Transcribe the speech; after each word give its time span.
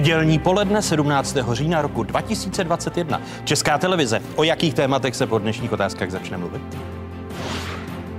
Nedělní 0.00 0.38
poledne 0.38 0.82
17. 0.82 1.36
října 1.52 1.82
roku 1.82 2.02
2021. 2.02 3.20
Česká 3.44 3.78
televize. 3.78 4.22
O 4.36 4.44
jakých 4.44 4.74
tématech 4.74 5.16
se 5.16 5.26
po 5.26 5.38
dnešních 5.38 5.72
otázkách 5.72 6.10
začne 6.10 6.36
mluvit? 6.36 6.62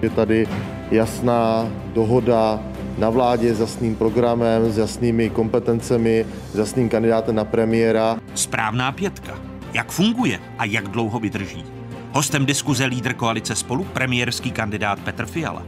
Je 0.02 0.10
tady 0.10 0.48
jasná 0.92 1.68
dohoda 1.94 2.60
na 2.98 3.10
vládě 3.10 3.56
s 3.56 3.60
jasným 3.60 3.96
programem, 3.96 4.72
s 4.72 4.78
jasnými 4.78 5.30
kompetencemi, 5.30 6.26
s 6.54 6.58
jasným 6.58 6.90
kandidátem 6.90 7.36
na 7.36 7.46
premiéra. 7.46 8.18
Správná 8.36 8.92
pětka. 8.92 9.40
Jak 9.74 9.92
funguje 9.92 10.40
a 10.58 10.66
jak 10.66 10.88
dlouho 10.88 11.20
vydrží? 11.20 11.66
Hostem 12.12 12.46
diskuze 12.46 12.86
lídr 12.86 13.14
koalice 13.14 13.56
spolu 13.56 13.84
premiérský 13.84 14.52
kandidát 14.52 15.00
Petr 15.00 15.26
Fiala. 15.26 15.64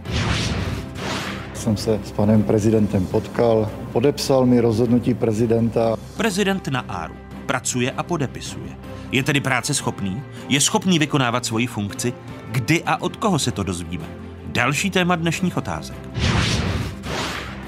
Jsem 1.64 1.78
se 1.78 2.00
s 2.04 2.12
panem 2.12 2.44
prezidentem 2.44 3.06
potkal, 3.06 3.72
podepsal 3.92 4.46
mi 4.46 4.60
rozhodnutí 4.60 5.14
prezidenta. 5.14 5.96
Prezident 6.18 6.68
na 6.68 6.80
áru. 6.80 7.14
Pracuje 7.46 7.92
a 7.92 8.04
podepisuje. 8.04 8.70
Je 9.12 9.24
tedy 9.24 9.42
práce 9.42 9.74
schopný? 9.74 10.22
Je 10.50 10.62
schopný 10.62 11.00
vykonávat 11.00 11.46
svoji 11.46 11.68
funkci? 11.68 12.14
Kdy 12.52 12.84
a 12.84 13.02
od 13.02 13.16
koho 13.16 13.40
se 13.40 13.52
to 13.52 13.64
dozvíme? 13.64 14.06
Další 14.46 14.90
téma 14.90 15.16
dnešních 15.16 15.58
otázek. 15.58 15.98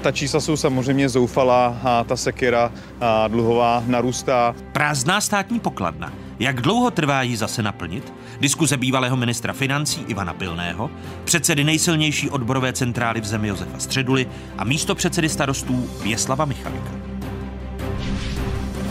Ta 0.02 0.12
čísla 0.12 0.40
jsou 0.40 0.56
samozřejmě 0.56 1.08
zoufalá 1.08 1.78
a 1.84 2.04
ta 2.04 2.16
sekera 2.16 2.72
a 3.00 3.28
dluhová 3.28 3.82
narůstá. 3.86 4.54
Prázdná 4.72 5.20
státní 5.20 5.60
pokladna. 5.60 6.12
Jak 6.38 6.60
dlouho 6.60 6.90
trvá 6.90 7.22
ji 7.22 7.36
zase 7.36 7.62
naplnit? 7.62 8.12
Diskuze 8.40 8.76
bývalého 8.76 9.16
ministra 9.16 9.52
financí 9.52 10.04
Ivana 10.08 10.34
Pilného, 10.34 10.90
předsedy 11.24 11.64
nejsilnější 11.64 12.30
odborové 12.30 12.72
centrály 12.72 13.20
v 13.20 13.24
zemi 13.24 13.48
Josefa 13.48 13.78
Středuly 13.78 14.26
a 14.58 14.64
místo 14.64 14.94
předsedy 14.94 15.28
starostů 15.28 15.90
Věslava 16.02 16.44
Michalika. 16.44 16.90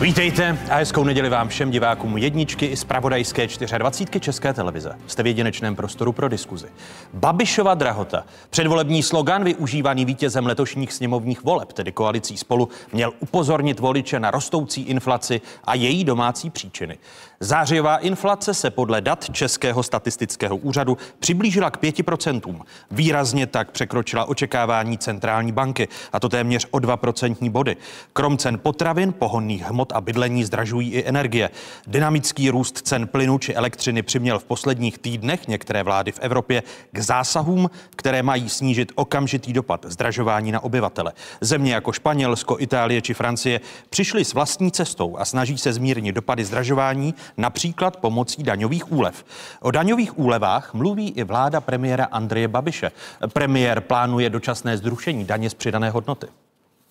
Vítejte 0.02 0.58
a 0.70 0.76
hezkou 0.76 1.04
neděli 1.04 1.30
vám 1.30 1.48
všem 1.48 1.72
divákům 1.72 2.18
jedničky 2.18 2.66
i 2.66 2.78
z 2.78 2.84
pravodajské 2.84 3.48
24 3.78 4.20
České 4.20 4.54
televize. 4.54 4.96
Jste 5.08 5.24
v 5.24 5.28
jedinečném 5.28 5.76
prostoru 5.76 6.12
pro 6.12 6.30
diskuzi. 6.30 6.68
Babišova 7.14 7.74
drahota. 7.74 8.26
Předvolební 8.50 9.04
slogan 9.04 9.44
využívaný 9.44 10.06
vítězem 10.06 10.46
letošních 10.46 10.94
sněmovních 10.94 11.44
voleb, 11.44 11.74
tedy 11.74 11.92
koalicí 11.92 12.38
spolu, 12.38 12.70
měl 12.94 13.14
upozornit 13.20 13.80
voliče 13.80 14.20
na 14.20 14.32
rostoucí 14.32 14.82
inflaci 14.82 15.42
a 15.64 15.76
její 15.76 16.04
domácí 16.04 16.50
příčiny. 16.50 16.98
Zářijová 17.40 17.98
inflace 17.98 18.54
se 18.54 18.70
podle 18.70 19.02
dat 19.02 19.30
Českého 19.32 19.84
statistického 19.84 20.58
úřadu 20.58 20.98
přiblížila 21.20 21.72
k 21.72 21.82
5%. 21.82 22.62
Výrazně 22.92 23.48
tak 23.48 23.72
překročila 23.72 24.26
očekávání 24.26 24.98
centrální 24.98 25.52
banky, 25.52 25.88
a 26.14 26.20
to 26.20 26.30
téměř 26.30 26.68
o 26.72 26.78
2% 26.78 27.50
body. 27.50 27.78
Krom 28.14 28.38
cen 28.38 28.60
potravin, 28.60 29.14
pohonných 29.14 29.64
hmot 29.64 29.92
a 29.92 30.02
bydlení 30.02 30.44
zdražují 30.44 30.94
i 30.94 31.06
energie. 31.06 31.50
Dynamický 31.88 32.50
růst 32.50 32.78
cen 32.88 33.08
plynu 33.08 33.38
či 33.38 33.54
elektřiny 33.54 34.02
přiměl 34.04 34.40
v 34.40 34.46
posledních 34.46 34.98
týdnech 34.98 35.48
některé 35.48 35.84
vlády 35.84 36.12
v 36.12 36.20
Evropě 36.20 36.64
k 36.92 37.00
zásahům, 37.00 37.70
které 37.96 38.24
mají 38.24 38.50
snížit 38.50 38.92
okamžitý 38.96 39.54
dopad 39.54 39.86
zdražování 39.90 40.52
na 40.52 40.64
obyvatele. 40.64 41.14
Země 41.42 41.74
jako 41.74 41.92
Španělsko, 41.92 42.60
Itálie 42.60 43.02
či 43.02 43.14
Francie 43.14 43.62
přišly 43.90 44.26
s 44.26 44.34
vlastní 44.34 44.72
cestou 44.72 45.18
a 45.18 45.26
snaží 45.26 45.58
se 45.58 45.74
zmírnit 45.74 46.16
dopady 46.16 46.46
zdražování 46.46 47.14
například 47.38 47.98
pomocí 47.98 48.44
daňových 48.44 48.92
úlev. 48.92 49.26
O 49.62 49.72
daňových 49.72 50.20
úlevách 50.20 50.74
mluví 50.74 51.10
i 51.10 51.24
vláda 51.24 51.62
premiéra 51.62 52.06
Andreje 52.06 52.48
Babiše. 52.48 52.92
Premiér 53.34 53.82
plánuje 53.82 54.30
dočasné 54.30 54.78
zrušení 54.78 55.26
daně 55.26 55.50
z 55.50 55.54
přidané 55.54 55.90
hodnoty. 55.90 56.28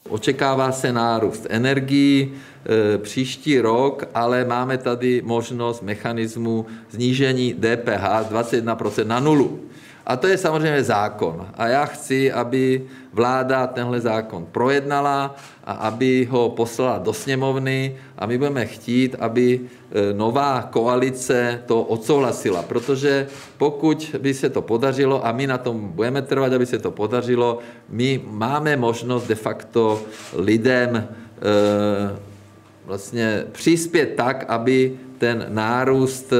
Očekává 0.08 0.72
se 0.72 0.92
nárůst 0.92 1.46
energií 1.50 2.32
e, 2.34 2.98
příští 2.98 3.60
rok, 3.60 4.04
ale 4.14 4.44
máme 4.44 4.78
tady 4.78 5.22
možnost 5.24 5.82
mechanismu 5.82 6.66
znížení 6.90 7.54
DPH 7.54 8.28
z 8.28 8.32
21% 8.32 9.06
na 9.06 9.20
nulu. 9.20 9.60
A 10.06 10.16
to 10.16 10.26
je 10.26 10.38
samozřejmě 10.38 10.84
zákon. 10.84 11.46
A 11.54 11.66
já 11.66 11.84
chci, 11.86 12.32
aby 12.32 12.84
vláda 13.12 13.66
tenhle 13.66 14.00
zákon 14.00 14.46
projednala 14.52 15.36
a 15.64 15.72
aby 15.72 16.28
ho 16.30 16.50
poslala 16.50 16.98
do 16.98 17.12
sněmovny 17.12 17.96
a 18.18 18.26
my 18.26 18.38
budeme 18.38 18.66
chtít, 18.66 19.16
aby 19.18 19.60
e, 19.60 20.14
nová 20.14 20.68
koalice 20.72 21.62
to 21.66 21.82
odsouhlasila, 21.82 22.62
protože 22.62 23.26
pokud 23.58 24.16
by 24.18 24.34
se 24.34 24.50
to 24.50 24.62
podařilo 24.62 25.26
a 25.26 25.32
my 25.32 25.46
na 25.46 25.58
tom 25.58 25.88
budeme 25.88 26.22
trvat, 26.22 26.52
aby 26.52 26.66
se 26.66 26.78
to 26.78 26.90
podařilo, 26.90 27.58
my 27.88 28.20
máme 28.24 28.76
možnost 28.76 29.26
de 29.26 29.34
facto 29.34 30.02
lidem 30.36 30.96
e, 30.96 31.06
vlastně 32.86 33.44
přispět 33.52 34.14
tak, 34.16 34.44
aby 34.48 34.98
ten 35.18 35.46
nárůst 35.48 36.32
e, 36.32 36.36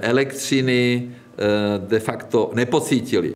elektřiny 0.00 1.08
de 1.88 1.98
facto 2.00 2.50
nepocítili. 2.54 3.35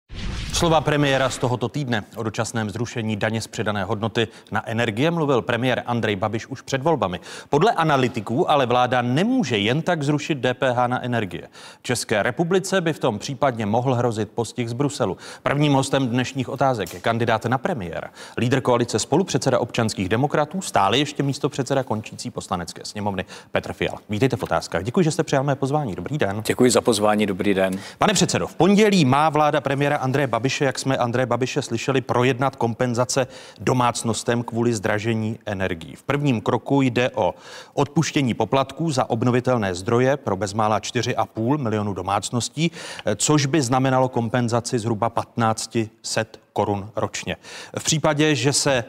Slova 0.60 0.80
premiéra 0.80 1.30
z 1.30 1.38
tohoto 1.38 1.68
týdne 1.68 2.04
o 2.16 2.22
dočasném 2.22 2.70
zrušení 2.70 3.16
daně 3.16 3.40
z 3.40 3.46
přidané 3.46 3.84
hodnoty 3.84 4.28
na 4.52 4.68
energie 4.68 5.10
mluvil 5.10 5.42
premiér 5.42 5.82
Andrej 5.86 6.16
Babiš 6.16 6.46
už 6.46 6.62
před 6.62 6.82
volbami. 6.82 7.20
Podle 7.48 7.72
analytiků 7.72 8.50
ale 8.50 8.66
vláda 8.66 9.02
nemůže 9.02 9.58
jen 9.58 9.82
tak 9.82 10.02
zrušit 10.02 10.38
DPH 10.38 10.76
na 10.86 11.04
energie. 11.04 11.48
České 11.82 12.22
republice 12.22 12.80
by 12.80 12.92
v 12.92 12.98
tom 12.98 13.18
případně 13.18 13.66
mohl 13.66 13.94
hrozit 13.94 14.30
postih 14.30 14.68
z 14.68 14.72
Bruselu. 14.72 15.16
Prvním 15.42 15.72
hostem 15.72 16.08
dnešních 16.08 16.48
otázek 16.48 16.94
je 16.94 17.00
kandidát 17.00 17.44
na 17.44 17.58
premiéra, 17.58 18.10
lídr 18.36 18.60
koalice 18.60 18.98
spolupředseda 18.98 19.58
občanských 19.58 20.08
demokratů, 20.08 20.62
stále 20.62 20.98
ještě 20.98 21.22
místo 21.22 21.48
předseda 21.48 21.82
končící 21.82 22.30
poslanecké 22.30 22.84
sněmovny 22.84 23.24
Petr 23.52 23.72
Fiala. 23.72 23.98
Vítejte 24.08 24.36
v 24.36 24.42
otázkách. 24.42 24.84
Děkuji, 24.84 25.02
že 25.02 25.10
jste 25.10 25.22
přijal 25.22 25.44
mé 25.44 25.56
pozvání. 25.56 25.94
Dobrý 25.94 26.18
den. 26.18 26.42
Děkuji 26.46 26.70
za 26.70 26.80
pozvání, 26.80 27.26
dobrý 27.26 27.54
den. 27.54 27.78
Pane 27.98 28.12
předsedo, 28.12 28.46
v 28.46 28.54
pondělí 28.54 29.04
má 29.04 29.28
vláda 29.28 29.60
premiéra 29.60 29.96
Andreje 29.96 30.26
Babiše 30.26 30.49
Babiše, 30.50 30.64
jak 30.64 30.78
jsme 30.78 30.96
Andreje 30.96 31.26
Babiše 31.26 31.62
slyšeli, 31.62 32.00
projednat 32.00 32.56
kompenzace 32.56 33.26
domácnostem 33.60 34.42
kvůli 34.42 34.74
zdražení 34.74 35.38
energií. 35.46 35.96
V 35.96 36.02
prvním 36.02 36.40
kroku 36.40 36.82
jde 36.82 37.10
o 37.10 37.34
odpuštění 37.74 38.34
poplatků 38.34 38.90
za 38.90 39.10
obnovitelné 39.10 39.74
zdroje 39.74 40.16
pro 40.16 40.36
bezmála 40.36 40.78
4,5 40.78 41.58
milionu 41.58 41.94
domácností, 41.94 42.70
což 43.16 43.46
by 43.46 43.62
znamenalo 43.62 44.08
kompenzaci 44.08 44.78
zhruba 44.78 45.12
1500 45.38 46.40
korun 46.52 46.90
ročně. 46.96 47.36
V 47.78 47.84
případě, 47.84 48.34
že 48.34 48.52
se 48.52 48.84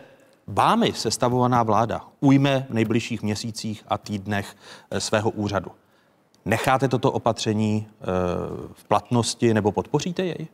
vámi 0.48 0.94
sestavovaná 0.96 1.64
vláda 1.64 2.02
ujme 2.20 2.66
v 2.70 2.74
nejbližších 2.74 3.22
měsících 3.22 3.84
a 3.88 3.98
týdnech 3.98 4.56
eh, 4.92 5.00
svého 5.00 5.30
úřadu, 5.30 5.72
necháte 6.46 6.88
toto 6.88 7.12
opatření 7.12 7.88
eh, 7.88 8.06
v 8.74 8.84
platnosti 8.84 9.54
nebo 9.54 9.72
podpoříte 9.72 10.26
jej? 10.26 10.48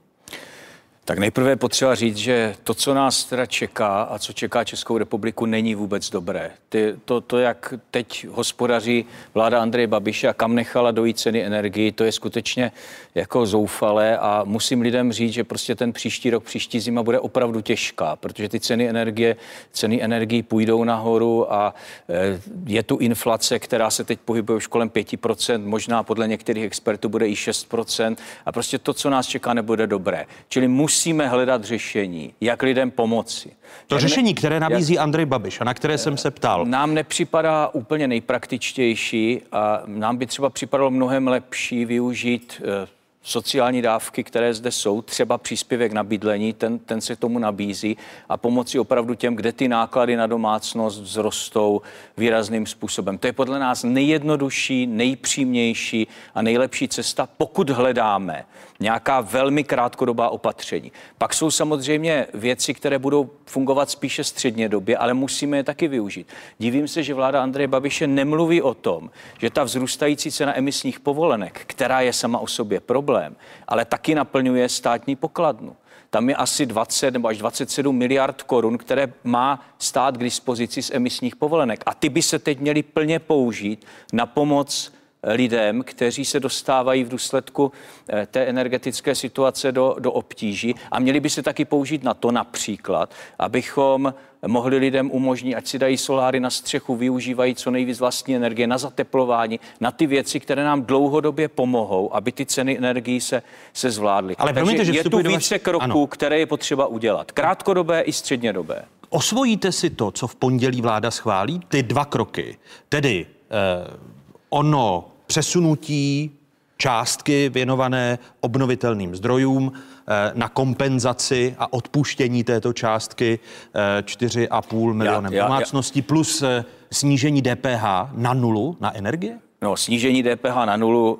Tak 1.07 1.17
nejprve 1.19 1.49
je 1.49 1.55
potřeba 1.55 1.95
říct, 1.95 2.17
že 2.17 2.55
to, 2.63 2.73
co 2.73 2.93
nás 2.93 3.23
teda 3.23 3.45
čeká 3.45 4.01
a 4.01 4.19
co 4.19 4.33
čeká 4.33 4.63
Českou 4.63 4.97
republiku, 4.97 5.45
není 5.45 5.75
vůbec 5.75 6.09
dobré. 6.09 6.51
Ty, 6.69 6.95
to, 7.05 7.21
to, 7.21 7.37
jak 7.37 7.73
teď 7.91 8.27
hospodaří 8.31 9.05
vláda 9.33 9.61
Andreje 9.61 9.87
Babiše 9.87 10.27
a 10.27 10.33
kam 10.33 10.55
nechala 10.55 10.91
dojít 10.91 11.19
ceny 11.19 11.43
energii, 11.45 11.91
to 11.91 12.03
je 12.03 12.11
skutečně 12.11 12.71
jako 13.15 13.45
zoufalé 13.45 14.17
a 14.17 14.41
musím 14.45 14.81
lidem 14.81 15.11
říct, 15.11 15.33
že 15.33 15.43
prostě 15.43 15.75
ten 15.75 15.93
příští 15.93 16.29
rok, 16.29 16.43
příští 16.43 16.79
zima 16.79 17.03
bude 17.03 17.19
opravdu 17.19 17.61
těžká, 17.61 18.15
protože 18.15 18.49
ty 18.49 18.59
ceny 18.59 18.89
energie, 18.89 19.35
ceny 19.71 20.03
energii 20.03 20.43
půjdou 20.43 20.83
nahoru 20.83 21.53
a 21.53 21.75
e, 22.09 22.41
je 22.65 22.83
tu 22.83 22.97
inflace, 22.97 23.59
která 23.59 23.89
se 23.89 24.03
teď 24.03 24.19
pohybuje 24.19 24.57
už 24.57 24.67
kolem 24.67 24.89
5%, 24.89 25.65
možná 25.65 26.03
podle 26.03 26.27
některých 26.27 26.63
expertů 26.63 27.09
bude 27.09 27.27
i 27.27 27.33
6% 27.33 28.15
a 28.45 28.51
prostě 28.51 28.77
to, 28.77 28.93
co 28.93 29.09
nás 29.09 29.27
čeká, 29.27 29.53
nebude 29.53 29.87
dobré. 29.87 30.25
Čili 30.49 30.67
musí 30.67 30.96
musíme 30.97 31.27
hledat 31.27 31.63
řešení, 31.63 32.33
jak 32.41 32.63
lidem 32.63 32.91
pomoci. 32.91 33.51
To 33.87 33.95
jak 33.95 34.01
řešení, 34.01 34.33
které 34.33 34.59
nabízí 34.59 34.93
jak, 34.93 35.03
Andrej 35.03 35.25
Babiš 35.25 35.61
a 35.61 35.63
na 35.63 35.73
které 35.73 35.97
jsem 35.97 36.17
se 36.17 36.31
ptal. 36.31 36.65
Nám 36.65 36.93
nepřipadá 36.93 37.67
úplně 37.67 38.07
nejpraktičtější 38.07 39.41
a 39.51 39.81
nám 39.85 40.17
by 40.17 40.25
třeba 40.25 40.49
připadalo 40.49 40.91
mnohem 40.91 41.27
lepší 41.27 41.85
využít 41.85 42.61
eh, 42.61 42.87
sociální 43.23 43.81
dávky, 43.81 44.23
které 44.23 44.53
zde 44.53 44.71
jsou, 44.71 45.01
třeba 45.01 45.37
příspěvek 45.37 45.91
na 45.91 46.03
bydlení, 46.03 46.53
ten, 46.53 46.79
ten 46.79 47.01
se 47.01 47.15
tomu 47.15 47.39
nabízí 47.39 47.97
a 48.29 48.37
pomoci 48.37 48.79
opravdu 48.79 49.13
těm, 49.13 49.35
kde 49.35 49.51
ty 49.51 49.67
náklady 49.67 50.15
na 50.15 50.27
domácnost 50.27 51.03
vzrostou 51.03 51.81
výrazným 52.17 52.65
způsobem. 52.65 53.17
To 53.17 53.27
je 53.27 53.33
podle 53.33 53.59
nás 53.59 53.83
nejjednodušší, 53.83 54.87
nejpřímější 54.87 56.07
a 56.35 56.41
nejlepší 56.41 56.87
cesta, 56.87 57.29
pokud 57.37 57.69
hledáme 57.69 58.45
nějaká 58.79 59.21
velmi 59.21 59.63
krátkodobá 59.63 60.29
opatření. 60.29 60.91
Pak 61.17 61.33
jsou 61.33 61.51
samozřejmě 61.51 62.27
věci, 62.33 62.73
které 62.73 62.99
budou 62.99 63.29
fungovat 63.45 63.89
spíše 63.89 64.23
středně 64.23 64.69
době, 64.69 64.97
ale 64.97 65.13
musíme 65.13 65.57
je 65.57 65.63
taky 65.63 65.87
využít. 65.87 66.27
Divím 66.57 66.87
se, 66.87 67.03
že 67.03 67.13
vláda 67.13 67.43
Andreje 67.43 67.67
Babiše 67.67 68.07
nemluví 68.07 68.61
o 68.61 68.73
tom, 68.73 69.09
že 69.39 69.49
ta 69.49 69.63
vzrůstající 69.63 70.31
cena 70.31 70.57
emisních 70.57 70.99
povolenek, 70.99 71.61
která 71.67 72.01
je 72.01 72.13
sama 72.13 72.39
o 72.39 72.47
sobě 72.47 72.79
problém, 72.79 73.35
ale 73.67 73.85
taky 73.85 74.15
naplňuje 74.15 74.69
státní 74.69 75.15
pokladnu. 75.15 75.75
Tam 76.09 76.29
je 76.29 76.35
asi 76.35 76.65
20 76.65 77.11
nebo 77.11 77.27
až 77.27 77.37
27 77.37 77.97
miliard 77.97 78.43
korun, 78.43 78.77
které 78.77 79.13
má 79.23 79.65
stát 79.79 80.17
k 80.17 80.23
dispozici 80.23 80.81
z 80.81 80.91
emisních 80.91 81.35
povolenek. 81.35 81.83
A 81.85 81.93
ty 81.93 82.09
by 82.09 82.21
se 82.21 82.39
teď 82.39 82.59
měly 82.59 82.83
plně 82.83 83.19
použít 83.19 83.85
na 84.13 84.25
pomoc 84.25 84.93
lidem, 85.23 85.83
kteří 85.83 86.25
se 86.25 86.39
dostávají 86.39 87.03
v 87.03 87.09
důsledku 87.09 87.71
eh, 88.09 88.27
té 88.31 88.45
energetické 88.45 89.15
situace 89.15 89.71
do, 89.71 89.95
do 89.99 90.11
obtíží 90.11 90.75
a 90.91 90.99
měli 90.99 91.19
by 91.19 91.29
se 91.29 91.43
taky 91.43 91.65
použít 91.65 92.03
na 92.03 92.13
to 92.13 92.31
například, 92.31 93.13
abychom 93.39 94.13
mohli 94.47 94.77
lidem 94.77 95.11
umožnit, 95.11 95.55
ať 95.55 95.67
si 95.67 95.79
dají 95.79 95.97
soláry 95.97 96.39
na 96.39 96.49
střechu, 96.49 96.95
využívají 96.95 97.55
co 97.55 97.71
nejvíc 97.71 97.99
vlastní 97.99 98.35
energie 98.35 98.67
na 98.67 98.77
zateplování, 98.77 99.59
na 99.79 99.91
ty 99.91 100.07
věci, 100.07 100.39
které 100.39 100.63
nám 100.63 100.81
dlouhodobě 100.81 101.47
pomohou, 101.47 102.15
aby 102.15 102.31
ty 102.31 102.45
ceny 102.45 102.77
energií 102.77 103.21
se, 103.21 103.41
se 103.73 103.91
zvládly. 103.91 104.35
Ale 104.35 104.53
Takže 104.53 104.61
promiňte, 104.61 104.85
že 104.85 104.93
je 104.93 105.03
tu 105.03 105.17
více 105.17 105.55
vaš- 105.55 105.61
kroků, 105.61 105.83
Ano. 105.83 106.07
které 106.07 106.39
je 106.39 106.45
potřeba 106.45 106.87
udělat. 106.87 107.31
Krátkodobé 107.31 108.01
i 108.01 108.13
střednědobé. 108.13 108.85
Osvojíte 109.09 109.71
si 109.71 109.89
to, 109.89 110.11
co 110.11 110.27
v 110.27 110.35
pondělí 110.35 110.81
vláda 110.81 111.11
schválí, 111.11 111.59
ty 111.67 111.83
dva 111.83 112.05
kroky, 112.05 112.57
tedy 112.89 113.25
eh, 113.51 114.16
ono 114.49 115.07
přesunutí 115.27 116.31
částky 116.77 117.49
věnované 117.49 118.19
obnovitelným 118.39 119.15
zdrojům 119.15 119.71
eh, 120.07 120.31
na 120.35 120.49
kompenzaci 120.49 121.55
a 121.59 121.73
odpuštění 121.73 122.43
této 122.43 122.73
částky 122.73 123.39
eh, 123.75 124.01
4,5 124.01 124.93
milionem 124.93 125.33
já- 125.33 125.43
domácností 125.43 126.01
plus 126.01 126.41
eh, 126.41 126.65
snížení 126.91 127.41
DPH 127.41 127.83
na 128.13 128.33
nulu 128.33 128.77
na 128.79 128.95
energie? 128.97 129.37
No, 129.61 129.77
snížení 129.77 130.23
DPH 130.23 130.55
na 130.65 130.77
nulu, 130.77 131.19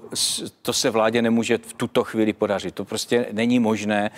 to 0.62 0.74
se 0.74 0.89
vládě 0.89 1.22
nemůže 1.22 1.57
v 1.57 1.74
tuto 1.74 2.04
chvíli 2.04 2.34
podařit. 2.34 2.75
To 2.75 2.86
prostě 2.86 3.25
není 3.31 3.60
možné. 3.60 4.12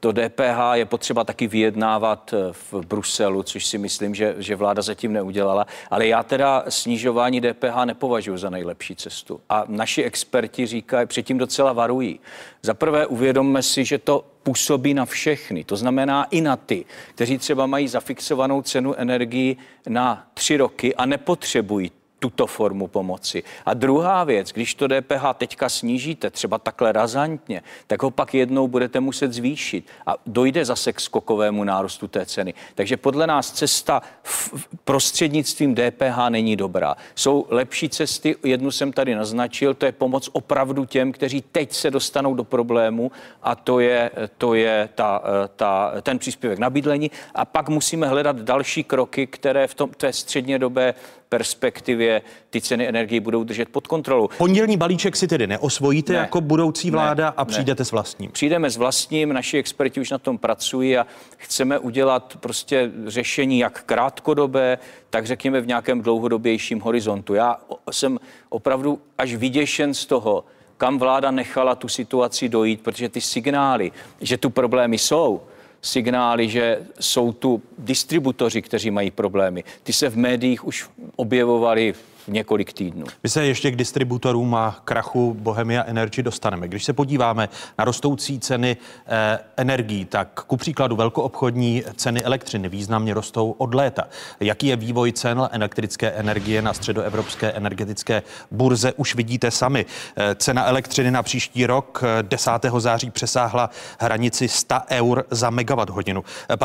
To 0.00 0.12
DPH 0.12 0.58
je 0.72 0.84
potřeba 0.84 1.24
taky 1.24 1.46
vyjednávat 1.46 2.34
eh, 2.34 2.52
v 2.52 2.86
Bruselu, 2.86 3.42
což 3.42 3.66
si 3.66 3.78
myslím, 3.78 4.14
že, 4.14 4.34
že 4.38 4.56
vláda 4.56 4.82
zatím 4.82 5.12
neudělala. 5.12 5.66
Ale 5.90 6.06
já 6.06 6.22
teda 6.22 6.64
snižování 6.68 7.40
DPH 7.40 7.84
nepovažuji 7.84 8.36
za 8.36 8.50
nejlepší 8.50 8.96
cestu. 8.96 9.40
A 9.48 9.64
naši 9.68 10.02
experti 10.02 10.66
říkají, 10.66 11.06
předtím 11.06 11.38
docela 11.38 11.72
varují. 11.72 12.20
Za 12.62 12.74
prvé 12.74 13.06
uvědomme 13.06 13.62
si, 13.62 13.84
že 13.84 13.98
to 13.98 14.24
působí 14.42 14.94
na 14.94 15.04
všechny. 15.04 15.64
To 15.64 15.76
znamená 15.76 16.24
i 16.24 16.40
na 16.40 16.56
ty, 16.56 16.84
kteří 17.14 17.38
třeba 17.38 17.66
mají 17.66 17.88
zafixovanou 17.88 18.62
cenu 18.62 18.94
energii 18.94 19.56
na 19.88 20.26
tři 20.34 20.56
roky 20.56 20.94
a 20.94 21.06
nepotřebují 21.06 21.90
tuto 22.18 22.46
formu 22.46 22.86
pomoci. 22.86 23.42
A 23.66 23.74
druhá 23.74 24.24
věc, 24.24 24.52
když 24.52 24.74
to 24.74 24.88
DPH 24.88 25.24
teďka 25.34 25.68
snížíte, 25.68 26.30
třeba 26.30 26.58
takhle 26.58 26.92
razantně, 26.92 27.62
tak 27.86 28.02
ho 28.02 28.10
pak 28.10 28.34
jednou 28.34 28.68
budete 28.68 29.00
muset 29.00 29.32
zvýšit 29.32 29.86
a 30.06 30.14
dojde 30.26 30.64
zase 30.64 30.92
k 30.92 31.00
skokovému 31.00 31.64
nárůstu 31.64 32.08
té 32.08 32.26
ceny. 32.26 32.54
Takže 32.74 32.96
podle 32.96 33.26
nás 33.26 33.52
cesta 33.52 34.02
v 34.22 34.66
prostřednictvím 34.84 35.74
DPH 35.74 36.28
není 36.28 36.56
dobrá. 36.56 36.96
Jsou 37.14 37.46
lepší 37.48 37.88
cesty, 37.88 38.36
jednu 38.44 38.70
jsem 38.70 38.92
tady 38.92 39.14
naznačil, 39.14 39.74
to 39.74 39.86
je 39.86 39.92
pomoc 39.92 40.28
opravdu 40.32 40.84
těm, 40.84 41.12
kteří 41.12 41.44
teď 41.52 41.72
se 41.72 41.90
dostanou 41.90 42.34
do 42.34 42.44
problému 42.44 43.12
a 43.42 43.54
to 43.54 43.80
je, 43.80 44.10
to 44.38 44.54
je 44.54 44.88
ta, 44.94 45.22
ta, 45.56 45.92
ten 46.02 46.18
příspěvek 46.18 46.58
na 46.58 46.70
bydlení. 46.70 47.10
A 47.34 47.44
pak 47.44 47.68
musíme 47.68 48.08
hledat 48.08 48.36
další 48.36 48.84
kroky, 48.84 49.26
které 49.26 49.66
v 49.66 49.74
tom, 49.74 49.90
té 49.90 50.12
střednědobé 50.12 50.94
perspektivě 51.28 52.22
ty 52.50 52.60
ceny 52.60 52.88
energii 52.88 53.20
budou 53.20 53.44
držet 53.44 53.68
pod 53.68 53.86
kontrolou. 53.86 54.28
Pondělní 54.38 54.76
balíček 54.76 55.16
si 55.16 55.28
tedy 55.28 55.46
neosvojíte 55.46 56.12
Ne. 56.12 56.18
jako 56.18 56.40
budoucí 56.40 56.90
vláda 56.90 57.24
Ne. 57.26 57.32
a 57.36 57.44
Ne. 57.44 57.48
přijdete 57.48 57.84
s 57.84 57.92
vlastním. 57.92 58.30
Přijdeme 58.30 58.70
s 58.70 58.76
vlastním, 58.76 59.32
naši 59.32 59.58
experti 59.58 60.00
už 60.00 60.10
na 60.10 60.18
tom 60.18 60.38
pracují 60.38 60.98
a 60.98 61.06
chceme 61.36 61.78
udělat 61.78 62.36
prostě 62.40 62.90
řešení 63.06 63.58
jak 63.58 63.82
krátkodobé, 63.82 64.78
tak 65.10 65.26
řekněme 65.26 65.60
v 65.60 65.66
nějakém 65.66 66.02
dlouhodobějším 66.02 66.80
horizontu. 66.80 67.34
Já 67.34 67.56
jsem 67.90 68.18
opravdu 68.48 68.98
až 69.18 69.34
vyděšen 69.34 69.94
z 69.94 70.06
toho, 70.06 70.44
kam 70.76 70.98
vláda 70.98 71.30
nechala 71.30 71.74
tu 71.74 71.88
situaci 71.88 72.48
dojít, 72.48 72.80
protože 72.80 73.08
ty 73.08 73.20
signály, 73.20 73.92
že 74.20 74.36
tu 74.38 74.50
problémy 74.50 74.98
jsou, 74.98 75.40
signály, 75.82 76.48
že 76.48 76.78
jsou 77.00 77.32
tu 77.32 77.62
distributoři, 77.78 78.62
kteří 78.62 78.90
mají 78.90 79.10
problémy, 79.10 79.64
ty 79.82 79.92
se 79.92 80.08
v 80.08 80.16
médiích 80.16 80.64
už 80.64 80.88
objevovaly 81.16 81.94
několik 82.28 82.72
týdnů. 82.72 83.06
My 83.22 83.28
se 83.28 83.46
ještě 83.46 83.70
k 83.70 83.76
distributorům 83.76 84.54
a 84.54 84.80
krachu 84.84 85.36
Bohemia 85.38 85.84
Energy 85.84 86.22
dostaneme. 86.22 86.68
Když 86.68 86.84
se 86.84 86.92
podíváme 86.92 87.48
na 87.78 87.84
rostoucí 87.84 88.40
ceny 88.40 88.76
eh, 89.06 89.38
energií, 89.56 90.04
tak 90.04 90.44
ku 90.46 90.56
příkladu 90.56 90.96
velkoobchodní 90.96 91.82
ceny 91.96 92.22
elektřiny 92.22 92.68
významně 92.68 93.14
rostou 93.14 93.50
od 93.50 93.74
léta. 93.74 94.04
Jaký 94.40 94.66
je 94.66 94.76
vývoj 94.76 95.12
cen 95.12 95.48
elektrické 95.52 96.10
energie 96.10 96.62
na 96.62 96.74
středoevropské 96.74 97.52
energetické 97.52 98.22
burze, 98.50 98.92
už 98.92 99.14
vidíte 99.14 99.50
sami. 99.50 99.86
Eh, 100.16 100.34
cena 100.34 100.66
elektřiny 100.66 101.10
na 101.10 101.22
příští 101.22 101.66
rok 101.66 102.02
eh, 102.04 102.22
10. 102.22 102.50
září 102.78 103.10
přesáhla 103.10 103.70
hranici 103.98 104.48
100 104.48 104.74
eur 104.90 105.24
za 105.30 105.50
megawatt 105.50 105.90
hodinu. 105.90 106.24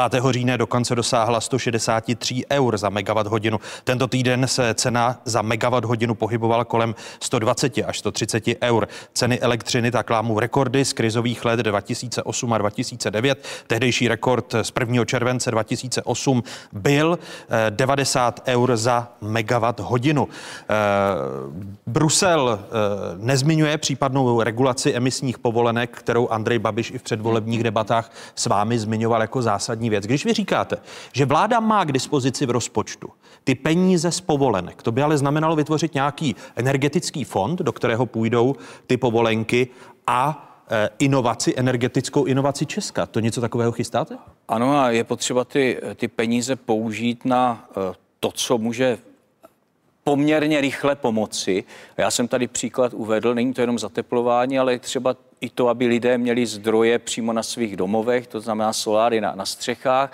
5. 0.09 0.23
října 0.29 0.57
dokonce 0.57 0.95
dosáhla 0.95 1.41
163 1.41 2.43
eur 2.51 2.77
za 2.77 2.89
megawatt 2.89 3.27
hodinu. 3.27 3.59
Tento 3.83 4.07
týden 4.07 4.47
se 4.47 4.73
cena 4.73 5.21
za 5.25 5.41
megawatt 5.51 5.85
hodinu 5.85 6.15
pohybovala 6.15 6.63
kolem 6.65 6.95
120 7.19 7.77
až 7.85 7.99
130 7.99 8.43
eur. 8.63 8.87
Ceny 9.13 9.39
elektřiny 9.39 9.91
tak 9.91 10.09
lámou 10.09 10.39
rekordy 10.39 10.85
z 10.85 10.93
krizových 10.93 11.45
let 11.45 11.59
2008 11.59 12.53
a 12.53 12.57
2009. 12.57 13.45
Tehdejší 13.67 14.07
rekord 14.07 14.55
z 14.61 14.71
1. 14.79 15.05
července 15.05 15.51
2008 15.51 16.43
byl 16.71 17.19
eh, 17.49 17.71
90 17.71 18.39
eur 18.47 18.77
za 18.77 19.07
megawatt 19.21 19.79
hodinu. 19.79 20.27
Eh, 20.27 20.75
Brusel 21.87 22.59
eh, 22.59 22.67
nezmiňuje 23.17 23.77
případnou 23.77 24.41
regulaci 24.41 24.93
emisních 24.93 25.39
povolenek, 25.39 25.97
kterou 25.97 26.29
Andrej 26.29 26.59
Babiš 26.59 26.91
i 26.91 26.97
v 26.97 27.03
předvolebních 27.03 27.63
debatách 27.63 28.11
s 28.35 28.45
vámi 28.45 28.79
zmiňoval 28.79 29.21
jako 29.21 29.41
zásadní 29.41 29.89
věc. 29.89 30.05
Když 30.05 30.25
vy 30.25 30.33
říkáte, 30.33 30.77
že 31.13 31.25
vláda 31.25 31.59
má 31.59 31.83
k 31.83 31.91
dispozici 31.91 32.45
v 32.45 32.51
rozpočtu 32.51 33.09
ty 33.43 33.55
peníze 33.55 34.11
z 34.11 34.21
povolenek, 34.21 34.81
to 34.83 34.91
by 34.91 35.01
ale 35.01 35.17
znamenalo 35.17 35.55
vytvořit 35.55 35.93
nějaký 35.93 36.35
energetický 36.55 37.23
fond, 37.23 37.59
do 37.59 37.71
kterého 37.71 38.05
půjdou 38.05 38.55
ty 38.87 38.97
povolenky 38.97 39.67
a 40.07 40.47
eh, 40.71 40.89
inovaci, 40.99 41.53
energetickou 41.57 42.25
inovaci 42.25 42.65
Česka. 42.65 43.05
To 43.05 43.19
něco 43.19 43.41
takového 43.41 43.71
chystáte? 43.71 44.17
Ano, 44.47 44.79
a 44.79 44.89
je 44.89 45.03
potřeba 45.03 45.43
ty, 45.43 45.81
ty 45.95 46.07
peníze 46.07 46.55
použít 46.55 47.25
na 47.25 47.69
eh, 47.71 47.95
to, 48.19 48.31
co 48.31 48.57
může 48.57 48.97
poměrně 50.03 50.61
rychle 50.61 50.95
pomoci. 50.95 51.63
Já 51.97 52.11
jsem 52.11 52.27
tady 52.27 52.47
příklad 52.47 52.93
uvedl, 52.93 53.35
není 53.35 53.53
to 53.53 53.61
jenom 53.61 53.79
zateplování, 53.79 54.59
ale 54.59 54.79
třeba 54.79 55.15
i 55.41 55.49
to, 55.49 55.67
aby 55.67 55.87
lidé 55.87 56.17
měli 56.17 56.45
zdroje 56.45 56.99
přímo 56.99 57.33
na 57.33 57.43
svých 57.43 57.77
domovech, 57.77 58.27
to 58.27 58.39
znamená 58.39 58.73
soláry 58.73 59.21
na, 59.21 59.35
na 59.35 59.45
střechách, 59.45 60.11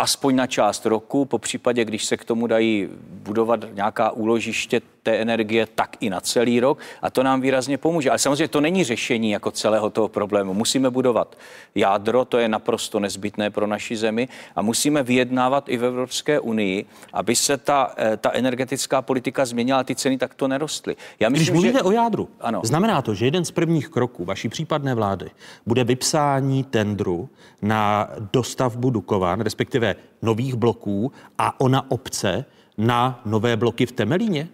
aspoň 0.00 0.36
na 0.36 0.46
část 0.46 0.86
roku, 0.86 1.24
po 1.24 1.38
případě, 1.38 1.84
když 1.84 2.04
se 2.04 2.16
k 2.16 2.24
tomu 2.24 2.46
dají 2.46 2.88
budovat 3.02 3.64
nějaká 3.72 4.10
úložiště 4.10 4.80
té 5.02 5.16
energie, 5.16 5.66
tak 5.74 5.96
i 6.00 6.10
na 6.10 6.20
celý 6.20 6.60
rok 6.60 6.78
a 7.02 7.10
to 7.10 7.22
nám 7.22 7.40
výrazně 7.40 7.78
pomůže. 7.78 8.10
Ale 8.10 8.18
samozřejmě 8.18 8.48
to 8.48 8.60
není 8.60 8.84
řešení 8.84 9.30
jako 9.30 9.50
celého 9.50 9.90
toho 9.90 10.08
problému. 10.08 10.54
Musíme 10.54 10.90
budovat 10.90 11.36
jádro, 11.74 12.24
to 12.24 12.38
je 12.38 12.48
naprosto 12.48 13.00
nezbytné 13.00 13.50
pro 13.50 13.66
naši 13.66 13.96
zemi 13.96 14.28
a 14.56 14.62
musíme 14.62 15.02
vyjednávat 15.02 15.68
i 15.68 15.76
v 15.76 15.84
Evropské 15.84 16.40
unii, 16.40 16.84
aby 17.12 17.36
se 17.36 17.56
ta, 17.56 17.94
eh, 17.96 18.16
ta 18.16 18.30
energetická 18.32 19.02
politika 19.02 19.44
změnila 19.44 19.80
a 19.80 19.84
ty 19.84 19.94
ceny 19.94 20.18
takto 20.18 20.48
nerostly. 20.48 20.96
Já 21.20 21.28
Když 21.28 21.40
myslím, 21.40 21.54
mluvíte 21.54 21.78
že... 21.78 21.82
o 21.82 21.90
jádru, 21.90 22.28
Ano. 22.40 22.60
znamená 22.64 23.02
to, 23.02 23.14
že 23.14 23.24
jeden 23.24 23.44
z 23.44 23.50
prvních 23.50 23.88
kroků 23.88 24.24
vaší 24.24 24.48
případné 24.48 24.94
vlády 24.94 25.30
bude 25.66 25.84
vypsání 25.84 26.64
tendru 26.64 27.28
na 27.62 28.08
dostavbu 28.32 28.90
Dukovan, 28.90 29.40
respektive 29.40 29.96
nových 30.22 30.54
bloků 30.54 31.12
a 31.38 31.60
ona 31.60 31.90
obce 31.90 32.44
na 32.78 33.20
nové 33.24 33.56
bloky 33.56 33.86
v 33.86 33.92
Temelíně? 33.92 34.48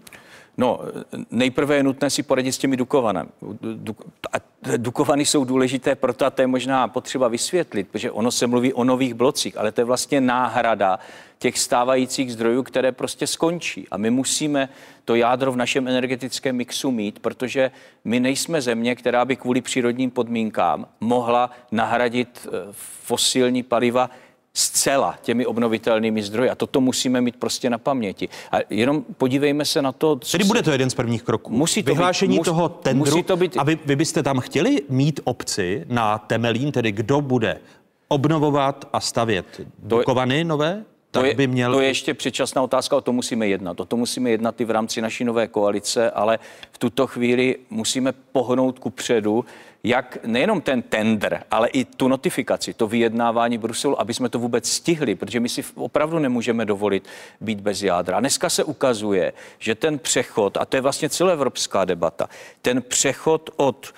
No, 0.58 0.80
nejprve 1.30 1.76
je 1.76 1.82
nutné 1.82 2.10
si 2.10 2.22
poradit 2.22 2.52
s 2.52 2.58
těmi 2.58 2.76
Dukovanem. 2.76 3.28
Dukovany 4.76 5.24
jsou 5.24 5.44
důležité, 5.44 5.94
proto 5.94 6.26
a 6.26 6.30
to 6.30 6.42
je 6.42 6.46
možná 6.46 6.88
potřeba 6.88 7.28
vysvětlit, 7.28 7.88
protože 7.88 8.10
ono 8.10 8.30
se 8.30 8.46
mluví 8.46 8.72
o 8.72 8.84
nových 8.84 9.14
blocích, 9.14 9.58
ale 9.58 9.72
to 9.72 9.80
je 9.80 9.84
vlastně 9.84 10.20
náhrada 10.20 10.98
těch 11.38 11.58
stávajících 11.58 12.32
zdrojů, 12.32 12.62
které 12.62 12.92
prostě 12.92 13.26
skončí. 13.26 13.86
A 13.90 13.96
my 13.96 14.10
musíme 14.10 14.68
to 15.04 15.14
jádro 15.14 15.52
v 15.52 15.56
našem 15.56 15.88
energetickém 15.88 16.56
mixu 16.56 16.90
mít, 16.90 17.18
protože 17.18 17.70
my 18.04 18.20
nejsme 18.20 18.62
země, 18.62 18.94
která 18.94 19.24
by 19.24 19.36
kvůli 19.36 19.60
přírodním 19.60 20.10
podmínkám 20.10 20.86
mohla 21.00 21.50
nahradit 21.72 22.48
eh, 22.48 22.50
fosilní 23.04 23.62
paliva 23.62 24.10
zcela 24.56 25.14
těmi 25.22 25.46
obnovitelnými 25.46 26.22
zdroji. 26.22 26.50
A 26.50 26.54
toto 26.54 26.80
musíme 26.80 27.20
mít 27.20 27.36
prostě 27.36 27.70
na 27.70 27.78
paměti. 27.78 28.28
A 28.52 28.56
jenom 28.70 29.04
podívejme 29.18 29.64
se 29.64 29.82
na 29.82 29.92
to. 29.92 30.16
Co 30.16 30.32
Tedy 30.32 30.44
bude 30.44 30.62
to 30.62 30.70
jeden 30.70 30.90
z 30.90 30.94
prvních 30.94 31.22
kroků. 31.22 31.52
Musí 31.52 31.82
to 31.82 31.90
Vyhlášení 31.90 32.38
být, 32.38 32.44
toho 32.44 32.68
tendru. 32.68 33.10
Musí 33.10 33.22
to 33.22 33.36
být... 33.36 33.56
A 33.56 33.62
vy, 33.62 33.78
vy 33.86 33.96
byste 33.96 34.22
tam 34.22 34.40
chtěli 34.40 34.82
mít 34.88 35.20
obci 35.24 35.84
na 35.88 36.18
Temelín, 36.18 36.72
tedy 36.72 36.92
kdo 36.92 37.20
bude 37.20 37.60
obnovovat 38.08 38.88
a 38.92 39.00
stavět 39.00 39.60
Dukovany 39.78 40.44
nové? 40.44 40.84
To 41.10 41.24
je, 41.24 41.34
by 41.34 41.46
měl... 41.46 41.72
to 41.72 41.80
je 41.80 41.88
ještě 41.88 42.14
předčasná 42.14 42.62
otázka, 42.62 42.96
o 42.96 43.00
tom 43.00 43.14
musíme 43.14 43.48
jednat. 43.48 43.80
O 43.80 43.84
tom 43.84 43.98
musíme 43.98 44.30
jednat 44.30 44.60
i 44.60 44.64
v 44.64 44.70
rámci 44.70 45.00
naší 45.00 45.24
nové 45.24 45.46
koalice, 45.46 46.10
ale 46.10 46.38
v 46.72 46.78
tuto 46.78 47.06
chvíli 47.06 47.56
musíme 47.70 48.12
pohnout 48.12 48.78
ku 48.78 48.90
předu, 48.90 49.44
jak 49.84 50.18
nejenom 50.26 50.60
ten 50.60 50.82
tender, 50.82 51.44
ale 51.50 51.68
i 51.68 51.84
tu 51.84 52.08
notifikaci, 52.08 52.74
to 52.74 52.86
vyjednávání 52.86 53.58
Bruselu, 53.58 54.00
aby 54.00 54.14
jsme 54.14 54.28
to 54.28 54.38
vůbec 54.38 54.70
stihli, 54.70 55.14
protože 55.14 55.40
my 55.40 55.48
si 55.48 55.64
opravdu 55.74 56.18
nemůžeme 56.18 56.64
dovolit 56.64 57.08
být 57.40 57.60
bez 57.60 57.82
jádra. 57.82 58.16
A 58.16 58.20
dneska 58.20 58.50
se 58.50 58.64
ukazuje, 58.64 59.32
že 59.58 59.74
ten 59.74 59.98
přechod, 59.98 60.56
a 60.56 60.64
to 60.64 60.76
je 60.76 60.80
vlastně 60.80 61.08
celoevropská 61.08 61.84
debata, 61.84 62.28
ten 62.62 62.82
přechod 62.82 63.50
od 63.56 63.94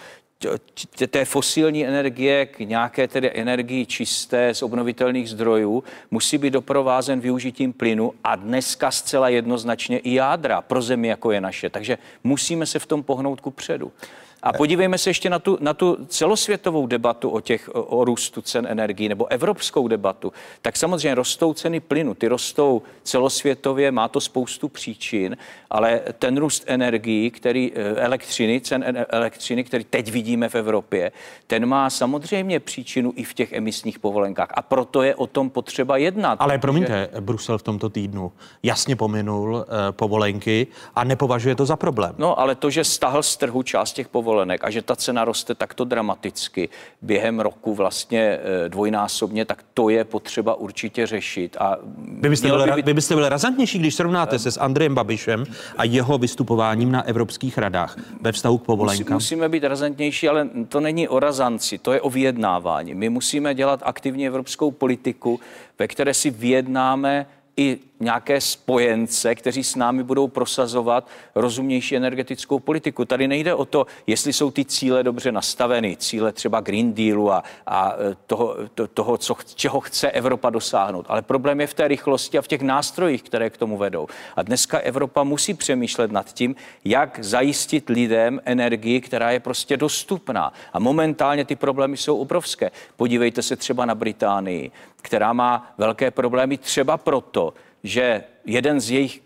té 1.11 1.25
fosilní 1.25 1.87
energie 1.87 2.47
k 2.47 2.59
nějaké 2.59 3.09
tedy 3.09 3.31
energii 3.35 3.87
čisté 3.87 4.55
z 4.55 4.63
obnovitelných 4.63 5.31
zdrojů 5.31 5.85
musí 6.11 6.39
být 6.39 6.51
doprovázen 6.51 7.21
využitím 7.21 7.73
plynu 7.73 8.13
a 8.25 8.37
dneska 8.37 8.91
zcela 8.91 9.29
jednoznačně 9.29 9.99
i 9.99 10.15
jádra 10.15 10.63
pro 10.63 10.83
zemi, 10.83 11.09
jako 11.09 11.33
je 11.33 11.41
naše. 11.41 11.71
Takže 11.71 11.99
musíme 12.25 12.67
se 12.67 12.79
v 12.79 12.87
tom 12.87 13.03
pohnout 13.03 13.41
ku 13.41 13.51
předu. 13.51 13.93
A 14.42 14.52
podívejme 14.52 14.99
se 14.99 15.11
ještě 15.11 15.30
na 15.30 15.38
tu, 15.38 15.59
na 15.61 15.75
tu 15.75 15.99
celosvětovou 16.07 16.87
debatu 16.87 17.30
o, 17.30 17.40
těch, 17.40 17.71
o 17.73 18.04
růstu 18.04 18.42
cen 18.42 18.66
energií 18.71 19.09
nebo 19.09 19.26
evropskou 19.26 19.88
debatu. 19.88 20.33
Tak 20.62 20.76
samozřejmě 20.76 21.14
rostou 21.14 21.54
ceny 21.54 21.80
plynu, 21.80 22.14
ty 22.14 22.28
rostou 22.28 22.83
celosvětově, 23.02 23.90
má 23.90 24.09
to 24.09 24.21
spoustu 24.21 24.68
příčin, 24.68 25.37
ale 25.71 26.00
ten 26.18 26.37
růst 26.37 26.64
energií, 26.66 27.30
který, 27.30 27.73
eh, 27.75 27.95
elektřiny, 27.95 28.61
cen 28.61 29.04
elektřiny, 29.09 29.64
který 29.64 29.85
teď 29.85 30.12
vidíme 30.12 30.49
v 30.49 30.54
Evropě, 30.54 31.12
ten 31.47 31.66
má 31.66 31.90
samozřejmě 31.90 32.61
příčinu 32.61 33.12
i 33.16 33.25
v 33.25 33.35
těch 33.35 33.52
emisních 33.52 33.99
povolenkách. 33.99 34.49
A 34.54 34.62
proto 34.62 35.02
je 35.02 35.14
o 35.14 35.26
tom 35.26 35.50
potřeba 35.50 35.97
jednat. 35.97 36.38
Ale 36.40 36.59
promiňte, 36.59 37.09
že... 37.14 37.21
Brusel 37.21 37.59
v 37.59 37.62
tomto 37.62 37.88
týdnu 37.88 38.33
jasně 38.62 38.97
pominul 38.97 39.54
uh, 39.54 39.62
povolenky 39.90 40.66
a 40.95 41.04
nepovažuje 41.04 41.54
to 41.54 41.66
za 41.66 41.76
problém. 41.76 42.14
No, 42.18 42.40
ale 42.40 42.54
to, 42.54 42.71
že 42.71 42.85
stahl 42.85 43.23
z 43.23 43.37
trhu 43.37 43.62
část 43.62 43.92
těch 43.92 44.09
povolenek, 44.09 44.28
povolenek 44.29 44.65
a 44.65 44.71
že 44.71 44.83
ta 44.83 44.97
cena 44.97 45.25
roste 45.25 45.55
takto 45.55 45.85
dramaticky 45.85 46.69
během 47.03 47.41
roku 47.41 47.75
vlastně 47.75 48.21
eh, 48.21 48.69
dvojnásobně, 48.69 49.45
tak 49.45 49.65
to 49.75 49.89
je 49.89 50.05
potřeba 50.05 50.55
určitě 50.55 51.07
řešit. 51.07 51.57
A 51.61 51.77
vy 52.21 52.29
byste, 52.29 52.49
byl, 52.49 52.75
by... 52.75 52.83
vy 52.83 52.95
byste 52.95 53.15
byl 53.15 53.29
razantnější, 53.29 53.79
když 53.79 53.95
srovnáte 53.95 54.39
se 54.39 54.51
s 54.51 54.61
Andrejem 54.61 54.95
Babišem 54.95 55.45
a 55.77 55.85
jeho 55.85 56.19
vystupováním 56.19 56.93
na 56.93 57.03
evropských 57.03 57.59
radách 57.59 57.97
ve 58.21 58.33
vztahu 58.33 58.59
k 58.59 58.65
povolenkám? 58.65 59.17
Musíme 59.17 59.49
být 59.49 59.65
razantnější, 59.65 60.29
ale 60.29 60.49
to 60.69 60.81
není 60.81 61.09
o 61.09 61.19
razanci, 61.19 61.79
to 61.79 61.93
je 61.93 62.01
o 62.01 62.11
vyjednávání. 62.11 62.95
My 62.95 63.09
musíme 63.09 63.55
dělat 63.55 63.81
aktivně 63.83 64.27
evropskou 64.27 64.71
politiku, 64.71 65.41
ve 65.79 65.89
které 65.89 66.15
si 66.15 66.31
vyjednáme 66.31 67.27
i 67.57 67.79
nějaké 68.00 68.40
spojence, 68.40 69.35
kteří 69.35 69.64
s 69.64 69.76
námi 69.76 70.02
budou 70.02 70.28
prosazovat 70.28 71.09
rozumnější 71.35 71.97
energetickou 71.97 72.59
politiku. 72.59 73.05
Tady 73.05 73.28
nejde 73.28 73.55
o 73.55 73.64
to, 73.64 73.87
jestli 74.07 74.33
jsou 74.33 74.50
ty 74.50 74.64
cíle 74.64 75.02
dobře 75.02 75.33
nastaveny, 75.33 75.97
cíle 75.97 76.33
třeba 76.33 76.61
Green 76.61 76.93
Dealu 76.95 77.33
a, 77.33 77.43
a 77.67 77.93
e, 77.93 78.17
toho, 78.26 78.57
to, 78.75 78.87
toho 78.87 79.19
co, 79.19 79.37
čeho 79.55 79.81
chce 79.81 80.11
Evropa 80.11 80.50
dosáhnout. 80.50 81.07
Ale 81.09 81.23
problém 81.23 81.61
je 81.61 81.67
v 81.67 81.75
té 81.75 81.88
rychlosti 81.88 82.38
a 82.38 82.43
v 82.43 82.49
těch 82.49 82.62
nástrojích, 82.62 83.23
které 83.23 83.50
k 83.50 83.57
tomu 83.57 83.76
vedou. 83.76 84.07
A 84.37 84.43
dneska 84.43 84.78
Evropa 84.78 85.25
musí 85.25 85.55
přemýšlet 85.55 86.12
nad 86.12 86.33
tím, 86.33 86.57
jak 86.85 87.19
zajistit 87.23 87.88
lidem 87.88 88.40
energii, 88.45 89.00
která 89.00 89.31
je 89.31 89.40
prostě 89.40 89.76
dostupná. 89.76 90.52
A 90.73 90.78
momentálně 90.78 91.45
ty 91.45 91.57
problémy 91.57 91.97
jsou 91.97 92.17
obrovské. 92.17 92.71
Podívejte 92.97 93.43
se 93.43 93.57
třeba 93.57 93.85
na 93.85 93.95
Británii, 93.95 94.71
která 95.02 95.33
má 95.33 95.75
velké 95.78 96.11
problémy 96.11 96.59
třeba 96.59 96.97
proto, 96.97 97.55
že 97.83 98.25
jeden 98.45 98.81
z 98.81 98.91
jejich 98.91 99.23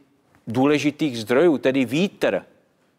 důležitých 0.46 1.18
zdrojů, 1.18 1.58
tedy 1.58 1.84
vítr, 1.84 2.42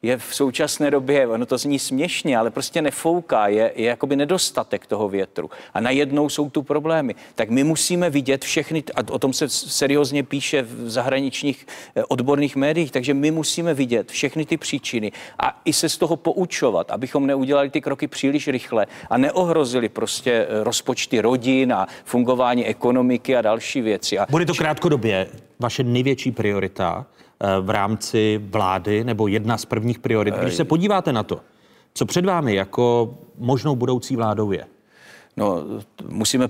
je 0.04 0.18
v 0.18 0.36
současné 0.36 0.92
době, 0.92 1.28
ono 1.28 1.46
to 1.46 1.58
zní 1.58 1.80
směšně, 1.80 2.38
ale 2.38 2.52
prostě 2.52 2.82
nefouká, 2.82 3.48
je, 3.48 3.72
je 3.76 3.86
jakoby 3.86 4.16
nedostatek 4.16 4.86
toho 4.86 5.10
větru. 5.10 5.50
A 5.74 5.80
najednou 5.80 6.30
jsou 6.30 6.50
tu 6.50 6.64
problémy. 6.64 7.16
Tak 7.36 7.50
my 7.50 7.64
musíme 7.64 8.10
vidět 8.10 8.44
všechny, 8.44 8.84
a 8.96 9.14
o 9.14 9.20
tom 9.20 9.34
se 9.34 9.50
seriózně 9.50 10.24
píše 10.24 10.62
v 10.62 10.90
zahraničních 10.90 11.68
eh, 11.96 12.04
odborných 12.04 12.56
médiích, 12.56 12.92
takže 12.92 13.14
my 13.14 13.32
musíme 13.32 13.74
vidět 13.74 14.12
všechny 14.12 14.46
ty 14.46 14.58
příčiny 14.58 15.12
a 15.40 15.62
i 15.66 15.74
se 15.74 15.90
z 15.90 15.98
toho 15.98 16.16
poučovat, 16.16 16.92
abychom 16.92 17.28
neudělali 17.28 17.70
ty 17.70 17.82
kroky 17.82 18.08
příliš 18.08 18.48
rychle 18.48 18.86
a 19.10 19.18
neohrozili 19.18 19.90
prostě 19.90 20.32
eh, 20.32 20.64
rozpočty 20.64 21.22
rodin 21.22 21.74
a 21.74 21.88
fungování 22.06 22.66
ekonomiky 22.66 23.36
a 23.36 23.42
další 23.42 23.82
věci. 23.82 24.20
A 24.20 24.26
Bude 24.30 24.46
to 24.46 24.54
krátkodobě 24.54 25.28
vaše 25.60 25.84
největší 25.84 26.32
priorita 26.32 27.06
v 27.62 27.70
rámci 27.70 28.42
vlády 28.44 29.04
nebo 29.04 29.28
jedna 29.28 29.58
z 29.58 29.66
prvních 29.66 30.00
priorit. 30.00 30.36
Když 30.36 30.54
se 30.54 30.66
podíváte 30.66 31.14
na 31.14 31.24
to, 31.24 31.40
co 31.94 32.06
před 32.06 32.26
vámi 32.26 32.56
jako 32.56 33.18
možnou 33.38 33.76
budoucí 33.76 34.16
vládou 34.16 34.52
je? 34.52 34.66
No, 35.38 35.58
musíme 36.08 36.48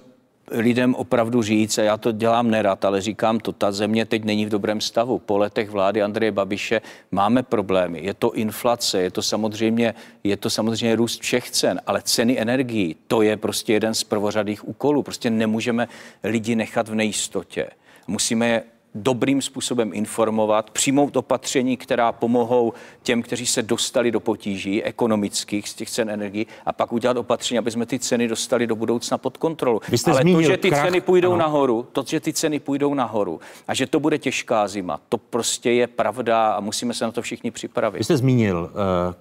lidem 0.52 0.96
opravdu 0.96 1.42
říct, 1.42 1.78
a 1.78 1.82
já 1.82 1.98
to 1.98 2.12
dělám 2.12 2.52
nerad, 2.52 2.86
ale 2.86 3.02
říkám 3.02 3.40
to, 3.40 3.52
ta 3.52 3.72
země 3.72 4.06
teď 4.06 4.24
není 4.24 4.46
v 4.46 4.50
dobrém 4.50 4.82
stavu. 4.82 5.20
Po 5.20 5.38
letech 5.38 5.70
vlády 5.70 6.02
Andreje 6.02 6.32
Babiše 6.32 6.82
máme 7.12 7.44
problémy. 7.44 8.00
Je 8.04 8.14
to 8.14 8.32
inflace, 8.32 9.02
je 9.02 9.12
to 9.12 9.22
samozřejmě, 9.22 9.94
je 10.24 10.38
to 10.38 10.50
samozřejmě 10.50 10.96
růst 10.96 11.22
všech 11.22 11.52
cen, 11.52 11.82
ale 11.88 12.02
ceny 12.02 12.40
energií, 12.40 12.96
to 13.08 13.22
je 13.22 13.38
prostě 13.38 13.74
jeden 13.74 13.94
z 13.94 14.04
prvořadých 14.04 14.68
úkolů. 14.68 15.04
Prostě 15.04 15.30
nemůžeme 15.30 15.88
lidi 16.24 16.56
nechat 16.56 16.88
v 16.90 16.96
nejistotě. 16.96 17.68
Musíme 18.08 18.48
je 18.48 18.64
dobrým 18.96 19.42
způsobem 19.42 19.92
informovat, 19.94 20.70
přijmout 20.70 21.16
opatření, 21.16 21.78
která 21.78 22.12
pomohou 22.12 22.74
těm, 23.04 23.22
kteří 23.22 23.46
se 23.46 23.62
dostali 23.62 24.12
do 24.12 24.20
potíží 24.20 24.84
ekonomických 24.84 25.70
z 25.70 25.74
těch 25.74 25.90
cen 25.90 26.10
energií 26.10 26.48
a 26.66 26.74
pak 26.74 26.94
udělat 26.94 27.18
opatření, 27.18 27.58
aby 27.58 27.72
jsme 27.72 27.86
ty 27.86 28.00
ceny 28.00 28.28
dostali 28.28 28.68
do 28.68 28.76
budoucna 28.76 29.18
pod 29.18 29.38
kontrolu. 29.38 29.82
Vy 29.90 29.98
jste 29.98 30.12
Ale 30.12 30.24
to, 30.24 30.42
že 30.42 30.58
ty 30.58 30.70
krach, 30.70 30.86
ceny 30.86 31.02
půjdou 31.02 31.32
ano. 31.32 31.40
nahoru, 31.40 31.88
to, 31.92 32.04
že 32.08 32.20
ty 32.20 32.34
ceny 32.34 32.60
půjdou 32.60 32.94
nahoru 32.94 33.40
a 33.68 33.74
že 33.74 33.88
to 33.88 34.00
bude 34.00 34.18
těžká 34.18 34.68
zima, 34.68 35.00
to 35.10 35.18
prostě 35.18 35.72
je 35.72 35.88
pravda 35.88 36.54
a 36.54 36.60
musíme 36.60 36.94
se 36.94 37.06
na 37.06 37.12
to 37.12 37.22
všichni 37.22 37.52
připravit. 37.52 37.98
Vy 37.98 38.04
jste 38.04 38.18
zmínil 38.18 38.58
uh, 38.64 38.70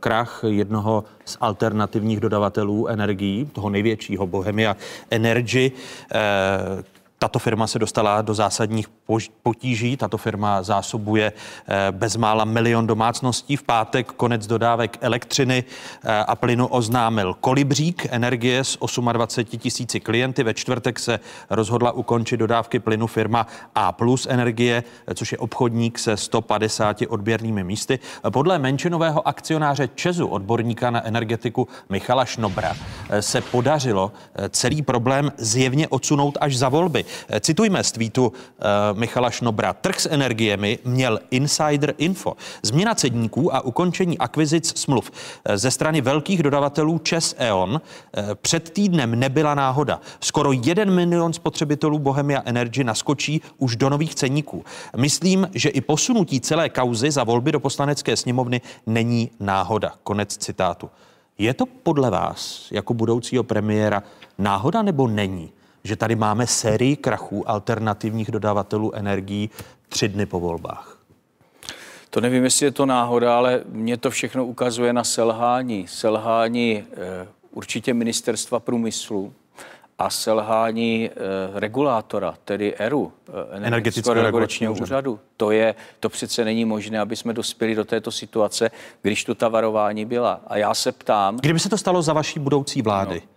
krach 0.01 0.45
jednoho 0.49 1.05
z 1.25 1.37
alternativních 1.41 2.21
dodavatelů 2.21 2.89
energií, 2.89 3.49
toho 3.53 3.71
největšího 3.71 4.27
Bohemia 4.27 4.77
Energy, 5.11 5.73
uh, 6.15 6.83
tato 7.23 7.39
firma 7.39 7.67
se 7.67 7.79
dostala 7.79 8.23
do 8.23 8.35
zásadních 8.35 8.87
potíží. 9.43 9.97
Tato 9.97 10.19
firma 10.19 10.63
zásobuje 10.63 11.33
eh, 11.33 11.93
bezmála 11.93 12.45
milion 12.45 12.87
domácností. 12.87 13.57
V 13.57 13.63
pátek 13.63 14.13
konec 14.13 14.47
dodávek 14.47 14.99
elektřiny 15.01 15.65
eh, 15.65 16.19
a 16.19 16.37
plynu 16.37 16.67
oznámil 16.67 17.35
Kolibřík 17.35 18.07
energie 18.11 18.65
s 18.65 18.79
28 19.13 19.59
tisíci 19.59 20.01
klienty. 20.01 20.43
Ve 20.43 20.55
čtvrtek 20.55 20.99
se 20.99 21.21
rozhodla 21.51 21.93
ukončit 21.93 22.37
dodávky 22.37 22.79
plynu 22.79 23.07
firma 23.07 23.47
A 23.75 23.93
plus 23.93 24.27
energie, 24.31 24.85
eh, 25.07 25.15
což 25.15 25.33
je 25.33 25.39
obchodník 25.39 25.99
se 25.99 26.17
150 26.17 27.07
odběrnými 27.07 27.65
místy. 27.65 27.99
Podle 28.31 28.59
menšinového 28.59 29.29
akcionáře 29.29 29.89
Česu, 29.95 30.27
odborníka 30.27 30.91
na 30.91 31.07
energetiku 31.07 31.69
Michala 31.89 32.25
Šnobra, 32.25 32.77
se 33.21 33.41
podařilo 33.41 34.13
celý 34.51 34.83
problém 34.83 35.33
zjevně 35.37 35.89
odsunout 35.89 36.39
až 36.41 36.57
za 36.57 36.69
volby. 36.69 37.05
Citujme 37.41 37.85
z 37.85 37.93
tweetu 37.93 38.33
Michala 38.93 39.31
Šnobra. 39.31 39.73
Trh 39.73 40.01
s 40.01 40.09
energiemi 40.11 40.79
měl 40.85 41.19
insider 41.31 41.95
info. 41.99 42.37
Změna 42.63 42.95
cedníků 42.95 43.55
a 43.55 43.61
ukončení 43.61 44.19
akvizic 44.19 44.79
smluv 44.79 45.11
eh, 45.45 45.59
ze 45.59 45.71
strany 45.71 46.01
velkých 46.01 46.43
dodavatelů 46.43 46.99
Čes 46.99 47.35
E.ON 47.39 47.81
eh, 47.81 48.35
před 48.35 48.71
týdnem 48.71 49.19
nebyla 49.21 49.55
náhoda. 49.55 50.01
Skoro 50.21 50.53
jeden 50.53 50.95
milion 50.95 51.33
spotřebitelů 51.33 51.99
Bohemia 51.99 52.43
Energy 52.45 52.85
naskočí 52.85 53.41
už 53.59 53.77
do 53.77 53.91
nových 53.91 54.15
ceníků. 54.15 54.65
Myslím, 54.97 55.49
že 55.55 55.69
i 55.69 55.81
posunutí 55.81 56.41
celé 56.41 56.69
kauzy 56.69 57.11
za 57.11 57.25
volby 57.25 57.53
do 57.53 57.61
poslanecké 57.61 58.17
sněmovny 58.17 58.61
není 58.87 59.31
náhoda. 59.41 59.93
Konec 60.03 60.37
citátu. 60.37 60.91
Je 61.39 61.55
to 61.55 61.67
podle 61.67 62.11
vás, 62.11 62.69
jako 62.71 62.95
budoucího 62.95 63.45
premiéra, 63.45 64.03
náhoda 64.39 64.83
nebo 64.83 65.09
není? 65.09 65.53
Že 65.85 65.97
tady 65.97 66.17
máme 66.17 66.47
sérii 66.47 66.97
krachů 66.97 67.51
alternativních 67.51 68.31
dodavatelů 68.31 68.95
energií 68.95 69.51
tři 69.89 70.09
dny 70.09 70.27
po 70.27 70.41
volbách? 70.41 70.99
To 72.11 72.21
nevím, 72.21 72.45
jestli 72.45 72.67
je 72.67 72.71
to 72.71 72.87
náhoda, 72.87 73.37
ale 73.37 73.63
mě 73.69 73.97
to 73.97 74.11
všechno 74.11 74.47
ukazuje 74.47 74.93
na 74.93 75.05
selhání. 75.05 75.87
Selhání 75.89 76.85
eh, 76.93 77.29
určitě 77.51 77.95
ministerstva 77.95 78.61
průmyslu 78.61 79.33
a 79.99 80.11
selhání 80.11 81.11
e, 81.11 81.11
regulátora, 81.61 82.35
tedy 82.45 82.75
ERU, 82.75 83.13
e, 83.53 83.57
energetického 83.57 84.23
regulačního 84.23 84.73
úřadu. 84.73 85.21
To, 85.37 85.51
je, 85.51 85.75
to 86.01 86.09
přece 86.09 86.45
není 86.45 86.65
možné, 86.65 87.01
aby 87.01 87.17
jsme 87.17 87.33
dospěli 87.33 87.75
do 87.75 87.85
této 87.85 88.11
situace, 88.11 88.71
když 89.03 89.25
tu 89.25 89.35
ta 89.35 89.49
varování 89.49 90.05
byla. 90.05 90.41
A 90.47 90.57
já 90.57 90.75
se 90.75 90.93
ptám... 90.93 91.37
Kdyby 91.37 91.59
se 91.59 91.69
to 91.69 91.79
stalo 91.79 92.03
za 92.03 92.13
vaší 92.13 92.41
budoucí 92.41 92.83
vlády, 92.83 93.23
no. 93.25 93.29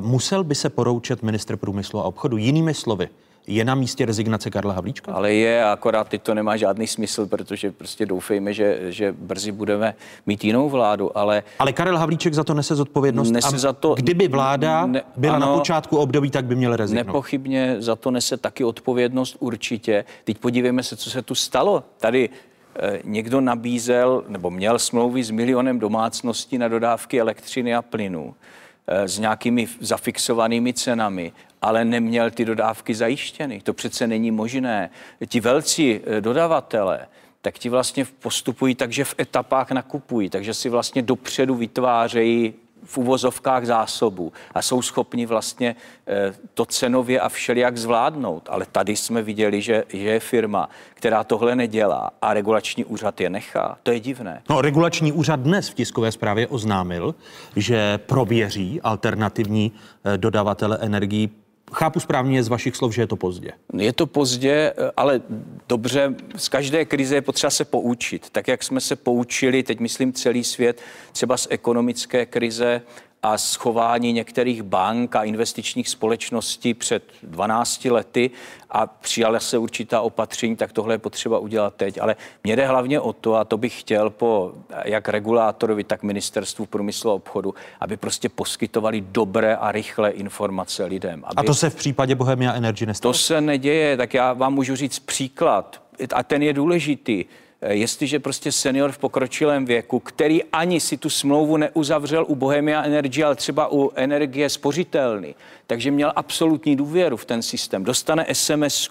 Musel 0.00 0.44
by 0.44 0.54
se 0.54 0.70
poroučet 0.70 1.22
ministr 1.22 1.56
průmyslu 1.56 2.00
a 2.00 2.02
obchodu 2.02 2.36
jinými 2.36 2.74
slovy? 2.74 3.08
Je 3.46 3.64
na 3.64 3.74
místě 3.74 4.06
rezignace 4.06 4.50
Karla 4.50 4.74
Havlíčka? 4.74 5.12
Ale 5.12 5.32
je, 5.32 5.64
akorát 5.64 6.08
teď 6.08 6.22
to 6.22 6.34
nemá 6.34 6.56
žádný 6.56 6.86
smysl, 6.86 7.26
protože 7.26 7.70
prostě 7.70 8.06
doufejme, 8.06 8.52
že, 8.52 8.78
že 8.88 9.14
brzy 9.18 9.52
budeme 9.52 9.94
mít 10.26 10.44
jinou 10.44 10.68
vládu, 10.68 11.18
ale... 11.18 11.42
Ale 11.58 11.72
Karel 11.72 11.98
Havlíček 11.98 12.34
za 12.34 12.44
to 12.44 12.54
nese 12.54 12.74
zodpovědnost. 12.74 13.30
Nese 13.30 13.58
za 13.58 13.72
to... 13.72 13.94
Kdyby 13.94 14.28
vláda 14.28 14.86
ne, 14.86 15.02
byla 15.16 15.36
ano, 15.36 15.46
na 15.46 15.58
počátku 15.58 15.96
období, 15.96 16.30
tak 16.30 16.44
by 16.44 16.54
měl 16.54 16.76
rezignovat. 16.76 17.06
Nepochybně 17.06 17.76
za 17.78 17.96
to 17.96 18.10
nese 18.10 18.36
taky 18.36 18.64
odpovědnost 18.64 19.36
určitě. 19.40 20.04
Teď 20.24 20.38
podívejme 20.38 20.82
se, 20.82 20.96
co 20.96 21.10
se 21.10 21.22
tu 21.22 21.34
stalo. 21.34 21.84
Tady 21.98 22.28
eh, 22.76 23.00
někdo 23.04 23.40
nabízel 23.40 24.24
nebo 24.28 24.50
měl 24.50 24.78
smlouvy 24.78 25.24
s 25.24 25.30
milionem 25.30 25.78
domácností 25.78 26.58
na 26.58 26.68
dodávky 26.68 27.20
elektřiny 27.20 27.74
a 27.74 27.82
plynu 27.82 28.34
eh, 28.34 28.59
s 28.90 29.18
nějakými 29.18 29.68
zafixovanými 29.80 30.72
cenami 30.72 31.32
ale 31.62 31.84
neměl 31.84 32.30
ty 32.30 32.44
dodávky 32.44 32.94
zajištěny. 32.94 33.60
To 33.60 33.72
přece 33.72 34.06
není 34.06 34.30
možné. 34.30 34.90
Ti 35.26 35.40
velcí 35.40 36.00
eh, 36.04 36.20
dodavatele, 36.20 37.06
tak 37.42 37.58
ti 37.58 37.68
vlastně 37.68 38.04
postupují 38.04 38.74
tak, 38.74 38.92
že 38.92 39.04
v 39.04 39.14
etapách 39.20 39.70
nakupují, 39.70 40.30
takže 40.30 40.54
si 40.54 40.68
vlastně 40.68 41.02
dopředu 41.02 41.54
vytvářejí 41.54 42.54
v 42.90 42.98
uvozovkách 42.98 43.66
zásobu 43.66 44.32
a 44.54 44.62
jsou 44.62 44.82
schopni 44.82 45.26
vlastně 45.26 45.76
eh, 46.06 46.34
to 46.54 46.64
cenově 46.66 47.20
a 47.20 47.28
všelijak 47.28 47.76
zvládnout. 47.76 48.48
Ale 48.50 48.66
tady 48.72 48.96
jsme 48.96 49.22
viděli, 49.22 49.62
že, 49.62 49.84
že 49.88 49.98
je 49.98 50.20
firma, 50.20 50.68
která 50.94 51.24
tohle 51.24 51.56
nedělá 51.56 52.10
a 52.22 52.34
regulační 52.34 52.84
úřad 52.84 53.20
je 53.20 53.30
nechá. 53.30 53.78
To 53.82 53.90
je 53.90 54.00
divné. 54.00 54.42
No, 54.50 54.60
regulační 54.60 55.12
úřad 55.12 55.40
dnes 55.40 55.68
v 55.68 55.74
tiskové 55.74 56.12
zprávě 56.12 56.46
oznámil, 56.46 57.14
že 57.56 57.98
prověří 57.98 58.80
alternativní 58.80 59.72
eh, 60.04 60.18
dodavatele 60.18 60.78
energií 60.80 61.30
Chápu 61.72 62.00
správně 62.00 62.42
z 62.42 62.48
vašich 62.48 62.76
slov, 62.76 62.94
že 62.94 63.02
je 63.02 63.06
to 63.06 63.16
pozdě. 63.16 63.52
Je 63.76 63.92
to 63.92 64.06
pozdě, 64.06 64.72
ale 64.96 65.22
dobře, 65.68 66.14
z 66.36 66.48
každé 66.48 66.84
krize 66.84 67.14
je 67.14 67.22
potřeba 67.22 67.50
se 67.50 67.64
poučit. 67.64 68.30
Tak, 68.30 68.48
jak 68.48 68.62
jsme 68.62 68.80
se 68.80 68.96
poučili, 68.96 69.62
teď 69.62 69.80
myslím 69.80 70.12
celý 70.12 70.44
svět, 70.44 70.80
třeba 71.12 71.36
z 71.36 71.46
ekonomické 71.50 72.26
krize, 72.26 72.82
a 73.22 73.38
schování 73.38 74.12
některých 74.12 74.62
bank 74.62 75.16
a 75.16 75.24
investičních 75.24 75.88
společností 75.88 76.74
před 76.74 77.04
12 77.22 77.84
lety 77.84 78.30
a 78.70 78.86
přijala 78.86 79.40
se 79.40 79.58
určitá 79.58 80.00
opatření, 80.00 80.56
tak 80.56 80.72
tohle 80.72 80.94
je 80.94 80.98
potřeba 80.98 81.38
udělat 81.38 81.74
teď. 81.74 81.98
Ale 82.00 82.16
mě 82.44 82.56
jde 82.56 82.66
hlavně 82.66 83.00
o 83.00 83.12
to, 83.12 83.34
a 83.34 83.44
to 83.44 83.58
bych 83.58 83.80
chtěl 83.80 84.10
po 84.10 84.52
jak 84.84 85.08
regulátorovi, 85.08 85.84
tak 85.84 86.02
ministerstvu 86.02 86.66
průmyslu 86.66 87.10
a 87.10 87.14
obchodu, 87.14 87.54
aby 87.80 87.96
prostě 87.96 88.28
poskytovali 88.28 89.00
dobré 89.00 89.56
a 89.56 89.72
rychlé 89.72 90.10
informace 90.10 90.84
lidem. 90.84 91.22
Aby... 91.24 91.36
A 91.36 91.42
to 91.42 91.54
se 91.54 91.70
v 91.70 91.74
případě 91.74 92.14
Bohemia 92.14 92.52
Energy 92.52 92.86
nestalo? 92.86 93.12
To 93.12 93.18
se 93.18 93.40
neděje, 93.40 93.96
tak 93.96 94.14
já 94.14 94.32
vám 94.32 94.54
můžu 94.54 94.76
říct 94.76 94.98
příklad, 94.98 95.82
a 96.14 96.22
ten 96.22 96.42
je 96.42 96.52
důležitý. 96.52 97.24
Eh, 97.62 97.74
jestliže 97.74 98.18
prostě 98.18 98.52
senior 98.52 98.92
v 98.92 98.98
pokročilém 98.98 99.64
věku, 99.64 100.00
který 100.00 100.44
ani 100.44 100.80
si 100.80 100.96
tu 100.96 101.10
smlouvu 101.10 101.56
neuzavřel 101.56 102.24
u 102.28 102.34
Bohemia 102.34 102.82
Energy, 102.82 103.24
ale 103.24 103.34
třeba 103.34 103.72
u 103.72 103.92
energie 103.94 104.48
spořitelný, 104.48 105.34
takže 105.66 105.90
měl 105.90 106.12
absolutní 106.16 106.76
důvěru 106.76 107.16
v 107.16 107.24
ten 107.24 107.42
systém. 107.42 107.84
Dostane 107.84 108.26
sms 108.32 108.88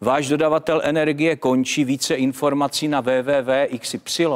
váš 0.00 0.28
dodavatel 0.28 0.80
energie 0.84 1.36
končí, 1.36 1.84
více 1.84 2.14
informací 2.14 2.88
na 2.88 3.00
www.xy 3.00 4.26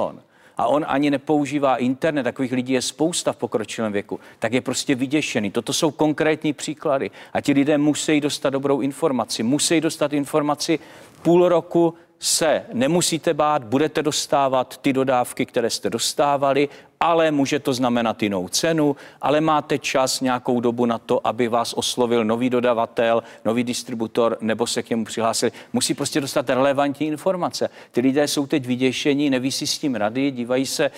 a 0.59 0.67
on 0.67 0.85
ani 0.89 1.11
nepoužívá 1.11 1.77
internet, 1.77 2.23
takových 2.23 2.53
lidí 2.53 2.73
je 2.73 2.83
spousta 2.83 3.33
v 3.33 3.37
pokročilém 3.37 3.93
věku, 3.93 4.21
tak 4.39 4.53
je 4.53 4.61
prostě 4.61 4.95
vyděšený. 4.95 5.51
Toto 5.51 5.73
jsou 5.73 5.91
konkrétní 5.91 6.53
příklady. 6.53 7.11
A 7.33 7.41
ti 7.41 7.53
lidé 7.53 7.79
musí 7.79 8.21
dostat 8.21 8.51
dobrou 8.51 8.81
informaci. 8.81 9.43
Musí 9.43 9.81
dostat 9.81 10.13
informaci 10.13 10.79
půl 11.23 11.49
roku 11.49 11.95
se 12.19 12.65
nemusíte 12.73 13.35
bát, 13.35 13.65
budete 13.65 14.03
dostávat 14.03 14.77
ty 14.77 14.93
dodávky, 14.93 15.47
které 15.47 15.71
jste 15.71 15.91
dostávali 15.91 16.69
ale 17.01 17.31
může 17.31 17.59
to 17.59 17.73
znamenat 17.73 18.23
jinou 18.23 18.49
cenu, 18.49 18.97
ale 19.23 19.41
máte 19.41 19.79
čas 19.79 20.21
nějakou 20.21 20.61
dobu 20.61 20.87
na 20.87 20.99
to, 20.99 21.27
aby 21.27 21.49
vás 21.49 21.73
oslovil 21.73 22.25
nový 22.25 22.51
dodavatel, 22.51 23.23
nový 23.45 23.65
distributor 23.65 24.37
nebo 24.41 24.67
se 24.67 24.83
k 24.83 24.91
němu 24.91 25.05
přihlásili. 25.05 25.53
Musí 25.73 25.95
prostě 25.95 26.21
dostat 26.21 26.51
relevantní 26.51 27.07
informace. 27.07 27.69
Ty 27.93 28.01
lidé 28.01 28.29
jsou 28.29 28.47
teď 28.47 28.67
vyděšení, 28.67 29.31
neví 29.31 29.53
si 29.53 29.67
s 29.67 29.79
tím 29.79 29.95
rady, 29.95 30.31
dívají 30.31 30.67
se 30.67 30.85
eh, 30.85 30.91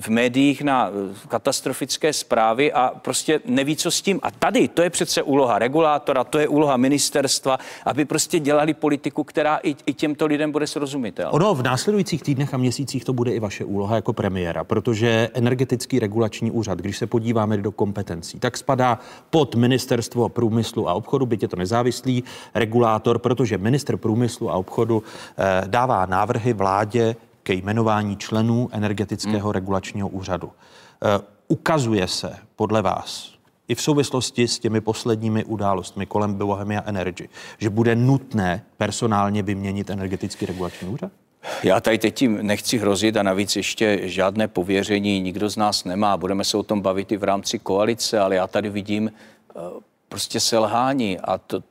v 0.00 0.08
médiích 0.08 0.62
na 0.62 0.88
eh, 0.88 1.28
katastrofické 1.28 2.12
zprávy 2.12 2.72
a 2.72 2.92
prostě 3.02 3.40
neví, 3.46 3.76
co 3.76 3.90
s 3.90 4.02
tím. 4.02 4.20
A 4.22 4.30
tady 4.30 4.68
to 4.68 4.82
je 4.82 4.90
přece 4.90 5.22
úloha 5.22 5.58
regulátora, 5.58 6.24
to 6.24 6.38
je 6.38 6.48
úloha 6.48 6.76
ministerstva, 6.76 7.58
aby 7.84 8.04
prostě 8.04 8.38
dělali 8.38 8.74
politiku, 8.74 9.24
která 9.24 9.60
i, 9.62 9.76
i 9.86 9.94
těmto 9.94 10.26
lidem 10.26 10.52
bude 10.52 10.66
srozumitelná. 10.66 11.32
Ono 11.32 11.54
v 11.54 11.62
následujících 11.62 12.22
týdnech 12.22 12.54
a 12.54 12.56
měsících 12.56 13.04
to 13.04 13.12
bude 13.12 13.32
i 13.32 13.40
vaše 13.40 13.64
úloha 13.64 13.96
jako 13.96 14.12
premiéra, 14.12 14.64
protože 14.64 15.13
energetický 15.34 15.98
regulační 15.98 16.50
úřad, 16.50 16.78
když 16.78 16.98
se 16.98 17.06
podíváme 17.06 17.56
do 17.56 17.72
kompetencí, 17.72 18.40
tak 18.40 18.56
spadá 18.56 18.98
pod 19.30 19.54
ministerstvo 19.54 20.28
průmyslu 20.28 20.88
a 20.88 20.94
obchodu, 20.94 21.26
byť 21.26 21.42
je 21.42 21.48
to 21.48 21.56
nezávislý 21.56 22.24
regulátor, 22.54 23.18
protože 23.18 23.58
minister 23.58 23.96
průmyslu 23.96 24.50
a 24.50 24.54
obchodu 24.54 25.02
eh, 25.02 25.62
dává 25.66 26.06
návrhy 26.06 26.52
vládě 26.52 27.16
ke 27.42 27.54
jmenování 27.54 28.16
členů 28.16 28.68
energetického 28.72 29.48
hmm. 29.48 29.52
regulačního 29.52 30.08
úřadu. 30.08 30.50
Eh, 31.02 31.20
ukazuje 31.48 32.08
se 32.08 32.36
podle 32.56 32.82
vás, 32.82 33.34
i 33.68 33.74
v 33.74 33.82
souvislosti 33.82 34.48
s 34.48 34.58
těmi 34.58 34.80
posledními 34.80 35.44
událostmi 35.44 36.06
kolem 36.06 36.34
Bohemia 36.34 36.82
Energy, 36.86 37.28
že 37.58 37.70
bude 37.70 37.96
nutné 37.96 38.64
personálně 38.76 39.42
vyměnit 39.42 39.90
energetický 39.90 40.46
regulační 40.46 40.88
úřad? 40.88 41.12
Já 41.62 41.80
tady 41.80 41.98
teď 41.98 42.14
tím 42.14 42.38
nechci 42.46 42.78
hrozit 42.78 43.16
a 43.16 43.22
navíc 43.22 43.56
ještě 43.56 44.00
žádné 44.02 44.48
pověření 44.48 45.20
nikdo 45.20 45.50
z 45.50 45.56
nás 45.56 45.84
nemá. 45.84 46.16
Budeme 46.16 46.44
se 46.44 46.56
o 46.56 46.62
tom 46.62 46.80
bavit 46.80 47.12
i 47.12 47.16
v 47.16 47.24
rámci 47.24 47.58
koalice, 47.58 48.18
ale 48.18 48.34
já 48.34 48.46
tady 48.46 48.70
vidím 48.70 49.12
eh, 49.12 49.60
prostě 50.08 50.40
selhání 50.40 51.18
a 51.18 51.38
to, 51.38 51.62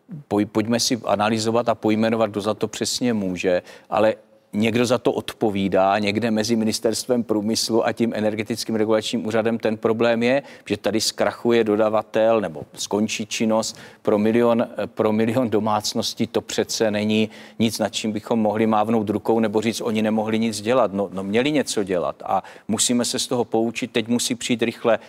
pojďme 0.52 0.80
si 0.80 1.02
analyzovat 1.06 1.70
a 1.70 1.76
pojmenovat, 1.76 2.30
kdo 2.30 2.42
za 2.42 2.54
to 2.54 2.68
přesně 2.68 3.14
může, 3.14 3.62
ale 3.90 4.16
někdo 4.54 4.86
za 4.86 4.98
to 4.98 5.12
odpovídá, 5.12 6.00
někde 6.00 6.32
mezi 6.32 6.56
ministerstvem 6.56 7.24
průmyslu 7.24 7.86
a 7.86 7.92
tím 7.92 8.14
energetickým 8.16 8.76
regulačním 8.76 9.28
úřadem 9.28 9.60
ten 9.60 9.78
problém 9.78 10.24
je, 10.24 10.44
že 10.66 10.78
tady 10.78 11.02
zkrachuje 11.02 11.64
dodavatel 11.64 12.42
nebo 12.42 12.62
skončí 12.74 13.26
činnost 13.26 13.78
pro 14.02 14.18
milion, 14.18 14.68
pro 14.86 15.12
milion 15.12 15.50
domácností. 15.50 16.28
To 16.28 16.42
přece 16.42 16.92
není 16.92 17.30
nic, 17.60 17.80
nad 17.80 17.90
čím 17.90 18.12
bychom 18.12 18.40
mohli 18.40 18.68
mávnout 18.68 19.10
rukou 19.10 19.40
nebo 19.40 19.62
říct, 19.62 19.82
oni 19.82 20.02
nemohli 20.02 20.40
nic 20.40 20.62
dělat. 20.62 20.94
No, 20.94 21.10
no 21.12 21.24
měli 21.24 21.52
něco 21.52 21.84
dělat 21.84 22.24
a 22.26 22.44
musíme 22.68 23.06
se 23.06 23.20
z 23.20 23.28
toho 23.28 23.46
poučit. 23.46 23.92
Teď 23.92 24.08
musí 24.08 24.36
přijít 24.36 24.64
rychle 24.64 25.00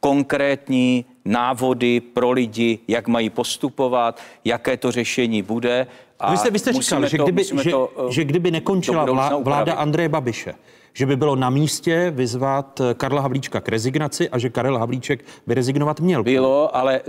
konkrétní 0.00 1.04
návody 1.24 2.00
pro 2.00 2.30
lidi, 2.30 2.78
jak 2.88 3.08
mají 3.08 3.30
postupovat, 3.30 4.20
jaké 4.44 4.76
to 4.76 4.92
řešení 4.92 5.42
bude 5.42 5.86
a 6.20 6.30
vy 6.30 6.36
jste, 6.36 6.50
vy 6.50 6.58
jste 6.58 6.72
říkal, 6.72 7.08
že, 7.08 7.16
to, 7.16 7.24
kdyby, 7.24 7.44
že, 7.62 7.70
to, 7.70 7.86
uh, 7.86 8.10
že 8.10 8.24
kdyby 8.24 8.50
nekončila 8.50 9.04
vlá, 9.04 9.36
vláda 9.36 9.74
Andreje 9.74 10.08
Babiše, 10.08 10.54
že 10.92 11.06
by 11.06 11.16
bylo 11.16 11.36
na 11.36 11.50
místě 11.50 12.12
vyzvat 12.14 12.80
eh, 12.80 12.94
Karla 12.94 13.22
Havlíčka 13.22 13.60
k 13.60 13.68
rezignaci 13.68 14.28
a 14.28 14.38
že 14.38 14.50
Karel 14.50 14.78
Havlíček 14.78 15.24
by 15.46 15.54
rezignovat 15.54 16.00
měl. 16.00 16.22
Bylo, 16.22 16.76
ale 16.76 17.00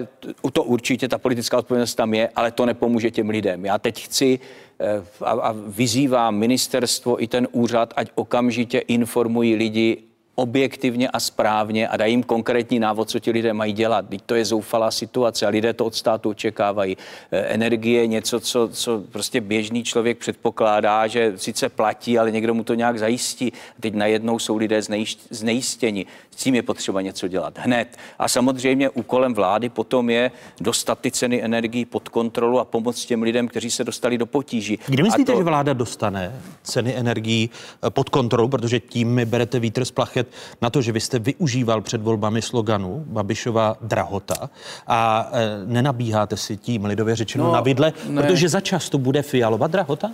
to 0.54 0.64
určitě 0.64 1.08
ta 1.08 1.18
politická 1.18 1.58
odpovědnost 1.58 1.96
tam 1.96 2.14
je, 2.14 2.30
ale 2.36 2.52
to 2.52 2.66
nepomůže 2.66 3.12
těm 3.12 3.30
lidem. 3.30 3.66
Já 3.66 3.78
teď 3.78 4.04
chci 4.04 4.40
eh, 4.80 5.04
a, 5.22 5.32
a 5.32 5.56
vyzývám 5.68 6.36
ministerstvo 6.36 7.24
i 7.24 7.28
ten 7.28 7.48
úřad, 7.52 7.94
ať 7.96 8.12
okamžitě 8.16 8.80
informují 8.80 9.56
lidi 9.56 9.98
objektivně 10.42 11.10
a 11.10 11.20
správně 11.20 11.88
a 11.88 11.98
dají 11.98 12.14
jim 12.14 12.24
konkrétní 12.24 12.80
návod, 12.80 13.10
co 13.10 13.20
ti 13.20 13.32
lidé 13.32 13.54
mají 13.54 13.74
dělat. 13.74 14.06
Teď 14.10 14.22
to 14.26 14.36
je 14.36 14.46
zoufalá 14.46 14.92
situace 14.92 15.46
a 15.46 15.50
lidé 15.50 15.74
to 15.74 15.86
od 15.86 15.96
státu 15.96 16.30
očekávají. 16.30 16.98
E, 17.32 17.40
energie 17.40 18.02
je 18.02 18.08
něco, 18.08 18.40
co, 18.40 18.70
co 18.72 19.04
prostě 19.12 19.42
běžný 19.42 19.84
člověk 19.84 20.18
předpokládá, 20.18 21.08
že 21.08 21.34
sice 21.36 21.70
platí, 21.70 22.20
ale 22.20 22.32
někdo 22.32 22.54
mu 22.54 22.64
to 22.64 22.74
nějak 22.74 23.00
zajistí. 23.00 23.54
Teď 23.80 23.94
najednou 23.94 24.40
jsou 24.40 24.58
lidé 24.58 24.82
znejistěni. 25.30 26.06
S 26.32 26.44
tím 26.44 26.56
je 26.56 26.64
potřeba 26.64 27.02
něco 27.02 27.28
dělat 27.28 27.58
hned. 27.58 27.98
A 28.20 28.28
samozřejmě 28.28 28.90
úkolem 28.90 29.34
vlády 29.34 29.70
potom 29.70 30.10
je 30.10 30.32
dostat 30.62 31.00
ty 31.00 31.12
ceny 31.12 31.44
energií 31.44 31.86
pod 31.86 32.10
kontrolu 32.10 32.60
a 32.60 32.66
pomoct 32.66 33.06
těm 33.06 33.22
lidem, 33.22 33.48
kteří 33.48 33.72
se 33.72 33.84
dostali 33.84 34.18
do 34.18 34.26
potíží. 34.26 34.80
Kdy 34.88 35.04
myslíte, 35.04 35.32
to... 35.32 35.38
že 35.38 35.44
vláda 35.44 35.74
dostane 35.74 36.36
ceny 36.64 36.96
energií 36.96 37.50
e, 37.88 37.90
pod 37.90 38.10
kontrolu, 38.10 38.50
protože 38.50 38.80
tím 38.80 39.14
mi 39.14 39.26
berete 39.26 39.60
vítr 39.60 39.86
z 39.86 39.92
plachet 39.92 40.28
na 40.62 40.70
to, 40.70 40.82
že 40.82 40.92
vy 40.92 41.00
jste 41.00 41.20
využíval 41.20 41.82
před 41.82 42.02
volbami 42.02 42.42
sloganu 42.42 43.04
Babišova 43.08 43.78
drahota 43.82 44.50
a 44.88 45.30
e, 45.34 45.66
nenabíháte 45.66 46.38
si 46.38 46.58
tím 46.58 46.86
lidově 46.86 47.16
řečeno 47.16 47.44
No, 47.46 47.52
na 47.54 47.62
vidle, 47.62 47.94
ne. 48.10 48.22
protože 48.22 48.50
za 48.50 48.60
často 48.62 48.98
bude 48.98 49.22
Fialova 49.22 49.68
drahota? 49.68 50.12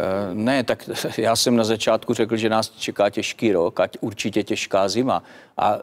Eh, 0.00 0.34
Ne, 0.34 0.64
tak 0.64 0.90
já 1.18 1.36
jsem 1.36 1.56
na 1.56 1.64
začátku 1.64 2.14
řekl, 2.14 2.36
že 2.36 2.48
nás 2.48 2.70
čeká 2.70 3.10
těžký 3.10 3.52
rok, 3.52 3.80
ať 3.80 3.96
určitě 4.00 4.42
těžká 4.42 4.88
zima. 4.88 5.22
A 5.56 5.78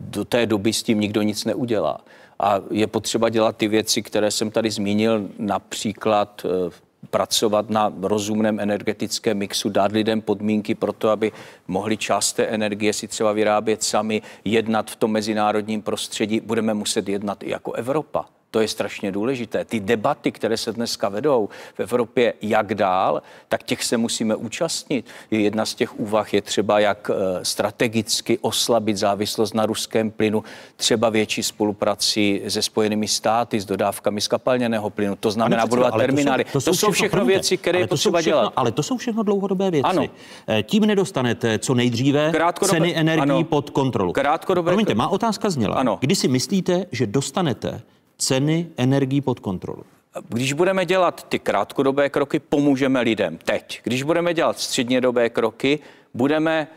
do 0.00 0.24
té 0.24 0.46
doby 0.46 0.72
s 0.72 0.82
tím 0.82 1.00
nikdo 1.00 1.22
nic 1.22 1.44
neudělá. 1.44 2.00
A 2.40 2.60
je 2.70 2.86
potřeba 2.86 3.28
dělat 3.28 3.56
ty 3.56 3.68
věci, 3.68 4.02
které 4.02 4.30
jsem 4.30 4.50
tady 4.50 4.70
zmínil, 4.70 5.28
například 5.38 6.42
eh, 6.44 6.70
pracovat 7.10 7.70
na 7.70 7.92
rozumném 8.02 8.60
energetickém 8.60 9.38
mixu, 9.38 9.68
dát 9.68 9.92
lidem 9.92 10.20
podmínky 10.20 10.74
pro 10.74 10.92
to, 10.92 11.10
aby 11.10 11.32
mohli 11.68 11.96
část 11.96 12.32
té 12.32 12.44
energie 12.44 12.92
si 12.92 13.08
třeba 13.08 13.32
vyrábět 13.32 13.82
sami, 13.82 14.22
jednat 14.44 14.90
v 14.90 14.96
tom 14.96 15.12
mezinárodním 15.12 15.82
prostředí. 15.82 16.40
Budeme 16.40 16.74
muset 16.74 17.08
jednat 17.08 17.42
i 17.42 17.50
jako 17.50 17.72
Evropa. 17.72 18.37
To 18.50 18.60
je 18.60 18.68
strašně 18.68 19.12
důležité. 19.12 19.64
Ty 19.64 19.80
debaty, 19.80 20.32
které 20.32 20.56
se 20.56 20.72
dneska 20.72 21.08
vedou 21.08 21.48
v 21.74 21.80
Evropě, 21.80 22.34
jak 22.42 22.74
dál, 22.74 23.22
tak 23.48 23.62
těch 23.62 23.84
se 23.84 23.96
musíme 23.96 24.36
účastnit. 24.36 25.06
Je 25.30 25.40
jedna 25.40 25.66
z 25.66 25.74
těch 25.74 26.00
úvah 26.00 26.34
je 26.34 26.42
třeba, 26.42 26.80
jak 26.80 27.10
eh, 27.10 27.44
strategicky 27.44 28.38
oslabit 28.38 28.96
závislost 28.96 29.54
na 29.54 29.66
ruském 29.66 30.10
plynu, 30.10 30.44
třeba 30.76 31.08
větší 31.10 31.42
spoluprací 31.42 32.40
se 32.48 32.62
Spojenými 32.62 33.08
státy, 33.08 33.60
s 33.60 33.64
dodávkami 33.64 34.20
skapalněného 34.20 34.90
plynu. 34.90 35.16
To 35.16 35.30
znamená 35.30 35.66
budovat 35.66 35.94
terminály. 35.96 36.44
To 36.44 36.60
jsou, 36.60 36.70
to 36.70 36.76
jsou 36.76 36.90
všechno 36.92 37.16
promiňte, 37.16 37.34
věci, 37.34 37.56
které 37.56 37.78
je 37.78 37.86
to 37.86 37.96
jsou 37.96 38.10
potřeba 38.10 38.18
všechno, 38.20 38.38
dělat. 38.40 38.52
Ale 38.56 38.72
to 38.72 38.82
jsou 38.82 38.96
všechno 38.96 39.22
dlouhodobé 39.22 39.70
věci. 39.70 39.84
Ano. 39.88 40.06
Eh, 40.48 40.62
Tím 40.62 40.86
nedostanete 40.86 41.58
co 41.58 41.74
nejdříve 41.74 42.30
Krátkodobé- 42.30 42.70
ceny 42.70 42.96
energií 42.96 43.22
ano. 43.22 43.44
pod 43.44 43.70
kontrolu. 43.70 44.12
Krátkodobé- 44.12 44.64
Promiňte, 44.70 44.94
má 44.94 45.08
otázka 45.08 45.50
zněla. 45.50 45.76
Ano. 45.76 45.96
Kdy 46.00 46.14
si 46.14 46.28
myslíte, 46.28 46.84
že 46.92 47.06
dostanete 47.06 47.80
ceny 48.18 48.66
energií 48.76 49.20
pod 49.20 49.40
kontrolu? 49.40 49.84
Když 50.28 50.52
budeme 50.52 50.86
dělat 50.86 51.26
ty 51.28 51.38
krátkodobé 51.38 52.08
kroky, 52.08 52.38
pomůžeme 52.38 53.00
lidem 53.00 53.38
teď. 53.44 53.80
Když 53.84 54.02
budeme 54.02 54.34
dělat 54.34 54.58
střednědobé 54.58 55.30
kroky, 55.30 55.78
budeme 56.14 56.68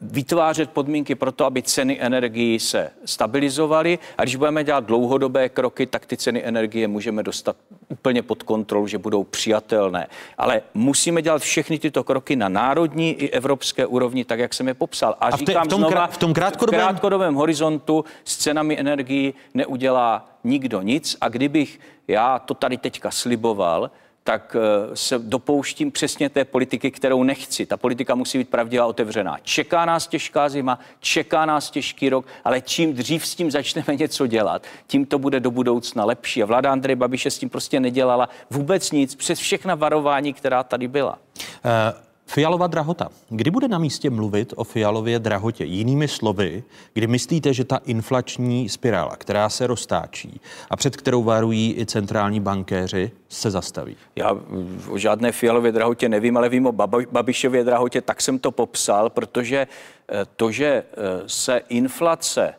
vytvářet 0.00 0.70
podmínky 0.70 1.14
pro 1.14 1.32
to, 1.32 1.44
aby 1.44 1.62
ceny 1.62 1.98
energií 2.00 2.60
se 2.60 2.90
stabilizovaly. 3.04 3.98
A 4.18 4.22
když 4.22 4.36
budeme 4.36 4.64
dělat 4.64 4.84
dlouhodobé 4.84 5.48
kroky, 5.48 5.86
tak 5.86 6.06
ty 6.06 6.16
ceny 6.16 6.44
energie 6.44 6.88
můžeme 6.88 7.22
dostat 7.22 7.56
úplně 7.88 8.22
pod 8.22 8.42
kontrolu, 8.42 8.86
že 8.86 8.98
budou 8.98 9.24
přijatelné. 9.24 10.06
Ale 10.38 10.62
musíme 10.74 11.22
dělat 11.22 11.42
všechny 11.42 11.78
tyto 11.78 12.04
kroky 12.04 12.36
na 12.36 12.48
národní 12.48 13.12
i 13.12 13.30
evropské 13.30 13.86
úrovni, 13.86 14.24
tak 14.24 14.38
jak 14.38 14.54
jsem 14.54 14.68
je 14.68 14.74
popsal. 14.74 15.16
A, 15.20 15.26
A 15.26 15.36
v 15.36 15.38
říkám 15.38 15.64
v 15.66 15.68
tom 15.68 15.80
znova, 15.80 16.06
v 16.06 16.18
tom 16.18 16.32
krátkodobém- 16.32 16.80
v 16.80 16.84
krátkodobém 16.84 17.34
horizontu 17.34 18.04
s 18.24 18.36
cenami 18.36 18.78
energií 18.80 19.34
neudělá 19.54 20.28
nikdo 20.44 20.82
nic. 20.82 21.16
A 21.20 21.28
kdybych 21.28 21.80
já 22.08 22.38
to 22.38 22.54
tady 22.54 22.76
teďka 22.76 23.10
sliboval, 23.10 23.90
tak 24.24 24.56
eh, 24.58 24.96
se 24.96 25.18
dopouštím 25.18 25.90
přesně 25.90 26.28
té 26.28 26.44
politiky, 26.44 26.90
kterou 26.90 27.22
nechci. 27.22 27.66
Ta 27.66 27.76
politika 27.76 28.14
musí 28.14 28.38
být 28.38 28.48
pravdivá 28.48 28.86
otevřená. 28.86 29.38
Čeká 29.42 29.84
nás 29.84 30.06
těžká 30.06 30.48
zima, 30.48 30.78
čeká 31.00 31.46
nás 31.46 31.70
těžký 31.70 32.08
rok, 32.08 32.26
ale 32.44 32.60
čím 32.60 32.94
dřív 32.94 33.26
s 33.26 33.34
tím 33.34 33.50
začneme 33.50 33.96
něco 33.96 34.26
dělat, 34.26 34.62
tím 34.86 35.06
to 35.06 35.18
bude 35.18 35.40
do 35.40 35.50
budoucna 35.50 36.04
lepší. 36.04 36.42
A 36.42 36.46
vláda 36.46 36.72
Andreje 36.72 36.96
Babiše 36.96 37.30
s 37.30 37.38
tím 37.38 37.50
prostě 37.50 37.80
nedělala 37.80 38.28
vůbec 38.50 38.90
nic 38.90 39.14
přes 39.14 39.38
všechna 39.38 39.74
varování, 39.74 40.32
která 40.32 40.62
tady 40.62 40.88
byla. 40.88 41.18
Eh, 41.64 42.09
Fialová 42.32 42.66
drahota. 42.66 43.08
Kdy 43.28 43.50
bude 43.50 43.68
na 43.68 43.78
místě 43.78 44.10
mluvit 44.10 44.52
o 44.56 44.64
Fialově 44.64 45.18
drahotě? 45.18 45.64
Jinými 45.64 46.08
slovy, 46.08 46.62
kdy 46.94 47.06
myslíte, 47.06 47.54
že 47.54 47.64
ta 47.64 47.76
inflační 47.76 48.68
spirála, 48.68 49.16
která 49.16 49.48
se 49.48 49.66
roztáčí 49.66 50.40
a 50.70 50.76
před 50.76 50.96
kterou 50.96 51.22
varují 51.22 51.74
i 51.78 51.86
centrální 51.86 52.40
bankéři, 52.40 53.10
se 53.28 53.50
zastaví? 53.50 53.96
Já 54.16 54.32
mm, 54.32 54.82
o 54.90 54.98
žádné 54.98 55.32
fialově 55.32 55.72
drahotě 55.72 56.08
nevím, 56.08 56.36
ale 56.36 56.48
vím 56.48 56.66
o 56.66 56.72
Babišově 57.10 57.64
drahotě, 57.64 58.00
tak 58.00 58.20
jsem 58.20 58.38
to 58.38 58.50
popsal, 58.50 59.10
protože 59.10 59.66
eh, 60.08 60.26
to, 60.36 60.52
že 60.52 60.66
eh, 60.66 60.84
se 61.26 61.60
inflace 61.68 62.54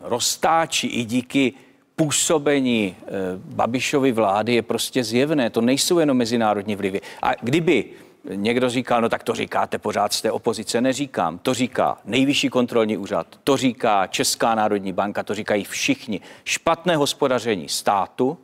roztáčí 0.00 0.86
i 0.86 1.04
díky 1.04 1.52
působení 1.96 2.96
eh, 3.00 3.10
Babišovy 3.36 4.12
vlády 4.12 4.54
je 4.54 4.62
prostě 4.62 5.04
zjevné. 5.04 5.50
To 5.50 5.60
nejsou 5.60 5.98
jenom 5.98 6.16
mezinárodní 6.16 6.76
vlivy. 6.76 7.00
A 7.22 7.34
kdyby 7.34 7.84
někdo 8.34 8.70
říkal, 8.70 9.00
no 9.00 9.08
tak 9.08 9.22
to 9.22 9.34
říkáte 9.34 9.78
pořád 9.78 10.12
z 10.12 10.22
té 10.22 10.32
opozice, 10.32 10.80
neříkám. 10.80 11.38
To 11.38 11.54
říká 11.54 11.98
nejvyšší 12.04 12.48
kontrolní 12.48 12.96
úřad, 12.96 13.26
to 13.44 13.56
říká 13.56 14.06
Česká 14.06 14.54
národní 14.54 14.92
banka, 14.92 15.22
to 15.22 15.34
říkají 15.34 15.64
všichni. 15.64 16.20
Špatné 16.44 16.96
hospodaření 16.96 17.68
státu, 17.68 18.38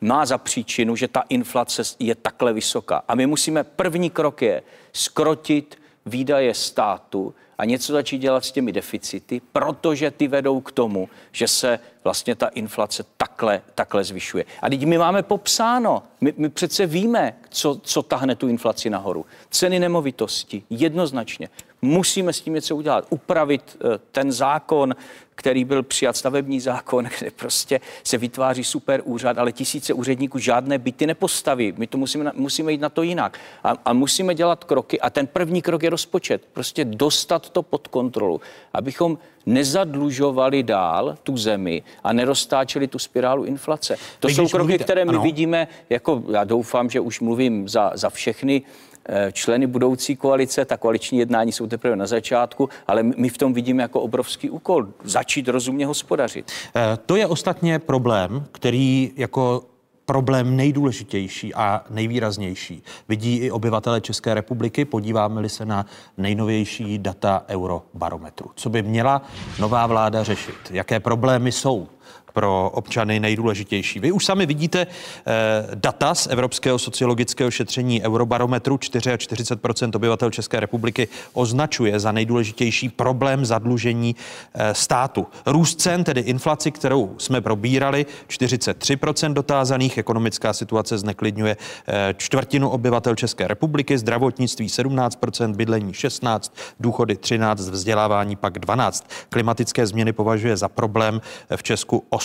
má 0.00 0.26
za 0.26 0.38
příčinu, 0.38 0.96
že 0.96 1.08
ta 1.08 1.22
inflace 1.28 1.82
je 1.98 2.14
takhle 2.14 2.52
vysoká. 2.52 3.02
A 3.08 3.14
my 3.14 3.26
musíme, 3.26 3.64
první 3.64 4.10
krok 4.10 4.42
je 4.42 4.62
skrotit 4.92 5.78
výdaje 6.06 6.54
státu 6.54 7.34
a 7.58 7.64
něco 7.64 7.92
začít 7.92 8.18
dělat 8.18 8.44
s 8.44 8.52
těmi 8.52 8.72
deficity, 8.72 9.40
protože 9.52 10.10
ty 10.10 10.28
vedou 10.28 10.60
k 10.60 10.72
tomu, 10.72 11.08
že 11.32 11.48
se 11.48 11.78
vlastně 12.04 12.34
ta 12.34 12.46
inflace 12.46 13.04
takhle, 13.16 13.62
takhle 13.74 14.04
zvyšuje. 14.04 14.44
A 14.62 14.68
teď 14.68 14.86
my 14.86 14.98
máme 14.98 15.22
popsáno, 15.22 16.02
my, 16.20 16.34
my 16.36 16.48
přece 16.48 16.86
víme, 16.86 17.34
co, 17.50 17.80
co 17.82 18.02
tahne 18.02 18.36
tu 18.36 18.48
inflaci 18.48 18.90
nahoru. 18.90 19.26
Ceny 19.50 19.78
nemovitosti, 19.80 20.62
jednoznačně. 20.70 21.48
Musíme 21.82 22.32
s 22.32 22.40
tím 22.40 22.54
něco 22.54 22.76
udělat, 22.76 23.06
upravit 23.10 23.76
eh, 23.76 23.98
ten 24.12 24.32
zákon, 24.32 24.94
který 25.34 25.64
byl 25.64 25.82
přijat, 25.82 26.16
stavební 26.16 26.60
zákon, 26.60 27.04
kde 27.18 27.30
prostě 27.30 27.80
se 28.04 28.18
vytváří 28.18 28.64
super 28.64 29.00
úřad, 29.04 29.38
ale 29.38 29.52
tisíce 29.52 29.94
úředníků 29.94 30.38
žádné 30.38 30.78
byty 30.78 31.06
nepostaví. 31.06 31.74
My 31.76 31.86
to 31.86 31.98
musíme, 31.98 32.32
musíme 32.34 32.72
jít 32.72 32.80
na 32.80 32.88
to 32.88 33.02
jinak. 33.02 33.38
A, 33.64 33.74
a 33.84 33.92
musíme 33.92 34.34
dělat 34.34 34.64
kroky. 34.64 35.00
A 35.00 35.10
ten 35.10 35.26
první 35.26 35.62
krok 35.62 35.82
je 35.82 35.90
rozpočet. 35.90 36.42
Prostě 36.52 36.84
dostat 36.84 37.50
to 37.50 37.62
pod 37.62 37.88
kontrolu, 37.88 38.40
abychom 38.72 39.18
nezadlužovali 39.46 40.62
dál 40.62 41.14
tu 41.22 41.36
zemi 41.36 41.82
a 42.04 42.12
neroztáčeli 42.12 42.86
tu 42.88 42.98
spirálu 42.98 43.44
inflace. 43.44 43.96
To 44.20 44.28
Vy 44.28 44.34
jsou 44.34 44.48
kroky, 44.48 44.58
mluvíte- 44.72 44.84
které 44.84 45.04
my 45.04 45.08
ano. 45.08 45.22
vidíme, 45.22 45.68
jako 45.90 46.22
já 46.32 46.44
doufám, 46.44 46.90
že 46.90 47.00
už 47.00 47.20
mluvím 47.20 47.68
za, 47.68 47.90
za 47.94 48.10
všechny 48.10 48.62
eh, 49.08 49.32
členy 49.32 49.66
budoucí 49.66 50.16
koalice, 50.16 50.64
ta 50.64 50.76
koaliční 50.76 51.18
jednání 51.18 51.52
jsou 51.52 51.66
teprve 51.66 51.96
na 51.96 52.06
začátku, 52.06 52.68
ale 52.86 53.02
my 53.02 53.28
v 53.28 53.38
tom 53.38 53.52
vidíme 53.54 53.82
jako 53.82 54.00
obrovský 54.00 54.50
úkol 54.50 54.86
začít 55.04 55.48
rozumně 55.48 55.86
hospodařit. 55.86 56.52
Eh, 56.76 56.98
To 57.06 57.16
je 57.16 57.26
ostatně 57.26 57.78
problém, 57.78 58.44
který 58.52 59.10
jako 59.16 59.64
problém 60.06 60.56
nejdůležitější 60.56 61.54
a 61.54 61.84
nejvýraznější 61.90 62.82
vidí 63.08 63.36
i 63.36 63.50
obyvatele 63.50 64.00
České 64.00 64.34
republiky. 64.34 64.84
Podíváme-li 64.84 65.48
se 65.48 65.64
na 65.66 65.86
nejnovější 66.18 66.98
data 66.98 67.44
Eurobarometru. 67.48 68.50
Co 68.54 68.70
by 68.70 68.82
měla 68.82 69.22
nová 69.58 69.86
vláda 69.86 70.22
řešit? 70.22 70.56
Jaké 70.70 71.00
problémy 71.00 71.52
jsou? 71.52 71.88
Pro 72.32 72.70
občany 72.74 73.20
nejdůležitější. 73.20 74.00
Vy 74.00 74.12
už 74.12 74.24
sami 74.24 74.46
vidíte 74.46 74.86
eh, 74.86 75.66
data 75.74 76.14
z 76.14 76.26
Evropského 76.26 76.78
sociologického 76.78 77.50
šetření 77.50 78.02
Eurobarometru. 78.02 78.76
44% 78.76 79.90
obyvatel 79.96 80.30
České 80.30 80.60
republiky 80.60 81.08
označuje 81.32 82.00
za 82.00 82.12
nejdůležitější 82.12 82.88
problém 82.88 83.44
zadlužení 83.44 84.16
eh, 84.54 84.74
státu. 84.74 85.26
Růst 85.46 85.80
cen, 85.80 86.04
tedy 86.04 86.20
inflaci, 86.20 86.70
kterou 86.70 87.14
jsme 87.18 87.40
probírali, 87.40 88.06
43% 88.28 89.32
dotázaných. 89.32 89.98
Ekonomická 89.98 90.52
situace 90.52 90.98
zneklidňuje 90.98 91.56
eh, 91.86 92.14
čtvrtinu 92.16 92.68
obyvatel 92.68 93.14
České 93.14 93.48
republiky, 93.48 93.98
zdravotnictví 93.98 94.66
17%, 94.66 95.54
bydlení 95.54 95.92
16%, 95.92 96.50
důchody 96.80 97.14
13%, 97.14 97.54
vzdělávání 97.70 98.36
pak 98.36 98.58
12%. 98.58 99.02
Klimatické 99.28 99.86
změny 99.86 100.12
považuje 100.12 100.56
za 100.56 100.68
problém 100.68 101.20
eh, 101.50 101.56
v 101.56 101.62
Česku 101.62 102.04
8% 102.10 102.21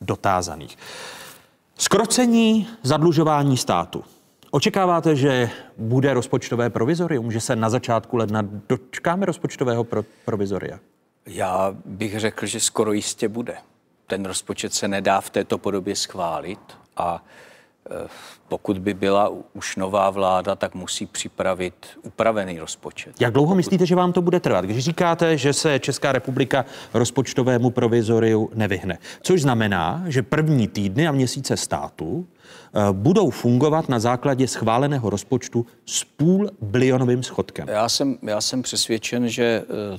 dotázaných. 0.00 0.78
Skrocení 1.78 2.68
zadlužování 2.82 3.56
státu. 3.56 4.04
Očekáváte, 4.50 5.16
že 5.16 5.50
bude 5.78 6.14
rozpočtové 6.14 6.70
provizorium, 6.70 7.32
že 7.32 7.40
se 7.40 7.56
na 7.56 7.70
začátku 7.70 8.16
ledna 8.16 8.42
dočkáme 8.68 9.26
rozpočtového 9.26 9.84
pro- 9.84 10.04
provizoria? 10.24 10.78
Já 11.26 11.74
bych 11.84 12.20
řekl, 12.20 12.46
že 12.46 12.60
skoro 12.60 12.92
jistě 12.92 13.28
bude. 13.28 13.56
Ten 14.06 14.24
rozpočet 14.24 14.74
se 14.74 14.88
nedá 14.88 15.20
v 15.20 15.30
této 15.30 15.58
podobě 15.58 15.96
schválit 15.96 16.60
a 16.96 17.24
pokud 18.48 18.78
by 18.78 18.94
byla 18.94 19.32
už 19.54 19.76
nová 19.76 20.10
vláda, 20.10 20.54
tak 20.54 20.74
musí 20.74 21.06
připravit 21.06 21.74
upravený 22.02 22.58
rozpočet. 22.58 23.20
Jak 23.20 23.32
dlouho 23.32 23.54
myslíte, 23.54 23.86
že 23.86 23.94
vám 23.94 24.12
to 24.12 24.22
bude 24.22 24.40
trvat? 24.40 24.64
Když 24.64 24.84
říkáte, 24.84 25.36
že 25.36 25.52
se 25.52 25.78
Česká 25.78 26.12
republika 26.12 26.64
rozpočtovému 26.94 27.70
provizoriu 27.70 28.50
nevyhne, 28.54 28.98
což 29.22 29.42
znamená, 29.42 30.04
že 30.06 30.22
první 30.22 30.68
týdny 30.68 31.08
a 31.08 31.12
měsíce 31.12 31.56
státu 31.56 32.26
eh, 32.26 32.80
budou 32.92 33.30
fungovat 33.30 33.88
na 33.88 33.98
základě 33.98 34.48
schváleného 34.48 35.10
rozpočtu 35.10 35.66
s 35.86 36.04
půl 36.04 36.50
bilionovým 36.60 37.22
schodkem. 37.22 37.68
Já 37.68 37.88
jsem, 37.88 38.18
já 38.22 38.40
jsem 38.40 38.62
přesvědčen, 38.62 39.28
že 39.28 39.64
eh, 39.64 39.98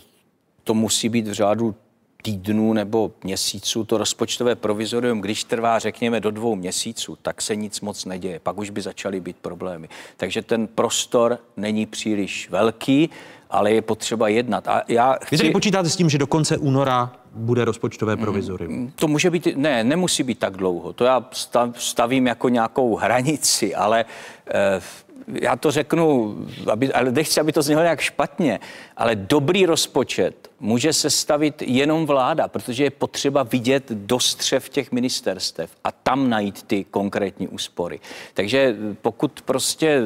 to 0.63 0.73
musí 0.73 1.09
být 1.09 1.27
v 1.27 1.33
řádu 1.33 1.75
týdnů 2.23 2.73
nebo 2.73 3.11
měsíců. 3.23 3.83
To 3.83 3.97
rozpočtové 3.97 4.55
provizorium, 4.55 5.21
když 5.21 5.43
trvá, 5.43 5.79
řekněme, 5.79 6.19
do 6.19 6.31
dvou 6.31 6.55
měsíců, 6.55 7.17
tak 7.21 7.41
se 7.41 7.55
nic 7.55 7.81
moc 7.81 8.05
neděje. 8.05 8.39
Pak 8.39 8.57
už 8.57 8.69
by 8.69 8.81
začaly 8.81 9.19
být 9.19 9.37
problémy. 9.37 9.89
Takže 10.17 10.41
ten 10.41 10.67
prostor 10.67 11.39
není 11.57 11.85
příliš 11.85 12.49
velký, 12.49 13.09
ale 13.49 13.71
je 13.71 13.81
potřeba 13.81 14.27
jednat. 14.27 14.67
A 14.67 14.81
já 14.87 15.13
chci... 15.13 15.35
Vy 15.35 15.37
tedy 15.37 15.51
počítáte 15.51 15.89
s 15.89 15.95
tím, 15.95 16.09
že 16.09 16.17
do 16.17 16.27
konce 16.27 16.57
února 16.57 17.22
bude 17.33 17.65
rozpočtové 17.65 18.17
provizorium? 18.17 18.73
Mm, 18.73 18.91
to 18.95 19.07
může 19.07 19.29
být, 19.29 19.47
ne, 19.55 19.83
nemusí 19.83 20.23
být 20.23 20.39
tak 20.39 20.57
dlouho. 20.57 20.93
To 20.93 21.05
já 21.05 21.25
stavím 21.73 22.27
jako 22.27 22.49
nějakou 22.49 22.95
hranici, 22.95 23.75
ale 23.75 24.05
eh, 24.47 24.81
já 25.27 25.55
to 25.55 25.71
řeknu, 25.71 26.35
aby, 26.71 26.93
ale 26.93 27.11
nechci, 27.11 27.39
aby 27.39 27.51
to 27.51 27.61
znělo 27.61 27.81
nějak 27.81 28.01
špatně, 28.01 28.59
ale 28.97 29.15
dobrý 29.15 29.65
rozpočet 29.65 30.51
může 30.59 30.93
se 30.93 31.09
stavit 31.09 31.61
jenom 31.61 32.05
vláda, 32.05 32.47
protože 32.47 32.83
je 32.83 32.91
potřeba 32.91 33.43
vidět 33.43 33.91
do 33.91 34.19
střev 34.19 34.69
těch 34.69 34.91
ministerstev 34.91 35.71
a 35.83 35.91
tam 35.91 36.29
najít 36.29 36.63
ty 36.63 36.83
konkrétní 36.83 37.47
úspory. 37.47 37.99
Takže 38.33 38.75
pokud 39.01 39.41
prostě 39.41 40.01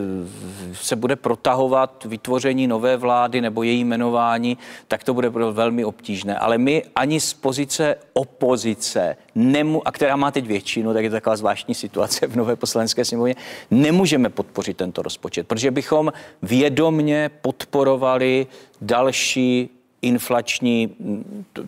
se 0.73 0.95
bude 0.95 1.15
protahovat 1.15 2.05
vytvoření 2.05 2.67
nové 2.67 2.97
vlády 2.97 3.41
nebo 3.41 3.63
její 3.63 3.83
jmenování, 3.83 4.57
tak 4.87 5.03
to 5.03 5.13
bude 5.13 5.29
velmi 5.29 5.85
obtížné. 5.85 6.37
Ale 6.37 6.57
my 6.57 6.83
ani 6.95 7.16
z 7.19 7.33
pozice 7.33 7.95
opozice, 8.13 9.17
nemu, 9.35 9.87
a 9.87 9.91
která 9.91 10.15
má 10.15 10.31
teď 10.31 10.47
většinu, 10.47 10.93
tak 10.93 11.03
je 11.03 11.09
to 11.09 11.15
taková 11.15 11.35
zvláštní 11.35 11.75
situace 11.75 12.27
v 12.27 12.35
nové 12.35 12.55
poslanecké 12.55 13.05
sněmovně, 13.05 13.35
nemůžeme 13.71 14.29
podpořit 14.29 14.77
tento 14.77 15.01
rozpočet, 15.01 15.47
protože 15.47 15.71
bychom 15.71 16.13
vědomně 16.41 17.29
podporovali 17.41 18.47
další 18.81 19.69
inflační, 20.01 20.95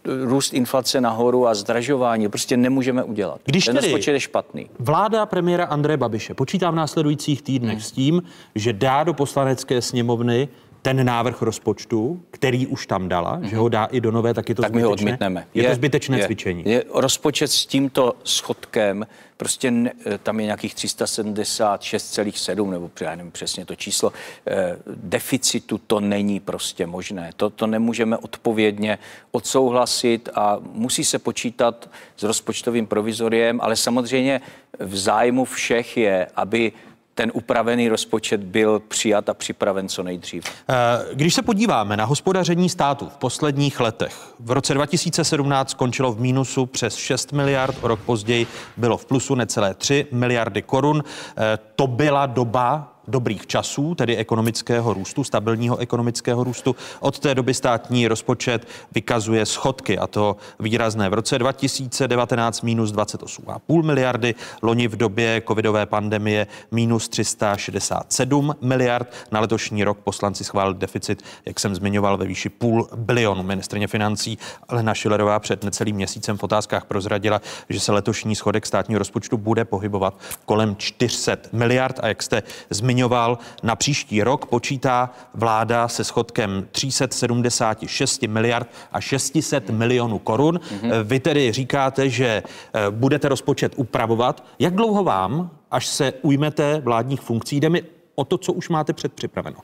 růst 0.05 0.53
inflace 0.53 1.01
nahoru 1.01 1.47
a 1.47 1.53
zdražování. 1.53 2.29
Prostě 2.29 2.57
nemůžeme 2.57 3.03
udělat. 3.03 3.41
Když 3.45 3.65
Ten 3.65 3.75
rozpočet 3.75 4.11
je 4.11 4.19
špatný. 4.19 4.69
Vláda 4.79 5.25
premiéra 5.25 5.65
Andreje 5.65 5.97
Babiše 5.97 6.33
počítá 6.33 6.71
v 6.71 6.75
následujících 6.75 7.41
týdnech 7.41 7.73
hmm. 7.73 7.81
s 7.81 7.91
tím, 7.91 8.23
že 8.55 8.73
dá 8.73 9.03
do 9.03 9.13
poslanecké 9.13 9.81
sněmovny 9.81 10.47
ten 10.81 11.05
návrh 11.05 11.41
rozpočtu, 11.41 12.21
který 12.31 12.67
už 12.67 12.87
tam 12.87 13.09
dala, 13.09 13.37
mm-hmm. 13.37 13.49
že 13.49 13.57
ho 13.57 13.69
dá 13.69 13.85
i 13.85 14.01
do 14.01 14.11
nové, 14.11 14.33
tak 14.33 14.49
je 14.49 14.55
to 14.55 14.61
tak 14.61 14.71
zbytečné. 14.71 14.81
my 14.81 14.87
ho 14.87 14.91
odmítneme. 14.91 15.47
Je, 15.53 15.63
je 15.63 15.69
to 15.69 15.75
zbytečné 15.75 16.17
je, 16.17 16.25
cvičení. 16.25 16.63
Je 16.65 16.83
rozpočet 16.93 17.51
s 17.51 17.65
tímto 17.65 18.15
schodkem, 18.23 19.07
prostě 19.37 19.71
ne, 19.71 19.91
tam 20.23 20.39
je 20.39 20.45
nějakých 20.45 20.75
376,7 20.75 22.69
nebo 22.69 22.91
já 23.01 23.15
nevím 23.15 23.31
přesně 23.31 23.65
to 23.65 23.75
číslo, 23.75 24.13
eh, 24.47 24.77
deficitu 24.95 25.77
to 25.77 25.99
není 25.99 26.39
prostě 26.39 26.85
možné. 26.85 27.31
To, 27.35 27.49
to 27.49 27.67
nemůžeme 27.67 28.17
odpovědně 28.17 28.97
odsouhlasit 29.31 30.29
a 30.35 30.57
musí 30.73 31.03
se 31.03 31.19
počítat 31.19 31.89
s 32.17 32.23
rozpočtovým 32.23 32.87
provizoriem, 32.87 33.59
ale 33.61 33.75
samozřejmě 33.75 34.41
v 34.79 34.97
zájmu 34.97 35.45
všech 35.45 35.97
je, 35.97 36.27
aby 36.35 36.71
ten 37.19 37.31
upravený 37.33 37.89
rozpočet 37.89 38.43
byl 38.43 38.79
přijat 38.79 39.29
a 39.29 39.33
připraven 39.33 39.89
co 39.89 40.03
nejdřív. 40.03 40.43
Eh, 40.69 40.75
když 41.13 41.33
se 41.33 41.41
podíváme 41.41 41.97
na 41.97 42.05
hospodaření 42.05 42.69
státu 42.69 43.09
v 43.09 43.17
posledních 43.17 43.79
letech, 43.79 44.13
v 44.39 44.51
roce 44.51 44.73
2017 44.73 45.69
skončilo 45.69 46.11
v 46.11 46.19
mínusu 46.19 46.65
přes 46.65 46.95
6 46.95 47.31
miliard, 47.31 47.77
o 47.81 47.87
rok 47.87 47.99
později 47.99 48.47
bylo 48.77 48.97
v 48.97 49.05
plusu 49.05 49.35
necelé 49.35 49.73
3 49.73 50.07
miliardy 50.11 50.61
korun. 50.61 51.03
Eh, 51.37 51.59
to 51.75 51.87
byla 51.87 52.25
doba 52.25 52.98
dobrých 53.09 53.47
časů, 53.47 53.95
tedy 53.95 54.17
ekonomického 54.17 54.93
růstu, 54.93 55.23
stabilního 55.23 55.77
ekonomického 55.77 56.43
růstu. 56.43 56.75
Od 56.99 57.19
té 57.19 57.35
doby 57.35 57.53
státní 57.53 58.07
rozpočet 58.07 58.67
vykazuje 58.91 59.45
schodky 59.45 59.97
a 59.97 60.07
to 60.07 60.35
výrazné. 60.59 61.09
V 61.09 61.13
roce 61.13 61.39
2019 61.39 62.61
minus 62.61 62.91
28,5 62.91 63.83
miliardy, 63.83 64.35
loni 64.61 64.87
v 64.87 64.95
době 64.95 65.41
covidové 65.47 65.85
pandemie 65.85 66.47
minus 66.71 67.09
367 67.09 68.55
miliard. 68.61 69.13
Na 69.31 69.39
letošní 69.39 69.83
rok 69.83 69.97
poslanci 69.97 70.43
schválili 70.43 70.77
deficit, 70.77 71.23
jak 71.45 71.59
jsem 71.59 71.75
zmiňoval, 71.75 72.17
ve 72.17 72.25
výši 72.25 72.49
půl 72.49 72.87
bilionu. 72.95 73.43
Ministrně 73.43 73.87
financí 73.87 74.37
Lena 74.69 74.93
Šilerová 74.93 75.39
před 75.39 75.63
necelým 75.63 75.95
měsícem 75.95 76.37
v 76.37 76.43
otázkách 76.43 76.85
prozradila, 76.85 77.41
že 77.69 77.79
se 77.79 77.91
letošní 77.91 78.35
schodek 78.35 78.65
státního 78.65 78.99
rozpočtu 78.99 79.37
bude 79.37 79.65
pohybovat 79.65 80.13
kolem 80.45 80.75
400 80.75 81.37
miliard 81.51 81.99
a 81.99 82.07
jak 82.07 82.23
jste 82.23 82.43
zmiňoval, 82.69 82.98
zmiňoval, 82.99 83.37
na 83.63 83.75
příští 83.75 84.23
rok 84.23 84.45
počítá 84.45 85.09
vláda 85.33 85.87
se 85.87 86.03
schodkem 86.03 86.67
376 86.71 88.21
miliard 88.23 88.69
a 88.91 89.01
600 89.01 89.69
milionů 89.69 90.19
korun. 90.19 90.59
Mm-hmm. 90.59 91.03
Vy 91.03 91.19
tedy 91.19 91.51
říkáte, 91.51 92.09
že 92.09 92.43
eh, 92.43 92.91
budete 92.91 93.29
rozpočet 93.29 93.73
upravovat. 93.75 94.43
Jak 94.59 94.75
dlouho 94.75 95.03
vám, 95.03 95.49
až 95.71 95.87
se 95.87 96.13
ujmete 96.21 96.81
vládních 96.83 97.21
funkcí, 97.21 97.59
jde 97.59 97.69
mi 97.69 97.83
o 98.15 98.25
to, 98.25 98.37
co 98.37 98.53
už 98.53 98.69
máte 98.69 98.93
předpřipraveno. 98.93 99.57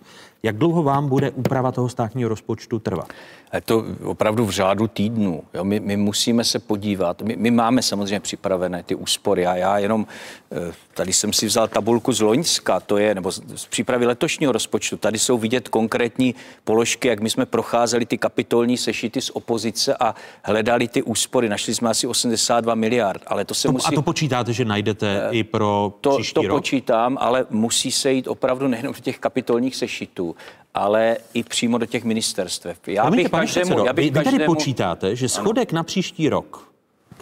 Jak 0.46 0.58
dlouho 0.58 0.84
vám 0.84 1.10
bude 1.10 1.32
úprava 1.32 1.72
toho 1.72 1.90
státního 1.90 2.30
rozpočtu 2.30 2.80
trvat? 2.80 3.14
Je 3.54 3.62
to 3.62 3.86
opravdu 4.04 4.46
v 4.46 4.50
řádu 4.50 4.88
týdnů. 4.88 5.44
Jo? 5.54 5.64
My, 5.64 5.80
my 5.80 5.98
musíme 5.98 6.44
se 6.44 6.60
podívat. 6.60 7.22
My, 7.22 7.36
my 7.36 7.52
máme 7.52 7.82
samozřejmě 7.82 8.20
připravené 8.20 8.84
ty 8.84 8.96
úspory 8.96 9.46
a 9.46 9.56
já 9.56 9.78
jenom, 9.78 10.08
eh, 10.52 10.74
tady 10.94 11.14
jsem 11.14 11.34
si 11.34 11.46
vzal 11.46 11.68
tabulku 11.68 12.12
z 12.12 12.22
Loňska, 12.22 12.80
to 12.80 12.98
je, 12.98 13.16
nebo 13.16 13.32
z 13.32 13.66
přípravy 13.70 14.06
letošního 14.06 14.52
rozpočtu. 14.52 14.98
Tady 14.98 15.20
jsou 15.20 15.38
vidět 15.38 15.70
konkrétní 15.70 16.36
položky, 16.64 17.08
jak 17.08 17.20
my 17.20 17.30
jsme 17.30 17.46
procházeli 17.46 18.06
ty 18.06 18.18
kapitolní 18.18 18.78
sešity 18.78 19.22
z 19.22 19.30
opozice 19.30 19.96
a 20.00 20.16
hledali 20.44 20.88
ty 20.88 21.04
úspory. 21.04 21.50
Našli 21.50 21.76
jsme 21.76 21.90
asi 21.90 22.08
82 22.08 22.76
miliard, 22.76 23.22
ale 23.28 23.46
to 23.46 23.54
se 23.54 23.68
to, 23.68 23.72
musí... 23.72 23.88
A 23.88 23.96
to 23.96 24.02
počítáte, 24.02 24.54
že 24.54 24.66
najdete 24.66 25.28
uh, 25.30 25.36
i 25.36 25.44
pro 25.44 25.94
to, 26.02 26.16
příští 26.16 26.34
to 26.34 26.42
rok? 26.42 26.58
počítám, 26.58 27.18
ale 27.22 27.46
musí 27.50 27.92
se 27.92 28.12
jít 28.12 28.28
opravdu 28.28 28.68
nejenom 28.68 28.94
do 28.94 29.00
těch 29.00 29.20
kapitolních 29.20 29.76
sešitů, 29.76 30.35
ale 30.74 31.18
i 31.34 31.44
přímo 31.44 31.78
do 31.78 31.86
těch 31.86 32.04
ministerstev. 32.04 32.88
Já 32.88 33.04
Promiňte, 33.04 33.24
bych 33.24 33.32
každému, 33.32 33.66
předsedo, 33.66 33.86
já 33.86 33.94
bych 33.94 34.06
vy, 34.06 34.10
vy 34.10 34.14
každému... 34.14 34.38
tady 34.38 34.46
počítáte, 34.46 35.16
že 35.16 35.30
schodek 35.30 35.74
ano. 35.74 35.76
na 35.76 35.84
příští 35.84 36.30
rok 36.30 36.75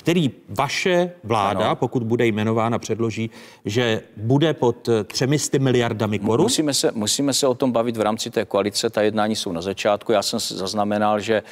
který 0.04 0.32
vaše 0.50 1.12
vláda, 1.24 1.66
ano. 1.66 1.76
pokud 1.76 2.04
bude 2.04 2.26
jmenována, 2.26 2.80
předloží, 2.80 3.30
že 3.66 4.02
bude 4.18 4.54
pod 4.54 4.90
300 5.08 5.58
miliardami 5.60 6.20
korun? 6.20 6.46
Musíme 6.46 6.74
se, 6.74 6.92
musíme 6.92 7.34
se 7.34 7.48
o 7.48 7.54
tom 7.54 7.72
bavit 7.72 7.98
v 7.98 8.02
rámci 8.02 8.30
té 8.30 8.46
koalice. 8.46 8.90
Ta 8.90 9.02
jednání 9.02 9.36
jsou 9.36 9.52
na 9.52 9.62
začátku. 9.62 10.12
Já 10.12 10.22
jsem 10.22 10.40
zaznamenal, 10.40 11.20
že 11.20 11.44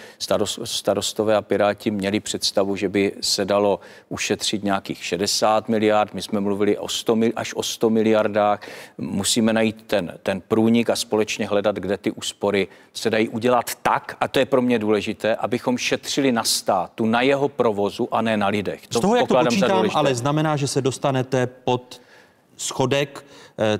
starostové 0.64 1.36
a 1.36 1.42
piráti 1.42 1.92
měli 1.92 2.20
představu, 2.20 2.76
že 2.76 2.90
by 2.90 3.14
se 3.22 3.46
dalo 3.46 3.80
ušetřit 4.10 4.64
nějakých 4.64 5.04
60 5.04 5.70
miliard. 5.70 6.14
My 6.14 6.22
jsme 6.22 6.40
mluvili 6.40 6.78
o 6.78 6.88
100, 6.88 7.18
až 7.36 7.54
o 7.54 7.64
100 7.64 7.90
miliardách. 7.90 8.60
Musíme 8.98 9.54
najít 9.54 9.84
ten, 9.88 10.14
ten 10.24 10.42
průnik 10.42 10.90
a 10.90 10.96
společně 10.96 11.48
hledat, 11.48 11.76
kde 11.76 11.98
ty 11.98 12.12
úspory 12.12 12.68
se 12.94 13.10
dají 13.10 13.30
udělat 13.30 13.76
tak, 13.82 14.18
a 14.20 14.28
to 14.28 14.40
je 14.40 14.46
pro 14.46 14.62
mě 14.62 14.80
důležité, 14.80 15.36
abychom 15.36 15.78
šetřili 15.78 16.32
na 16.32 16.44
státu, 16.44 17.06
na 17.06 17.22
jeho 17.22 17.50
provozu 17.50 18.08
a 18.12 18.22
ne 18.22 18.41
na 18.42 18.48
lidech. 18.48 18.88
To 18.88 19.00
Z 19.00 19.02
toho, 19.02 19.16
jak 19.16 19.28
to 19.28 19.38
počítám, 19.44 19.86
ale 19.94 20.16
znamená, 20.16 20.58
že 20.58 20.68
se 20.68 20.82
dostanete 20.82 21.48
pod 21.48 22.02
schodek 22.58 23.26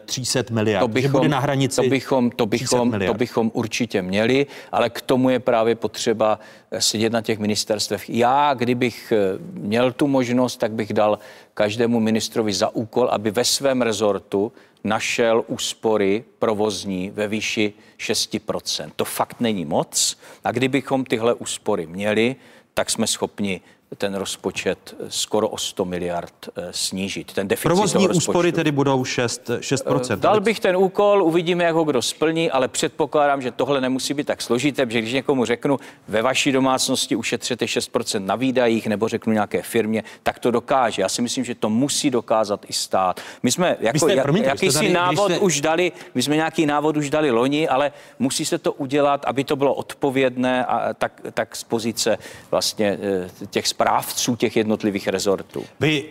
300 0.06 0.39
eh, 0.39 0.54
miliard, 0.54 0.82
to 0.82 0.88
bychom, 0.88 1.12
že 1.12 1.17
bude 1.17 1.30
na 1.30 1.39
hranici 1.39 1.82
to 1.82 1.89
bychom, 1.89 2.32
to 2.32 2.45
bychom, 2.45 3.00
to 3.06 3.13
bychom 3.13 3.52
určitě 3.54 4.02
měli, 4.02 4.45
ale 4.71 4.89
k 4.89 5.02
tomu 5.02 5.30
je 5.30 5.39
právě 5.39 5.76
potřeba 5.76 6.39
eh, 6.71 6.82
sedět 6.82 7.13
na 7.13 7.21
těch 7.21 7.39
ministerstvech. 7.39 8.10
Já, 8.10 8.54
kdybych 8.54 9.12
eh, 9.12 9.17
měl 9.54 9.91
tu 9.91 10.08
možnost, 10.08 10.58
tak 10.58 10.71
bych 10.71 10.93
dal 10.93 11.19
každému 11.54 12.00
ministrovi 12.00 12.54
za 12.54 12.69
úkol, 12.69 13.10
aby 13.12 13.32
ve 13.32 13.45
svém 13.45 13.82
rezortu 13.82 14.52
našel 14.84 15.43
úspory 15.47 16.24
provozní 16.39 17.10
ve 17.10 17.28
výši 17.28 17.74
6%. 18.00 18.91
To 18.95 19.06
fakt 19.06 19.39
není 19.39 19.65
moc. 19.65 20.17
A 20.43 20.52
kdybychom 20.52 21.06
tyhle 21.06 21.34
úspory 21.34 21.88
měli, 21.88 22.36
tak 22.74 22.89
jsme 22.89 23.08
schopni 23.08 23.62
ten 23.97 24.15
rozpočet 24.15 24.95
skoro 25.08 25.49
o 25.49 25.58
100 25.58 25.86
miliard 25.86 26.34
eh, 26.56 26.67
snížit. 26.71 27.34
Ten 27.34 27.47
deficit 27.47 27.67
Provozní 27.67 28.10
úspory 28.10 28.51
tedy 28.51 28.71
budou 28.71 29.06
6, 29.06 29.49
6%. 29.49 30.15
Dal 30.15 30.39
bych 30.39 30.60
ten 30.60 30.77
úkol, 30.77 31.23
uvidíme, 31.23 31.63
jak 31.63 31.75
ho 31.75 31.84
kdo 31.84 32.01
splní, 32.01 32.51
ale 32.51 32.67
předpokládám, 32.67 33.41
že 33.41 33.51
tohle 33.51 33.82
nemusí 33.82 34.13
být 34.13 34.27
tak 34.27 34.41
složité, 34.41 34.86
protože 34.86 35.01
když 35.01 35.13
někomu 35.13 35.45
řeknu, 35.45 35.80
ve 36.08 36.21
vaší 36.21 36.51
domácnosti 36.51 37.15
ušetřete 37.15 37.65
6% 37.65 38.25
na 38.25 38.36
výdajích, 38.36 38.88
nebo 38.88 39.08
řeknu 39.08 39.34
nějaké 39.34 39.62
firmě, 39.62 40.04
tak 40.23 40.39
to 40.39 40.51
dokáže. 40.51 41.01
Já 41.01 41.10
si 41.10 41.21
myslím, 41.21 41.43
že 41.43 41.56
to 41.56 41.69
musí 41.69 42.10
dokázat 42.10 42.65
i 42.67 42.73
stát. 42.73 43.21
My 43.43 43.51
jsme 43.51 43.77
jako, 43.80 43.99
jste, 43.99 44.15
jak, 44.15 44.23
promiňte, 44.23 44.49
jakýsi 44.49 44.77
tady, 44.77 44.93
návod 44.93 45.32
jste... 45.32 45.39
už 45.39 45.62
dali, 45.62 45.91
my 46.15 46.21
jsme 46.23 46.36
nějaký 46.36 46.65
návod 46.65 46.97
už 46.97 47.10
dali 47.10 47.32
loni, 47.32 47.67
ale 47.67 47.91
musí 48.19 48.45
se 48.45 48.58
to 48.58 48.73
udělat, 48.73 49.25
aby 49.25 49.43
to 49.43 49.56
bylo 49.56 49.73
odpovědné 49.73 50.65
a 50.65 50.93
tak, 50.93 51.21
tak 51.34 51.56
z 51.56 51.63
pozice 51.63 52.17
vlastně 52.51 52.97
eh, 53.01 53.47
těch 53.49 53.67
správců 53.81 54.35
těch 54.35 54.55
jednotlivých 54.55 55.07
rezortů. 55.07 55.63
Vy 55.79 56.05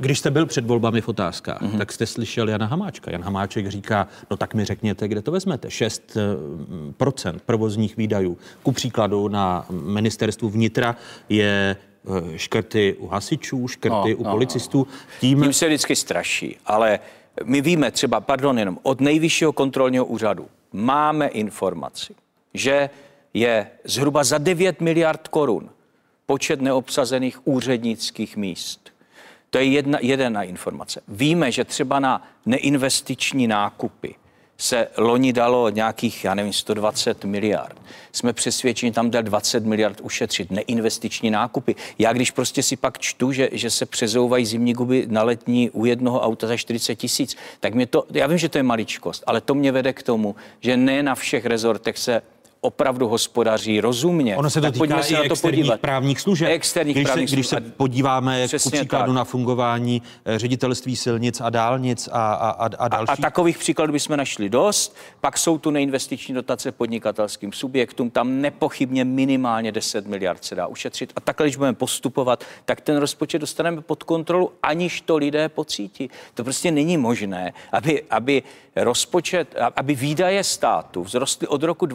když 0.00 0.18
jste 0.18 0.30
byl 0.30 0.46
před 0.46 0.66
volbami 0.66 1.00
v 1.00 1.08
otázkách, 1.08 1.62
mm-hmm. 1.62 1.78
tak 1.78 1.92
jste 1.92 2.06
slyšel 2.06 2.48
Jana 2.48 2.66
Hamáčka. 2.66 3.10
Jan 3.10 3.22
Hamáček 3.22 3.68
říká, 3.68 4.08
no 4.30 4.36
tak 4.36 4.54
mi 4.54 4.64
řekněte, 4.64 5.08
kde 5.08 5.22
to 5.22 5.30
vezmete. 5.30 5.68
6% 5.68 7.38
provozních 7.46 7.96
výdajů. 7.96 8.38
Ku 8.62 8.72
příkladu 8.72 9.28
na 9.28 9.66
ministerstvu 9.70 10.48
vnitra 10.48 10.96
je 11.28 11.76
eh, 11.76 12.38
škrty 12.38 12.96
u 12.98 13.06
hasičů, 13.06 13.68
škrty 13.68 14.10
no, 14.10 14.16
u 14.16 14.24
no, 14.24 14.30
policistů. 14.30 14.86
Tím... 15.20 15.42
Tím 15.42 15.52
se 15.52 15.66
vždycky 15.66 15.96
straší, 15.96 16.56
ale 16.66 17.00
my 17.44 17.60
víme 17.60 17.90
třeba, 17.90 18.20
pardon, 18.20 18.58
jenom 18.58 18.78
od 18.82 19.00
nejvyššího 19.00 19.52
kontrolního 19.52 20.04
úřadu 20.04 20.48
máme 20.72 21.26
informaci, 21.26 22.14
že 22.54 22.90
je 23.34 23.70
zhruba 23.84 24.24
za 24.24 24.38
9 24.38 24.80
miliard 24.80 25.28
korun 25.28 25.70
počet 26.30 26.60
neobsazených 26.60 27.46
úřednických 27.46 28.36
míst. 28.36 28.90
To 29.50 29.58
je 29.58 29.64
jedna, 29.64 29.98
jedna 30.02 30.42
informace. 30.42 31.00
Víme, 31.08 31.52
že 31.52 31.64
třeba 31.64 32.00
na 32.00 32.28
neinvestiční 32.46 33.46
nákupy 33.46 34.14
se 34.58 34.88
loni 34.96 35.32
dalo 35.32 35.70
nějakých, 35.70 36.24
já 36.24 36.34
nevím, 36.34 36.52
120 36.52 37.24
miliard. 37.24 37.76
Jsme 38.12 38.32
přesvědčeni, 38.32 38.92
tam 38.92 39.10
dal 39.10 39.22
20 39.22 39.64
miliard 39.64 40.00
ušetřit, 40.02 40.50
neinvestiční 40.50 41.30
nákupy. 41.30 41.74
Já 41.98 42.12
když 42.12 42.30
prostě 42.30 42.62
si 42.62 42.76
pak 42.76 42.98
čtu, 42.98 43.32
že, 43.32 43.48
že 43.52 43.70
se 43.70 43.86
přezouvají 43.86 44.46
zimní 44.46 44.72
guby 44.72 45.06
na 45.10 45.22
letní 45.22 45.70
u 45.70 45.84
jednoho 45.84 46.20
auta 46.20 46.46
za 46.46 46.56
40 46.56 46.94
tisíc, 46.94 47.36
tak 47.60 47.74
mě 47.74 47.86
to, 47.86 48.04
já 48.10 48.26
vím, 48.26 48.38
že 48.38 48.48
to 48.48 48.58
je 48.58 48.62
maličkost, 48.62 49.24
ale 49.26 49.40
to 49.40 49.54
mě 49.54 49.72
vede 49.72 49.92
k 49.92 50.02
tomu, 50.02 50.36
že 50.60 50.76
ne 50.76 51.02
na 51.02 51.14
všech 51.14 51.46
rezortech 51.46 51.98
se 51.98 52.22
opravdu 52.60 53.08
hospodaří 53.08 53.80
rozumně. 53.80 54.36
Ono 54.36 54.50
se 54.50 54.60
to 54.60 54.72
týká 54.72 55.02
se 55.02 55.14
i 55.14 55.16
na 55.16 55.22
to 55.28 55.40
podívat. 55.40 55.80
právních 55.80 56.20
služeb. 56.20 56.48
Externích 56.50 56.96
když 56.96 57.06
právních 57.06 57.30
se, 57.30 57.36
když 57.36 57.46
se 57.46 57.60
podíváme 57.60 58.48
ku 58.62 58.70
příkladu 58.70 59.12
tak. 59.12 59.16
na 59.16 59.24
fungování 59.24 60.02
eh, 60.24 60.38
ředitelství 60.38 60.96
silnic 60.96 61.40
a 61.40 61.50
dálnic 61.50 62.08
a, 62.12 62.32
a, 62.32 62.50
a, 62.50 62.64
a 62.78 62.88
další. 62.88 63.08
A, 63.08 63.12
a 63.12 63.16
takových 63.16 63.58
příkladů 63.58 63.92
bychom 63.92 64.16
našli 64.16 64.48
dost. 64.48 64.96
Pak 65.20 65.38
jsou 65.38 65.58
tu 65.58 65.70
neinvestiční 65.70 66.34
dotace 66.34 66.72
podnikatelským 66.72 67.52
subjektům. 67.52 68.10
Tam 68.10 68.40
nepochybně 68.40 69.04
minimálně 69.04 69.72
10 69.72 70.06
miliard 70.06 70.44
se 70.44 70.54
dá 70.54 70.66
ušetřit. 70.66 71.12
A 71.16 71.20
takhle, 71.20 71.46
když 71.46 71.56
budeme 71.56 71.76
postupovat, 71.76 72.44
tak 72.64 72.80
ten 72.80 72.96
rozpočet 72.96 73.38
dostaneme 73.38 73.80
pod 73.80 74.02
kontrolu, 74.02 74.52
aniž 74.62 75.00
to 75.00 75.16
lidé 75.16 75.48
pocítí. 75.48 76.10
To 76.34 76.44
prostě 76.44 76.70
není 76.70 76.96
možné, 76.96 77.52
aby, 77.72 78.02
aby 78.10 78.42
rozpočet, 78.76 79.54
aby 79.76 79.94
výdaje 79.94 80.44
státu 80.44 81.04
vzrostly 81.04 81.46
od 81.46 81.62
roku 81.62 81.86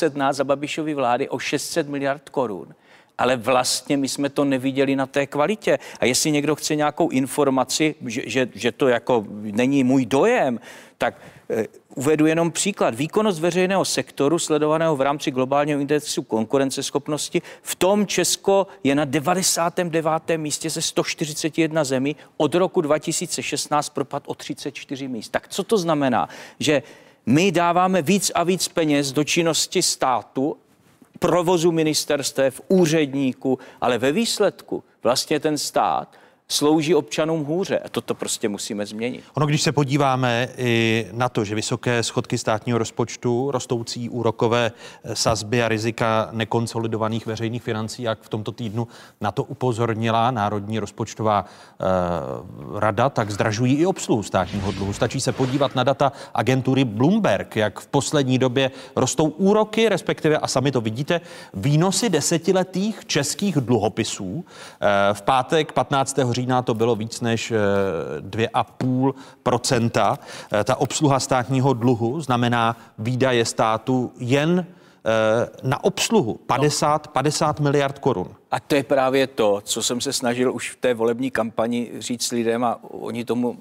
2017 0.00 0.36
za 0.36 0.44
Babišovy 0.44 0.94
vlády 0.94 1.28
o 1.28 1.38
600 1.38 1.88
miliard 1.88 2.28
korun. 2.28 2.74
Ale 3.18 3.36
vlastně 3.36 3.96
my 3.96 4.08
jsme 4.08 4.28
to 4.28 4.44
neviděli 4.44 4.96
na 4.96 5.06
té 5.06 5.26
kvalitě. 5.26 5.78
A 6.00 6.04
jestli 6.04 6.30
někdo 6.30 6.54
chce 6.56 6.76
nějakou 6.76 7.08
informaci, 7.08 7.94
že, 8.06 8.22
že, 8.26 8.48
že 8.54 8.72
to 8.72 8.88
jako 8.88 9.24
není 9.40 9.84
můj 9.84 10.06
dojem, 10.06 10.60
tak 10.98 11.14
eh, 11.50 11.66
uvedu 11.94 12.26
jenom 12.26 12.50
příklad. 12.50 12.94
Výkonnost 12.94 13.40
veřejného 13.40 13.84
sektoru 13.84 14.38
sledovaného 14.38 14.96
v 14.96 15.00
rámci 15.00 15.30
globálního 15.30 15.80
indexu 15.80 16.22
konkurenceschopnosti. 16.22 17.42
V 17.62 17.74
tom 17.74 18.06
Česko 18.06 18.66
je 18.84 18.94
na 18.94 19.04
99. 19.04 20.36
místě 20.36 20.70
ze 20.70 20.82
141 20.82 21.84
zemí. 21.84 22.16
Od 22.36 22.54
roku 22.54 22.80
2016 22.80 23.88
propad 23.88 24.22
o 24.26 24.34
34 24.34 25.08
míst. 25.08 25.28
Tak 25.28 25.48
co 25.48 25.62
to 25.62 25.78
znamená? 25.78 26.28
Že 26.60 26.82
my 27.26 27.52
dáváme 27.52 28.02
víc 28.02 28.32
a 28.34 28.44
víc 28.44 28.68
peněz 28.68 29.12
do 29.12 29.24
činnosti 29.24 29.82
státu, 29.82 30.56
provozu 31.18 31.72
ministerstev, 31.72 32.60
úředníků, 32.68 33.58
ale 33.80 33.98
ve 33.98 34.12
výsledku 34.12 34.84
vlastně 35.02 35.40
ten 35.40 35.58
stát 35.58 36.16
slouží 36.48 36.94
občanům 36.94 37.44
hůře. 37.44 37.78
A 37.78 37.88
toto 37.88 38.14
prostě 38.14 38.48
musíme 38.48 38.86
změnit. 38.86 39.24
Ono, 39.34 39.46
když 39.46 39.62
se 39.62 39.72
podíváme 39.72 40.48
i 40.56 41.06
na 41.12 41.28
to, 41.28 41.44
že 41.44 41.54
vysoké 41.54 42.02
schodky 42.02 42.38
státního 42.38 42.78
rozpočtu, 42.78 43.50
rostoucí 43.50 44.08
úrokové 44.08 44.72
eh, 45.04 45.16
sazby 45.16 45.62
a 45.62 45.68
rizika 45.68 46.28
nekonsolidovaných 46.32 47.26
veřejných 47.26 47.62
financí, 47.62 48.02
jak 48.02 48.22
v 48.22 48.28
tomto 48.28 48.52
týdnu 48.52 48.88
na 49.20 49.32
to 49.32 49.44
upozornila 49.44 50.30
Národní 50.30 50.78
rozpočtová 50.78 51.44
eh, 51.44 51.84
rada, 52.80 53.10
tak 53.10 53.30
zdražují 53.30 53.74
i 53.74 53.86
obsluhu 53.86 54.22
státního 54.22 54.72
dluhu. 54.72 54.92
Stačí 54.92 55.20
se 55.20 55.32
podívat 55.32 55.74
na 55.74 55.84
data 55.84 56.12
agentury 56.34 56.84
Bloomberg, 56.84 57.56
jak 57.56 57.80
v 57.80 57.86
poslední 57.86 58.38
době 58.38 58.70
rostou 58.96 59.28
úroky, 59.28 59.88
respektive, 59.88 60.38
a 60.38 60.46
sami 60.46 60.72
to 60.72 60.80
vidíte, 60.80 61.20
výnosy 61.54 62.08
desetiletých 62.08 63.06
českých 63.06 63.56
dluhopisů. 63.56 64.44
Eh, 64.80 65.14
v 65.14 65.22
pátek 65.22 65.72
15 65.72 66.35
října 66.36 66.62
to 66.62 66.74
bylo 66.74 66.96
víc 66.96 67.20
než 67.20 67.52
2,5 68.20 70.18
eh, 70.52 70.60
eh, 70.60 70.64
Ta 70.64 70.76
obsluha 70.76 71.20
státního 71.20 71.72
dluhu 71.72 72.20
znamená 72.20 72.76
výdaje 72.98 73.44
státu 73.44 74.12
jen 74.18 74.66
eh, 74.66 75.48
na 75.62 75.84
obsluhu 75.84 76.34
50, 76.46 77.08
50 77.08 77.60
miliard 77.60 77.98
korun. 77.98 78.28
A 78.50 78.60
to 78.60 78.74
je 78.74 78.84
právě 78.84 79.26
to, 79.26 79.60
co 79.64 79.82
jsem 79.82 80.00
se 80.00 80.12
snažil 80.12 80.54
už 80.54 80.70
v 80.70 80.76
té 80.76 80.94
volební 80.94 81.30
kampani 81.30 81.90
říct 81.98 82.32
lidem 82.32 82.64
a 82.64 82.78
oni 82.90 83.24
tomu, 83.24 83.58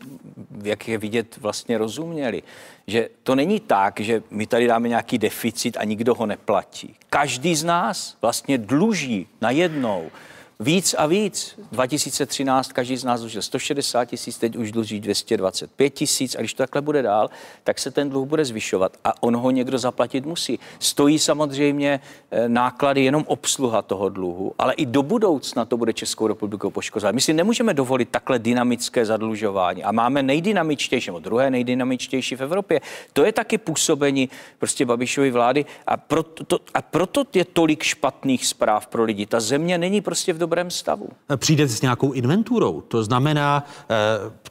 jak 0.64 0.88
je 0.88 0.98
vidět, 0.98 1.38
vlastně 1.38 1.78
rozuměli. 1.78 2.44
Že 2.88 3.10
to 3.24 3.36
není 3.36 3.60
tak, 3.60 4.00
že 4.00 4.24
my 4.30 4.48
tady 4.48 4.68
dáme 4.68 4.90
nějaký 4.90 5.18
deficit 5.18 5.78
a 5.78 5.84
nikdo 5.84 6.16
ho 6.16 6.26
neplatí. 6.26 6.96
Každý 7.10 7.56
z 7.56 7.64
nás 7.64 8.18
vlastně 8.22 8.58
dluží 8.58 9.28
najednou 9.42 10.12
víc 10.60 10.96
a 10.98 11.06
víc. 11.06 11.60
2013 11.72 12.72
každý 12.72 12.98
z 12.98 13.04
nás 13.04 13.20
dlužil 13.20 13.41
160 13.41 14.06
tisíc, 14.06 14.38
teď 14.38 14.56
už 14.56 14.72
dluží 14.72 15.00
225 15.00 15.89
tisíc 15.89 16.36
a 16.36 16.39
když 16.39 16.54
to 16.54 16.63
takhle 16.63 16.82
bude 16.82 17.02
dál, 17.02 17.30
tak 17.63 17.80
se 17.80 17.91
ten 17.91 18.10
dluh 18.10 18.28
bude 18.28 18.46
zvyšovat 18.46 18.98
a 19.04 19.24
on 19.24 19.36
ho 19.36 19.52
někdo 19.52 19.78
zaplatit 19.78 20.26
musí. 20.26 20.60
Stojí 20.80 21.20
samozřejmě 21.20 22.00
eh, 22.32 22.50
náklady 22.50 23.04
jenom 23.04 23.24
obsluha 23.28 23.82
toho 23.82 24.10
dluhu, 24.10 24.54
ale 24.58 24.74
i 24.74 24.86
do 24.86 25.04
budoucna 25.04 25.65
to 25.65 25.78
bude 25.78 25.94
Českou 25.94 26.28
republikou 26.28 26.70
poškozovat. 26.70 27.15
My 27.15 27.22
si 27.22 27.34
nemůžeme 27.34 27.74
dovolit 27.74 28.10
takhle 28.10 28.39
dynamické 28.39 29.06
zadlužování 29.06 29.84
a 29.84 29.91
máme 29.91 30.24
nejdynamičtější, 30.24 31.10
nebo 31.10 31.20
druhé 31.20 31.52
nejdynamičtější 31.52 32.36
v 32.36 32.41
Evropě. 32.41 32.82
To 33.13 33.26
je 33.26 33.32
taky 33.32 33.58
působení 33.58 34.30
prostě 34.60 34.86
Babišovy 34.86 35.32
vlády 35.32 35.65
a 35.88 35.98
proto, 35.98 36.44
to, 36.44 36.60
a 36.74 36.82
proto 36.82 37.24
je 37.34 37.46
tolik 37.46 37.84
špatných 37.84 38.46
zpráv 38.46 38.88
pro 38.88 39.04
lidi. 39.04 39.26
Ta 39.26 39.39
země 39.39 39.78
není 39.78 40.02
prostě 40.02 40.34
v 40.34 40.44
dobrém 40.45 40.71
stavu. 40.71 41.08
Přijde 41.36 41.67
s 41.67 41.81
nějakou 41.81 42.12
inventurou. 42.12 42.81
To 42.81 43.03
znamená, 43.03 43.63
eh, 43.89 43.95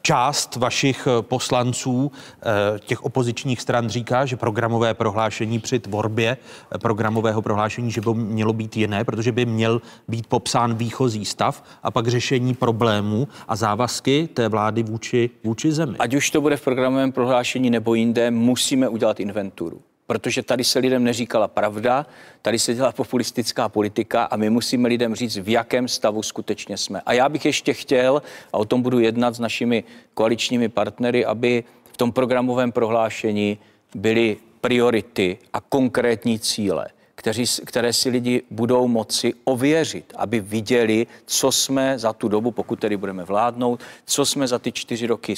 část 0.02 0.56
vašich 0.56 1.06
eh, 1.06 1.22
poslanců 1.22 2.12
eh, 2.12 2.78
těch 2.78 3.04
opozičních 3.04 3.60
stran 3.60 3.88
říká, 3.88 4.26
že 4.26 4.36
programové 4.36 4.94
prohlášení 4.94 5.58
při 5.58 5.78
tvorbě 5.78 6.36
programového 6.82 7.42
prohlášení, 7.42 7.90
že 7.90 8.00
by 8.00 8.14
mělo 8.14 8.52
být 8.52 8.76
jiné, 8.76 9.04
protože 9.04 9.32
by 9.32 9.46
měl 9.46 9.80
být 10.08 10.26
popsán 10.26 10.74
výchozí 10.74 11.24
stav 11.24 11.62
a 11.82 11.90
pak 11.90 12.08
řešení 12.08 12.54
problémů 12.54 13.28
a 13.48 13.56
závazky 13.56 14.28
té 14.34 14.48
vlády 14.48 14.82
vůči, 14.82 15.30
vůči 15.44 15.72
zemi. 15.72 15.96
Ať 15.98 16.14
už 16.14 16.30
to 16.30 16.40
bude 16.40 16.56
v 16.56 16.64
programovém 16.64 17.12
prohlášení 17.12 17.70
nebo 17.70 17.94
jinde, 17.94 18.30
musíme 18.30 18.88
udělat 18.88 19.20
inventuru 19.20 19.80
protože 20.06 20.42
tady 20.42 20.64
se 20.64 20.78
lidem 20.78 21.04
neříkala 21.04 21.48
pravda, 21.48 22.06
tady 22.42 22.58
se 22.58 22.74
dělá 22.74 22.92
populistická 22.92 23.68
politika 23.68 24.24
a 24.24 24.36
my 24.36 24.50
musíme 24.50 24.88
lidem 24.88 25.14
říct, 25.14 25.36
v 25.36 25.48
jakém 25.48 25.88
stavu 25.88 26.22
skutečně 26.22 26.76
jsme. 26.76 27.00
A 27.06 27.12
já 27.12 27.28
bych 27.28 27.44
ještě 27.44 27.74
chtěl, 27.74 28.22
a 28.52 28.58
o 28.58 28.64
tom 28.64 28.82
budu 28.82 28.98
jednat 28.98 29.34
s 29.34 29.40
našimi 29.40 29.84
koaličními 30.14 30.68
partnery, 30.68 31.24
aby 31.24 31.64
v 31.92 31.96
tom 31.96 32.12
programovém 32.12 32.72
prohlášení 32.72 33.58
byly 33.94 34.36
priority 34.60 35.38
a 35.52 35.60
konkrétní 35.60 36.38
cíle 36.38 36.86
kteří, 37.24 37.44
které 37.64 37.92
si 37.92 38.10
lidi 38.10 38.42
budou 38.50 38.88
moci 38.88 39.34
ověřit, 39.44 40.12
aby 40.16 40.40
viděli, 40.40 41.06
co 41.26 41.52
jsme 41.52 41.98
za 41.98 42.12
tu 42.12 42.28
dobu, 42.28 42.50
pokud 42.50 42.78
tedy 42.78 42.96
budeme 42.96 43.24
vládnout, 43.24 43.80
co 44.06 44.26
jsme 44.26 44.48
za 44.48 44.58
ty 44.58 44.72
čtyři 44.72 45.06
roky 45.06 45.34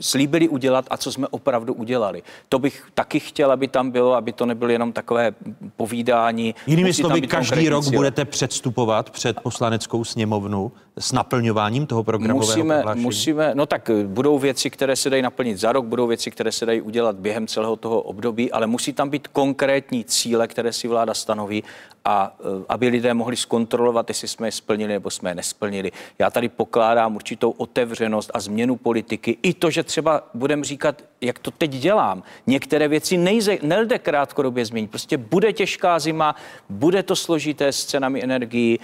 slíbili 0.00 0.48
udělat 0.48 0.84
a 0.90 0.96
co 0.96 1.12
jsme 1.12 1.28
opravdu 1.28 1.74
udělali. 1.74 2.22
To 2.48 2.58
bych 2.58 2.86
taky 2.94 3.20
chtěl, 3.20 3.52
aby 3.52 3.68
tam 3.68 3.90
bylo, 3.90 4.14
aby 4.14 4.32
to 4.32 4.46
nebylo 4.46 4.70
jenom 4.70 4.92
takové 4.92 5.32
povídání. 5.76 6.54
Jinými 6.66 6.92
slovy, 6.94 7.20
každý 7.20 7.68
rok 7.68 7.84
cíle. 7.84 7.96
budete 7.96 8.24
předstupovat 8.24 9.10
před 9.10 9.40
poslaneckou 9.40 10.04
sněmovnu 10.04 10.72
s 10.98 11.12
naplňováním 11.12 11.86
toho 11.86 12.04
programového 12.04 12.46
musíme, 12.46 12.74
prohlášení? 12.74 13.04
Musíme, 13.04 13.50
no 13.54 13.66
tak 13.66 13.90
budou 14.06 14.38
věci, 14.38 14.70
které 14.70 14.96
se 14.96 15.10
dají 15.10 15.22
naplnit 15.22 15.58
za 15.58 15.72
rok, 15.72 15.84
budou 15.84 16.06
věci, 16.06 16.30
které 16.30 16.52
se 16.52 16.66
dají 16.66 16.80
udělat 16.80 17.16
během 17.16 17.46
celého 17.46 17.76
toho 17.76 18.00
období, 18.02 18.52
ale 18.52 18.66
musí 18.66 18.92
tam 18.92 19.08
být 19.08 19.28
konkrétní 19.28 20.04
cíle, 20.04 20.48
které 20.48 20.72
si 20.72 20.88
vláda 20.88 21.14
stanoví 21.26 21.64
a 22.04 22.36
e, 22.40 22.64
aby 22.68 22.88
lidé 22.88 23.14
mohli 23.14 23.36
zkontrolovat, 23.36 24.08
jestli 24.08 24.28
jsme 24.28 24.48
je 24.48 24.52
splnili 24.52 24.92
nebo 24.92 25.10
jsme 25.10 25.30
je 25.30 25.34
nesplnili. 25.34 25.92
Já 26.18 26.30
tady 26.30 26.48
pokládám 26.48 27.16
určitou 27.16 27.50
otevřenost 27.50 28.30
a 28.34 28.40
změnu 28.40 28.76
politiky. 28.76 29.38
I 29.42 29.54
to, 29.54 29.70
že 29.70 29.82
třeba 29.82 30.22
budeme 30.34 30.64
říkat, 30.64 31.02
jak 31.20 31.38
to 31.38 31.50
teď 31.50 31.70
dělám. 31.70 32.22
Některé 32.46 32.88
věci 32.88 33.16
nejde, 33.16 33.58
nejde 33.62 33.98
krátkodobě 33.98 34.64
změnit. 34.64 34.90
Prostě 34.90 35.16
bude 35.18 35.52
těžká 35.52 35.98
zima, 35.98 36.36
bude 36.70 37.02
to 37.02 37.16
složité 37.16 37.72
s 37.72 37.84
cenami 37.84 38.22
energií, 38.22 38.78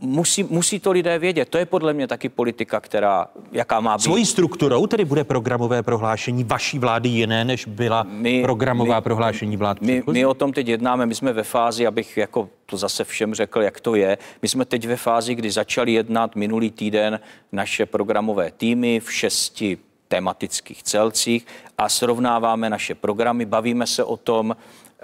musí, 0.00 0.42
musí 0.42 0.80
to 0.80 0.90
lidé 0.90 1.18
vědět. 1.18 1.48
To 1.48 1.58
je 1.58 1.66
podle 1.66 1.92
mě 1.92 2.06
taky 2.06 2.28
politika, 2.28 2.80
která, 2.80 3.26
jaká 3.52 3.80
má 3.80 3.96
být. 3.96 4.02
Svojí 4.02 4.26
strukturou 4.26 4.86
tedy 4.86 5.04
bude 5.04 5.24
programové 5.24 5.82
prohlášení 5.82 6.44
vaší 6.44 6.78
vlády 6.78 7.08
jiné, 7.08 7.44
než 7.44 7.66
byla 7.66 8.06
my, 8.08 8.42
programová 8.42 8.96
my, 8.96 9.02
prohlášení 9.02 9.56
vlád 9.56 9.80
my, 9.80 10.02
my 10.12 10.26
o 10.26 10.34
tom 10.34 10.52
teď 10.52 10.68
jednáme, 10.68 11.06
my 11.06 11.14
jsme 11.14 11.32
ve 11.32 11.42
fázi, 11.42 11.86
abych 11.86 12.16
jako 12.16 12.48
to 12.66 12.76
zase 12.76 13.04
všem 13.04 13.34
řekl, 13.34 13.62
jak 13.62 13.80
to 13.80 13.94
je. 13.94 14.18
My 14.42 14.48
jsme 14.48 14.64
teď 14.64 14.86
ve 14.86 14.96
fázi, 14.96 15.34
kdy 15.34 15.50
začali 15.50 15.92
jednat 15.92 16.36
minulý 16.36 16.70
týden 16.70 17.20
naše 17.52 17.86
programové 17.86 18.50
týmy 18.50 19.00
v 19.00 19.12
šesti 19.12 19.78
tematických 20.08 20.82
celcích 20.82 21.46
a 21.78 21.88
srovnáváme 21.88 22.70
naše 22.70 22.94
programy, 22.94 23.44
bavíme 23.46 23.86
se 23.86 24.04
o 24.04 24.16
tom, 24.16 24.56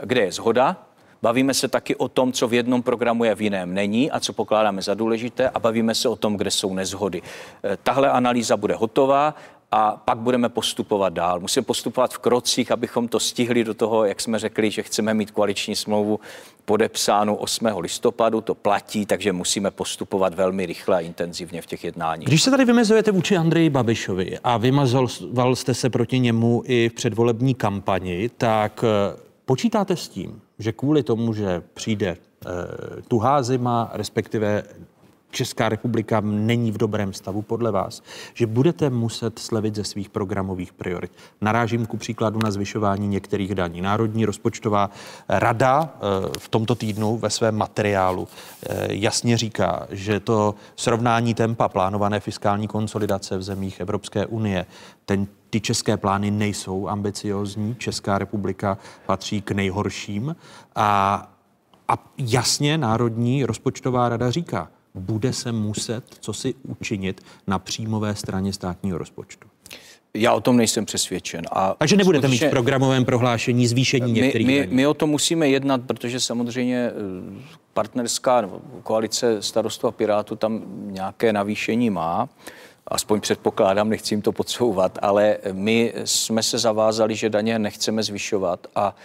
kde 0.02 0.20
je 0.20 0.32
zhoda, 0.32 0.85
Bavíme 1.22 1.54
se 1.54 1.68
taky 1.68 1.96
o 1.96 2.08
tom, 2.08 2.32
co 2.32 2.48
v 2.48 2.54
jednom 2.54 2.82
programu 2.82 3.24
je, 3.24 3.34
v 3.34 3.42
jiném 3.42 3.74
není 3.74 4.10
a 4.10 4.20
co 4.20 4.32
pokládáme 4.32 4.82
za 4.82 4.94
důležité 4.94 5.50
a 5.50 5.58
bavíme 5.58 5.94
se 5.94 6.08
o 6.08 6.16
tom, 6.16 6.36
kde 6.36 6.50
jsou 6.50 6.74
nezhody. 6.74 7.22
Eh, 7.64 7.76
tahle 7.82 8.10
analýza 8.10 8.56
bude 8.56 8.74
hotová 8.74 9.34
a 9.72 10.02
pak 10.04 10.18
budeme 10.18 10.48
postupovat 10.48 11.12
dál. 11.12 11.40
Musíme 11.40 11.64
postupovat 11.64 12.14
v 12.14 12.18
krocích, 12.18 12.72
abychom 12.72 13.08
to 13.08 13.20
stihli 13.20 13.64
do 13.64 13.74
toho, 13.74 14.04
jak 14.04 14.20
jsme 14.20 14.38
řekli, 14.38 14.70
že 14.70 14.82
chceme 14.82 15.14
mít 15.14 15.30
koaliční 15.30 15.76
smlouvu 15.76 16.20
podepsánu 16.64 17.34
8. 17.34 17.66
listopadu, 17.78 18.40
to 18.40 18.54
platí, 18.54 19.06
takže 19.06 19.32
musíme 19.32 19.70
postupovat 19.70 20.34
velmi 20.34 20.66
rychle 20.66 20.96
a 20.96 21.00
intenzivně 21.00 21.62
v 21.62 21.66
těch 21.66 21.84
jednáních. 21.84 22.28
Když 22.28 22.42
se 22.42 22.50
tady 22.50 22.64
vymezujete 22.64 23.10
vůči 23.10 23.36
Andreji 23.36 23.70
Babišovi 23.70 24.38
a 24.44 24.56
vymazoval 24.56 25.56
jste 25.56 25.74
se 25.74 25.90
proti 25.90 26.18
němu 26.18 26.62
i 26.66 26.88
v 26.88 26.92
předvolební 26.92 27.54
kampani, 27.54 28.28
tak 28.36 28.84
eh, 28.84 29.20
počítáte 29.44 29.96
s 29.96 30.08
tím, 30.08 30.40
že 30.58 30.72
kvůli 30.72 31.02
tomu, 31.02 31.32
že 31.34 31.62
přijde 31.74 32.08
e, 32.08 32.16
tuhá 33.08 33.42
zima, 33.42 33.90
respektive 33.92 34.62
Česká 35.30 35.68
republika 35.68 36.20
není 36.20 36.72
v 36.72 36.78
dobrém 36.78 37.12
stavu 37.12 37.42
podle 37.42 37.70
vás, 37.70 38.02
že 38.34 38.46
budete 38.46 38.90
muset 38.90 39.38
slevit 39.38 39.74
ze 39.74 39.84
svých 39.84 40.08
programových 40.08 40.72
priorit. 40.72 41.12
Narážím 41.40 41.86
ku 41.86 41.96
příkladu 41.96 42.38
na 42.44 42.50
zvyšování 42.50 43.08
některých 43.08 43.54
daní. 43.54 43.80
Národní 43.80 44.24
rozpočtová 44.24 44.90
rada 45.28 45.94
eh, 45.94 45.98
v 46.38 46.48
tomto 46.48 46.74
týdnu 46.74 47.16
ve 47.16 47.30
svém 47.30 47.56
materiálu 47.56 48.28
eh, 48.66 48.86
jasně 48.90 49.36
říká, 49.36 49.86
že 49.90 50.20
to 50.20 50.54
srovnání 50.76 51.34
tempa 51.34 51.68
plánované 51.68 52.20
fiskální 52.20 52.68
konsolidace 52.68 53.38
v 53.38 53.42
zemích 53.42 53.80
Evropské 53.80 54.26
unie, 54.26 54.66
ten 55.04 55.26
ty 55.50 55.60
české 55.60 55.96
plány 55.96 56.30
nejsou 56.30 56.88
ambiciozní. 56.88 57.74
Česká 57.74 58.18
republika 58.18 58.78
patří 59.06 59.42
k 59.42 59.50
nejhorším. 59.50 60.36
A, 60.74 61.28
a 61.88 61.94
jasně 62.18 62.78
Národní 62.78 63.44
rozpočtová 63.44 64.08
rada 64.08 64.30
říká, 64.30 64.68
bude 64.96 65.32
se 65.32 65.52
muset 65.52 66.04
co 66.20 66.32
si 66.32 66.54
učinit 66.62 67.20
na 67.46 67.58
příjmové 67.58 68.14
straně 68.14 68.52
státního 68.52 68.98
rozpočtu. 68.98 69.48
Já 70.14 70.32
o 70.32 70.40
tom 70.40 70.56
nejsem 70.56 70.84
přesvědčen. 70.84 71.44
A 71.52 71.74
Takže 71.78 71.96
nebudete 71.96 72.28
mít 72.28 72.42
v 72.42 72.50
programovém 72.50 73.04
prohlášení 73.04 73.66
zvýšení 73.66 74.12
my, 74.12 74.20
některých 74.20 74.46
my, 74.46 74.66
my 74.70 74.86
o 74.86 74.94
tom 74.94 75.10
musíme 75.10 75.48
jednat, 75.48 75.80
protože 75.86 76.20
samozřejmě 76.20 76.90
eh, 76.90 76.92
partnerská 77.74 78.50
koalice 78.82 79.42
starostů 79.42 79.86
a 79.86 79.92
pirátů 79.92 80.36
tam 80.36 80.62
nějaké 80.86 81.32
navýšení 81.32 81.90
má 81.90 82.28
aspoň 82.88 83.20
předpokládám, 83.20 83.88
nechci 83.88 84.14
jim 84.14 84.22
to 84.22 84.32
podsouvat, 84.32 84.98
ale 85.02 85.38
my 85.52 85.92
jsme 86.04 86.42
se 86.42 86.58
zavázali, 86.58 87.16
že 87.16 87.30
daně 87.30 87.58
nechceme 87.58 88.02
zvyšovat 88.02 88.66
a 88.74 88.96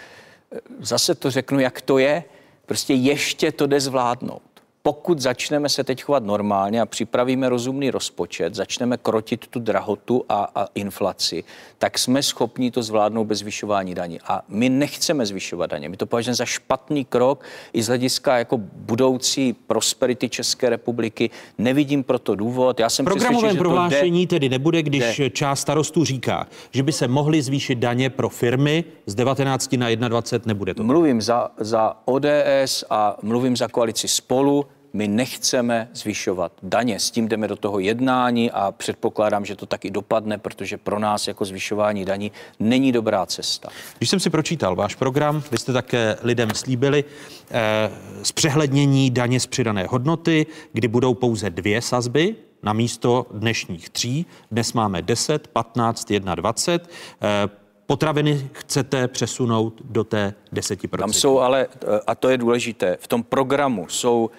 zase 0.79 1.15
to 1.15 1.31
řeknu, 1.31 1.59
jak 1.59 1.81
to 1.81 1.97
je, 1.97 2.23
prostě 2.65 2.93
ještě 2.93 3.51
to 3.51 3.67
jde 3.67 3.79
zvládnout 3.79 4.50
pokud 4.83 5.19
začneme 5.19 5.69
se 5.69 5.83
teď 5.83 6.03
chovat 6.03 6.23
normálně 6.23 6.81
a 6.81 6.85
připravíme 6.85 7.49
rozumný 7.49 7.91
rozpočet, 7.91 8.55
začneme 8.55 8.97
krotit 8.97 9.47
tu 9.47 9.59
drahotu 9.59 10.25
a, 10.29 10.47
a 10.55 10.67
inflaci, 10.75 11.43
tak 11.77 11.99
jsme 11.99 12.23
schopni 12.23 12.71
to 12.71 12.83
zvládnout 12.83 13.25
bez 13.25 13.39
zvyšování 13.39 13.95
daní. 13.95 14.19
A 14.27 14.41
my 14.47 14.69
nechceme 14.69 15.25
zvyšovat 15.25 15.69
daně. 15.69 15.89
My 15.89 15.97
to 15.97 16.05
považujeme 16.05 16.35
za 16.35 16.45
špatný 16.45 17.05
krok 17.05 17.43
i 17.73 17.83
z 17.83 17.87
hlediska 17.87 18.37
jako 18.37 18.57
budoucí 18.57 19.53
prosperity 19.53 20.29
České 20.29 20.69
republiky. 20.69 21.29
Nevidím 21.57 22.03
proto 22.03 22.35
důvod. 22.35 22.79
Já 22.79 22.89
jsem 22.89 23.05
Programovém 23.05 23.57
prohlášení 23.57 24.25
jde, 24.25 24.27
tedy 24.27 24.49
nebude, 24.49 24.83
když 24.83 25.19
jde. 25.19 25.29
část 25.29 25.59
starostů 25.59 26.05
říká, 26.05 26.47
že 26.71 26.83
by 26.83 26.91
se 26.91 27.07
mohly 27.07 27.41
zvýšit 27.41 27.75
daně 27.75 28.09
pro 28.09 28.29
firmy 28.29 28.83
z 29.05 29.15
19 29.15 29.75
na 29.97 30.07
21, 30.07 30.49
nebude 30.49 30.73
to. 30.73 30.83
Mluvím 30.83 31.21
za, 31.21 31.51
za 31.57 31.93
ODS 32.05 32.83
a 32.89 33.17
mluvím 33.21 33.57
za 33.57 33.67
koalici 33.67 34.07
spolu 34.07 34.65
my 34.93 35.07
nechceme 35.07 35.89
zvyšovat 35.93 36.51
daně. 36.63 36.99
S 36.99 37.11
tím 37.11 37.27
jdeme 37.27 37.47
do 37.47 37.55
toho 37.55 37.79
jednání 37.79 38.51
a 38.51 38.71
předpokládám, 38.71 39.45
že 39.45 39.55
to 39.55 39.65
taky 39.65 39.91
dopadne, 39.91 40.37
protože 40.37 40.77
pro 40.77 40.99
nás 40.99 41.27
jako 41.27 41.45
zvyšování 41.45 42.05
daní 42.05 42.31
není 42.59 42.91
dobrá 42.91 43.25
cesta. 43.25 43.69
Když 43.97 44.09
jsem 44.09 44.19
si 44.19 44.29
pročítal 44.29 44.75
váš 44.75 44.95
program, 44.95 45.43
vy 45.51 45.57
jste 45.57 45.73
také 45.73 46.17
lidem 46.21 46.49
slíbili 46.53 47.03
eh, 47.51 47.91
zpřehlednění 48.23 49.11
daně 49.11 49.39
z 49.39 49.47
přidané 49.47 49.87
hodnoty, 49.89 50.45
kdy 50.73 50.87
budou 50.87 51.13
pouze 51.13 51.49
dvě 51.49 51.81
sazby, 51.81 52.35
na 52.63 52.73
místo 52.73 53.25
dnešních 53.31 53.89
tří. 53.89 54.25
Dnes 54.51 54.73
máme 54.73 55.01
10, 55.01 55.47
15, 55.47 56.11
21. 56.35 56.81
Eh, 57.21 57.49
potraviny 57.85 58.49
chcete 58.51 59.07
přesunout 59.07 59.81
do 59.85 60.03
té 60.03 60.33
10%. 60.53 60.97
Tam 60.97 61.13
jsou 61.13 61.39
ale, 61.39 61.67
eh, 61.67 61.99
a 62.07 62.15
to 62.15 62.29
je 62.29 62.37
důležité, 62.37 62.97
v 62.99 63.07
tom 63.07 63.23
programu 63.23 63.87
jsou 63.89 64.29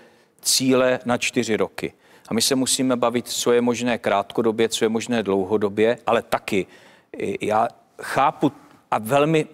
cíle 0.43 1.01
na 1.05 1.19
čtyři 1.19 1.57
roky. 1.57 1.93
A 2.29 2.35
my 2.35 2.43
se 2.43 2.55
musíme 2.55 2.97
bavit, 2.97 3.29
co 3.29 3.53
je 3.53 3.61
možné 3.61 3.99
krátkodobě, 3.99 4.69
co 4.69 4.85
je 4.85 4.89
možné 4.89 5.23
dlouhodobě, 5.23 5.99
ale 6.07 6.23
taky 6.23 6.67
já 7.41 7.69
chápu 8.03 8.53
a 8.91 8.99
velmi, 8.99 9.47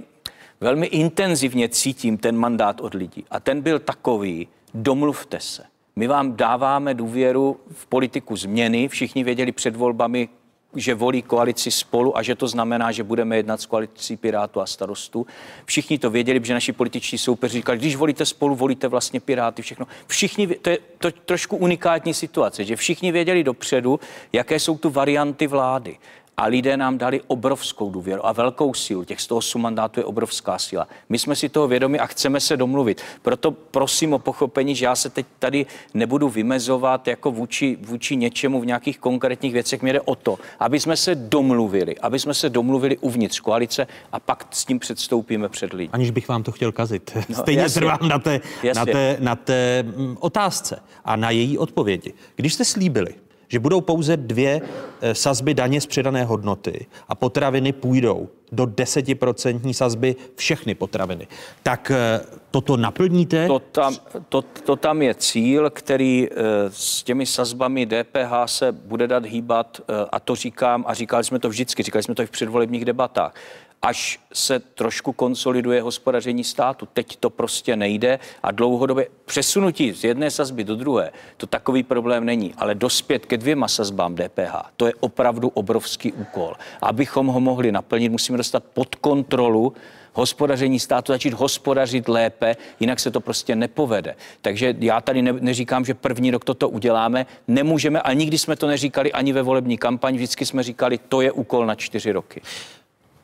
velmi 0.60 0.86
intenzivně 0.86 1.68
cítím 1.68 2.18
ten 2.18 2.36
mandát 2.36 2.80
od 2.80 2.94
lidí. 2.94 3.24
A 3.30 3.40
ten 3.40 3.60
byl 3.60 3.78
takový, 3.78 4.48
domluvte 4.74 5.40
se. 5.40 5.64
My 5.96 6.06
vám 6.06 6.36
dáváme 6.36 6.94
důvěru 6.94 7.60
v 7.72 7.86
politiku 7.86 8.36
změny. 8.36 8.88
Všichni 8.88 9.24
věděli 9.24 9.52
před 9.52 9.76
volbami, 9.76 10.28
že 10.76 10.94
volí 10.94 11.22
koalici 11.22 11.70
spolu 11.70 12.18
a 12.18 12.22
že 12.22 12.34
to 12.34 12.48
znamená, 12.48 12.92
že 12.92 13.04
budeme 13.04 13.36
jednat 13.36 13.60
s 13.60 13.66
koalicí 13.66 14.16
Pirátů 14.16 14.60
a 14.60 14.66
starostů. 14.66 15.26
Všichni 15.64 15.98
to 15.98 16.10
věděli, 16.10 16.40
že 16.42 16.54
naši 16.54 16.72
političtí 16.72 17.18
soupeři 17.18 17.52
říkali, 17.52 17.78
když 17.78 17.96
volíte 17.96 18.26
spolu, 18.26 18.54
volíte 18.54 18.88
vlastně 18.88 19.20
Piráty, 19.20 19.62
všechno. 19.62 19.86
Všichni, 20.06 20.46
to 20.46 20.70
je 20.70 20.78
to 20.98 21.10
trošku 21.10 21.56
unikátní 21.56 22.14
situace, 22.14 22.64
že 22.64 22.76
všichni 22.76 23.12
věděli 23.12 23.44
dopředu, 23.44 24.00
jaké 24.32 24.60
jsou 24.60 24.78
tu 24.78 24.90
varianty 24.90 25.46
vlády 25.46 25.98
a 26.38 26.46
lidé 26.46 26.76
nám 26.76 26.98
dali 26.98 27.20
obrovskou 27.26 27.90
důvěru 27.90 28.26
a 28.26 28.32
velkou 28.32 28.74
sílu. 28.74 29.04
Těch 29.04 29.20
108 29.20 29.62
mandátů 29.62 30.00
je 30.00 30.04
obrovská 30.04 30.58
síla. 30.58 30.88
My 31.08 31.18
jsme 31.18 31.36
si 31.36 31.48
toho 31.48 31.68
vědomi 31.68 31.98
a 31.98 32.06
chceme 32.06 32.40
se 32.40 32.56
domluvit. 32.56 33.02
Proto 33.22 33.50
prosím 33.50 34.12
o 34.12 34.18
pochopení, 34.18 34.74
že 34.74 34.84
já 34.84 34.96
se 34.96 35.10
teď 35.10 35.26
tady 35.38 35.66
nebudu 35.94 36.28
vymezovat 36.28 37.08
jako 37.08 37.30
vůči, 37.30 37.78
vůči 37.80 38.16
něčemu 38.16 38.60
v 38.60 38.66
nějakých 38.66 38.98
konkrétních 38.98 39.52
věcech. 39.52 39.82
Mě 39.82 39.92
jde 39.92 40.00
o 40.00 40.14
to, 40.14 40.38
aby 40.58 40.80
jsme 40.80 40.96
se 40.96 41.14
domluvili, 41.14 41.98
aby 41.98 42.18
jsme 42.18 42.34
se 42.34 42.50
domluvili 42.50 42.98
uvnitř 42.98 43.40
koalice 43.40 43.86
a 44.12 44.20
pak 44.20 44.46
s 44.50 44.64
tím 44.64 44.78
předstoupíme 44.78 45.48
před 45.48 45.72
lidi. 45.72 45.90
Aniž 45.92 46.10
bych 46.10 46.28
vám 46.28 46.42
to 46.42 46.52
chtěl 46.52 46.72
kazit. 46.72 47.10
No, 47.28 47.34
Stejně 47.42 47.62
jasně, 47.62 47.80
trvám 47.80 48.08
na 48.08 48.18
té, 48.18 48.40
na, 48.74 48.86
té, 48.86 49.16
na 49.20 49.36
té 49.36 49.82
mm, 49.82 50.16
otázce 50.20 50.82
a 51.04 51.16
na 51.16 51.30
její 51.30 51.58
odpovědi. 51.58 52.12
Když 52.36 52.54
jste 52.54 52.64
slíbili, 52.64 53.14
že 53.48 53.58
budou 53.58 53.80
pouze 53.80 54.16
dvě 54.16 54.60
eh, 55.00 55.14
sazby 55.14 55.54
daně 55.54 55.80
z 55.80 55.86
přidané 55.86 56.24
hodnoty 56.24 56.86
a 57.08 57.14
potraviny 57.14 57.72
půjdou 57.72 58.28
do 58.52 58.66
desetiprocentní 58.66 59.74
sazby 59.74 60.16
všechny 60.34 60.74
potraviny. 60.74 61.26
Tak 61.62 61.90
eh, 61.94 62.20
toto 62.50 62.76
naplníte? 62.76 63.46
To 63.46 63.58
tam, 63.58 63.96
to, 64.28 64.42
to 64.42 64.76
tam 64.76 65.02
je 65.02 65.14
cíl, 65.14 65.70
který 65.70 66.28
s 66.68 67.02
těmi 67.02 67.26
sazbami 67.26 67.86
DPH 67.86 68.32
se 68.46 68.72
bude 68.72 69.06
dát 69.06 69.24
hýbat 69.24 69.80
a 70.12 70.20
to 70.20 70.34
říkám 70.34 70.84
a 70.86 70.94
říkali 70.94 71.24
jsme 71.24 71.38
to 71.38 71.48
vždycky, 71.48 71.82
říkali 71.82 72.02
jsme 72.02 72.14
to 72.14 72.22
i 72.22 72.26
v 72.26 72.30
předvolebních 72.30 72.84
debatách 72.84 73.34
až 73.82 74.20
se 74.32 74.58
trošku 74.58 75.12
konsoliduje 75.12 75.82
hospodaření 75.82 76.44
státu. 76.44 76.88
Teď 76.92 77.16
to 77.16 77.30
prostě 77.30 77.76
nejde 77.76 78.18
a 78.42 78.50
dlouhodobě 78.50 79.06
přesunutí 79.24 79.92
z 79.92 80.04
jedné 80.04 80.30
sazby 80.30 80.64
do 80.64 80.76
druhé, 80.76 81.10
to 81.36 81.46
takový 81.46 81.82
problém 81.82 82.24
není, 82.24 82.54
ale 82.56 82.74
dospět 82.74 83.26
ke 83.26 83.36
dvěma 83.36 83.68
sazbám 83.68 84.14
DPH, 84.14 84.54
to 84.76 84.86
je 84.86 84.92
opravdu 85.00 85.48
obrovský 85.48 86.12
úkol. 86.12 86.54
Abychom 86.82 87.26
ho 87.26 87.40
mohli 87.40 87.72
naplnit, 87.72 88.08
musíme 88.08 88.38
dostat 88.38 88.64
pod 88.64 88.94
kontrolu 88.94 89.72
hospodaření 90.18 90.80
státu, 90.80 91.12
začít 91.12 91.34
hospodařit 91.34 92.08
lépe, 92.08 92.56
jinak 92.80 93.00
se 93.00 93.10
to 93.10 93.20
prostě 93.20 93.56
nepovede. 93.56 94.14
Takže 94.42 94.74
já 94.78 95.00
tady 95.00 95.22
ne, 95.22 95.32
neříkám, 95.32 95.84
že 95.84 95.94
první 95.94 96.30
rok 96.30 96.44
toto 96.44 96.68
uděláme, 96.68 97.26
nemůžeme, 97.48 98.02
a 98.02 98.12
nikdy 98.12 98.38
jsme 98.38 98.56
to 98.56 98.66
neříkali 98.66 99.12
ani 99.12 99.32
ve 99.32 99.42
volební 99.42 99.78
kampani, 99.78 100.16
vždycky 100.16 100.46
jsme 100.46 100.62
říkali, 100.62 100.98
to 100.98 101.20
je 101.20 101.32
úkol 101.32 101.66
na 101.66 101.74
čtyři 101.74 102.12
roky. 102.12 102.40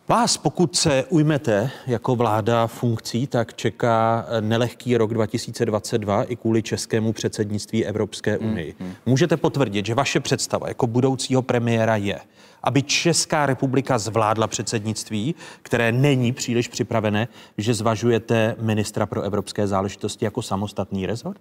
Vás, 0.08 0.36
pokud 0.36 0.76
se 0.76 1.04
ujmete 1.08 1.70
jako 1.86 2.16
vláda 2.16 2.66
funkcí, 2.66 3.26
tak 3.26 3.54
čeká 3.54 4.26
nelehký 4.40 4.96
rok 4.96 5.14
2022 5.14 6.24
i 6.24 6.36
kvůli 6.36 6.62
českému 6.62 7.12
předsednictví 7.12 7.86
Evropské 7.86 8.36
hmm, 8.36 8.50
unii. 8.50 8.74
Hmm, 8.78 8.88
hmm. 8.88 8.96
Můžete 9.06 9.36
potvrdit, 9.36 9.86
že 9.86 9.94
vaše 9.94 10.20
představa 10.20 10.68
jako 10.68 10.86
budoucího 10.86 11.42
premiéra 11.42 11.96
je, 11.96 12.20
aby 12.62 12.82
Česká 12.82 13.46
republika 13.46 13.98
zvládla 13.98 14.46
předsednictví, 14.46 15.34
které 15.62 15.92
není 15.92 16.32
příliš 16.32 16.68
připravené, 16.68 17.28
že 17.58 17.74
zvažujete 17.74 18.56
ministra 18.60 19.06
pro 19.06 19.22
evropské 19.22 19.66
záležitosti 19.66 20.24
jako 20.24 20.42
samostatný 20.42 21.06
rezort? 21.06 21.40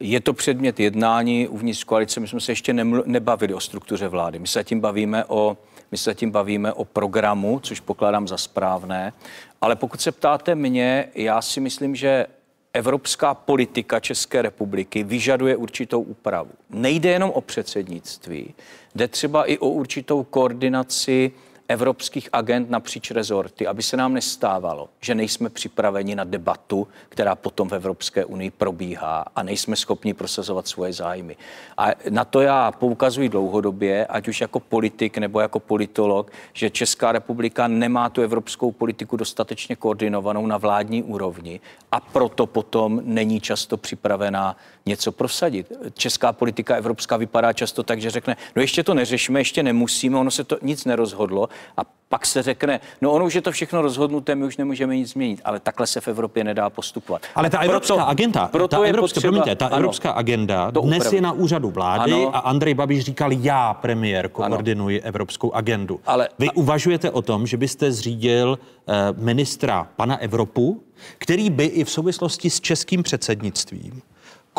Je 0.00 0.20
to 0.20 0.32
předmět 0.32 0.80
jednání 0.80 1.48
uvnitř 1.48 1.84
koalice. 1.84 2.20
My 2.20 2.28
jsme 2.28 2.40
se 2.40 2.52
ještě 2.52 2.72
nebavili 3.04 3.54
o 3.54 3.60
struktuře 3.60 4.08
vlády. 4.08 4.38
My 4.38 4.46
se 4.46 4.64
tím 4.64 4.80
bavíme 4.80 5.24
o 5.24 5.56
my 5.90 5.98
se 5.98 6.14
tím 6.14 6.30
bavíme 6.30 6.72
o 6.72 6.84
programu, 6.84 7.60
což 7.60 7.80
pokládám 7.80 8.28
za 8.28 8.36
správné. 8.36 9.12
Ale 9.60 9.76
pokud 9.76 10.00
se 10.00 10.12
ptáte 10.12 10.54
mě, 10.54 11.08
já 11.14 11.42
si 11.42 11.60
myslím, 11.60 11.96
že 11.96 12.26
evropská 12.72 13.34
politika 13.34 14.00
České 14.00 14.42
republiky 14.42 15.02
vyžaduje 15.02 15.56
určitou 15.56 16.00
úpravu. 16.00 16.50
Nejde 16.70 17.10
jenom 17.10 17.30
o 17.30 17.40
předsednictví, 17.40 18.54
jde 18.94 19.08
třeba 19.08 19.44
i 19.44 19.58
o 19.58 19.68
určitou 19.68 20.24
koordinaci 20.24 21.32
evropských 21.70 22.28
agent 22.32 22.70
napříč 22.70 23.10
rezorty, 23.10 23.66
aby 23.66 23.82
se 23.82 23.96
nám 23.96 24.14
nestávalo, 24.14 24.88
že 25.00 25.14
nejsme 25.14 25.48
připraveni 25.48 26.14
na 26.14 26.24
debatu, 26.24 26.88
která 27.08 27.34
potom 27.34 27.68
v 27.68 27.74
Evropské 27.74 28.24
unii 28.24 28.50
probíhá 28.50 29.24
a 29.36 29.42
nejsme 29.42 29.76
schopni 29.76 30.14
prosazovat 30.14 30.68
svoje 30.68 30.92
zájmy. 30.92 31.36
A 31.78 31.88
na 32.10 32.24
to 32.24 32.40
já 32.40 32.72
poukazuji 32.72 33.28
dlouhodobě, 33.28 34.06
ať 34.06 34.28
už 34.28 34.40
jako 34.40 34.60
politik 34.60 35.18
nebo 35.18 35.40
jako 35.40 35.60
politolog, 35.60 36.32
že 36.52 36.70
Česká 36.70 37.12
republika 37.12 37.68
nemá 37.68 38.08
tu 38.08 38.22
evropskou 38.22 38.72
politiku 38.72 39.16
dostatečně 39.16 39.76
koordinovanou 39.76 40.46
na 40.46 40.56
vládní 40.56 41.02
úrovni 41.02 41.60
a 41.92 42.00
proto 42.00 42.46
potom 42.46 43.00
není 43.04 43.40
často 43.40 43.76
připravená 43.76 44.56
něco 44.86 45.12
prosadit. 45.12 45.72
Česká 45.94 46.32
politika 46.32 46.76
evropská 46.76 47.16
vypadá 47.16 47.52
často 47.52 47.82
tak, 47.82 48.00
že 48.00 48.10
řekne, 48.10 48.36
no 48.56 48.62
ještě 48.62 48.82
to 48.82 48.94
neřešíme, 48.94 49.40
ještě 49.40 49.62
nemusíme, 49.62 50.18
ono 50.18 50.30
se 50.30 50.44
to 50.44 50.58
nic 50.62 50.84
nerozhodlo 50.84 51.48
a 51.76 51.82
pak 52.10 52.26
se 52.26 52.42
řekne, 52.42 52.80
no 53.00 53.12
ono 53.12 53.24
už 53.24 53.34
je 53.34 53.42
to 53.42 53.52
všechno 53.52 53.82
rozhodnuté, 53.82 54.34
my 54.34 54.44
už 54.44 54.56
nemůžeme 54.56 54.96
nic 54.96 55.10
změnit, 55.10 55.40
ale 55.44 55.60
takhle 55.60 55.86
se 55.86 56.00
v 56.00 56.08
Evropě 56.08 56.44
nedá 56.44 56.70
postupovat. 56.70 57.22
Ale 57.34 57.50
ta 57.50 57.58
evropská 57.58 57.94
proto, 57.94 58.08
agenda, 58.08 58.46
proto 58.46 58.76
ta, 58.76 58.82
evropská, 58.82 59.14
potřeba, 59.14 59.30
promiňte, 59.30 59.56
ta 59.56 59.66
ano, 59.66 59.76
evropská 59.76 60.10
agenda 60.10 60.70
dnes 60.70 60.96
upravit. 60.96 61.12
je 61.12 61.20
na 61.20 61.32
úřadu 61.32 61.70
vlády 61.70 62.12
ano. 62.12 62.36
a 62.36 62.38
Andrej 62.38 62.74
Babiš 62.74 63.04
říkal, 63.04 63.32
já 63.32 63.74
premiér 63.74 64.28
koordinuji 64.28 65.00
ano. 65.00 65.08
evropskou 65.08 65.52
agendu. 65.52 66.00
Ale, 66.06 66.28
Vy 66.38 66.48
a... 66.48 66.56
uvažujete 66.56 67.10
o 67.10 67.22
tom, 67.22 67.46
že 67.46 67.56
byste 67.56 67.92
zřídil 67.92 68.58
uh, 68.58 68.94
ministra 69.24 69.88
pana 69.96 70.16
Evropu, 70.16 70.82
který 71.18 71.50
by 71.50 71.64
i 71.64 71.84
v 71.84 71.90
souvislosti 71.90 72.50
s 72.50 72.60
českým 72.60 73.02
předsednictvím 73.02 74.02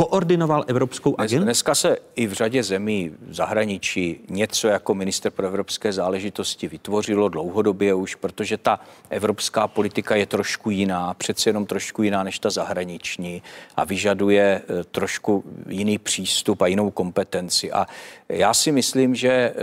koordinoval 0.06 0.64
evropskou 0.68 1.16
agendu? 1.18 1.46
Dneska 1.46 1.76
se 1.76 1.98
i 2.16 2.28
v 2.28 2.34
řadě 2.34 2.64
zemí 2.64 3.12
v 3.22 3.34
zahraničí 3.34 4.20
něco 4.30 4.68
jako 4.68 4.96
minister 4.96 5.32
pro 5.32 5.48
evropské 5.48 5.94
záležitosti 5.94 6.68
vytvořilo 6.68 7.30
dlouhodobě 7.30 7.94
už, 7.94 8.16
protože 8.16 8.58
ta 8.58 8.80
evropská 9.10 9.68
politika 9.68 10.16
je 10.16 10.26
trošku 10.26 10.70
jiná, 10.70 11.14
přece 11.14 11.50
jenom 11.50 11.66
trošku 11.66 12.04
jiná 12.04 12.24
než 12.24 12.40
ta 12.40 12.50
zahraniční 12.50 13.44
a 13.76 13.84
vyžaduje 13.84 14.62
eh, 14.62 14.84
trošku 14.84 15.44
jiný 15.68 15.98
přístup 15.98 16.62
a 16.62 16.68
jinou 16.68 16.92
kompetenci. 16.92 17.72
A 17.72 17.88
já 18.30 18.54
si 18.54 18.72
myslím, 18.72 19.16
že 19.16 19.30
eh, 19.30 19.54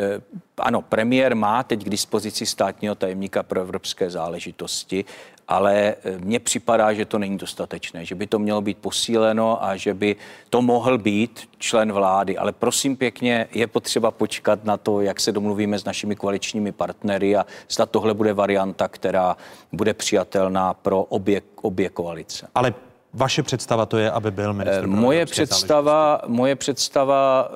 ano, 0.58 0.82
premiér 0.82 1.36
má 1.36 1.62
teď 1.62 1.84
k 1.84 1.90
dispozici 1.90 2.46
státního 2.46 2.94
tajemníka 2.94 3.42
pro 3.42 3.60
evropské 3.60 4.10
záležitosti 4.10 5.04
ale 5.48 5.94
eh, 6.04 6.18
mně 6.18 6.40
připadá, 6.40 6.92
že 6.92 7.04
to 7.04 7.18
není 7.18 7.38
dostatečné, 7.38 8.04
že 8.04 8.14
by 8.14 8.26
to 8.26 8.38
mělo 8.38 8.60
být 8.60 8.78
posíleno 8.78 9.64
a 9.64 9.76
že 9.76 9.94
by 9.94 10.16
to 10.50 10.62
mohl 10.62 10.98
být 10.98 11.48
člen 11.58 11.92
vlády. 11.92 12.38
Ale 12.38 12.52
prosím 12.52 12.96
pěkně, 12.96 13.48
je 13.52 13.66
potřeba 13.66 14.10
počkat 14.10 14.64
na 14.64 14.76
to, 14.76 15.00
jak 15.00 15.20
se 15.20 15.32
domluvíme 15.32 15.78
s 15.78 15.84
našimi 15.84 16.16
koaličními 16.16 16.72
partnery 16.72 17.36
a 17.36 17.46
zda 17.70 17.86
tohle 17.86 18.14
bude 18.14 18.32
varianta, 18.32 18.88
která 18.88 19.36
bude 19.72 19.94
přijatelná 19.94 20.74
pro 20.74 21.02
obě, 21.02 21.42
obě 21.62 21.88
koalice. 21.88 22.48
Ale 22.54 22.74
vaše 23.14 23.42
představa 23.42 23.86
to 23.86 23.98
je, 23.98 24.10
aby 24.10 24.30
byl 24.30 24.52
ministr. 24.52 24.86
Moje 24.86 25.26
představa, 25.26 26.20
moje 26.26 26.56
představa 26.56 27.50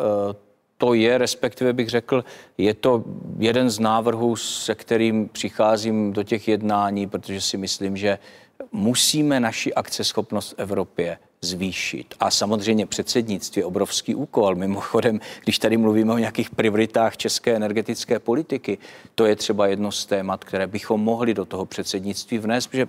to 0.83 0.95
je, 0.95 1.19
respektive 1.19 1.73
bych 1.73 1.89
řekl, 1.89 2.25
je 2.59 2.75
to 2.75 3.05
jeden 3.39 3.71
z 3.71 3.79
návrhů, 3.79 4.37
se 4.37 4.75
kterým 4.75 5.29
přicházím 5.29 6.13
do 6.13 6.23
těch 6.23 6.49
jednání, 6.49 7.07
protože 7.07 7.41
si 7.41 7.57
myslím, 7.57 7.97
že 7.97 8.19
musíme 8.73 9.41
naši 9.41 9.75
akceschopnost 9.75 10.53
v 10.53 10.55
Evropě 10.59 11.19
zvýšit. 11.41 12.15
A 12.21 12.31
samozřejmě 12.31 12.87
předsednictví 12.87 13.61
je 13.61 13.67
obrovský 13.67 14.15
úkol. 14.15 14.55
Mimochodem, 14.55 15.21
když 15.45 15.59
tady 15.59 15.77
mluvíme 15.77 16.13
o 16.13 16.19
nějakých 16.19 16.51
prioritách 16.51 17.17
české 17.17 17.57
energetické 17.57 18.19
politiky, 18.19 18.79
to 19.15 19.27
je 19.27 19.37
třeba 19.37 19.67
jedno 19.67 19.93
z 19.93 20.07
témat, 20.07 20.45
které 20.45 20.67
bychom 20.67 21.01
mohli 21.01 21.35
do 21.35 21.45
toho 21.45 21.67
předsednictví 21.67 22.39
vnést, 22.39 22.67
protože 22.67 22.87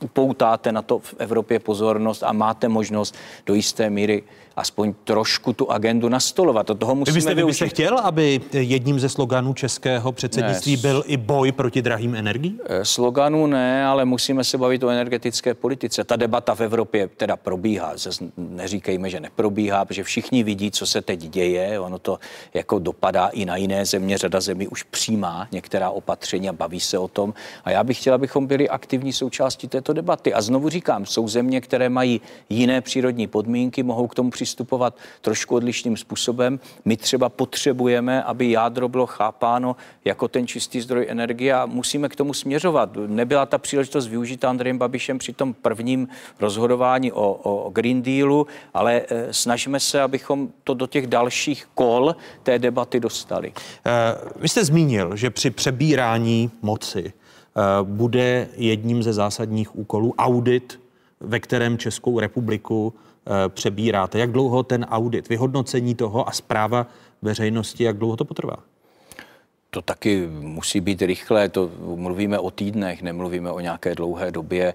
upoutáte 0.00 0.72
na 0.72 0.82
to 0.82 0.98
v 0.98 1.14
Evropě 1.18 1.58
pozornost 1.58 2.22
a 2.22 2.32
máte 2.32 2.68
možnost 2.68 3.14
do 3.46 3.54
jisté 3.54 3.90
míry 3.90 4.22
aspoň 4.56 4.94
trošku 5.04 5.52
tu 5.52 5.70
agendu 5.70 6.08
nastolovat. 6.08 6.66
To 6.66 6.74
toho 6.74 6.94
musíme 6.94 7.12
vy 7.12 7.18
byste, 7.18 7.34
vy 7.34 7.44
byste 7.44 7.68
chtěl, 7.68 7.98
aby 7.98 8.40
jedním 8.52 9.00
ze 9.00 9.08
sloganů 9.08 9.54
českého 9.54 10.12
předsednictví 10.12 10.76
ne, 10.76 10.82
byl 10.82 11.04
i 11.06 11.16
boj 11.16 11.52
proti 11.52 11.82
drahým 11.82 12.14
energiím? 12.14 12.60
Eh, 12.66 12.84
sloganů 12.84 13.46
ne, 13.46 13.86
ale 13.86 14.04
musíme 14.04 14.44
se 14.44 14.58
bavit 14.58 14.82
o 14.82 14.88
energetické 14.88 15.54
politice. 15.54 16.04
Ta 16.04 16.16
debata 16.16 16.54
v 16.54 16.60
Evropě 16.60 17.08
teda 17.16 17.36
probíhá. 17.36 17.92
Zase 17.96 18.24
neříkejme, 18.36 19.10
že 19.10 19.20
neprobíhá, 19.20 19.84
protože 19.84 20.04
všichni 20.04 20.42
vidí, 20.42 20.70
co 20.70 20.86
se 20.86 21.02
teď 21.02 21.20
děje. 21.20 21.80
Ono 21.80 21.98
to 21.98 22.18
jako 22.54 22.78
dopadá 22.78 23.26
i 23.26 23.44
na 23.44 23.56
jiné 23.56 23.86
země. 23.86 24.18
Řada 24.18 24.40
zemí 24.40 24.68
už 24.68 24.82
přijímá 24.82 25.48
některá 25.52 25.90
opatření 25.90 26.48
a 26.48 26.52
baví 26.52 26.80
se 26.80 26.98
o 26.98 27.08
tom. 27.08 27.34
A 27.64 27.70
já 27.70 27.84
bych 27.84 27.98
chtěl, 27.98 28.14
abychom 28.14 28.46
byli 28.46 28.68
aktivní 28.68 29.12
součástí 29.12 29.68
této 29.68 29.92
debaty. 29.92 30.34
A 30.34 30.42
znovu 30.42 30.68
říkám, 30.68 31.06
jsou 31.06 31.28
země, 31.28 31.60
které 31.60 31.88
mají 31.88 32.20
jiné 32.48 32.80
přírodní 32.80 33.26
podmínky, 33.26 33.82
mohou 33.82 34.06
k 34.06 34.14
tomu 34.14 34.30
přistupovat 34.42 34.96
trošku 35.20 35.54
odlišným 35.54 35.96
způsobem. 35.96 36.60
My 36.84 36.96
třeba 36.96 37.28
potřebujeme, 37.28 38.22
aby 38.22 38.50
jádro 38.50 38.88
bylo 38.88 39.06
chápáno 39.06 39.76
jako 40.04 40.28
ten 40.28 40.46
čistý 40.46 40.80
zdroj 40.80 41.06
energie 41.08 41.54
a 41.54 41.66
musíme 41.66 42.08
k 42.08 42.16
tomu 42.16 42.34
směřovat. 42.34 42.90
Nebyla 43.06 43.46
ta 43.46 43.58
příležitost 43.58 44.06
využita 44.08 44.50
Andrejem 44.50 44.78
Babišem 44.78 45.18
při 45.18 45.32
tom 45.32 45.54
prvním 45.54 46.08
rozhodování 46.40 47.12
o, 47.12 47.32
o 47.32 47.70
Green 47.70 48.02
Dealu, 48.02 48.46
ale 48.74 49.02
e, 49.08 49.32
snažíme 49.32 49.80
se, 49.80 50.02
abychom 50.02 50.48
to 50.64 50.74
do 50.74 50.86
těch 50.86 51.06
dalších 51.06 51.66
kol 51.74 52.16
té 52.42 52.58
debaty 52.58 53.00
dostali. 53.00 53.52
E, 53.52 53.92
vy 54.36 54.48
jste 54.48 54.64
zmínil, 54.64 55.16
že 55.16 55.30
při 55.30 55.50
přebírání 55.50 56.50
moci 56.62 57.04
e, 57.06 57.12
bude 57.82 58.48
jedním 58.56 59.02
ze 59.02 59.12
zásadních 59.12 59.78
úkolů 59.78 60.14
audit, 60.18 60.80
ve 61.20 61.40
kterém 61.40 61.78
Českou 61.78 62.20
republiku 62.20 62.94
Eh, 62.94 63.11
přebíráte. 63.48 64.18
Jak 64.18 64.32
dlouho 64.32 64.62
ten 64.62 64.86
audit, 64.90 65.28
vyhodnocení 65.28 65.94
toho 65.94 66.28
a 66.28 66.32
zpráva 66.32 66.86
veřejnosti, 67.22 67.84
jak 67.84 67.96
dlouho 67.96 68.16
to 68.16 68.24
potrvá? 68.24 68.56
to 69.74 69.82
taky 69.82 70.26
musí 70.40 70.80
být 70.80 71.02
rychle, 71.02 71.48
to 71.48 71.70
mluvíme 71.96 72.38
o 72.38 72.50
týdnech, 72.50 73.02
nemluvíme 73.02 73.50
o 73.50 73.60
nějaké 73.60 73.94
dlouhé 73.94 74.30
době. 74.30 74.74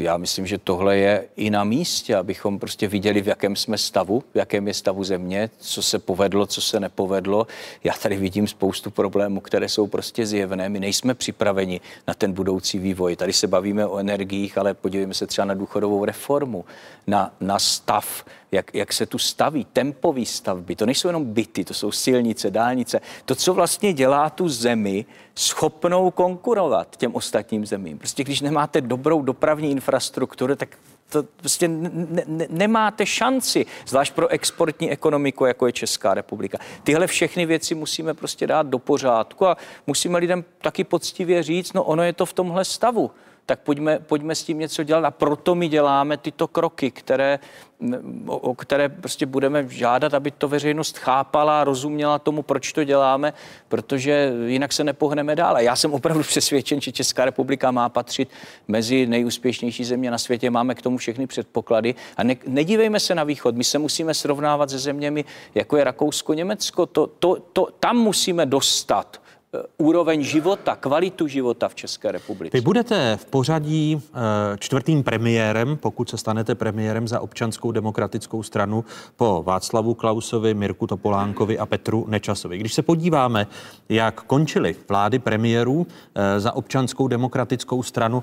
Já 0.00 0.16
myslím, 0.16 0.46
že 0.46 0.58
tohle 0.58 0.96
je 0.96 1.24
i 1.36 1.50
na 1.50 1.64
místě, 1.64 2.16
abychom 2.16 2.58
prostě 2.58 2.88
viděli, 2.88 3.22
v 3.22 3.26
jakém 3.26 3.56
jsme 3.56 3.78
stavu, 3.78 4.22
v 4.32 4.36
jakém 4.36 4.68
je 4.68 4.74
stavu 4.74 5.04
země, 5.04 5.50
co 5.58 5.82
se 5.82 5.98
povedlo, 5.98 6.46
co 6.46 6.60
se 6.60 6.80
nepovedlo. 6.80 7.46
Já 7.84 7.92
tady 8.02 8.16
vidím 8.16 8.48
spoustu 8.48 8.90
problémů, 8.90 9.40
které 9.40 9.68
jsou 9.68 9.86
prostě 9.86 10.26
zjevné. 10.26 10.68
My 10.68 10.80
nejsme 10.80 11.14
připraveni 11.14 11.80
na 12.08 12.14
ten 12.14 12.32
budoucí 12.32 12.78
vývoj. 12.78 13.16
Tady 13.16 13.32
se 13.32 13.46
bavíme 13.46 13.86
o 13.86 13.98
energiích, 13.98 14.58
ale 14.58 14.74
podívejme 14.74 15.14
se 15.14 15.26
třeba 15.26 15.44
na 15.44 15.54
důchodovou 15.54 16.04
reformu, 16.04 16.64
na, 17.06 17.34
na 17.40 17.58
stav, 17.58 18.24
jak, 18.52 18.74
jak 18.74 18.92
se 18.92 19.06
tu 19.06 19.18
staví, 19.18 19.66
tempový 19.72 20.26
stavby. 20.26 20.76
To 20.76 20.86
nejsou 20.86 21.08
jenom 21.08 21.24
byty, 21.24 21.64
to 21.64 21.74
jsou 21.74 21.92
silnice, 21.92 22.50
dálnice. 22.50 23.00
To, 23.24 23.34
co 23.34 23.54
vlastně 23.54 23.92
dělá 23.92 24.30
tu 24.30 24.48
zemi 24.48 25.04
schopnou 25.34 26.10
konkurovat 26.10 26.96
těm 26.96 27.14
ostatním 27.14 27.66
zemím. 27.66 27.98
Prostě 27.98 28.24
když 28.24 28.40
nemáte 28.40 28.80
dobrou 28.80 29.22
dopravní 29.22 29.70
infrastrukturu, 29.70 30.56
tak 30.56 30.78
to 31.10 31.22
prostě 31.36 31.68
ne, 31.68 31.90
ne, 32.26 32.46
nemáte 32.50 33.06
šanci, 33.06 33.66
zvlášť 33.86 34.14
pro 34.14 34.28
exportní 34.28 34.90
ekonomiku, 34.90 35.44
jako 35.44 35.66
je 35.66 35.72
Česká 35.72 36.14
republika. 36.14 36.58
Tyhle 36.82 37.06
všechny 37.06 37.46
věci 37.46 37.74
musíme 37.74 38.14
prostě 38.14 38.46
dát 38.46 38.66
do 38.66 38.78
pořádku 38.78 39.46
a 39.46 39.56
musíme 39.86 40.18
lidem 40.18 40.44
taky 40.60 40.84
poctivě 40.84 41.42
říct, 41.42 41.72
no 41.72 41.84
ono 41.84 42.02
je 42.02 42.12
to 42.12 42.26
v 42.26 42.32
tomhle 42.32 42.64
stavu 42.64 43.10
tak 43.50 43.60
pojďme, 43.60 43.98
pojďme 43.98 44.34
s 44.34 44.44
tím 44.44 44.58
něco 44.58 44.82
dělat. 44.82 45.04
A 45.04 45.10
proto 45.10 45.54
my 45.54 45.68
děláme 45.68 46.16
tyto 46.16 46.48
kroky, 46.48 46.90
které, 46.90 47.38
o, 48.26 48.54
které 48.54 48.88
prostě 48.88 49.26
budeme 49.26 49.68
žádat, 49.68 50.14
aby 50.14 50.30
to 50.30 50.48
veřejnost 50.48 50.98
chápala, 50.98 51.64
rozuměla 51.64 52.18
tomu, 52.18 52.42
proč 52.42 52.72
to 52.72 52.84
děláme, 52.84 53.32
protože 53.68 54.32
jinak 54.46 54.72
se 54.72 54.84
nepohneme 54.84 55.36
dále. 55.36 55.64
Já 55.64 55.76
jsem 55.76 55.92
opravdu 55.92 56.22
přesvědčen, 56.32 56.80
že 56.80 56.92
Česká 56.92 57.24
republika 57.24 57.70
má 57.70 57.88
patřit 57.88 58.28
mezi 58.68 59.06
nejúspěšnější 59.06 59.84
země 59.84 60.10
na 60.10 60.18
světě, 60.18 60.50
máme 60.50 60.74
k 60.74 60.82
tomu 60.82 60.96
všechny 60.96 61.26
předpoklady. 61.26 61.94
A 62.16 62.22
ne, 62.22 62.36
nedívejme 62.46 63.00
se 63.00 63.14
na 63.14 63.24
východ, 63.24 63.56
my 63.56 63.64
se 63.64 63.78
musíme 63.78 64.14
srovnávat 64.14 64.70
se 64.70 64.78
zeměmi, 64.78 65.24
jako 65.54 65.76
je 65.76 65.84
Rakousko, 65.84 66.34
Německo, 66.34 66.86
to, 66.86 67.06
to, 67.06 67.36
to, 67.52 67.68
tam 67.80 67.96
musíme 67.96 68.46
dostat 68.46 69.19
úroveň 69.78 70.22
života, 70.22 70.76
kvalitu 70.76 71.26
života 71.26 71.68
v 71.68 71.74
České 71.74 72.12
republice. 72.12 72.56
Vy 72.56 72.60
budete 72.60 73.16
v 73.16 73.24
pořadí 73.24 74.02
eh, 74.02 74.10
čtvrtým 74.58 75.02
premiérem, 75.02 75.76
pokud 75.76 76.10
se 76.10 76.16
stanete 76.16 76.54
premiérem 76.54 77.08
za 77.08 77.20
občanskou 77.20 77.72
demokratickou 77.72 78.42
stranu 78.42 78.84
po 79.16 79.42
Václavu 79.46 79.94
Klausovi, 79.94 80.54
Mirku 80.54 80.86
Topolánkovi 80.86 81.58
a 81.58 81.66
Petru 81.66 82.06
Nečasovi. 82.08 82.58
Když 82.58 82.74
se 82.74 82.82
podíváme, 82.82 83.46
jak 83.88 84.22
končily 84.22 84.76
vlády 84.88 85.18
premiérů 85.18 85.86
eh, 86.14 86.40
za 86.40 86.52
občanskou 86.52 87.08
demokratickou 87.08 87.82
stranu, 87.82 88.22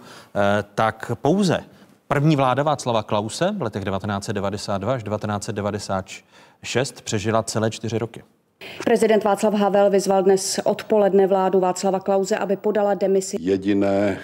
tak 0.75 1.11
pouze 1.21 1.63
První 2.07 2.36
vláda 2.36 2.63
Václava 2.63 3.03
Klause 3.03 3.51
v 3.57 3.61
letech 3.61 3.84
1992 3.84 4.93
až 4.93 5.03
1996 5.03 7.01
přežila 7.01 7.43
celé 7.43 7.71
čtyři 7.71 7.97
roky. 7.97 8.23
Prezident 8.84 9.24
Václav 9.24 9.53
Havel 9.53 9.89
vyzval 9.89 10.24
dnes 10.24 10.60
odpoledne 10.64 11.28
vládu 11.28 11.60
Václava 11.60 11.99
Klauze, 11.99 12.38
aby 12.38 12.58
podala 12.58 12.93
demisi. 12.93 13.38
Jediné 13.39 14.20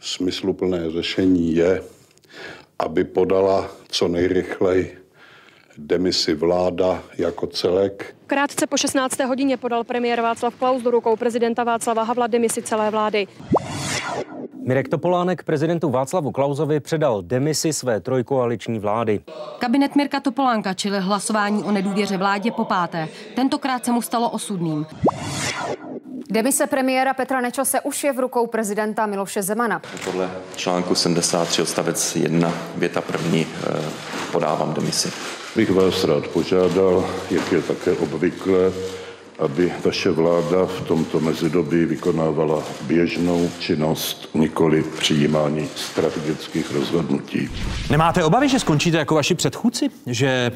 smysluplné 0.00 0.90
řešení 0.90 1.54
je, 1.54 1.82
aby 2.78 3.04
podala 3.04 3.70
co 3.88 4.08
nejrychleji 4.08 4.98
demisi 5.78 6.34
vláda 6.34 7.02
jako 7.18 7.46
celek. 7.46 8.14
Krátce 8.26 8.66
po 8.66 8.76
16. 8.76 9.20
hodině 9.20 9.56
podal 9.56 9.84
premiér 9.84 10.20
Václav 10.20 10.54
Klaus 10.54 10.82
do 10.82 10.90
rukou 10.90 11.16
prezidenta 11.16 11.64
Václava 11.64 12.02
Havla 12.02 12.26
demisi 12.26 12.62
celé 12.62 12.90
vlády. 12.90 13.26
Mirek 14.66 14.88
Topolánek 14.88 15.42
prezidentu 15.42 15.90
Václavu 15.90 16.32
Klauzovi 16.32 16.80
předal 16.80 17.22
demisi 17.22 17.72
své 17.72 18.00
trojkoaliční 18.00 18.78
vlády. 18.78 19.20
Kabinet 19.58 19.96
Mirka 19.96 20.20
Topolánka 20.20 20.74
čili 20.74 21.00
hlasování 21.00 21.64
o 21.64 21.72
nedůvěře 21.72 22.16
vládě 22.16 22.50
po 22.52 22.64
páté. 22.64 23.08
Tentokrát 23.34 23.84
se 23.84 23.92
mu 23.92 24.02
stalo 24.02 24.30
osudným. 24.30 24.86
Demise 26.30 26.66
premiéra 26.66 27.14
Petra 27.14 27.40
Nečase 27.40 27.80
už 27.80 28.04
je 28.04 28.12
v 28.12 28.18
rukou 28.18 28.46
prezidenta 28.46 29.06
Miloše 29.06 29.42
Zemana. 29.42 29.82
Podle 30.04 30.30
článku 30.56 30.94
73 30.94 31.62
odstavec 31.62 32.16
1 32.16 32.52
věta 32.76 33.00
první 33.00 33.46
eh, 33.46 33.80
podávám 34.32 34.74
demisi. 34.74 35.12
Bych 35.56 35.70
vás 35.70 36.04
rád 36.04 36.28
požádal, 36.28 37.04
jak 37.30 37.52
je 37.52 37.62
také 37.62 37.92
obvykle, 37.92 38.72
aby 39.38 39.72
vaše 39.84 40.10
vláda 40.10 40.66
v 40.66 40.80
tomto 40.80 41.20
mezidobí 41.20 41.84
vykonávala 41.84 42.62
běžnou 42.82 43.50
činnost, 43.58 44.28
nikoli 44.34 44.82
přijímání 44.82 45.68
strategických 45.76 46.72
rozhodnutí. 46.74 47.48
Nemáte 47.90 48.24
obavy, 48.24 48.48
že 48.48 48.58
skončíte 48.58 48.98
jako 48.98 49.14
vaši 49.14 49.34
předchůdci? 49.34 49.88
Že 50.06 50.50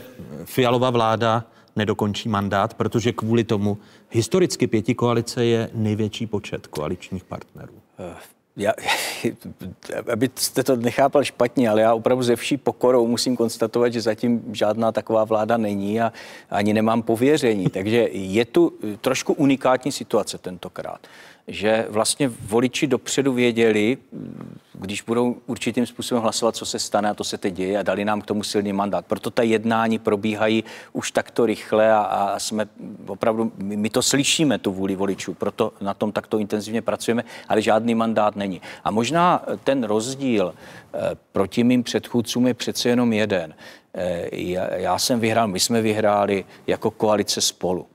Fialová 0.45 0.91
vláda 0.91 1.45
nedokončí 1.77 2.29
mandát, 2.29 2.75
protože 2.75 3.13
kvůli 3.13 3.45
tomu 3.45 3.79
historicky 4.11 4.67
pěti 4.67 4.95
koalice 4.95 5.45
je 5.45 5.71
největší 5.75 6.27
počet 6.27 6.67
koaličních 6.67 7.25
partnerů. 7.25 7.73
Eh, 7.99 8.15
já, 8.61 8.73
abyste 10.13 10.65
to 10.65 10.77
nechápal 10.77 11.25
špatně, 11.25 11.69
ale 11.69 11.81
já 11.81 11.95
opravdu 11.95 12.23
ze 12.23 12.37
vší 12.37 12.57
pokorou 12.57 13.07
musím 13.07 13.37
konstatovat, 13.37 13.93
že 13.93 14.01
zatím 14.01 14.43
žádná 14.53 14.93
taková 14.93 15.25
vláda 15.25 15.57
není 15.57 16.01
a 16.01 16.13
ani 16.51 16.73
nemám 16.73 17.03
pověření. 17.03 17.69
Takže 17.71 18.09
je 18.13 18.45
tu 18.45 18.73
trošku 19.01 19.33
unikátní 19.33 19.93
situace 19.93 20.39
tentokrát 20.39 21.01
že 21.49 21.87
vlastně 21.89 22.29
voliči 22.29 22.87
dopředu 22.87 23.33
věděli, 23.33 23.99
když 24.73 25.03
budou 25.03 25.37
určitým 25.47 25.87
způsobem 25.87 26.23
hlasovat, 26.23 26.57
co 26.57 26.67
se 26.67 26.79
stane 26.79 27.11
a 27.11 27.15
to 27.15 27.25
se 27.25 27.39
teď 27.39 27.55
děje 27.55 27.79
a 27.79 27.83
dali 27.83 28.05
nám 28.05 28.21
k 28.21 28.27
tomu 28.27 28.43
silný 28.43 28.73
mandát. 28.73 29.07
Proto 29.07 29.31
ta 29.31 29.43
jednání 29.43 29.99
probíhají 29.99 30.65
už 30.93 31.11
takto 31.11 31.47
rychle 31.47 31.93
a, 31.93 31.99
a 31.99 32.39
jsme 32.39 32.69
opravdu, 33.07 33.53
my, 33.57 33.77
my 33.77 33.91
to 33.91 34.03
slyšíme, 34.03 34.59
tu 34.59 34.73
vůli 34.73 34.97
voličů, 34.97 35.35
proto 35.35 35.73
na 35.81 35.95
tom 35.95 36.13
takto 36.13 36.39
intenzivně 36.39 36.83
pracujeme, 36.83 37.25
ale 37.49 37.63
žádný 37.63 37.95
mandát 37.95 38.37
není. 38.37 38.61
A 38.85 38.91
možná 38.91 39.43
ten 39.65 39.85
rozdíl 39.85 40.55
eh, 40.55 40.99
proti 41.33 41.65
mým 41.65 41.83
předchůdcům 41.83 42.47
je 42.47 42.55
přece 42.55 42.89
jenom 42.89 43.13
jeden. 43.13 43.55
Eh, 43.95 44.29
já, 44.33 44.75
já 44.75 44.99
jsem 44.99 45.21
vyhrál, 45.21 45.49
my 45.49 45.61
jsme 45.61 45.83
vyhráli 45.83 46.45
jako 46.67 46.91
koalice 46.91 47.41
spolu. 47.41 47.87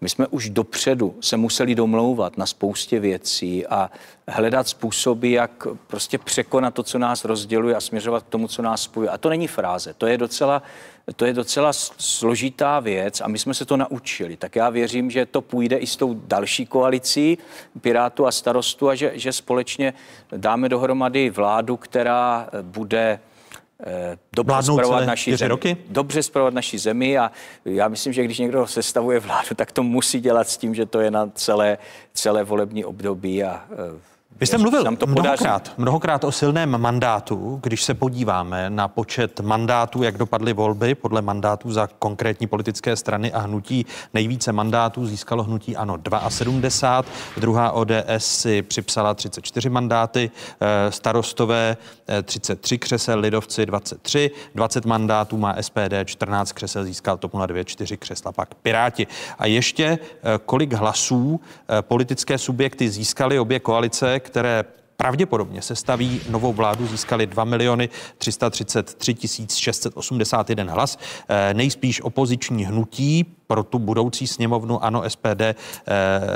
My 0.00 0.08
jsme 0.08 0.26
už 0.26 0.50
dopředu 0.50 1.14
se 1.20 1.36
museli 1.36 1.74
domlouvat 1.74 2.38
na 2.38 2.46
spoustě 2.46 3.00
věcí 3.00 3.66
a 3.66 3.90
hledat 4.28 4.68
způsoby, 4.68 5.34
jak 5.34 5.66
prostě 5.86 6.18
překonat 6.18 6.74
to, 6.74 6.82
co 6.82 6.98
nás 6.98 7.24
rozděluje 7.24 7.76
a 7.76 7.80
směřovat 7.80 8.22
k 8.22 8.28
tomu, 8.28 8.48
co 8.48 8.62
nás 8.62 8.82
spojuje. 8.82 9.10
A 9.10 9.18
to 9.18 9.28
není 9.28 9.46
fráze, 9.46 9.94
to 9.94 10.06
je 10.06 10.18
docela, 10.18 10.62
to 11.16 11.24
je 11.24 11.32
docela 11.32 11.72
složitá 11.98 12.80
věc 12.80 13.20
a 13.20 13.28
my 13.28 13.38
jsme 13.38 13.54
se 13.54 13.64
to 13.64 13.76
naučili. 13.76 14.36
Tak 14.36 14.56
já 14.56 14.70
věřím, 14.70 15.10
že 15.10 15.26
to 15.26 15.40
půjde 15.40 15.76
i 15.76 15.86
s 15.86 15.96
tou 15.96 16.14
další 16.14 16.66
koalicí 16.66 17.38
Pirátu 17.80 18.26
a 18.26 18.32
starostu 18.32 18.88
a 18.88 18.94
že, 18.94 19.12
že 19.14 19.32
společně 19.32 19.94
dáme 20.36 20.68
dohromady 20.68 21.30
vládu, 21.30 21.76
která 21.76 22.48
bude 22.62 23.20
Eh, 23.82 24.18
dobře 24.32 24.62
zpravovat 24.62 25.06
naší 25.06 25.36
zemi. 25.36 25.48
Roky? 25.48 25.76
Dobře 25.88 26.22
zpravovat 26.22 26.54
naší 26.54 26.78
zemi 26.78 27.18
a 27.18 27.30
já 27.64 27.88
myslím, 27.88 28.12
že 28.12 28.24
když 28.24 28.38
někdo 28.38 28.66
sestavuje 28.66 29.20
vládu, 29.20 29.54
tak 29.56 29.72
to 29.72 29.82
musí 29.82 30.20
dělat 30.20 30.48
s 30.48 30.56
tím, 30.56 30.74
že 30.74 30.86
to 30.86 31.00
je 31.00 31.10
na 31.10 31.30
celé, 31.34 31.78
celé 32.14 32.44
volební 32.44 32.84
období 32.84 33.44
a 33.44 33.64
eh, 33.72 34.00
vy 34.40 34.46
jste 34.46 34.58
mluvil 34.58 34.96
to 34.96 35.06
mnohokrát, 35.06 35.72
mnohokrát 35.78 36.24
o 36.24 36.32
silném 36.32 36.78
mandátu, 36.78 37.60
když 37.62 37.82
se 37.84 37.94
podíváme 37.94 38.70
na 38.70 38.88
počet 38.88 39.40
mandátů, 39.40 40.02
jak 40.02 40.18
dopadly 40.18 40.52
volby 40.52 40.94
podle 40.94 41.22
mandátů 41.22 41.72
za 41.72 41.88
konkrétní 41.98 42.46
politické 42.46 42.96
strany 42.96 43.32
a 43.32 43.38
hnutí. 43.38 43.86
Nejvíce 44.14 44.52
mandátů 44.52 45.06
získalo 45.06 45.42
hnutí 45.42 45.76
ANO 45.76 45.98
72, 46.28 47.04
druhá 47.36 47.72
ODS 47.72 47.94
si 48.18 48.62
připsala 48.62 49.14
34 49.14 49.70
mandáty, 49.70 50.30
eh, 50.60 50.92
starostové 50.92 51.76
33 52.22 52.74
eh, 52.74 52.78
křesel, 52.78 53.20
lidovci 53.20 53.66
23, 53.66 54.30
20 54.54 54.84
mandátů 54.84 55.36
má 55.36 55.56
SPD, 55.60 56.04
14 56.04 56.52
křesel 56.52 56.84
získal 56.84 57.16
TOP 57.16 57.32
09, 57.46 57.68
4 57.68 57.96
křesla 57.96 58.32
pak 58.32 58.54
Piráti. 58.54 59.06
A 59.38 59.46
ještě 59.46 59.84
eh, 59.84 59.98
kolik 60.46 60.72
hlasů 60.72 61.40
politické 61.80 62.38
subjekty 62.38 62.90
získaly 62.90 63.38
obě 63.38 63.60
koalice, 63.60 64.19
které 64.20 64.64
pravděpodobně 65.00 65.62
se 65.62 65.76
staví 65.76 66.20
novou 66.30 66.52
vládu, 66.52 66.86
získali 66.86 67.26
2 67.26 67.44
miliony 67.44 67.88
333 68.18 69.16
681 69.56 70.72
hlas. 70.72 70.98
Eh, 71.28 71.54
nejspíš 71.54 72.00
opoziční 72.00 72.64
hnutí 72.64 73.24
pro 73.46 73.62
tu 73.62 73.78
budoucí 73.78 74.26
sněmovnu 74.26 74.84
ANO 74.84 75.10
SPD 75.10 75.40
eh, 75.40 75.54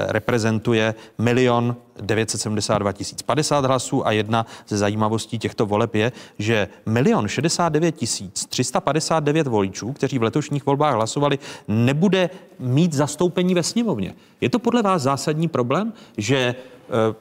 reprezentuje 0.09 0.95
milion 1.19 1.77
972 2.01 2.93
tisíc 2.93 3.23
50 3.23 3.65
hlasů 3.65 4.07
a 4.07 4.13
jedna 4.13 4.47
ze 4.69 4.79
zajímavostí 4.79 5.39
těchto 5.39 5.67
voleb 5.67 5.95
je, 5.95 6.13
že 6.39 6.69
milion 6.87 7.29
69 7.29 7.97
tisíc 7.97 8.47
359 8.47 9.47
voličů, 9.47 9.93
kteří 9.93 10.19
v 10.19 10.23
letošních 10.23 10.67
volbách 10.67 10.95
hlasovali, 10.95 11.39
nebude 11.69 12.31
mít 12.59 12.93
zastoupení 12.93 13.55
ve 13.55 13.63
sněmovně. 13.63 14.15
Je 14.41 14.51
to 14.51 14.59
podle 14.59 14.83
vás 14.83 15.03
zásadní 15.03 15.49
problém, 15.49 15.93
že 16.17 16.55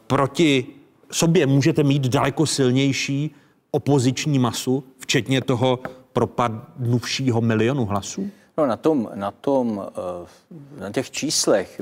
proti 0.07 0.65
sobě 1.11 1.45
můžete 1.45 1.83
mít 1.83 2.07
daleko 2.07 2.45
silnější 2.45 3.35
opoziční 3.71 4.39
masu, 4.39 4.83
včetně 4.97 5.41
toho 5.41 5.79
propadnuvšího 6.13 7.41
milionu 7.41 7.85
hlasů? 7.85 8.29
No 8.57 8.65
na 8.65 8.77
tom, 8.77 9.09
na 9.15 9.31
tom, 9.31 9.85
eh, 9.87 10.81
na 10.81 10.91
těch 10.91 11.11
číslech 11.11 11.81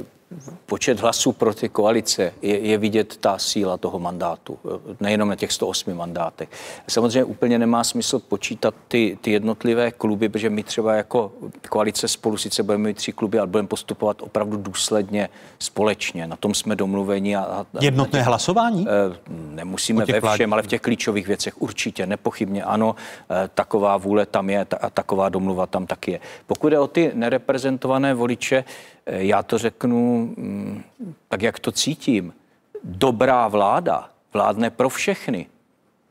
počet 0.65 0.99
hlasů 0.99 1.31
pro 1.31 1.53
ty 1.53 1.69
koalice 1.69 2.33
je, 2.41 2.59
je 2.59 2.77
vidět 2.77 3.17
ta 3.17 3.37
síla 3.37 3.77
toho 3.77 3.99
mandátu, 3.99 4.59
nejenom 4.99 5.29
na 5.29 5.35
těch 5.35 5.51
108 5.51 5.93
mandátech. 5.93 6.49
Samozřejmě 6.87 7.23
úplně 7.23 7.59
nemá 7.59 7.83
smysl 7.83 8.19
počítat 8.19 8.73
ty, 8.87 9.17
ty 9.21 9.31
jednotlivé 9.31 9.91
kluby, 9.91 10.29
protože 10.29 10.49
my 10.49 10.63
třeba 10.63 10.93
jako 10.93 11.31
koalice 11.69 12.07
spolu 12.07 12.37
sice 12.37 12.63
budeme 12.63 12.87
mít 12.87 12.97
tři 12.97 13.11
kluby, 13.11 13.39
ale 13.39 13.47
budeme 13.47 13.67
postupovat 13.67 14.21
opravdu 14.21 14.57
důsledně 14.57 15.29
společně. 15.59 16.27
Na 16.27 16.35
tom 16.35 16.53
jsme 16.53 16.75
domluveni. 16.75 17.35
A, 17.35 17.41
a 17.41 17.65
Jednotné 17.81 18.19
těch, 18.19 18.27
hlasování? 18.27 18.87
Eh, 18.87 19.17
nemusíme 19.29 20.05
ve 20.05 20.21
všem, 20.33 20.53
ale 20.53 20.63
v 20.63 20.67
těch 20.67 20.81
klíčových 20.81 21.27
věcech 21.27 21.61
určitě, 21.61 22.05
nepochybně 22.05 22.63
ano, 22.63 22.95
eh, 23.29 23.49
taková 23.53 23.97
vůle 23.97 24.25
tam 24.25 24.49
je 24.49 24.65
a 24.81 24.89
taková 24.89 25.29
domluva 25.29 25.67
tam 25.67 25.85
taky 25.85 26.11
je. 26.11 26.19
Pokud 26.47 26.71
je 26.71 26.79
o 26.79 26.87
ty 26.87 27.11
nereprezentované 27.13 28.13
voliče, 28.13 28.63
Eh, 29.00 29.00
já 29.05 29.43
to 29.43 29.57
řeknu 29.57 30.33
mm, 30.37 30.83
tak, 31.27 31.41
jak 31.41 31.59
to 31.59 31.71
cítím. 31.71 32.33
Dobrá 32.83 33.47
vláda 33.47 34.09
vládne 34.33 34.69
pro 34.69 34.89
všechny. 34.89 35.47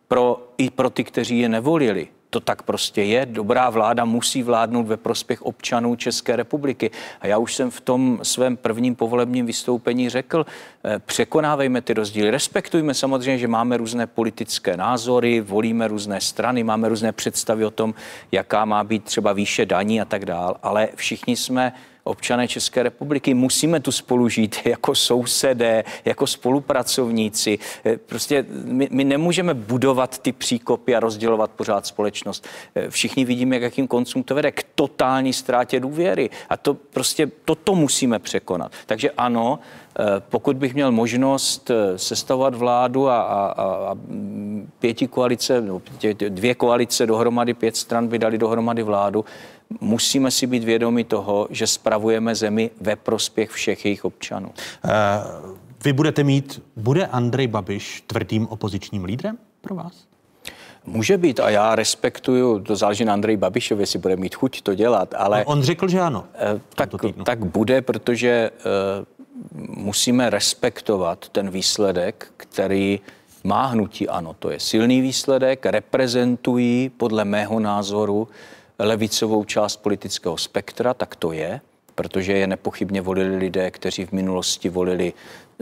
Pro, 0.08 0.48
I 0.58 0.70
pro 0.70 0.90
ty, 0.90 1.04
kteří 1.04 1.38
je 1.38 1.48
nevolili 1.48 2.08
to 2.30 2.40
tak 2.40 2.62
prostě 2.62 3.02
je. 3.02 3.26
Dobrá 3.26 3.70
vláda 3.70 4.04
musí 4.04 4.42
vládnout 4.42 4.86
ve 4.86 4.96
prospěch 4.96 5.42
občanů 5.42 5.96
České 5.96 6.36
republiky. 6.36 6.90
A 7.20 7.26
já 7.26 7.38
už 7.38 7.54
jsem 7.54 7.70
v 7.70 7.80
tom 7.80 8.18
svém 8.22 8.56
prvním 8.56 8.96
povolebním 8.96 9.46
vystoupení 9.46 10.08
řekl, 10.08 10.46
eh, 10.84 10.98
překonávejme 10.98 11.80
ty 11.80 11.94
rozdíly. 11.94 12.30
Respektujme 12.30 12.94
samozřejmě, 12.94 13.38
že 13.38 13.48
máme 13.48 13.76
různé 13.76 14.06
politické 14.06 14.76
názory, 14.76 15.40
volíme 15.40 15.88
různé 15.88 16.20
strany, 16.20 16.64
máme 16.64 16.88
různé 16.88 17.12
představy 17.12 17.64
o 17.64 17.70
tom, 17.70 17.94
jaká 18.32 18.64
má 18.64 18.84
být 18.84 19.04
třeba 19.04 19.32
výše 19.32 19.66
daní 19.66 20.00
a 20.00 20.04
tak 20.04 20.24
dál, 20.24 20.56
ale 20.62 20.88
všichni 20.94 21.36
jsme 21.36 21.72
občané 22.04 22.48
České 22.48 22.82
republiky. 22.82 23.34
Musíme 23.34 23.80
tu 23.80 23.92
spolu 23.92 24.28
žít 24.28 24.56
jako 24.64 24.94
sousedé, 24.94 25.84
jako 26.04 26.26
spolupracovníci. 26.26 27.58
Eh, 27.84 27.96
prostě 27.96 28.46
my, 28.64 28.88
my 28.90 29.04
nemůžeme 29.04 29.54
budovat 29.54 30.18
ty 30.18 30.32
příkopy 30.32 30.96
a 30.96 31.00
rozdělovat 31.00 31.50
pořád 31.50 31.86
společnost. 31.86 32.48
Eh, 32.74 32.90
všichni 32.90 33.24
vidíme, 33.24 33.56
jak 33.56 33.62
jakým 33.62 33.88
koncům 33.88 34.22
to 34.22 34.34
vede 34.34 34.52
k 34.52 34.62
totální 34.74 35.32
ztrátě 35.32 35.80
důvěry. 35.80 36.30
A 36.48 36.56
to 36.56 36.74
prostě 36.74 37.30
toto 37.44 37.74
musíme 37.74 38.18
překonat. 38.18 38.72
Takže 38.86 39.10
ano, 39.10 39.58
eh, 39.98 40.04
pokud 40.28 40.56
bych 40.56 40.74
měl 40.74 40.92
možnost 40.92 41.70
sestavovat 41.96 42.54
vládu 42.54 43.08
a, 43.08 43.22
a, 43.22 43.52
a 43.52 43.96
pěti 44.78 45.06
koalice, 45.06 45.64
dvě 46.28 46.54
koalice 46.54 47.06
dohromady, 47.06 47.54
pět 47.54 47.76
stran 47.76 48.08
by 48.08 48.18
dali 48.18 48.38
dohromady 48.38 48.82
vládu, 48.82 49.24
musíme 49.80 50.30
si 50.30 50.46
být 50.46 50.64
vědomi 50.64 51.04
toho, 51.04 51.48
že 51.50 51.66
spravujeme 51.66 52.34
zemi 52.34 52.70
ve 52.80 52.96
prospěch 52.96 53.50
všech 53.50 53.84
jejich 53.84 54.04
občanů. 54.04 54.48
Uh, 54.48 54.90
vy 55.84 55.92
budete 55.92 56.24
mít, 56.24 56.62
bude 56.76 57.06
Andrej 57.06 57.46
Babiš 57.46 58.04
tvrdým 58.06 58.46
opozičním 58.46 59.04
lídrem 59.04 59.38
pro 59.60 59.74
vás? 59.74 59.92
Může 60.84 61.18
být 61.18 61.40
a 61.40 61.50
já 61.50 61.74
respektuju, 61.74 62.60
to 62.60 62.76
záleží 62.76 63.04
na 63.04 63.12
Andrej 63.12 63.36
Babišovi, 63.36 63.82
jestli 63.82 63.98
bude 63.98 64.16
mít 64.16 64.34
chuť 64.34 64.62
to 64.62 64.74
dělat, 64.74 65.14
ale... 65.16 65.38
No, 65.38 65.44
on 65.44 65.62
řekl, 65.62 65.88
že 65.88 66.00
ano. 66.00 66.24
Uh, 66.54 66.60
tak, 66.74 66.90
tak 67.24 67.44
bude, 67.44 67.82
protože 67.82 68.50
uh, 68.50 69.84
musíme 69.84 70.30
respektovat 70.30 71.28
ten 71.28 71.50
výsledek, 71.50 72.32
který 72.36 73.00
má 73.44 73.66
hnutí 73.66 74.08
ano. 74.08 74.36
To 74.38 74.50
je 74.50 74.60
silný 74.60 75.00
výsledek, 75.00 75.66
reprezentují 75.66 76.88
podle 76.88 77.24
mého 77.24 77.60
názoru 77.60 78.28
levicovou 78.80 79.44
část 79.44 79.76
politického 79.76 80.36
spektra, 80.36 80.94
tak 80.94 81.16
to 81.16 81.32
je, 81.32 81.60
protože 81.94 82.32
je 82.32 82.46
nepochybně 82.46 83.00
volili 83.00 83.36
lidé, 83.36 83.70
kteří 83.70 84.06
v 84.06 84.12
minulosti 84.12 84.68
volili 84.68 85.12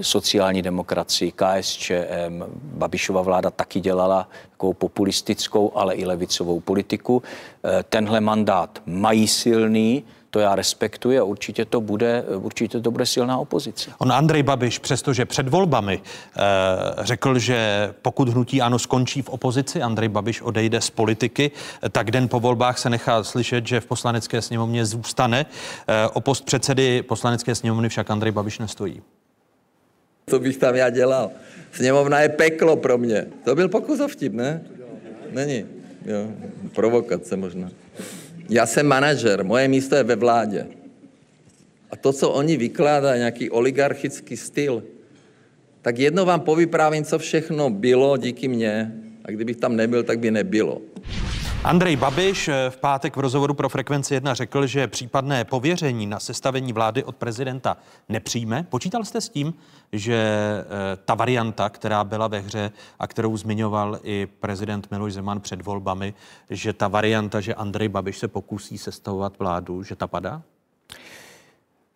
sociální 0.00 0.62
demokracii, 0.62 1.32
KSČM, 1.32 2.44
Babišova 2.62 3.22
vláda 3.22 3.50
taky 3.50 3.80
dělala 3.80 4.28
takovou 4.50 4.72
populistickou, 4.72 5.72
ale 5.74 5.94
i 5.94 6.04
levicovou 6.04 6.60
politiku. 6.60 7.22
Eh, 7.64 7.84
tenhle 7.88 8.20
mandát 8.20 8.82
mají 8.86 9.28
silný, 9.28 10.04
to 10.30 10.40
já 10.40 10.54
respektuji 10.54 11.18
a 11.18 11.24
určitě 11.24 11.64
to 11.64 11.80
bude, 11.80 12.22
určitě 12.22 12.80
to 12.80 12.90
bude 12.90 13.06
silná 13.06 13.38
opozice. 13.38 13.90
On 13.98 14.12
Andrej 14.12 14.42
Babiš, 14.42 14.78
přestože 14.78 15.24
před 15.24 15.48
volbami 15.48 16.00
eh, 16.02 16.40
řekl, 16.98 17.38
že 17.38 17.90
pokud 18.02 18.28
hnutí 18.28 18.62
ano 18.62 18.78
skončí 18.78 19.22
v 19.22 19.28
opozici, 19.28 19.82
Andrej 19.82 20.08
Babiš 20.08 20.42
odejde 20.42 20.80
z 20.80 20.90
politiky, 20.90 21.50
tak 21.92 22.10
den 22.10 22.28
po 22.28 22.40
volbách 22.40 22.78
se 22.78 22.90
nechá 22.90 23.24
slyšet, 23.24 23.66
že 23.66 23.80
v 23.80 23.86
poslanecké 23.86 24.42
sněmovně 24.42 24.86
zůstane. 24.86 25.46
Eh, 25.88 26.08
o 26.12 26.20
post 26.20 26.44
předsedy 26.44 27.02
poslanecké 27.02 27.54
sněmovny 27.54 27.88
však 27.88 28.10
Andrej 28.10 28.32
Babiš 28.32 28.58
nestojí. 28.58 29.02
Co 30.26 30.40
bych 30.40 30.56
tam 30.56 30.74
já 30.74 30.90
dělal? 30.90 31.30
Sněmovna 31.72 32.20
je 32.20 32.28
peklo 32.28 32.76
pro 32.76 32.98
mě. 32.98 33.26
To 33.44 33.54
byl 33.54 33.68
pokus 33.68 34.00
o 34.00 34.08
vtip, 34.08 34.32
ne? 34.32 34.62
Není. 35.30 35.66
Jo, 36.04 36.26
provokace 36.74 37.36
možná. 37.36 37.70
Já 38.48 38.66
jsem 38.66 38.86
manažer, 38.86 39.44
moje 39.44 39.68
místo 39.68 39.94
je 39.94 40.02
ve 40.02 40.16
vládě. 40.16 40.66
A 41.90 41.96
to, 41.96 42.12
co 42.12 42.30
oni 42.30 42.56
vykládají, 42.56 43.18
nějaký 43.18 43.50
oligarchický 43.50 44.36
styl, 44.36 44.82
tak 45.82 45.98
jedno 45.98 46.24
vám 46.24 46.40
povyprávím, 46.40 47.04
co 47.04 47.18
všechno 47.18 47.70
bylo 47.70 48.16
díky 48.16 48.48
mně. 48.48 48.92
A 49.24 49.30
kdybych 49.30 49.56
tam 49.56 49.76
nebyl, 49.76 50.02
tak 50.02 50.18
by 50.18 50.30
nebylo. 50.30 50.82
Andrej 51.64 51.96
Babiš 51.96 52.50
v 52.68 52.76
pátek 52.76 53.16
v 53.16 53.20
rozhovoru 53.20 53.54
pro 53.54 53.68
Frekvenci 53.68 54.14
1 54.14 54.34
řekl, 54.34 54.66
že 54.66 54.86
případné 54.86 55.44
pověření 55.44 56.06
na 56.06 56.20
sestavení 56.20 56.72
vlády 56.72 57.04
od 57.04 57.16
prezidenta 57.16 57.76
nepřijme. 58.08 58.66
Počítal 58.68 59.04
jste 59.04 59.20
s 59.20 59.28
tím, 59.28 59.54
že 59.92 60.14
eh, 60.14 60.64
ta 61.04 61.14
varianta, 61.14 61.68
která 61.68 62.04
byla 62.04 62.28
ve 62.28 62.40
hře 62.40 62.70
a 62.98 63.06
kterou 63.06 63.36
zmiňoval 63.36 63.98
i 64.02 64.28
prezident 64.40 64.90
Miloš 64.90 65.12
Zeman 65.12 65.40
před 65.40 65.62
volbami, 65.62 66.14
že 66.50 66.72
ta 66.72 66.88
varianta, 66.88 67.40
že 67.40 67.54
Andrej 67.54 67.88
Babiš 67.88 68.18
se 68.18 68.28
pokusí 68.28 68.78
sestavovat 68.78 69.38
vládu, 69.38 69.82
že 69.82 69.96
ta 69.96 70.06
padá? 70.06 70.42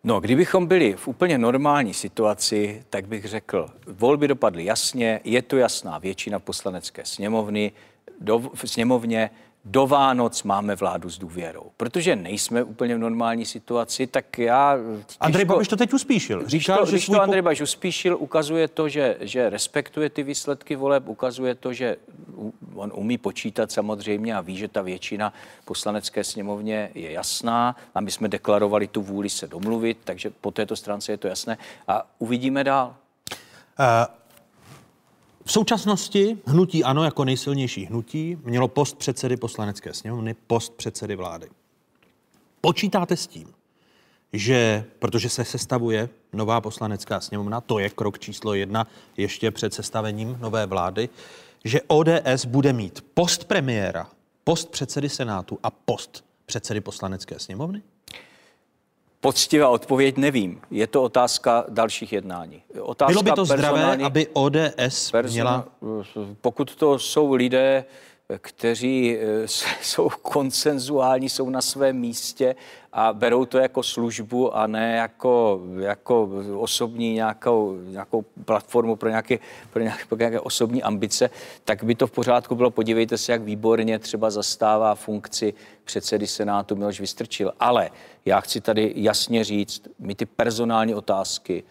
No, 0.03 0.19
kdybychom 0.19 0.65
byli 0.65 0.93
v 0.93 1.07
úplně 1.07 1.37
normální 1.37 1.93
situaci, 1.93 2.83
tak 2.89 3.07
bych 3.07 3.25
řekl, 3.25 3.69
volby 3.87 4.27
dopadly 4.27 4.65
jasně, 4.65 5.19
je 5.23 5.41
to 5.41 5.57
jasná 5.57 5.97
většina 5.97 6.39
poslanecké 6.39 7.05
sněmovny, 7.05 7.71
do, 8.19 8.39
v 8.39 8.65
sněmovně 8.65 9.29
do 9.65 9.87
Vánoc 9.87 10.43
máme 10.43 10.75
vládu 10.75 11.09
s 11.09 11.17
důvěrou. 11.17 11.71
Protože 11.77 12.15
nejsme 12.15 12.63
úplně 12.63 12.95
v 12.95 12.99
normální 12.99 13.45
situaci, 13.45 14.07
tak 14.07 14.39
já... 14.39 14.77
Těžko... 15.05 15.23
Andrej 15.23 15.45
Babiš 15.45 15.67
to 15.67 15.75
teď 15.75 15.93
uspíšil. 15.93 16.47
Říkal, 16.47 16.77
když 16.77 16.79
to, 16.79 16.85
že 16.85 16.91
když 16.91 17.05
svůj... 17.05 17.15
to 17.15 17.21
Andrej 17.21 17.41
Babiš 17.41 17.61
uspíšil, 17.61 18.17
ukazuje 18.19 18.67
to, 18.67 18.89
že, 18.89 19.17
že 19.19 19.49
respektuje 19.49 20.09
ty 20.09 20.23
výsledky 20.23 20.75
voleb, 20.75 21.07
ukazuje 21.07 21.55
to, 21.55 21.73
že 21.73 21.97
on 22.75 22.91
umí 22.95 23.17
počítat 23.17 23.71
samozřejmě 23.71 24.35
a 24.35 24.41
ví, 24.41 24.57
že 24.57 24.67
ta 24.67 24.81
většina 24.81 25.33
poslanecké 25.65 26.23
sněmovně 26.23 26.91
je 26.93 27.11
jasná 27.11 27.75
a 27.95 28.01
my 28.01 28.11
jsme 28.11 28.27
deklarovali 28.27 28.87
tu 28.87 29.01
vůli 29.01 29.29
se 29.29 29.47
domluvit, 29.47 29.97
takže 30.03 30.31
po 30.41 30.51
této 30.51 30.75
stránce 30.75 31.11
je 31.11 31.17
to 31.17 31.27
jasné 31.27 31.57
a 31.87 32.05
uvidíme 32.19 32.63
dál. 32.63 32.95
Uh... 33.79 34.22
V 35.45 35.51
současnosti 35.51 36.37
hnutí 36.45 36.83
ANO 36.83 37.03
jako 37.03 37.25
nejsilnější 37.25 37.85
hnutí 37.85 38.37
mělo 38.43 38.67
post 38.67 38.97
předsedy 38.97 39.37
poslanecké 39.37 39.93
sněmovny, 39.93 40.35
post 40.47 40.73
předsedy 40.73 41.15
vlády. 41.15 41.49
Počítáte 42.61 43.17
s 43.17 43.27
tím, 43.27 43.53
že 44.33 44.85
protože 44.99 45.29
se 45.29 45.45
sestavuje 45.45 46.09
nová 46.33 46.61
poslanecká 46.61 47.19
sněmovna, 47.19 47.61
to 47.61 47.79
je 47.79 47.89
krok 47.89 48.19
číslo 48.19 48.53
jedna 48.53 48.87
ještě 49.17 49.51
před 49.51 49.73
sestavením 49.73 50.37
nové 50.41 50.65
vlády, 50.65 51.09
že 51.65 51.81
ODS 51.87 52.45
bude 52.45 52.73
mít 52.73 53.05
post 53.13 53.43
premiéra, 53.43 54.09
post 54.43 54.69
předsedy 54.69 55.09
Senátu 55.09 55.59
a 55.63 55.71
post 55.71 56.25
předsedy 56.45 56.81
poslanecké 56.81 57.39
sněmovny? 57.39 57.81
Poctivá 59.23 59.69
odpověď 59.69 60.17
nevím. 60.17 60.61
Je 60.71 60.87
to 60.87 61.03
otázka 61.03 61.65
dalších 61.69 62.13
jednání. 62.13 62.63
Otázka 62.81 63.11
Bylo 63.11 63.23
by 63.23 63.31
to 63.31 63.45
zdravé, 63.45 63.97
aby 64.03 64.27
ODS 64.33 65.11
měla... 65.29 65.65
Pokud 66.41 66.75
to 66.75 66.99
jsou 66.99 67.33
lidé, 67.33 67.85
kteří 68.37 69.17
eh, 69.17 69.47
jsou 69.81 70.09
konsenzuální, 70.21 71.29
jsou 71.29 71.49
na 71.49 71.61
svém 71.61 71.95
místě 71.97 72.55
a 72.93 73.13
berou 73.13 73.45
to 73.45 73.57
jako 73.57 73.83
službu 73.83 74.57
a 74.57 74.67
ne 74.67 74.95
jako, 74.95 75.61
jako 75.79 76.29
osobní 76.59 77.13
nějakou, 77.13 77.77
nějakou 77.83 78.25
platformu 78.45 78.95
pro 78.95 79.09
nějaké, 79.09 79.39
pro, 79.73 79.81
nějaké, 79.83 80.05
pro 80.05 80.17
nějaké 80.17 80.39
osobní 80.39 80.83
ambice, 80.83 81.29
tak 81.63 81.83
by 81.83 81.95
to 81.95 82.07
v 82.07 82.11
pořádku 82.11 82.55
bylo. 82.55 82.71
Podívejte 82.71 83.17
se, 83.17 83.31
jak 83.31 83.41
výborně 83.41 83.99
třeba 83.99 84.29
zastává 84.29 84.95
funkci 84.95 85.53
předsedy 85.83 86.27
Senátu 86.27 86.75
Miloš 86.75 86.99
Vystrčil. 86.99 87.53
Ale 87.59 87.89
já 88.25 88.41
chci 88.41 88.61
tady 88.61 88.93
jasně 88.95 89.43
říct, 89.43 89.87
my 89.99 90.15
ty 90.15 90.25
personální 90.25 90.95
otázky 90.95 91.63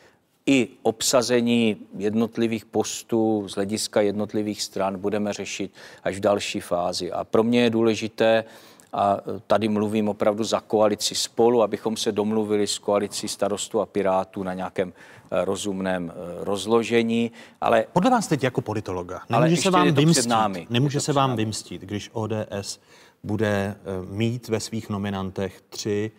i 0.46 0.68
obsazení 0.82 1.76
jednotlivých 1.98 2.64
postů 2.64 3.48
z 3.48 3.54
hlediska 3.54 4.00
jednotlivých 4.00 4.62
stran 4.62 4.98
budeme 4.98 5.32
řešit 5.32 5.72
až 6.04 6.16
v 6.16 6.20
další 6.20 6.60
fázi. 6.60 7.12
A 7.12 7.24
pro 7.24 7.42
mě 7.42 7.62
je 7.62 7.70
důležité, 7.70 8.44
a 8.92 9.18
tady 9.46 9.68
mluvím 9.68 10.08
opravdu 10.08 10.44
za 10.44 10.60
koalici 10.60 11.14
spolu, 11.14 11.62
abychom 11.62 11.96
se 11.96 12.12
domluvili 12.12 12.66
s 12.66 12.78
koalicí 12.78 13.28
starostů 13.28 13.80
a 13.80 13.86
pirátů 13.86 14.42
na 14.42 14.54
nějakém 14.54 14.92
eh, 14.92 15.44
rozumném 15.44 16.12
eh, 16.14 16.44
rozložení, 16.44 17.32
ale... 17.60 17.84
Podle 17.92 18.10
vás 18.10 18.26
teď 18.26 18.42
jako 18.42 18.60
politologa, 18.60 19.20
nemůže 19.30 19.56
se 19.56 19.70
vám 19.70 19.92
vymstít, 19.92 20.26
námi. 20.26 20.66
nemůže 20.70 21.00
se 21.00 21.12
vám 21.12 21.36
vymstít, 21.36 21.82
když 21.82 22.10
ODS 22.12 22.80
bude 23.24 23.76
mít 24.10 24.48
ve 24.48 24.60
svých 24.60 24.88
nominantech 24.88 25.60
tři 25.68 26.10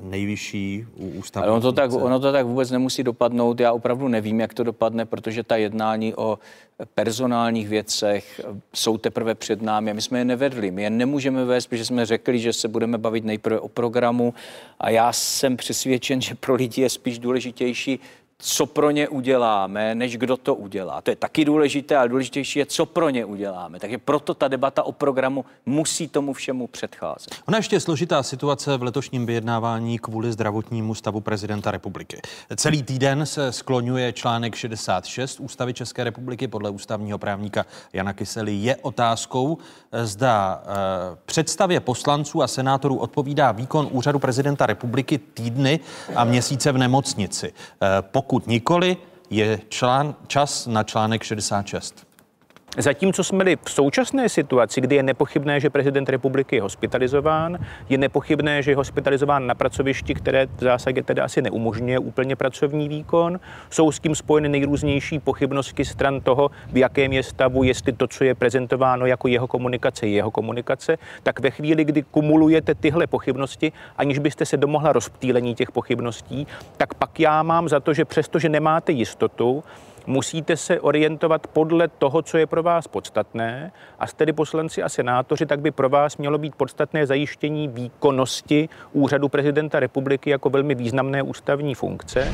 nejvyšší 0.00 0.86
ú- 0.96 1.18
ústavní 1.18 1.44
Ale 1.44 1.52
ono 1.52 1.60
to, 1.60 1.72
tak, 1.72 1.92
ono 1.92 2.20
to 2.20 2.32
tak 2.32 2.46
vůbec 2.46 2.70
nemusí 2.70 3.02
dopadnout. 3.02 3.60
Já 3.60 3.72
opravdu 3.72 4.08
nevím, 4.08 4.40
jak 4.40 4.54
to 4.54 4.64
dopadne, 4.64 5.06
protože 5.06 5.42
ta 5.42 5.56
jednání 5.56 6.14
o 6.14 6.38
personálních 6.94 7.68
věcech 7.68 8.40
jsou 8.74 8.98
teprve 8.98 9.34
před 9.34 9.62
námi 9.62 9.94
my 9.94 10.02
jsme 10.02 10.18
je 10.18 10.24
nevedli. 10.24 10.70
My 10.70 10.82
je 10.82 10.90
nemůžeme 10.90 11.44
vést, 11.44 11.66
protože 11.66 11.84
jsme 11.84 12.06
řekli, 12.06 12.38
že 12.38 12.52
se 12.52 12.68
budeme 12.68 12.98
bavit 12.98 13.24
nejprve 13.24 13.60
o 13.60 13.68
programu 13.68 14.34
a 14.80 14.90
já 14.90 15.12
jsem 15.12 15.56
přesvědčen, 15.56 16.20
že 16.20 16.34
pro 16.34 16.54
lidi 16.54 16.82
je 16.82 16.90
spíš 16.90 17.18
důležitější 17.18 18.00
co 18.38 18.66
pro 18.66 18.90
ně 18.90 19.08
uděláme, 19.08 19.94
než 19.94 20.16
kdo 20.16 20.36
to 20.36 20.54
udělá. 20.54 21.00
To 21.00 21.10
je 21.10 21.16
taky 21.16 21.44
důležité, 21.44 21.96
ale 21.96 22.08
důležitější 22.08 22.58
je, 22.58 22.66
co 22.66 22.86
pro 22.86 23.10
ně 23.10 23.24
uděláme. 23.24 23.80
Takže 23.80 23.98
proto 23.98 24.34
ta 24.34 24.48
debata 24.48 24.82
o 24.82 24.92
programu 24.92 25.44
musí 25.66 26.08
tomu 26.08 26.32
všemu 26.32 26.66
předcházet. 26.66 27.34
Ona 27.48 27.58
ještě 27.58 27.76
je 27.76 27.80
složitá 27.80 28.22
situace 28.22 28.76
v 28.76 28.82
letošním 28.82 29.26
vyjednávání 29.26 29.98
kvůli 29.98 30.32
zdravotnímu 30.32 30.94
stavu 30.94 31.20
prezidenta 31.20 31.70
republiky. 31.70 32.20
Celý 32.56 32.82
týden 32.82 33.26
se 33.26 33.52
skloňuje 33.52 34.12
článek 34.12 34.54
66 34.54 35.40
Ústavy 35.40 35.74
České 35.74 36.04
republiky. 36.04 36.48
Podle 36.48 36.70
ústavního 36.70 37.18
právníka 37.18 37.66
Jana 37.92 38.12
Kysely 38.12 38.54
je 38.54 38.76
otázkou, 38.76 39.58
zda 40.02 40.62
eh, 40.64 41.16
představě 41.26 41.80
poslanců 41.80 42.42
a 42.42 42.46
senátorů 42.46 42.96
odpovídá 42.96 43.52
výkon 43.52 43.88
úřadu 43.90 44.18
prezidenta 44.18 44.66
republiky 44.66 45.18
týdny 45.18 45.80
a 46.16 46.24
měsíce 46.24 46.72
v 46.72 46.78
nemocnici. 46.78 47.52
Eh, 47.82 48.02
Pokud 48.24 48.46
nikoli, 48.46 48.96
je 49.30 49.60
člán, 49.68 50.14
čas 50.26 50.66
na 50.66 50.82
článek 50.82 51.22
66. 51.22 52.06
Zatímco 52.78 53.24
jsme-li 53.24 53.56
v 53.64 53.70
současné 53.70 54.28
situaci, 54.28 54.80
kdy 54.80 54.96
je 54.96 55.02
nepochybné, 55.02 55.60
že 55.60 55.70
prezident 55.70 56.08
republiky 56.08 56.56
je 56.56 56.62
hospitalizován, 56.62 57.58
je 57.88 57.98
nepochybné, 57.98 58.62
že 58.62 58.70
je 58.70 58.76
hospitalizován 58.76 59.46
na 59.46 59.54
pracovišti, 59.54 60.14
které 60.14 60.46
v 60.46 60.60
zásadě 60.60 61.02
tedy 61.02 61.20
asi 61.20 61.42
neumožňuje 61.42 61.98
úplně 61.98 62.36
pracovní 62.36 62.88
výkon, 62.88 63.40
jsou 63.70 63.92
s 63.92 64.00
tím 64.00 64.14
spojeny 64.14 64.48
nejrůznější 64.48 65.18
pochybnosti 65.18 65.84
stran 65.84 66.20
toho, 66.20 66.50
v 66.72 66.76
jakém 66.76 67.12
je 67.12 67.22
stavu, 67.22 67.62
jestli 67.62 67.92
to, 67.92 68.06
co 68.06 68.24
je 68.24 68.34
prezentováno 68.34 69.06
jako 69.06 69.28
jeho 69.28 69.46
komunikace, 69.46 70.06
je 70.06 70.12
jeho 70.12 70.30
komunikace, 70.30 70.98
tak 71.22 71.40
ve 71.40 71.50
chvíli, 71.50 71.84
kdy 71.84 72.02
kumulujete 72.02 72.74
tyhle 72.74 73.06
pochybnosti, 73.06 73.72
aniž 73.96 74.18
byste 74.18 74.46
se 74.46 74.56
domohla 74.56 74.92
rozptýlení 74.92 75.54
těch 75.54 75.72
pochybností, 75.72 76.46
tak 76.76 76.94
pak 76.94 77.20
já 77.20 77.42
mám 77.42 77.68
za 77.68 77.80
to, 77.80 77.94
že 77.94 78.04
přesto, 78.04 78.38
že 78.38 78.48
nemáte 78.48 78.92
jistotu, 78.92 79.64
musíte 80.06 80.56
se 80.56 80.80
orientovat 80.80 81.46
podle 81.46 81.88
toho, 81.88 82.22
co 82.22 82.38
je 82.38 82.46
pro 82.46 82.62
vás 82.62 82.88
podstatné. 82.88 83.72
A 83.98 84.06
tedy 84.06 84.32
poslanci 84.32 84.82
a 84.82 84.88
senátoři, 84.88 85.46
tak 85.46 85.60
by 85.60 85.70
pro 85.70 85.88
vás 85.88 86.16
mělo 86.16 86.38
být 86.38 86.54
podstatné 86.54 87.06
zajištění 87.06 87.68
výkonnosti 87.68 88.68
úřadu 88.92 89.28
prezidenta 89.28 89.80
republiky 89.80 90.30
jako 90.30 90.50
velmi 90.50 90.74
významné 90.74 91.22
ústavní 91.22 91.74
funkce. 91.74 92.32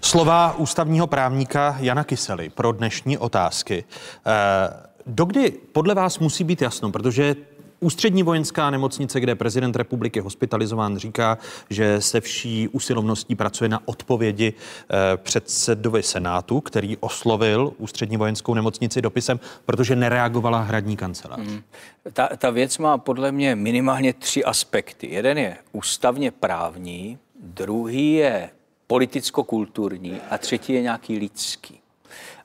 Slova 0.00 0.54
ústavního 0.56 1.06
právníka 1.06 1.76
Jana 1.80 2.04
Kysely 2.04 2.48
pro 2.48 2.72
dnešní 2.72 3.18
otázky. 3.18 3.84
Eh, 4.26 4.88
Dokdy 5.10 5.50
podle 5.72 5.94
vás 5.94 6.18
musí 6.18 6.44
být 6.44 6.62
jasno, 6.62 6.90
protože 6.90 7.36
Ústřední 7.80 8.22
vojenská 8.22 8.70
nemocnice, 8.70 9.20
kde 9.20 9.34
prezident 9.34 9.76
republiky 9.76 10.20
hospitalizován, 10.20 10.98
říká, 10.98 11.38
že 11.70 12.00
se 12.00 12.20
vší 12.20 12.68
usilovností 12.68 13.34
pracuje 13.34 13.68
na 13.68 13.80
odpovědi 13.84 14.52
eh, 14.54 15.16
předsedovi 15.16 16.02
Senátu, 16.02 16.60
který 16.60 16.96
oslovil 16.96 17.72
Ústřední 17.78 18.16
vojenskou 18.16 18.54
nemocnici 18.54 19.02
dopisem, 19.02 19.40
protože 19.66 19.96
nereagovala 19.96 20.60
hradní 20.60 20.96
kancelář. 20.96 21.40
Hmm. 21.40 21.62
Ta, 22.12 22.28
ta 22.36 22.50
věc 22.50 22.78
má 22.78 22.98
podle 22.98 23.32
mě 23.32 23.56
minimálně 23.56 24.12
tři 24.12 24.44
aspekty. 24.44 25.06
Jeden 25.10 25.38
je 25.38 25.56
ústavně 25.72 26.30
právní, 26.30 27.18
druhý 27.42 28.14
je 28.14 28.50
politicko-kulturní 28.86 30.20
a 30.30 30.38
třetí 30.38 30.72
je 30.72 30.82
nějaký 30.82 31.18
lidský. 31.18 31.80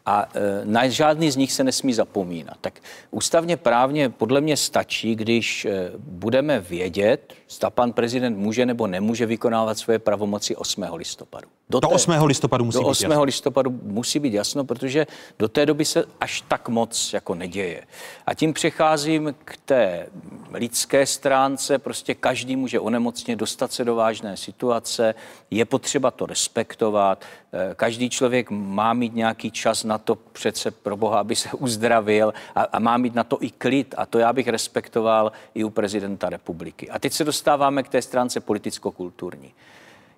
A 0.05 0.29
e, 0.35 0.65
na 0.65 0.87
žádný 0.87 1.31
z 1.31 1.35
nich 1.35 1.51
se 1.51 1.63
nesmí 1.63 1.93
zapomínat. 1.93 2.57
Tak 2.61 2.79
ústavně 3.11 3.57
právně 3.57 4.09
podle 4.09 4.41
mě 4.41 4.57
stačí, 4.57 5.15
když 5.15 5.65
e, 5.65 5.91
budeme 5.97 6.59
vědět, 6.59 7.33
zda 7.53 7.69
pan 7.69 7.93
prezident 7.93 8.37
může 8.37 8.65
nebo 8.65 8.87
nemůže 8.87 9.25
vykonávat 9.25 9.77
svoje 9.77 9.99
pravomoci 9.99 10.55
8. 10.55 10.85
listopadu. 10.93 11.47
Do 11.69 11.79
8. 11.79 12.11
listopadu 12.23 12.65
musí 12.65 12.77
do 12.77 12.83
být 12.83 12.89
8. 12.89 13.03
jasno. 13.03 13.23
listopadu 13.23 13.79
musí 13.83 14.19
být 14.19 14.33
jasno, 14.33 14.63
protože 14.63 15.07
do 15.39 15.47
té 15.47 15.65
doby 15.65 15.85
se 15.85 16.05
až 16.21 16.41
tak 16.47 16.69
moc 16.69 17.13
jako 17.13 17.35
neděje. 17.35 17.83
A 18.25 18.33
tím 18.33 18.53
přecházím 18.53 19.35
k 19.45 19.57
té 19.65 20.07
lidské 20.51 21.05
stránce. 21.05 21.79
Prostě 21.79 22.15
každý 22.15 22.55
může 22.55 22.79
onemocnit, 22.79 23.39
dostat 23.39 23.71
se 23.71 23.85
do 23.85 23.95
vážné 23.95 24.37
situace. 24.37 25.15
Je 25.51 25.65
potřeba 25.65 26.11
to 26.11 26.25
respektovat. 26.25 27.25
Eh, 27.53 27.75
Každý 27.75 28.09
člověk 28.09 28.49
má 28.49 28.93
mít 28.93 29.15
nějaký 29.15 29.51
čas 29.51 29.83
na 29.83 29.97
to 29.97 30.15
přece 30.15 30.71
pro 30.71 30.97
Boha, 30.97 31.19
aby 31.19 31.35
se 31.35 31.49
uzdravil 31.57 32.33
a, 32.55 32.63
a 32.63 32.79
má 32.79 32.97
mít 32.97 33.15
na 33.15 33.23
to 33.23 33.37
i 33.41 33.49
klid. 33.49 33.95
A 33.97 34.05
to 34.05 34.19
já 34.19 34.33
bych 34.33 34.47
respektoval 34.47 35.31
i 35.55 35.63
u 35.63 35.69
prezidenta 35.69 36.29
republiky. 36.29 36.89
A 36.89 36.99
teď 36.99 37.13
se 37.13 37.25
dostáváme 37.43 37.83
k 37.83 37.89
té 37.89 38.01
stránce 38.01 38.39
politicko-kulturní. 38.39 39.51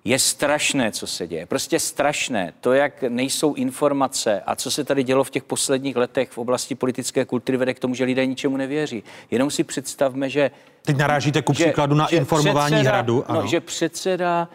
Je 0.04 0.18
strašné, 0.18 0.92
co 0.92 1.06
se 1.06 1.26
děje. 1.26 1.46
Prostě 1.46 1.80
strašné. 1.80 2.52
To, 2.60 2.72
jak 2.72 3.02
nejsou 3.02 3.54
informace 3.54 4.42
a 4.46 4.56
co 4.56 4.70
se 4.70 4.84
tady 4.84 5.02
dělo 5.02 5.24
v 5.24 5.30
těch 5.30 5.44
posledních 5.44 5.96
letech 5.96 6.30
v 6.30 6.38
oblasti 6.38 6.74
politické 6.74 7.24
kultury, 7.24 7.58
vede 7.58 7.74
k 7.74 7.78
tomu, 7.78 7.94
že 7.94 8.04
lidé 8.04 8.26
ničemu 8.26 8.56
nevěří. 8.56 9.02
Jenom 9.30 9.50
si 9.50 9.64
představme, 9.64 10.30
že... 10.30 10.50
Teď 10.82 10.96
narážíte 10.96 11.42
ku 11.42 11.52
příkladu 11.52 11.94
na 11.94 12.06
informování 12.06 12.74
předseda, 12.74 12.90
hradu, 12.90 13.24
ano. 13.28 13.40
No, 13.40 13.46
že 13.46 13.60
předseda 13.60 14.48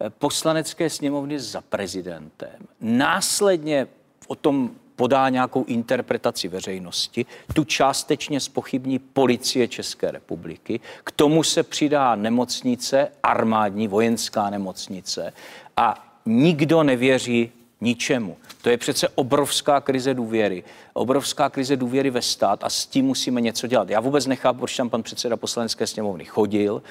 eh, 0.00 0.10
poslanecké 0.10 0.90
sněmovny 0.90 1.40
za 1.40 1.60
prezidentem 1.60 2.58
následně 2.80 3.86
o 4.26 4.34
tom 4.34 4.70
podá 4.96 5.28
nějakou 5.28 5.64
interpretaci 5.64 6.48
veřejnosti, 6.48 7.26
tu 7.54 7.64
částečně 7.64 8.40
spochybní 8.40 8.98
policie 8.98 9.68
České 9.68 10.10
republiky, 10.10 10.80
k 11.04 11.10
tomu 11.12 11.42
se 11.42 11.62
přidá 11.62 12.14
nemocnice, 12.14 13.08
armádní, 13.22 13.88
vojenská 13.88 14.50
nemocnice 14.50 15.32
a 15.76 16.18
nikdo 16.26 16.82
nevěří 16.82 17.52
ničemu. 17.80 18.36
To 18.62 18.70
je 18.70 18.76
přece 18.76 19.08
obrovská 19.08 19.80
krize 19.80 20.14
důvěry. 20.14 20.64
Obrovská 20.92 21.50
krize 21.50 21.76
důvěry 21.76 22.10
ve 22.10 22.22
stát 22.22 22.64
a 22.64 22.70
s 22.70 22.86
tím 22.86 23.04
musíme 23.06 23.40
něco 23.40 23.66
dělat. 23.66 23.90
Já 23.90 24.00
vůbec 24.00 24.26
nechápu, 24.26 24.58
proč 24.58 24.76
tam 24.76 24.90
pan 24.90 25.02
předseda 25.02 25.36
poslanecké 25.36 25.86
sněmovny 25.86 26.24
chodil. 26.24 26.82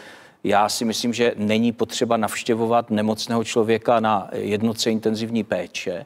Já 0.43 0.69
si 0.69 0.85
myslím, 0.85 1.13
že 1.13 1.33
není 1.37 1.71
potřeba 1.71 2.17
navštěvovat 2.17 2.89
nemocného 2.89 3.43
člověka 3.43 3.99
na 3.99 4.29
jednotce 4.31 4.91
intenzivní 4.91 5.43
péče. 5.43 6.05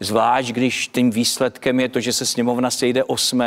Zvlášť, 0.00 0.48
když 0.52 0.88
tím 0.88 1.10
výsledkem 1.10 1.80
je 1.80 1.88
to, 1.88 2.00
že 2.00 2.12
se 2.12 2.26
sněmovna 2.26 2.70
sejde 2.70 3.04
8. 3.04 3.42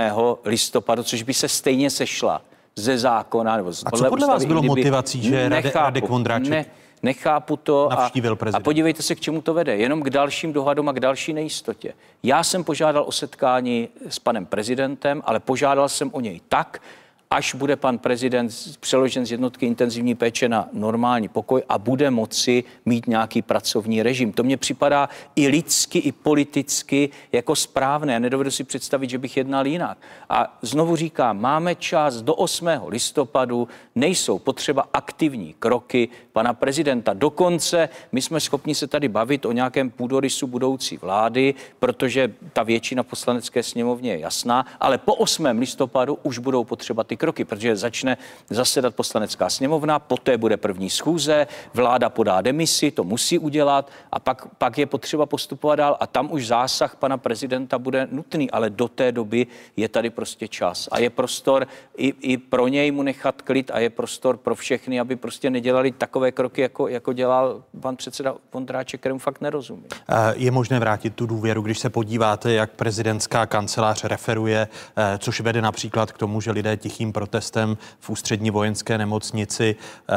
listopadu, 0.46 1.04
což 1.04 1.24
by 1.24 1.34
se 1.34 1.48
stejně 1.48 1.90
sešla 1.90 2.42
ze 2.76 2.98
zákona. 2.98 3.58
Nebo 3.58 3.72
z- 3.74 3.84
A 3.86 3.92
co 3.92 4.06
podle 4.10 4.28
vás 4.28 4.46
bylo 4.46 4.62
motivací, 4.64 5.22
že 5.22 5.50
Nechápu. 5.50 5.78
Radek 5.78 6.10
Vondráček 6.10 6.50
Ne, 6.50 6.66
nechápu 7.04 7.58
to. 7.58 7.92
A, 7.92 8.12
a 8.54 8.60
podívejte 8.60 9.04
se, 9.04 9.16
k 9.16 9.20
čemu 9.20 9.42
to 9.42 9.54
vede. 9.54 9.76
Jenom 9.76 10.02
k 10.04 10.10
dalším 10.10 10.54
dohadům 10.54 10.90
a 10.90 10.92
k 10.92 11.00
další 11.00 11.34
nejistotě. 11.34 11.94
Já 12.24 12.44
jsem 12.44 12.64
požádal 12.64 13.04
o 13.08 13.12
setkání 13.12 13.90
s 14.10 14.20
panem 14.20 14.46
prezidentem, 14.46 15.22
ale 15.26 15.40
požádal 15.40 15.90
jsem 15.90 16.10
o 16.14 16.22
něj 16.22 16.42
tak, 16.50 16.82
až 17.32 17.56
bude 17.56 17.76
pan 17.76 17.98
prezident 17.98 18.52
přeložen 18.80 19.26
z 19.26 19.32
jednotky 19.32 19.66
intenzivní 19.66 20.16
péče 20.16 20.50
na 20.50 20.70
normální 20.74 21.28
pokoj 21.28 21.64
a 21.70 21.78
bude 21.78 22.12
moci 22.12 22.64
mít 22.86 23.08
nějaký 23.08 23.42
pracovní 23.42 24.04
režim. 24.04 24.34
To 24.34 24.44
mně 24.44 24.58
připadá 24.58 25.10
i 25.36 25.48
lidsky, 25.48 26.00
i 26.00 26.12
politicky 26.12 27.10
jako 27.32 27.56
správné. 27.56 28.20
Nedovedu 28.20 28.52
si 28.52 28.64
představit, 28.64 29.10
že 29.10 29.18
bych 29.18 29.38
jednal 29.38 29.68
jinak. 29.68 29.98
A 30.30 30.58
znovu 30.62 30.96
říkám, 30.96 31.42
máme 31.42 31.76
čas 31.76 32.22
do 32.22 32.36
8. 32.36 32.68
listopadu, 32.88 33.68
nejsou 33.96 34.40
potřeba 34.40 34.86
aktivní 34.94 35.56
kroky 35.60 36.10
pana 36.34 36.54
prezidenta. 36.54 37.14
Dokonce 37.14 37.90
my 38.12 38.22
jsme 38.22 38.40
schopni 38.40 38.76
se 38.76 38.88
tady 38.88 39.08
bavit 39.08 39.46
o 39.46 39.52
nějakém 39.52 39.90
půdorysu 39.90 40.48
budoucí 40.48 40.98
vlády, 40.98 41.54
protože 41.80 42.34
ta 42.54 42.64
většina 42.64 43.04
poslanecké 43.04 43.64
sněmovně 43.64 44.12
je 44.12 44.20
jasná, 44.20 44.66
ale 44.80 44.98
po 44.98 45.16
8. 45.16 45.46
listopadu 45.46 46.18
už 46.24 46.38
budou 46.38 46.64
potřeba 46.64 47.04
ty 47.04 47.21
kroky, 47.22 47.46
protože 47.46 47.76
začne 47.76 48.18
zasedat 48.50 48.96
poslanecká 48.96 49.50
sněmovna, 49.50 50.00
poté 50.00 50.38
bude 50.38 50.58
první 50.58 50.90
schůze, 50.90 51.48
vláda 51.74 52.10
podá 52.10 52.42
demisi, 52.42 52.92
to 52.92 53.04
musí 53.04 53.38
udělat 53.40 53.92
a 54.12 54.20
pak, 54.20 54.56
pak 54.58 54.78
je 54.78 54.86
potřeba 54.86 55.26
postupovat 55.26 55.76
dál 55.76 55.98
a 56.00 56.08
tam 56.08 56.32
už 56.32 56.48
zásah 56.48 56.96
pana 56.96 57.18
prezidenta 57.18 57.80
bude 57.80 58.08
nutný, 58.12 58.52
ale 58.52 58.70
do 58.70 58.88
té 58.88 59.12
doby 59.12 59.48
je 59.78 59.90
tady 59.90 60.10
prostě 60.10 60.48
čas 60.48 60.90
a 60.92 61.00
je 61.00 61.10
prostor 61.10 61.68
i, 61.98 62.14
i 62.34 62.38
pro 62.38 62.68
něj 62.68 62.92
mu 62.92 63.04
nechat 63.04 63.42
klid 63.42 63.72
a 63.74 63.80
je 63.80 63.90
prostor 63.90 64.38
pro 64.38 64.56
všechny, 64.56 65.00
aby 65.00 65.16
prostě 65.16 65.50
nedělali 65.50 65.92
takové 65.92 66.32
kroky, 66.32 66.62
jako, 66.62 66.88
jako 66.88 67.14
dělal 67.14 67.64
pan 67.82 67.96
předseda 67.96 68.36
Vondráček, 68.54 69.00
kterému 69.00 69.20
fakt 69.20 69.42
nerozumí. 69.42 69.84
Je 70.36 70.52
možné 70.52 70.80
vrátit 70.80 71.16
tu 71.16 71.26
důvěru, 71.26 71.62
když 71.62 71.80
se 71.80 71.90
podíváte, 71.90 72.52
jak 72.52 72.72
prezidentská 72.72 73.46
kancelář 73.46 74.04
referuje, 74.04 74.68
eh, 74.68 75.18
což 75.18 75.42
vede 75.42 75.62
například 75.62 76.12
k 76.12 76.18
tomu, 76.18 76.42
že 76.42 76.52
lidé 76.52 76.78
tichým 76.78 77.11
protestem 77.12 77.78
v 78.00 78.10
ústřední 78.10 78.52
vojenské 78.52 78.98
nemocnici 78.98 79.76
eh, 80.10 80.14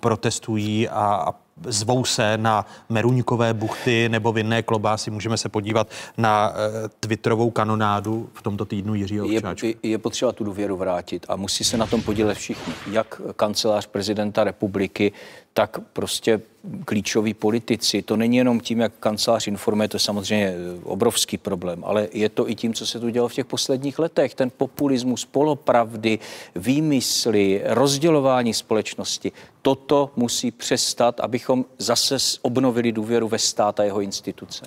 protestují 0.00 0.88
a, 0.88 1.24
a 1.28 1.34
zvou 1.66 2.04
se 2.04 2.38
na 2.38 2.66
Meruňkové 2.88 3.54
buchty 3.54 4.08
nebo 4.08 4.32
vinné 4.32 4.62
klobásy. 4.62 5.10
Můžeme 5.10 5.36
se 5.36 5.48
podívat 5.48 5.90
na 6.18 6.50
uh, 6.50 6.54
Twitterovou 7.00 7.50
kanonádu 7.50 8.30
v 8.34 8.42
tomto 8.42 8.64
týdnu 8.64 8.94
Jiřího. 8.94 9.26
Je, 9.26 9.40
je 9.82 9.98
potřeba 9.98 10.32
tu 10.32 10.44
důvěru 10.44 10.76
vrátit 10.76 11.26
a 11.28 11.36
musí 11.36 11.64
se 11.64 11.76
na 11.76 11.86
tom 11.86 12.02
podílet 12.02 12.38
všichni, 12.38 12.72
jak 12.90 13.20
kancelář 13.36 13.86
prezidenta 13.86 14.44
republiky, 14.44 15.12
tak 15.54 15.78
prostě 15.92 16.40
klíčoví 16.84 17.34
politici. 17.34 18.02
To 18.02 18.16
není 18.16 18.36
jenom 18.36 18.60
tím, 18.60 18.80
jak 18.80 18.92
kancelář 19.00 19.46
informuje, 19.46 19.88
to 19.88 19.96
je 19.96 20.00
samozřejmě 20.00 20.54
obrovský 20.82 21.38
problém, 21.38 21.84
ale 21.84 22.08
je 22.12 22.28
to 22.28 22.50
i 22.50 22.54
tím, 22.54 22.74
co 22.74 22.86
se 22.86 23.00
tu 23.00 23.08
dělo 23.08 23.28
v 23.28 23.34
těch 23.34 23.46
posledních 23.46 23.98
letech. 23.98 24.34
Ten 24.34 24.50
populismus, 24.56 25.24
polopravdy, 25.24 26.18
výmysly, 26.56 27.62
rozdělování 27.64 28.54
společnosti. 28.54 29.32
Toto 29.62 30.10
musí 30.16 30.50
přestat, 30.50 31.20
abychom 31.20 31.64
zase 31.78 32.16
obnovili 32.42 32.92
důvěru 32.92 33.28
ve 33.28 33.38
stát 33.38 33.80
a 33.80 33.84
jeho 33.84 34.00
instituce. 34.00 34.64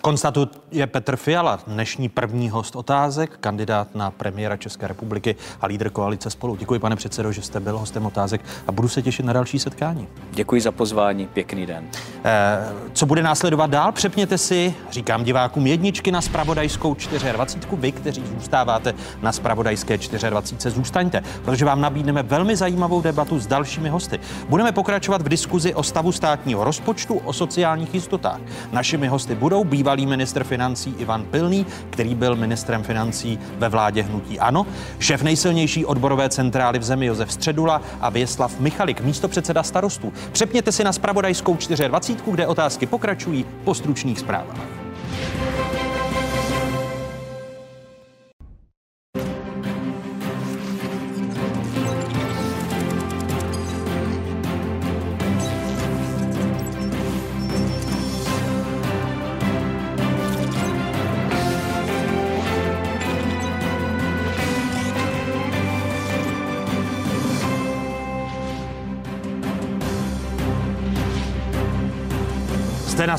je 0.72 0.88
Petr 0.88 1.16
Fiala, 1.16 1.60
dnešní 1.68 2.10
první 2.10 2.50
host 2.50 2.76
otázek, 2.76 3.38
kandidát 3.40 3.96
na 3.96 4.12
premiéra 4.12 4.58
České 4.58 4.88
republiky 4.88 5.36
a 5.62 5.68
lídr 5.68 5.90
koalice 5.90 6.30
spolu. 6.30 6.56
Děkuji, 6.56 6.80
pane 6.80 6.96
předsedo, 6.96 7.32
že 7.32 7.42
jste 7.42 7.60
byl 7.60 7.78
hostem 7.78 8.06
otázek 8.06 8.42
a 8.68 8.72
budu 8.72 8.88
se 8.88 9.02
těšit 9.02 9.26
na 9.26 9.34
další 9.34 9.60
setkání. 9.60 10.08
Děkuji 10.32 10.62
za 10.62 10.72
pozvání, 10.84 11.28
pěkný 11.28 11.66
den. 11.66 11.88
Eh, 12.26 12.74
co 12.94 13.06
bude 13.06 13.24
následovat 13.24 13.70
dál? 13.70 13.92
Přepněte 13.92 14.38
si, 14.38 14.74
říkám 14.92 15.24
divákům, 15.24 15.68
jedničky 15.68 16.12
na 16.12 16.22
spravodajskou 16.22 16.96
24. 17.32 17.76
Vy, 17.82 17.92
kteří 17.92 18.24
zůstáváte 18.36 18.94
na 19.22 19.32
spravodajské 19.32 19.98
24. 19.98 20.76
zůstaňte, 20.76 21.24
protože 21.46 21.66
vám 21.66 21.82
nabídneme 21.82 22.24
velmi 22.24 22.56
zajímavou 22.56 23.02
debatu 23.02 23.40
s 23.40 23.48
dalšími 23.48 23.90
hosty. 23.90 24.20
Budeme 24.50 24.72
pokračovat 24.72 25.22
v 25.22 25.30
diskuzi 25.30 25.74
o 25.74 25.84
stavu 25.84 26.12
státního 26.12 26.64
rozpočtu, 26.64 27.18
o 27.18 27.34
sociálních 27.34 27.94
jistotách. 27.94 28.40
Našimi 28.72 29.08
hosty 29.08 29.36
budou 29.36 29.64
bývalý 29.64 30.06
ministr 30.06 30.44
financí 30.44 30.96
Ivan 30.98 31.26
Pilný, 31.26 31.66
který 31.90 32.16
byl 32.16 32.36
ministrem 32.36 32.84
financí 32.84 33.40
ve 33.58 33.70
vládě 33.70 34.02
Hnutí 34.04 34.40
Ano, 34.40 34.66
šéf 35.00 35.22
nejsilnější 35.22 35.86
odborové 35.86 36.30
centrály 36.30 36.80
v 36.80 36.84
zemi 36.84 37.06
Josef 37.06 37.32
Středula 37.32 37.82
a 38.02 38.10
Věslav 38.10 38.60
Michalik, 38.60 39.02
místo 39.02 39.28
předseda 39.28 39.64
starostů. 39.64 40.14
Přepněte 40.32 40.62
si 40.72 40.84
na 40.84 40.93
spravodajskou 40.93 41.57
24, 41.88 42.32
kde 42.32 42.47
otázky 42.47 42.86
pokračují 42.86 43.45
po 43.64 43.76
stručných 43.76 44.20
zprávách. 44.20 44.84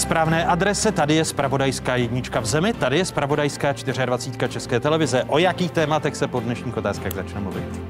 Správné 0.04 0.44
adrese, 0.44 0.92
tady 0.92 1.14
je 1.14 1.24
spravodajská 1.24 1.96
jednička 1.96 2.40
v 2.40 2.46
zemi, 2.46 2.72
tady 2.72 2.98
je 2.98 3.04
spravodajská 3.04 3.72
24 3.72 4.52
České 4.52 4.80
televize. 4.80 5.24
O 5.24 5.38
jakých 5.38 5.70
tématech 5.70 6.16
se 6.16 6.28
po 6.28 6.40
dnešních 6.40 6.76
otázkách 6.76 7.12
začne 7.14 7.40
mluvit? 7.40 7.80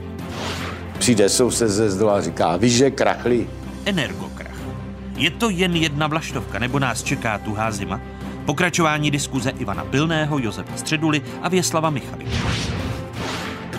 Přijde 0.99 1.29
soused 1.29 1.71
ze 1.71 1.91
zdola 1.91 2.17
a 2.17 2.21
říká, 2.21 2.57
víš, 2.57 2.73
že 2.73 2.91
krachli. 2.91 3.49
Energokrach. 3.85 4.57
Je 5.17 5.31
to 5.31 5.51
jen 5.51 5.77
jedna 5.77 6.07
vlaštovka, 6.07 6.59
nebo 6.59 6.79
nás 6.79 7.03
čeká 7.03 7.39
tuhá 7.39 7.71
zima? 7.71 8.01
Pokračování 8.47 9.11
diskuze 9.11 9.51
Ivana 9.51 9.85
Pilného, 9.85 10.39
Josefa 10.39 10.77
Středuly 10.77 11.23
a 11.43 11.49
Věslava 11.49 11.91
Michalika 11.91 12.31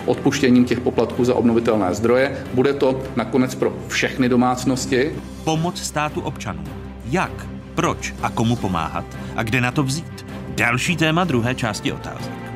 odpuštěním 0.06 0.64
těch 0.64 0.80
poplatků 0.80 1.24
za 1.24 1.34
obnovitelné 1.34 1.94
zdroje. 1.94 2.44
Bude 2.54 2.72
to 2.72 3.02
nakonec 3.16 3.54
pro 3.54 3.76
všechny 3.88 4.28
domácnosti. 4.28 5.12
Pomoc 5.44 5.82
státu 5.82 6.20
občanům. 6.20 6.64
Jak? 7.10 7.55
Proč 7.76 8.14
a 8.22 8.30
komu 8.30 8.56
pomáhat 8.56 9.04
a 9.36 9.42
kde 9.42 9.60
na 9.60 9.70
to 9.70 9.82
vzít. 9.82 10.26
Další 10.48 10.96
téma 10.96 11.24
druhé 11.24 11.54
části 11.54 11.92
otázek. 11.92 12.46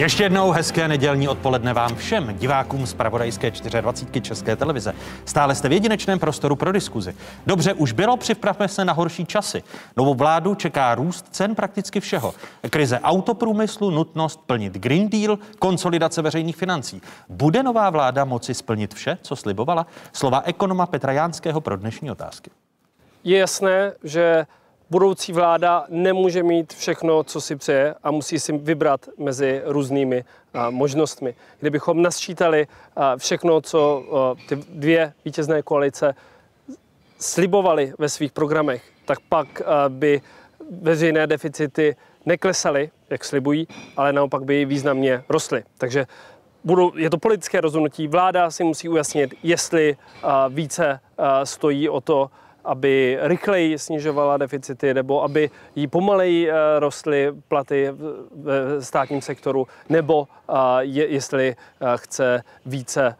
Ještě 0.00 0.22
jednou 0.22 0.50
hezké 0.50 0.88
nedělní 0.88 1.28
odpoledne 1.28 1.74
vám 1.74 1.96
všem, 1.96 2.36
divákům 2.38 2.86
z 2.86 2.94
Pravodajské 2.94 3.50
24 3.80 4.20
České 4.20 4.56
televize. 4.56 4.94
Stále 5.24 5.54
jste 5.54 5.68
v 5.68 5.72
jedinečném 5.72 6.18
prostoru 6.18 6.56
pro 6.56 6.72
diskuzi. 6.72 7.14
Dobře 7.46 7.74
už 7.74 7.92
bylo, 7.92 8.16
připravme 8.16 8.68
se 8.68 8.84
na 8.84 8.92
horší 8.92 9.26
časy. 9.26 9.62
Novou 9.96 10.14
vládu 10.14 10.54
čeká 10.54 10.94
růst 10.94 11.26
cen 11.30 11.54
prakticky 11.54 12.00
všeho. 12.00 12.34
Krize 12.70 13.00
autoprůmyslu, 13.00 13.90
nutnost 13.90 14.40
plnit 14.46 14.72
Green 14.72 15.08
Deal, 15.08 15.38
konsolidace 15.58 16.22
veřejných 16.22 16.56
financí. 16.56 17.02
Bude 17.28 17.62
nová 17.62 17.90
vláda 17.90 18.24
moci 18.24 18.54
splnit 18.54 18.94
vše, 18.94 19.18
co 19.22 19.36
slibovala? 19.36 19.86
Slova 20.12 20.42
ekonoma 20.44 20.86
Petra 20.86 21.12
Jánského 21.12 21.60
pro 21.60 21.76
dnešní 21.76 22.10
otázky. 22.10 22.50
Je 23.24 23.38
jasné, 23.38 23.92
že 24.04 24.46
budoucí 24.90 25.32
vláda 25.32 25.84
nemůže 25.88 26.42
mít 26.42 26.72
všechno, 26.72 27.24
co 27.24 27.40
si 27.40 27.56
přeje 27.56 27.94
a 28.02 28.10
musí 28.10 28.40
si 28.40 28.52
vybrat 28.52 29.08
mezi 29.18 29.62
různými 29.64 30.24
možnostmi. 30.70 31.34
Kdybychom 31.60 32.02
nasčítali 32.02 32.66
všechno, 33.16 33.60
co 33.60 34.04
ty 34.48 34.56
dvě 34.56 35.12
vítězné 35.24 35.62
koalice 35.62 36.14
slibovali 37.18 37.92
ve 37.98 38.08
svých 38.08 38.32
programech, 38.32 38.82
tak 39.04 39.18
pak 39.28 39.62
by 39.88 40.22
veřejné 40.82 41.26
deficity 41.26 41.96
neklesaly, 42.26 42.90
jak 43.10 43.24
slibují, 43.24 43.68
ale 43.96 44.12
naopak 44.12 44.44
by 44.44 44.64
významně 44.64 45.24
rostly. 45.28 45.64
Takže 45.78 46.06
budou, 46.64 46.96
je 46.96 47.10
to 47.10 47.18
politické 47.18 47.60
rozhodnutí. 47.60 48.08
Vláda 48.08 48.50
si 48.50 48.64
musí 48.64 48.88
ujasnit, 48.88 49.34
jestli 49.42 49.96
více 50.48 51.00
stojí 51.44 51.88
o 51.88 52.00
to, 52.00 52.30
aby 52.64 53.18
rychleji 53.20 53.78
snižovala 53.78 54.36
deficity 54.36 54.94
nebo 54.94 55.22
aby 55.22 55.50
jí 55.76 55.86
pomaleji 55.86 56.50
eh, 56.50 56.54
rostly 56.78 57.32
platy 57.48 57.92
ve 58.34 58.82
státním 58.82 59.20
sektoru, 59.22 59.66
nebo 59.88 60.28
je, 60.80 61.06
jestli 61.06 61.48
eh, 61.56 61.86
chce 61.96 62.42
více 62.66 63.16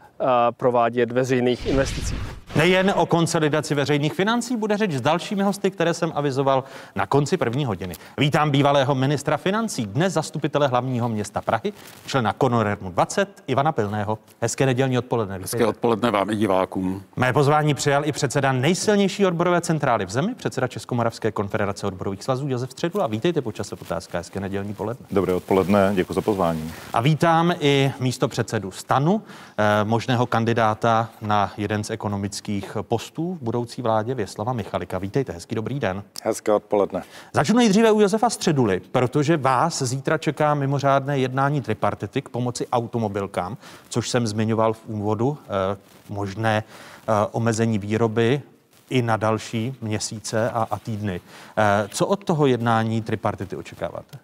provádět 0.56 1.12
veřejných 1.12 1.66
investicí. 1.66 2.39
Nejen 2.60 2.92
o 2.96 3.06
konsolidaci 3.06 3.74
veřejných 3.74 4.14
financí 4.14 4.56
bude 4.56 4.76
řeč 4.76 4.92
s 4.92 5.00
dalšími 5.00 5.42
hosty, 5.42 5.70
které 5.70 5.94
jsem 5.94 6.12
avizoval 6.14 6.64
na 6.94 7.06
konci 7.06 7.36
první 7.36 7.64
hodiny. 7.64 7.94
Vítám 8.18 8.50
bývalého 8.50 8.94
ministra 8.94 9.36
financí, 9.36 9.86
dnes 9.86 10.12
zastupitele 10.12 10.68
hlavního 10.68 11.08
města 11.08 11.40
Prahy, 11.40 11.72
člena 12.06 12.32
Konorermu 12.32 12.90
20, 12.90 13.42
Ivana 13.46 13.72
Pilného. 13.72 14.18
Hezké 14.40 14.66
nedělní 14.66 14.98
odpoledne. 14.98 15.38
Hezké 15.38 15.66
odpoledne 15.66 16.10
vám 16.10 16.30
i 16.30 16.36
divákům. 16.36 17.02
Mé 17.16 17.32
pozvání 17.32 17.74
přijal 17.74 18.04
i 18.06 18.12
předseda 18.12 18.52
nejsilnější 18.52 19.26
odborové 19.26 19.60
centrály 19.60 20.06
v 20.06 20.10
zemi, 20.10 20.34
předseda 20.34 20.68
Českomoravské 20.68 21.32
konfederace 21.32 21.86
odborových 21.86 22.22
svazů 22.22 22.48
Josef 22.48 22.70
Středu. 22.70 23.02
A 23.02 23.06
vítejte 23.06 23.42
po 23.42 23.52
čase 23.52 23.76
otázka. 23.82 24.18
Hezké 24.18 24.40
nedělní 24.40 24.74
poledne. 24.74 25.06
Dobré 25.10 25.34
odpoledne, 25.34 25.92
děkuji 25.94 26.14
za 26.14 26.20
pozvání. 26.20 26.72
A 26.92 27.00
vítám 27.00 27.54
i 27.60 27.92
místo 28.00 28.28
předsedu 28.28 28.70
Stanu, 28.70 29.22
eh, 29.58 29.84
možného 29.84 30.26
kandidáta 30.26 31.08
na 31.22 31.52
jeden 31.56 31.84
z 31.84 31.90
ekonomických 31.90 32.49
postů 32.82 33.34
v 33.34 33.44
budoucí 33.44 33.82
vládě 33.82 34.14
Věslava 34.14 34.52
Michalika. 34.52 34.98
Vítejte, 34.98 35.32
hezký 35.32 35.54
dobrý 35.54 35.80
den. 35.80 36.02
Hezké 36.22 36.52
odpoledne. 36.52 37.02
Začnu 37.32 37.56
nejdříve 37.56 37.92
u 37.92 38.00
Josefa 38.00 38.30
Středuly, 38.30 38.80
protože 38.92 39.36
vás 39.36 39.82
zítra 39.82 40.18
čeká 40.18 40.54
mimořádné 40.54 41.18
jednání 41.18 41.60
tripartity 41.60 42.22
k 42.22 42.28
pomoci 42.28 42.66
automobilkám, 42.66 43.56
což 43.88 44.08
jsem 44.08 44.26
zmiňoval 44.26 44.72
v 44.72 44.80
úvodu, 44.86 45.38
eh, 45.44 45.76
možné 46.08 46.64
eh, 46.64 47.12
omezení 47.32 47.78
výroby 47.78 48.42
i 48.90 49.02
na 49.02 49.16
další 49.16 49.74
měsíce 49.80 50.50
a, 50.50 50.66
a 50.70 50.78
týdny. 50.78 51.20
Eh, 51.56 51.88
co 51.88 52.06
od 52.06 52.24
toho 52.24 52.46
jednání 52.46 53.02
tripartity 53.02 53.56
očekáváte? 53.56 54.18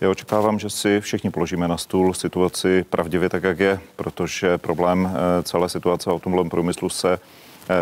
Já 0.00 0.10
očekávám, 0.10 0.58
že 0.58 0.70
si 0.70 1.00
všichni 1.00 1.30
položíme 1.30 1.68
na 1.68 1.76
stůl 1.76 2.14
situaci 2.14 2.84
pravdivě 2.90 3.28
tak, 3.28 3.42
jak 3.42 3.60
je, 3.60 3.80
protože 3.96 4.58
problém 4.58 5.10
celé 5.42 5.68
situace 5.68 6.10
v 6.10 6.12
automobilovém 6.12 6.50
průmyslu 6.50 6.88
se 6.88 7.18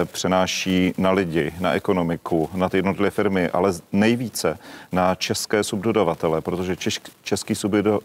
přenáší 0.04 0.94
na 0.98 1.10
lidi, 1.10 1.52
na 1.60 1.72
ekonomiku, 1.72 2.50
na 2.54 2.68
ty 2.68 2.78
jednotlivé 2.78 3.10
firmy, 3.10 3.48
ale 3.48 3.72
nejvíce 3.92 4.58
na 4.92 5.14
české 5.14 5.64
subdodavatele, 5.64 6.40
protože 6.40 6.76
český 7.22 7.54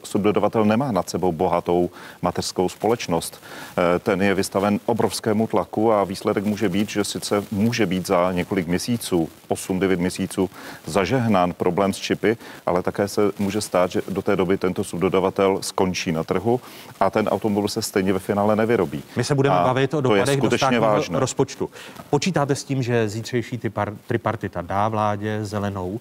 subdodavatel 0.03 0.65
nemá 0.65 0.91
nad 0.91 1.09
sebou 1.09 1.31
bohatou 1.31 1.89
mateřskou 2.21 2.69
společnost. 2.69 3.41
Eh, 3.77 3.99
ten 3.99 4.21
je 4.21 4.33
vystaven 4.33 4.79
obrovskému 4.85 5.47
tlaku 5.47 5.93
a 5.93 6.03
výsledek 6.03 6.43
může 6.45 6.69
být, 6.69 6.89
že 6.89 7.03
sice 7.03 7.43
může 7.51 7.85
být 7.85 8.07
za 8.07 8.31
několik 8.31 8.67
měsíců, 8.67 9.29
8-9 9.49 9.99
měsíců, 9.99 10.49
zažehnán 10.85 11.53
problém 11.53 11.93
s 11.93 11.97
čipy, 11.97 12.37
ale 12.65 12.83
také 12.83 13.07
se 13.07 13.21
může 13.39 13.61
stát, 13.61 13.91
že 13.91 14.01
do 14.09 14.21
té 14.21 14.35
doby 14.35 14.57
tento 14.57 14.83
subdodavatel 14.83 15.57
skončí 15.61 16.11
na 16.11 16.23
trhu 16.23 16.61
a 16.99 17.09
ten 17.09 17.27
automobil 17.27 17.67
se 17.67 17.81
stejně 17.81 18.13
ve 18.13 18.19
finále 18.19 18.55
nevyrobí. 18.55 19.03
My 19.15 19.23
se 19.23 19.35
budeme 19.35 19.55
a 19.55 19.63
bavit 19.63 19.93
o 19.93 20.01
dopadech 20.01 20.41
do 20.41 20.57
státního 20.57 20.81
vážné. 20.81 21.19
rozpočtu. 21.19 21.64
Počítáte 22.09 22.55
s 22.55 22.63
tím, 22.63 22.83
že 22.83 23.09
zítřejší 23.09 23.59
tripartita 24.07 24.61
dá 24.61 24.87
vládě 24.89 25.39
zelenou 25.45 25.99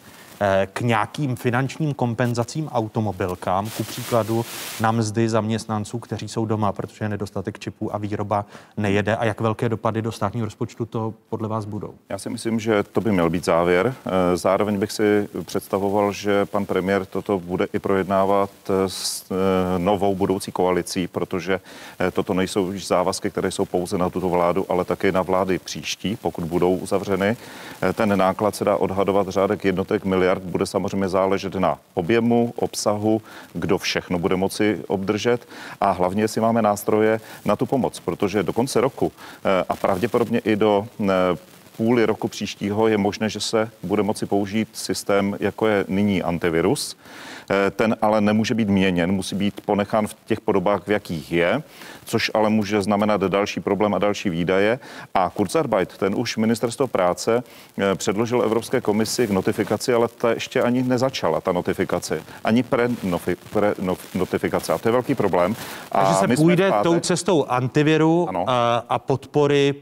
k 0.72 0.80
nějakým 0.80 1.36
finančním 1.36 1.94
kompenzacím 1.94 2.68
automobilkám, 2.68 3.70
ku 3.76 3.84
příkladu 3.84 4.44
na 4.80 4.92
mzdy 4.92 5.28
zaměstnanců, 5.28 5.98
kteří 5.98 6.28
jsou 6.28 6.46
doma, 6.46 6.72
protože 6.72 7.04
je 7.04 7.08
nedostatek 7.08 7.58
čipů 7.58 7.94
a 7.94 7.98
výroba 7.98 8.44
nejede 8.76 9.16
a 9.16 9.24
jak 9.24 9.40
velké 9.40 9.68
dopady 9.68 10.02
do 10.02 10.12
státního 10.12 10.44
rozpočtu 10.44 10.86
to 10.86 11.14
podle 11.28 11.48
vás 11.48 11.64
budou? 11.64 11.94
Já 12.08 12.18
si 12.18 12.30
myslím, 12.30 12.60
že 12.60 12.82
to 12.82 13.00
by 13.00 13.12
měl 13.12 13.30
být 13.30 13.44
závěr. 13.44 13.94
Eh, 14.06 14.36
zároveň 14.36 14.78
bych 14.78 14.92
si 14.92 15.28
představoval, 15.44 16.12
že 16.12 16.46
pan 16.46 16.66
premiér 16.66 17.06
toto 17.06 17.38
bude 17.38 17.66
i 17.72 17.78
projednávat 17.78 18.50
s 18.86 19.24
eh, 19.30 19.34
novou 19.78 20.14
budoucí 20.14 20.52
koalicí, 20.52 21.08
protože 21.08 21.60
toto 22.12 22.34
nejsou 22.34 22.66
už 22.66 22.86
závazky, 22.86 23.30
které 23.30 23.50
jsou 23.50 23.64
pouze 23.64 23.98
na 23.98 24.10
tuto 24.10 24.28
vládu, 24.28 24.66
ale 24.68 24.84
také 24.84 25.12
na 25.12 25.22
vlády 25.22 25.58
příští, 25.58 26.16
pokud 26.16 26.44
budou 26.44 26.76
uzavřeny. 26.76 27.36
Ten 27.94 28.18
náklad 28.18 28.56
se 28.56 28.64
dá 28.64 28.76
odhadovat 28.76 29.28
řádek 29.28 29.64
jednotek 29.64 30.04
miliard 30.04 30.33
miliard 30.34 30.42
bude 30.42 30.66
samozřejmě 30.66 31.08
záležet 31.08 31.54
na 31.54 31.78
objemu, 31.94 32.52
obsahu, 32.56 33.22
kdo 33.52 33.78
všechno 33.78 34.18
bude 34.18 34.36
moci 34.36 34.80
obdržet 34.86 35.48
a 35.80 35.90
hlavně, 35.90 36.22
jestli 36.22 36.40
máme 36.40 36.62
nástroje 36.62 37.20
na 37.44 37.56
tu 37.56 37.66
pomoc, 37.66 38.00
protože 38.00 38.42
do 38.42 38.52
konce 38.52 38.80
roku 38.80 39.12
eh, 39.12 39.64
a 39.68 39.76
pravděpodobně 39.76 40.38
i 40.38 40.56
do 40.56 40.86
eh, 41.00 41.06
půli 41.76 42.06
roku 42.06 42.28
příštího 42.28 42.88
je 42.88 42.98
možné, 42.98 43.28
že 43.28 43.40
se 43.40 43.70
bude 43.82 44.02
moci 44.02 44.26
použít 44.26 44.68
systém, 44.72 45.36
jako 45.40 45.66
je 45.66 45.84
nyní 45.88 46.22
antivirus. 46.22 46.96
Eh, 47.50 47.70
ten 47.70 47.96
ale 48.02 48.20
nemůže 48.20 48.54
být 48.54 48.68
měněn, 48.68 49.12
musí 49.12 49.36
být 49.36 49.60
ponechán 49.60 50.06
v 50.06 50.16
těch 50.26 50.40
podobách, 50.40 50.86
v 50.86 50.90
jakých 50.90 51.32
je, 51.32 51.62
což 52.04 52.30
ale 52.34 52.50
může 52.50 52.82
znamenat 52.82 53.20
další 53.20 53.60
problém 53.60 53.94
a 53.94 53.98
další 53.98 54.30
výdaje. 54.30 54.78
A 55.14 55.30
Kurzarbeit, 55.30 55.96
ten 55.96 56.14
už 56.16 56.36
ministerstvo 56.36 56.86
práce 56.86 57.42
eh, 57.78 57.94
předložil 57.94 58.42
Evropské 58.42 58.80
komisi 58.80 59.26
k 59.26 59.30
notifikaci, 59.30 59.94
ale 59.94 60.08
ta 60.08 60.30
ještě 60.30 60.62
ani 60.62 60.82
nezačala, 60.82 61.40
ta 61.40 61.52
notifikace. 61.52 62.22
Ani 62.44 62.62
pre-notifikace. 62.62 64.66
Pre, 64.66 64.74
a 64.74 64.78
to 64.78 64.88
je 64.88 64.92
velký 64.92 65.14
problém. 65.14 65.56
A 65.92 66.00
Takže 66.00 66.14
se 66.14 66.42
půjde 66.42 66.70
pátek... 66.70 66.82
tou 66.82 67.00
cestou 67.00 67.44
antiviru 67.44 68.28
a, 68.46 68.84
a 68.88 68.98
podpory 68.98 69.74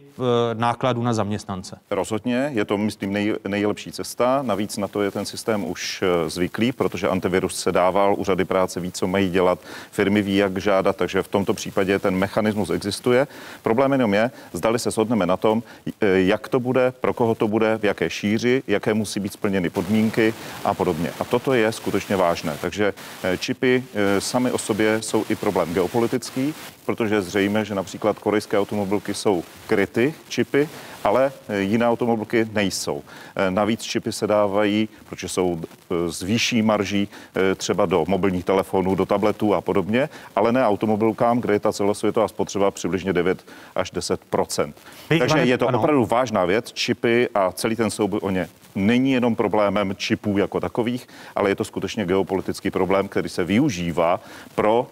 nákladů 0.55 1.03
na 1.03 1.14
zaměstnance. 1.14 1.79
Rozhodně, 1.91 2.51
je 2.55 2.64
to, 2.64 2.79
myslím, 2.79 3.12
nej, 3.12 3.35
nejlepší 3.49 3.93
cesta. 3.93 4.43
Navíc 4.43 4.77
na 4.77 4.89
to 4.89 5.03
je 5.03 5.11
ten 5.11 5.25
systém 5.25 5.64
už 5.64 6.03
eh, 6.03 6.31
zvyklý, 6.31 6.73
protože 6.73 7.09
antivirus 7.09 7.61
se 7.61 7.73
dával, 7.73 8.14
úřady 8.18 8.45
práce 8.45 8.81
ví, 8.81 8.93
co 8.93 9.07
mají 9.07 9.31
dělat, 9.31 9.59
firmy 9.91 10.23
ví, 10.23 10.37
jak 10.37 10.59
žádat, 10.59 10.97
takže 10.97 11.23
v 11.23 11.29
tomto 11.29 11.55
případě 11.55 11.99
ten 11.99 12.16
mechanismus 12.16 12.70
existuje. 12.70 13.27
Problém 13.62 13.93
jenom 13.93 14.14
je, 14.14 14.31
zdali 14.53 14.79
se 14.79 14.91
shodneme 14.91 15.27
na 15.27 15.37
tom, 15.37 15.62
eh, 15.87 16.07
jak 16.07 16.49
to 16.49 16.61
bude, 16.61 16.93
pro 17.01 17.14
koho 17.14 17.35
to 17.35 17.49
bude, 17.49 17.79
v 17.79 17.85
jaké 17.85 18.11
šíři, 18.11 18.62
jaké 18.66 18.95
musí 18.95 19.20
být 19.20 19.33
splněny 19.33 19.70
podmínky 19.70 20.35
a 20.64 20.75
podobně. 20.75 21.11
A 21.20 21.25
toto 21.25 21.55
je 21.55 21.73
skutečně 21.73 22.16
vážné. 22.16 22.57
Takže 22.61 22.95
eh, 23.23 23.39
čipy 23.39 23.85
sami 24.18 24.53
o 24.53 24.59
sobě 24.59 25.03
jsou 25.03 25.25
i 25.29 25.35
problém 25.35 25.75
geopolitický, 25.75 26.55
protože 26.87 27.23
zřejmé, 27.23 27.64
že 27.64 27.75
například 27.75 28.18
korejské 28.18 28.59
automobilky 28.59 29.14
jsou 29.14 29.43
kryty 29.66 30.11
čipy, 30.28 30.68
ale 31.05 31.32
eh, 31.48 31.61
jiné 31.61 31.88
automobilky 31.88 32.48
nejsou. 32.53 33.03
Eh, 33.36 33.50
navíc 33.50 33.82
čipy 33.82 34.12
se 34.12 34.26
dávají, 34.26 34.88
protože 35.09 35.28
jsou 35.28 35.61
z 36.09 36.22
eh, 36.22 36.26
výšší 36.26 36.62
marží 36.62 37.09
třeba 37.57 37.86
do 37.86 38.05
mobilních 38.09 38.44
telefonů, 38.44 38.94
do 38.94 39.07
tabletů 39.07 39.55
a 39.55 39.61
podobně, 39.61 40.09
ale 40.36 40.53
ne 40.53 40.66
automobilkám, 40.66 41.40
kde 41.40 41.55
je 41.55 41.61
ta 41.61 41.72
celosvětová 41.72 42.28
spotřeba 42.28 42.70
přibližně 42.70 43.12
9 43.12 43.44
až 43.74 43.92
10% 43.92 44.72
Takže 45.18 45.38
je 45.38 45.59
to 45.59 45.66
opravdu 45.66 46.07
vážná 46.07 46.44
věc. 46.44 46.72
Čipy 46.72 47.28
a 47.34 47.53
celý 47.53 47.76
ten 47.76 47.90
souboj 47.90 48.20
o 48.22 48.30
ně 48.30 48.48
není 48.74 49.12
jenom 49.12 49.36
problémem 49.36 49.94
čipů 49.96 50.38
jako 50.38 50.61
takových, 50.61 51.09
ale 51.36 51.50
je 51.50 51.55
to 51.55 51.64
skutečně 51.64 52.05
geopolitický 52.05 52.70
problém, 52.70 53.09
který 53.09 53.28
se 53.28 53.44
využívá 53.44 54.20
pro 54.55 54.86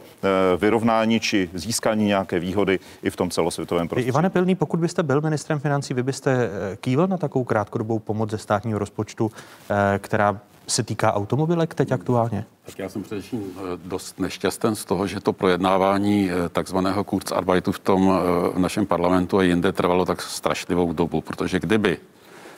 vyrovnání 0.57 1.21
či 1.21 1.51
získání 1.55 2.05
nějaké 2.05 2.39
výhody 2.39 2.79
i 3.03 3.11
v 3.11 3.17
tom 3.17 3.31
celosvětovém 3.31 3.89
prostředí. 3.89 4.09
Ivane 4.09 4.31
Pilný, 4.31 4.55
pokud 4.55 4.81
byste 4.81 5.03
byl 5.03 5.21
ministrem 5.21 5.61
financí, 5.61 5.95
vy 6.01 6.05
byste 6.05 6.33
eh, 6.33 6.77
kývil 6.77 7.07
na 7.07 7.17
takovou 7.17 7.45
krátkodobou 7.45 7.99
pomoc 7.99 8.31
ze 8.31 8.39
státního 8.39 8.79
rozpočtu, 8.79 9.31
eh, 9.71 9.99
která 9.99 10.41
se 10.67 10.83
týká 10.83 11.13
automobilek 11.13 11.75
teď 11.75 11.93
aktuálně? 11.93 12.45
Tak 12.67 12.79
já 12.79 12.89
jsem 12.89 13.03
především 13.03 13.43
eh, 13.57 13.61
dost 13.85 14.21
nešťasten 14.21 14.77
z 14.77 14.85
toho, 14.85 15.07
že 15.07 15.21
to 15.21 15.33
projednávání 15.33 16.31
takzvaného 16.53 17.05
Kurzarbeitu 17.05 17.73
v 17.73 17.79
tom 17.79 18.13
v 18.55 18.59
našem 18.59 18.87
parlamentu 18.87 19.39
a 19.39 19.43
jinde 19.43 19.73
trvalo 19.73 20.05
tak 20.05 20.23
strašlivou 20.23 20.93
dobu, 20.93 21.21
protože 21.21 21.61
kdyby 21.61 21.99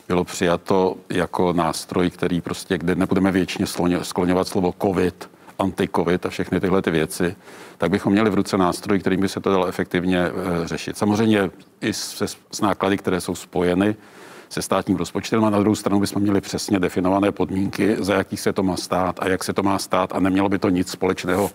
bylo 0.09 0.25
přijato 0.25 0.97
jako 1.09 1.53
nástroj, 1.53 2.11
který 2.11 2.41
prostě, 2.41 2.79
kde 2.79 2.95
nebudeme 2.95 3.33
většině 3.33 3.67
skloňovat 4.03 4.49
slovo 4.49 4.75
COVID, 4.83 5.31
anti-covid 5.63 6.27
a 6.27 6.31
všechny 6.31 6.61
tyhle 6.61 6.83
ty 6.83 6.91
věci, 6.91 7.37
tak 7.79 7.91
bychom 7.91 8.13
měli 8.13 8.31
v 8.31 8.35
ruce 8.35 8.59
nástroj, 8.59 8.99
kterým 8.99 9.21
by 9.21 9.29
se 9.29 9.41
to 9.41 9.51
dalo 9.51 9.67
efektivně 9.67 10.19
e, 10.19 10.31
řešit. 10.69 10.99
Samozřejmě 10.99 11.51
i 11.81 11.93
se, 11.93 12.27
s 12.53 12.61
náklady, 12.61 12.99
které 12.99 13.21
jsou 13.21 13.35
spojeny 13.35 13.97
se 14.49 14.63
státním 14.63 14.97
rozpočtem 14.97 15.45
a 15.45 15.51
na 15.51 15.59
druhou 15.59 15.75
stranu 15.75 16.01
bychom 16.01 16.23
měli 16.23 16.41
přesně 16.41 16.79
definované 16.79 17.33
podmínky, 17.33 17.97
za 17.99 18.15
jakých 18.15 18.41
se 18.41 18.53
to 18.53 18.63
má 18.63 18.77
stát 18.77 19.17
a 19.23 19.29
jak 19.29 19.45
se 19.45 19.53
to 19.53 19.63
má 19.63 19.79
stát 19.79 20.13
a 20.13 20.21
nemělo 20.21 20.49
by 20.49 20.59
to 20.59 20.69
nic 20.69 20.91
společného 20.91 21.51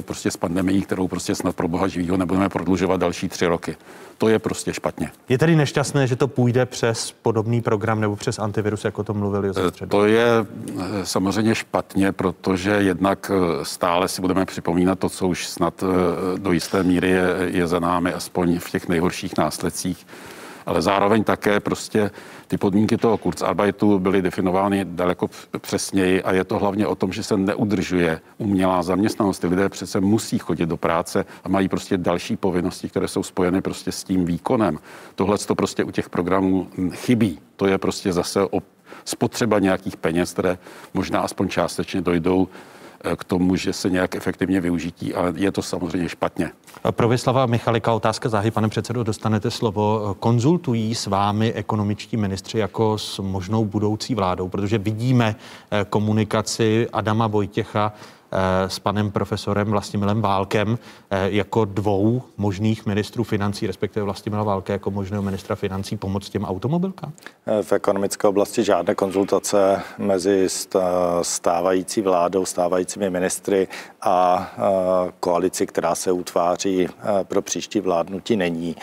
prostě 0.00 0.30
s 0.30 0.36
pandemií, 0.36 0.82
kterou 0.82 1.08
prostě 1.08 1.34
snad 1.34 1.56
pro 1.56 1.68
boha 1.68 1.88
živýho 1.88 2.16
nebudeme 2.16 2.48
prodlužovat 2.48 3.00
další 3.00 3.28
tři 3.28 3.46
roky. 3.46 3.76
To 4.18 4.28
je 4.28 4.38
prostě 4.38 4.74
špatně. 4.74 5.10
Je 5.28 5.38
tedy 5.38 5.56
nešťastné, 5.56 6.06
že 6.06 6.16
to 6.16 6.28
půjde 6.28 6.66
přes 6.66 7.14
podobný 7.22 7.60
program 7.60 8.00
nebo 8.00 8.16
přes 8.16 8.38
antivirus, 8.38 8.84
jako 8.84 9.04
to 9.04 9.14
mluvil 9.14 9.44
Josef 9.44 9.82
eh, 9.82 9.86
To 9.86 10.06
je 10.06 10.26
eh, 10.28 11.06
samozřejmě 11.06 11.54
špatně, 11.54 12.12
protože 12.12 12.70
jednak 12.70 13.30
eh, 13.34 13.64
stále 13.64 14.08
si 14.08 14.20
budeme 14.20 14.44
připomínat 14.44 14.98
to, 14.98 15.08
co 15.08 15.28
už 15.28 15.46
snad 15.46 15.84
do 16.36 16.52
jisté 16.52 16.82
míry 16.82 17.10
je, 17.10 17.34
je 17.40 17.66
za 17.66 17.78
námi, 17.78 18.12
aspoň 18.12 18.58
v 18.58 18.70
těch 18.70 18.88
nejhorších 18.88 19.36
následcích 19.38 20.06
ale 20.66 20.82
zároveň 20.82 21.24
také 21.24 21.60
prostě 21.60 22.10
ty 22.46 22.58
podmínky 22.58 22.96
toho 22.96 23.18
Kurzarbeitu 23.18 23.98
byly 23.98 24.22
definovány 24.22 24.84
daleko 24.84 25.30
přesněji 25.60 26.22
a 26.22 26.32
je 26.32 26.44
to 26.44 26.58
hlavně 26.58 26.86
o 26.86 26.94
tom, 26.94 27.12
že 27.12 27.22
se 27.22 27.36
neudržuje 27.36 28.20
umělá 28.38 28.82
zaměstnanost. 28.82 29.38
Ty 29.38 29.46
lidé 29.46 29.68
přece 29.68 30.00
musí 30.00 30.38
chodit 30.38 30.66
do 30.66 30.76
práce 30.76 31.24
a 31.44 31.48
mají 31.48 31.68
prostě 31.68 31.96
další 31.96 32.36
povinnosti, 32.36 32.88
které 32.88 33.08
jsou 33.08 33.22
spojeny 33.22 33.60
prostě 33.60 33.92
s 33.92 34.04
tím 34.04 34.24
výkonem. 34.24 34.78
Tohle 35.14 35.38
to 35.38 35.54
prostě 35.54 35.84
u 35.84 35.90
těch 35.90 36.08
programů 36.08 36.68
chybí. 36.92 37.38
To 37.56 37.66
je 37.66 37.78
prostě 37.78 38.12
zase 38.12 38.42
o 38.42 38.60
spotřeba 39.04 39.58
nějakých 39.58 39.96
peněz, 39.96 40.32
které 40.32 40.58
možná 40.94 41.20
aspoň 41.20 41.48
částečně 41.48 42.00
dojdou 42.00 42.48
k 43.16 43.24
tomu, 43.24 43.56
že 43.56 43.72
se 43.72 43.90
nějak 43.90 44.14
efektivně 44.14 44.60
využití, 44.60 45.14
ale 45.14 45.32
je 45.36 45.52
to 45.52 45.62
samozřejmě 45.62 46.08
špatně. 46.08 46.50
Pro 46.90 47.08
Vyslava 47.08 47.46
Michalika 47.46 47.92
otázka 47.92 48.28
záhy, 48.28 48.50
pane 48.50 48.68
předsedo, 48.68 49.02
dostanete 49.02 49.50
slovo. 49.50 50.16
Konzultují 50.20 50.94
s 50.94 51.06
vámi 51.06 51.52
ekonomičtí 51.52 52.16
ministři 52.16 52.58
jako 52.58 52.98
s 52.98 53.18
možnou 53.18 53.64
budoucí 53.64 54.14
vládou, 54.14 54.48
protože 54.48 54.78
vidíme 54.78 55.36
eh, 55.70 55.84
komunikaci 55.84 56.88
Adama 56.92 57.26
Vojtěcha 57.26 57.92
Eh, 57.92 58.19
s 58.68 58.78
panem 58.78 59.10
profesorem 59.10 59.70
Vlastimilem 59.70 60.20
Válkem 60.20 60.78
eh, 61.10 61.30
jako 61.30 61.64
dvou 61.64 62.22
možných 62.36 62.86
ministrů 62.86 63.24
financí, 63.24 63.66
respektive 63.66 64.04
Vlastimila 64.04 64.42
Válke 64.42 64.72
jako 64.72 64.90
možného 64.90 65.22
ministra 65.22 65.56
financí 65.56 65.96
pomoct 65.96 66.28
těm 66.28 66.44
automobilkám? 66.44 67.12
Eh, 67.46 67.62
v 67.62 67.72
ekonomické 67.72 68.28
oblasti 68.28 68.64
žádné 68.64 68.94
konzultace 68.94 69.82
mezi 69.98 70.48
stávající 71.22 72.00
vládou, 72.00 72.44
stávajícími 72.44 73.10
ministry 73.10 73.68
a 74.02 74.50
koalici, 75.20 75.66
která 75.66 75.94
se 75.94 76.12
utváří 76.12 76.88
pro 77.22 77.42
příští 77.42 77.80
vládnutí, 77.80 78.36
není. 78.36 78.76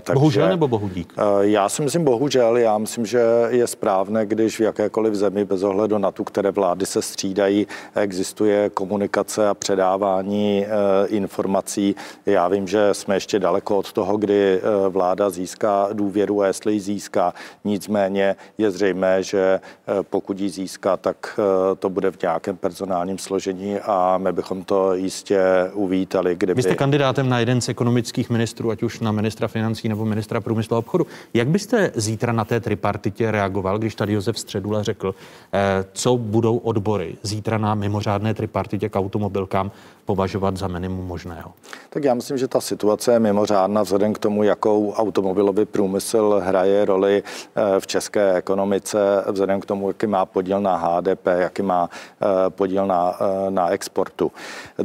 Takže, 0.00 0.14
bohužel 0.14 0.48
nebo 0.48 0.68
bohudík? 0.68 1.12
Já 1.40 1.68
si 1.68 1.82
myslím 1.82 2.04
bohužel. 2.04 2.56
Já 2.56 2.78
myslím, 2.78 3.06
že 3.06 3.22
je 3.48 3.66
správné, 3.66 4.26
když 4.26 4.58
v 4.58 4.60
jakékoliv 4.60 5.14
zemi 5.14 5.44
bez 5.44 5.62
ohledu 5.62 5.98
na 5.98 6.10
tu, 6.10 6.24
které 6.24 6.50
vlády 6.50 6.86
se 6.86 7.02
střídají, 7.02 7.66
existuje 7.94 8.70
komunikace 8.70 9.48
a 9.48 9.54
předávání 9.54 10.66
eh, 10.66 11.06
informací. 11.06 11.94
Já 12.26 12.48
vím, 12.48 12.66
že 12.68 12.94
jsme 12.94 13.16
ještě 13.16 13.38
daleko 13.38 13.78
od 13.78 13.92
toho, 13.92 14.16
kdy 14.16 14.60
eh, 14.60 14.88
vláda 14.88 15.30
získá 15.30 15.88
důvěru 15.92 16.42
a 16.42 16.46
jestli 16.46 16.72
ji 16.72 16.80
získá. 16.80 17.34
Nicméně 17.64 18.36
je 18.58 18.70
zřejmé, 18.70 19.22
že 19.22 19.60
eh, 19.60 20.02
pokud 20.10 20.40
ji 20.40 20.48
získá, 20.48 20.96
tak 20.96 21.40
to 21.78 21.90
bude 21.90 22.10
v 22.10 22.22
nějakém 22.22 22.56
personálním 22.56 23.18
složení 23.18 23.78
a 23.80 24.18
my 24.18 24.32
bychom 24.36 24.64
to 24.64 24.94
jistě 24.94 25.40
uvítali. 25.72 26.36
Kdyby... 26.36 26.54
Vy 26.54 26.62
jste 26.62 26.74
kandidátem 26.74 27.28
na 27.28 27.38
jeden 27.38 27.60
z 27.60 27.68
ekonomických 27.68 28.30
ministrů, 28.30 28.70
ať 28.70 28.82
už 28.82 29.00
na 29.00 29.12
ministra 29.12 29.48
financí 29.48 29.88
nebo 29.88 30.04
ministra 30.04 30.40
průmyslu 30.40 30.76
a 30.76 30.78
obchodu. 30.78 31.06
Jak 31.34 31.48
byste 31.48 31.90
zítra 31.94 32.32
na 32.32 32.44
té 32.44 32.60
tripartitě 32.60 33.30
reagoval, 33.30 33.78
když 33.78 33.94
tady 33.94 34.12
Josef 34.12 34.38
Středula 34.38 34.82
řekl, 34.82 35.14
co 35.92 36.16
budou 36.16 36.56
odbory 36.56 37.16
zítra 37.22 37.58
na 37.58 37.74
mimořádné 37.74 38.34
tripartitě? 38.34 38.46
tripartitě 38.46 38.88
k 38.88 38.96
automobilkám 38.96 39.70
považovat 40.06 40.56
za 40.56 40.68
minimum 40.68 41.06
možného? 41.06 41.52
Tak 41.90 42.04
já 42.04 42.14
myslím, 42.14 42.38
že 42.38 42.48
ta 42.48 42.60
situace 42.60 43.12
je 43.12 43.18
mimořádná 43.18 43.82
vzhledem 43.82 44.12
k 44.12 44.18
tomu, 44.18 44.42
jakou 44.42 44.92
automobilový 44.92 45.64
průmysl 45.64 46.40
hraje 46.44 46.84
roli 46.84 47.22
eh, 47.22 47.80
v 47.80 47.86
české 47.86 48.34
ekonomice, 48.34 49.24
vzhledem 49.30 49.60
k 49.60 49.66
tomu, 49.66 49.88
jaký 49.88 50.06
má 50.06 50.26
podíl 50.26 50.60
na 50.60 50.76
HDP, 50.76 51.26
jaký 51.26 51.62
má 51.62 51.90
eh, 51.90 52.50
podíl 52.50 52.86
na, 52.86 53.18
eh, 53.20 53.50
na 53.50 53.68
exportu. 53.68 54.32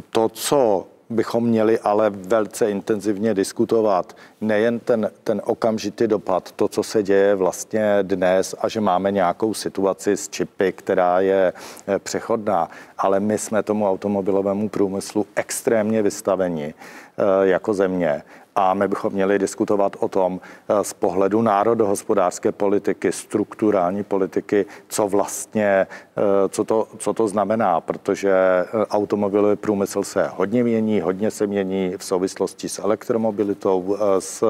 To, 0.10 0.30
co 0.30 0.88
bychom 1.12 1.44
měli 1.44 1.80
ale 1.80 2.10
velice 2.10 2.72
intenzivně 2.72 3.34
diskutovat. 3.34 4.16
Nejen 4.42 4.80
ten, 4.80 5.12
ten 5.24 5.42
okamžitý 5.46 6.08
dopad, 6.08 6.52
to, 6.52 6.68
co 6.68 6.84
se 6.84 7.04
děje 7.04 7.36
vlastně 7.36 7.98
dnes 8.02 8.56
a 8.60 8.70
že 8.70 8.82
máme 8.82 9.12
nějakou 9.12 9.54
situaci 9.54 10.18
s 10.18 10.30
čipy, 10.30 10.72
která 10.72 11.20
je 11.20 11.54
eh, 11.88 12.00
přechodná, 12.00 12.70
ale 12.98 13.20
my 13.20 13.38
jsme 13.38 13.64
tomu 13.64 13.90
automobilovému 13.90 14.70
průmyslu 14.70 15.26
extrémně 15.36 16.02
vystaveni 16.02 16.74
eh, 16.74 17.48
jako 17.48 17.74
země 17.74 18.24
a 18.56 18.74
my 18.74 18.88
bychom 18.88 19.14
měli 19.14 19.40
diskutovat 19.40 19.96
o 20.00 20.08
tom 20.08 20.40
eh, 20.70 20.84
z 20.84 20.94
pohledu 20.94 21.42
národohospodářské 21.42 22.52
politiky, 22.52 23.12
strukturální 23.12 24.04
politiky, 24.04 24.66
co 24.88 25.08
vlastně, 25.08 25.66
eh, 25.68 26.50
co 26.50 26.64
to, 26.64 26.88
co 26.98 27.14
to 27.14 27.28
znamená, 27.28 27.82
protože 27.82 28.32
eh, 28.32 28.66
automobilový 28.90 29.56
průmysl 29.56 30.04
se 30.04 30.28
hodně 30.36 30.64
mění, 30.64 31.02
hodně 31.02 31.32
se 31.32 31.48
mění 31.48 31.94
v 31.98 32.04
souvislosti 32.04 32.70
s 32.70 32.80
elektromobilitou, 32.80 33.98
s, 34.20 34.42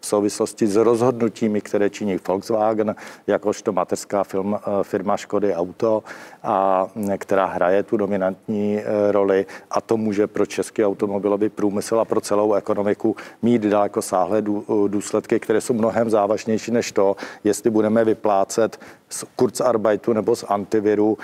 v 0.00 0.06
souvislosti 0.06 0.66
s 0.66 0.76
rozhodnutími, 0.76 1.60
které 1.60 1.90
činí 1.90 2.18
Volkswagen, 2.28 2.94
jakožto 3.26 3.72
mateřská 3.72 4.24
firma, 4.24 4.60
firma 4.82 5.16
Škody 5.16 5.54
Auto, 5.54 6.02
a 6.42 6.86
která 7.18 7.46
hraje 7.46 7.82
tu 7.82 7.96
dominantní 7.96 8.80
roli. 9.10 9.46
A 9.70 9.80
to 9.80 9.96
může 9.96 10.26
pro 10.26 10.46
český 10.46 10.84
automobilový 10.84 11.48
průmysl 11.48 12.00
a 12.00 12.04
pro 12.04 12.20
celou 12.20 12.54
ekonomiku 12.54 13.16
mít 13.46 13.62
daleko 13.62 14.02
sáhlé 14.02 14.42
důsledky, 14.86 15.40
které 15.40 15.60
jsou 15.60 15.74
mnohem 15.74 16.10
závažnější 16.10 16.70
než 16.70 16.92
to, 16.92 17.16
jestli 17.44 17.70
budeme 17.70 18.04
vyplácet 18.04 18.80
z 19.08 19.24
Kurzarbeitu 19.36 20.12
nebo 20.12 20.36
z 20.36 20.44
antiviru 20.48 21.18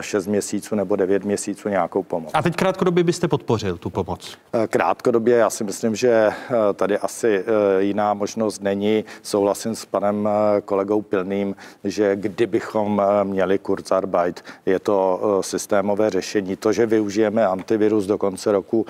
6 0.00 0.26
eh, 0.26 0.30
měsíců 0.30 0.74
nebo 0.74 0.96
9 0.96 1.24
měsíců 1.24 1.68
nějakou 1.68 2.02
pomoc. 2.02 2.30
A 2.34 2.42
teď 2.42 2.56
krátkodobě 2.56 3.04
byste 3.04 3.28
podpořil 3.28 3.76
tu 3.76 3.90
pomoc? 3.90 4.38
Eh, 4.52 4.66
krátkodobě 4.66 5.36
já 5.36 5.50
si 5.50 5.64
myslím, 5.64 5.94
že 5.94 6.10
eh, 6.10 6.34
tady 6.74 6.98
asi 6.98 7.44
jiná 7.78 8.14
možnost 8.14 8.62
není. 8.62 9.04
Souhlasím 9.22 9.74
s 9.74 9.84
panem 9.84 10.28
kolegou 10.64 11.02
Pilným, 11.02 11.56
že 11.84 12.16
kdybychom 12.16 13.02
měli 13.22 13.58
Kurzarbeit, 13.58 14.44
je 14.66 14.78
to 14.78 15.20
systémové 15.40 16.10
řešení. 16.10 16.56
To, 16.56 16.72
že 16.72 16.86
využijeme 16.86 17.46
antivirus 17.46 18.06
do 18.06 18.18
konce 18.18 18.52
roku, 18.52 18.86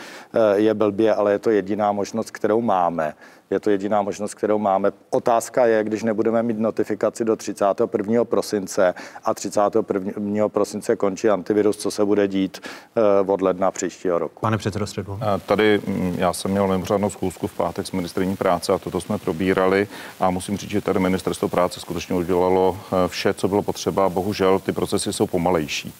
je 0.54 0.74
blbě, 0.74 1.14
ale 1.14 1.32
je 1.32 1.38
to 1.38 1.50
jediná 1.50 1.92
možnost, 1.92 2.30
kterou 2.30 2.60
máme. 2.60 3.14
Je 3.50 3.60
to 3.60 3.70
jediná 3.70 4.02
možnost, 4.02 4.34
kterou 4.34 4.58
máme. 4.58 4.92
Otázka 5.10 5.66
je, 5.66 5.84
když 5.84 6.02
nebudeme 6.02 6.42
mít 6.42 6.58
notifikaci 6.58 7.24
do 7.24 7.36
31. 7.36 8.24
prosince 8.24 8.94
a 9.24 9.34
31. 9.34 10.48
prosince 10.48 10.96
končí 10.96 11.28
antivirus, 11.28 11.76
co 11.76 11.90
se 11.90 12.04
bude 12.04 12.28
dít 12.28 12.60
eh, 12.96 13.30
od 13.30 13.42
ledna 13.42 13.70
příštího 13.70 14.18
roku. 14.18 14.40
Pane 14.40 14.58
předsedo 14.58 14.86
Středu. 14.86 15.18
Tady 15.46 15.80
mm, 15.86 16.14
já 16.18 16.32
jsem 16.32 16.50
měl 16.50 16.68
mimořádnou 16.68 17.10
schůzku 17.10 17.46
v 17.46 17.54
pátek 17.54 17.86
s 17.86 17.92
ministrní 17.92 18.36
práce 18.36 18.72
a 18.72 18.78
toto 18.78 19.00
jsme 19.00 19.18
probírali 19.18 19.88
a 20.20 20.30
musím 20.30 20.56
říct, 20.56 20.70
že 20.70 20.80
tady 20.80 20.98
ministerstvo 20.98 21.48
práce 21.48 21.80
skutečně 21.80 22.16
udělalo 22.16 22.78
eh, 22.92 23.08
vše, 23.08 23.34
co 23.34 23.48
bylo 23.48 23.62
potřeba. 23.62 24.08
Bohužel 24.08 24.58
ty 24.58 24.72
procesy 24.72 25.12
jsou 25.12 25.26
pomalejší. 25.26 25.92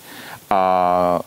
A 0.50 1.20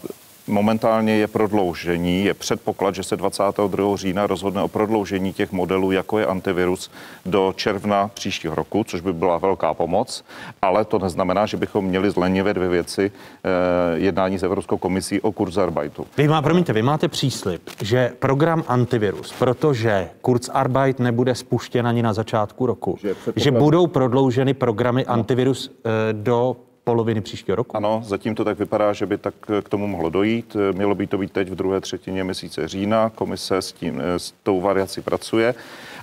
Momentálně 0.47 1.15
je 1.15 1.27
prodloužení, 1.27 2.25
je 2.25 2.33
předpoklad, 2.33 2.95
že 2.95 3.03
se 3.03 3.17
22. 3.17 3.95
října 3.97 4.27
rozhodne 4.27 4.63
o 4.63 4.67
prodloužení 4.67 5.33
těch 5.33 5.51
modelů, 5.51 5.91
jako 5.91 6.19
je 6.19 6.25
antivirus, 6.25 6.91
do 7.25 7.53
června 7.55 8.07
příštího 8.13 8.55
roku, 8.55 8.83
což 8.83 9.01
by 9.01 9.13
byla 9.13 9.37
velká 9.37 9.73
pomoc, 9.73 10.23
ale 10.61 10.85
to 10.85 10.99
neznamená, 10.99 11.45
že 11.45 11.57
bychom 11.57 11.85
měli 11.85 12.11
zlenivě 12.11 12.53
dvě 12.53 12.69
věci 12.69 13.11
eh, 13.11 13.49
jednání 13.97 14.39
s 14.39 14.43
Evropskou 14.43 14.77
komisí 14.77 15.21
o 15.21 15.31
Kurzarbeitu. 15.31 16.07
Vy 16.17 16.27
má, 16.27 16.41
promiňte, 16.41 16.73
vy 16.73 16.81
máte 16.81 17.07
příslip, 17.07 17.69
že 17.81 18.11
program 18.19 18.63
antivirus, 18.67 19.33
protože 19.39 20.09
Kurzarbeit 20.21 20.99
nebude 20.99 21.35
spuštěn 21.35 21.87
ani 21.87 22.03
na 22.03 22.13
začátku 22.13 22.65
roku, 22.65 22.97
že, 23.01 23.15
že 23.35 23.51
budou 23.51 23.87
prodlouženy 23.87 24.53
programy 24.53 25.05
antivirus 25.05 25.71
eh, 25.85 26.13
do 26.13 26.55
poloviny 26.83 27.21
příštího 27.21 27.55
roku? 27.55 27.77
Ano, 27.77 28.01
zatím 28.05 28.35
to 28.35 28.45
tak 28.45 28.59
vypadá, 28.59 28.93
že 28.93 29.05
by 29.05 29.17
tak 29.17 29.33
k 29.63 29.69
tomu 29.69 29.87
mohlo 29.87 30.09
dojít. 30.09 30.57
Mělo 30.71 30.95
by 30.95 31.07
to 31.07 31.17
být 31.17 31.31
teď 31.31 31.49
v 31.49 31.55
druhé 31.55 31.81
třetině 31.81 32.23
měsíce 32.23 32.67
října. 32.67 33.09
Komise 33.09 33.57
s, 33.57 33.71
tím, 33.71 34.01
s 34.17 34.33
tou 34.43 34.61
variací 34.61 35.01
pracuje, 35.01 35.55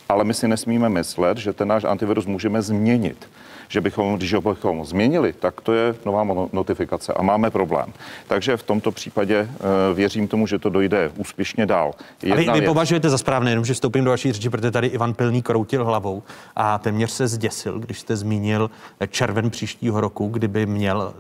ale 0.09 0.25
my 0.25 0.35
si 0.35 0.49
nesmíme 0.49 0.89
myslet, 0.89 1.39
že 1.39 1.53
ten 1.53 1.69
náš 1.69 1.85
antivirus 1.85 2.27
můžeme 2.27 2.63
změnit 2.63 3.29
že 3.71 3.81
bychom, 3.81 4.15
když 4.15 4.35
ho 4.35 4.41
bychom 4.41 4.85
změnili, 4.85 5.33
tak 5.33 5.61
to 5.61 5.73
je 5.73 5.95
nová 6.07 6.27
notifikace 6.53 7.13
a 7.13 7.23
máme 7.23 7.51
problém. 7.51 7.93
Takže 8.29 8.57
v 8.57 8.63
tomto 8.63 8.93
případě 8.93 9.43
uh, 9.43 9.97
věřím 9.97 10.29
tomu, 10.29 10.47
že 10.47 10.59
to 10.59 10.71
dojde 10.71 11.11
úspěšně 11.17 11.67
dál. 11.67 11.93
Jedna 12.23 12.53
vy, 12.53 12.61
vy 12.61 12.67
považujete 12.67 13.11
za 13.11 13.19
správné, 13.19 13.51
jenom 13.51 13.65
že 13.65 13.75
vstoupím 13.75 14.05
do 14.05 14.11
vaší 14.11 14.33
řeči, 14.33 14.51
protože 14.51 14.71
tady 14.71 14.87
Ivan 14.87 15.15
Pilný 15.15 15.43
kroutil 15.43 15.85
hlavou 15.85 16.23
a 16.57 16.79
téměř 16.79 17.11
se 17.11 17.29
zděsil, 17.29 17.79
když 17.79 18.01
jste 18.01 18.17
zmínil 18.17 18.71
červen 19.09 19.51
příštího 19.51 20.01
roku, 20.01 20.29
kdyby 20.29 20.67
měl 20.67 21.15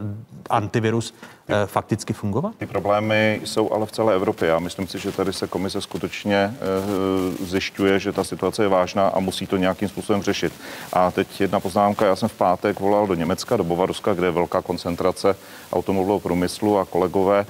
antivirus 0.50 1.14
eh, 1.14 1.39
fakticky 1.66 2.12
fungovat? 2.12 2.54
Ty 2.58 2.66
problémy 2.66 3.40
jsou 3.44 3.72
ale 3.72 3.86
v 3.86 3.92
celé 3.92 4.14
Evropě. 4.14 4.48
Já 4.48 4.58
myslím 4.58 4.86
si, 4.86 4.98
že 4.98 5.12
tady 5.12 5.32
se 5.32 5.46
komise 5.46 5.80
skutečně 5.80 6.36
eh, 6.36 7.44
zjišťuje, 7.44 7.98
že 7.98 8.12
ta 8.12 8.24
situace 8.24 8.62
je 8.62 8.68
vážná 8.68 9.08
a 9.08 9.20
musí 9.20 9.46
to 9.46 9.56
nějakým 9.56 9.88
způsobem 9.88 10.22
řešit. 10.22 10.52
A 10.92 11.10
teď 11.10 11.40
jedna 11.40 11.60
poznámka. 11.60 12.06
Já 12.06 12.16
jsem 12.16 12.28
v 12.28 12.34
pátek 12.34 12.80
volal 12.80 13.06
do 13.06 13.14
Německa, 13.14 13.56
do 13.56 13.64
Bovaruska, 13.64 14.14
kde 14.14 14.26
je 14.26 14.30
velká 14.30 14.62
koncentrace 14.62 15.36
automobilového 15.72 16.20
průmyslu 16.20 16.78
a 16.78 16.84
kolegové 16.84 17.46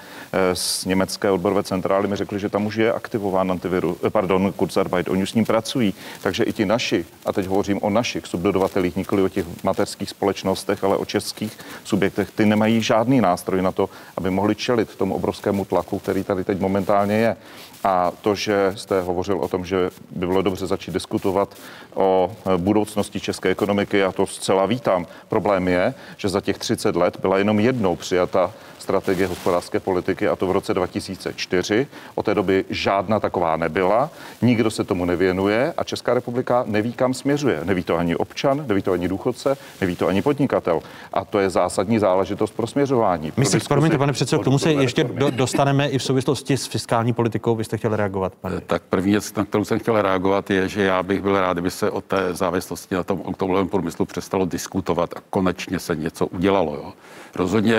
z 0.52 0.84
německé 0.84 1.30
odborové 1.30 1.62
centrály 1.62 2.08
mi 2.08 2.16
řekli, 2.16 2.38
že 2.38 2.48
tam 2.48 2.66
už 2.66 2.76
je 2.76 2.92
aktivován 2.92 3.50
antiviru, 3.50 3.96
pardon, 4.08 4.52
Kurzarbeit. 4.52 5.08
Oni 5.08 5.22
už 5.22 5.30
s 5.30 5.34
ním 5.34 5.44
pracují. 5.44 5.94
Takže 6.22 6.44
i 6.44 6.52
ti 6.52 6.66
naši, 6.66 7.04
a 7.26 7.32
teď 7.32 7.46
hovořím 7.46 7.78
o 7.82 7.90
našich 7.90 8.26
subdodavatelích, 8.26 8.96
nikoli 8.96 9.22
o 9.22 9.28
těch 9.28 9.46
mateřských 9.62 10.10
společnostech, 10.10 10.84
ale 10.84 10.96
o 10.96 11.04
českých 11.04 11.58
subjektech, 11.84 12.30
ty 12.30 12.46
nemají 12.46 12.82
žádný 12.82 13.20
nástroj 13.20 13.62
na 13.62 13.72
to, 13.72 13.90
aby 14.16 14.30
mohli 14.30 14.54
čelit 14.54 14.96
tomu 14.96 15.14
obrovskému 15.14 15.64
tlaku, 15.64 15.98
který 15.98 16.24
tady 16.24 16.44
teď 16.44 16.60
momentálně 16.60 17.14
je. 17.14 17.36
A 17.84 18.12
to, 18.20 18.34
že 18.34 18.72
jste 18.76 19.00
hovořil 19.00 19.38
o 19.38 19.48
tom, 19.48 19.64
že 19.64 19.90
by 20.10 20.26
bylo 20.26 20.42
dobře 20.42 20.66
začít 20.66 20.94
diskutovat 20.94 21.54
o 21.94 22.32
budoucnosti 22.56 23.20
české 23.20 23.48
ekonomiky, 23.48 23.98
já 23.98 24.12
to 24.12 24.26
zcela 24.26 24.66
vítám. 24.66 25.06
Problém 25.28 25.68
je, 25.68 25.94
že 26.16 26.28
za 26.28 26.40
těch 26.40 26.58
30 26.58 26.96
let 26.96 27.16
byla 27.20 27.38
jenom 27.38 27.60
jednou 27.60 27.96
přijata 27.96 28.52
strategie 28.78 29.26
hospodářské 29.26 29.80
politiky 29.80 30.28
a 30.28 30.36
to 30.36 30.46
v 30.46 30.50
roce 30.50 30.74
2004. 30.74 31.86
Od 32.14 32.24
té 32.24 32.34
doby 32.34 32.64
žádná 32.70 33.20
taková 33.20 33.56
nebyla, 33.56 34.10
nikdo 34.42 34.70
se 34.70 34.84
tomu 34.84 35.04
nevěnuje 35.04 35.74
a 35.76 35.84
Česká 35.84 36.14
republika 36.14 36.64
neví, 36.66 36.92
kam 36.92 37.14
směřuje. 37.14 37.60
Neví 37.64 37.82
to 37.82 37.96
ani 37.96 38.16
občan, 38.16 38.64
neví 38.66 38.82
to 38.82 38.92
ani 38.92 39.08
důchodce, 39.08 39.56
neví 39.80 39.96
to 39.96 40.06
ani 40.06 40.22
podnikatel. 40.22 40.80
A 41.12 41.24
to 41.24 41.38
je 41.38 41.50
zásadní 41.50 41.98
záležitost 41.98 42.50
pro 42.50 42.66
směřování. 42.66 43.32
My 43.36 43.46
si, 43.46 43.58
promiňte, 43.68 43.98
pane 43.98 44.12
předsedo, 44.12 44.42
k 44.42 44.44
tomu 44.44 44.58
se 44.58 44.72
ještě 44.72 45.04
do, 45.04 45.30
dostaneme 45.30 45.88
i 45.88 45.98
v 45.98 46.02
souvislosti 46.02 46.56
s 46.56 46.66
fiskální 46.66 47.12
politikou. 47.12 47.54
Vy 47.54 47.64
jste 47.70 47.76
chtěli 47.76 47.96
reagovat, 47.96 48.34
pane. 48.34 48.60
Tak 48.60 48.82
první 48.82 49.10
věc, 49.10 49.34
na 49.34 49.44
kterou 49.44 49.64
jsem 49.64 49.78
chtěl 49.78 50.02
reagovat, 50.02 50.50
je, 50.50 50.68
že 50.68 50.82
já 50.82 51.02
bych 51.02 51.22
byl 51.22 51.40
rád, 51.40 51.52
kdyby 51.52 51.70
se 51.70 51.90
o 51.90 52.00
té 52.00 52.34
závislosti 52.34 52.94
na 52.94 53.02
tom 53.02 53.22
automobilovém 53.22 53.68
průmyslu 53.68 54.04
přestalo 54.04 54.44
diskutovat 54.44 55.14
a 55.16 55.20
konečně 55.30 55.78
se 55.78 55.96
něco 55.96 56.26
udělalo. 56.26 56.74
Jo. 56.74 56.92
Rozhodně 57.34 57.76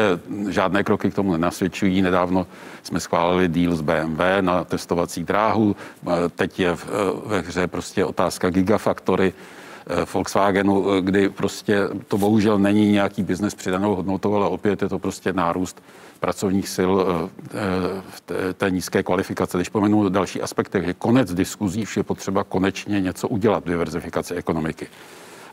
žádné 0.49 0.83
kroky 0.83 1.11
k 1.11 1.13
tomu 1.13 1.31
nenasvědčují. 1.31 2.01
Nedávno 2.01 2.47
jsme 2.83 2.99
schválili 2.99 3.47
díl 3.47 3.75
s 3.75 3.81
BMW 3.81 4.21
na 4.41 4.63
testovací 4.63 5.23
dráhu. 5.23 5.75
Teď 6.35 6.59
je 6.59 6.77
ve 7.25 7.39
hře 7.39 7.67
prostě 7.67 8.05
otázka 8.05 8.49
gigafaktory. 8.49 9.33
Eh, 9.91 10.05
Volkswagenu, 10.13 10.91
eh, 10.91 11.01
kdy 11.01 11.29
prostě 11.29 11.79
to 12.07 12.17
bohužel 12.17 12.59
není 12.59 12.91
nějaký 12.91 13.23
biznes 13.23 13.55
přidanou 13.55 13.95
hodnotou, 13.95 14.35
ale 14.35 14.47
opět 14.47 14.81
je 14.81 14.89
to 14.89 14.99
prostě 14.99 15.33
nárůst 15.33 15.83
pracovních 16.19 16.69
sil 16.75 16.91
eh, 17.01 17.29
v 18.09 18.53
té, 18.53 18.71
nízké 18.71 19.03
kvalifikace. 19.03 19.57
Když 19.57 19.69
pomenu 19.69 20.09
další 20.09 20.41
aspekty, 20.41 20.81
že 20.85 20.93
konec 20.93 21.33
diskuzí, 21.33 21.85
je 21.97 22.03
potřeba 22.03 22.43
konečně 22.43 23.01
něco 23.01 23.27
udělat 23.27 23.63
v 23.63 23.69
diverzifikaci 23.69 24.35
ekonomiky. 24.35 24.87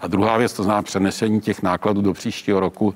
A 0.00 0.06
druhá 0.06 0.36
věc, 0.36 0.52
to 0.52 0.62
znamená 0.62 0.82
přenesení 0.82 1.40
těch 1.40 1.62
nákladů 1.62 2.02
do 2.02 2.12
příštího 2.12 2.60
roku 2.60 2.94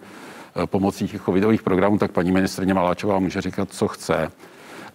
pomocí 0.66 1.09
těch 1.09 1.23
covidových 1.24 1.62
programů, 1.62 1.98
tak 1.98 2.12
paní 2.12 2.32
ministrině 2.32 2.74
Maláčová 2.74 3.19
může 3.19 3.40
říkat, 3.40 3.69
co 3.70 3.89
chce. 3.89 4.31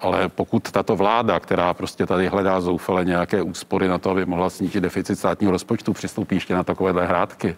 Ale 0.02 0.30
pokud 0.30 0.72
tato 0.72 0.96
vláda, 0.96 1.40
která 1.40 1.74
prostě 1.74 2.06
tady 2.06 2.28
hledá 2.28 2.62
zoufale 2.62 3.06
nějaké 3.06 3.42
úspory 3.42 3.88
na 3.88 3.98
to, 3.98 4.10
aby 4.10 4.26
mohla 4.26 4.50
snížit 4.50 4.82
deficit 4.82 5.16
státního 5.16 5.52
rozpočtu, 5.52 5.94
přistoupí 5.94 6.36
ještě 6.36 6.54
na 6.54 6.64
takovéhle 6.64 7.08
hrádky, 7.08 7.56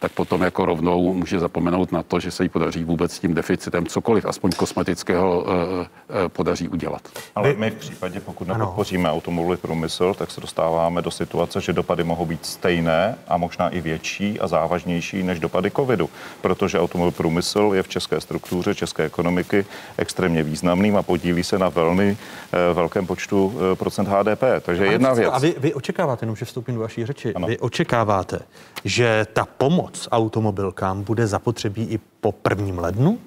tak 0.00 0.12
potom 0.12 0.42
jako 0.42 0.64
rovnou 0.64 1.14
může 1.14 1.38
zapomenout 1.38 1.92
na 1.92 2.02
to, 2.02 2.20
že 2.20 2.30
se 2.30 2.42
jí 2.42 2.48
podaří 2.48 2.84
vůbec 2.84 3.12
s 3.12 3.18
tím 3.18 3.34
deficitem 3.34 3.86
cokoliv, 3.86 4.24
aspoň 4.24 4.50
kosmetického, 4.52 5.46
eh, 5.46 5.86
eh, 6.24 6.28
podaří 6.28 6.68
udělat. 6.68 7.08
Ale 7.34 7.54
my 7.54 7.70
v 7.70 7.74
případě, 7.74 8.20
pokud 8.20 8.48
nepodpoříme 8.48 9.10
automobilový 9.10 9.60
průmysl, 9.60 10.14
tak 10.14 10.30
se 10.30 10.40
dostáváme 10.40 11.02
do 11.02 11.10
situace, 11.10 11.60
že 11.60 11.72
dopady 11.72 12.04
mohou 12.04 12.26
být 12.26 12.46
stejné 12.46 13.18
a 13.28 13.36
možná 13.36 13.68
i 13.68 13.80
větší 13.80 14.40
a 14.40 14.48
závažnější 14.48 15.22
než 15.22 15.40
dopady 15.40 15.70
covidu, 15.70 16.10
protože 16.40 16.80
automobilový 16.80 17.16
průmysl 17.16 17.70
je 17.74 17.82
v 17.82 17.88
české 17.88 18.20
struktuře 18.20 18.74
české 18.74 19.04
ekonomiky 19.04 19.66
extrémně 19.96 20.42
významným 20.42 20.96
a 20.96 21.02
podílí 21.02 21.44
se 21.44 21.58
na 21.58 21.68
velmi 21.68 22.16
eh, 22.52 22.74
velkém 22.74 23.06
počtu 23.06 23.54
procent 23.74 24.08
HDP. 24.08 24.42
Takže 24.60 24.86
jedna 24.86 25.12
věc. 25.12 25.30
A 25.32 25.38
vy, 25.38 25.54
vy 25.58 25.74
očekáváte, 25.74 26.24
jenom 26.24 26.36
že 26.36 26.44
vstoupím 26.44 26.74
do 26.74 26.80
vaší 26.80 27.06
řeči, 27.06 27.34
ano. 27.34 27.46
vy 27.46 27.58
očekáváte, 27.58 28.38
že 28.84 29.26
ta 29.32 29.44
pomoc 29.44 29.89
pomoc 29.90 30.08
automobilkám 30.12 31.02
bude 31.02 31.26
zapotřebí 31.26 31.82
i 31.82 31.98
po 32.20 32.32
prvním 32.32 32.78
lednu? 32.78 33.18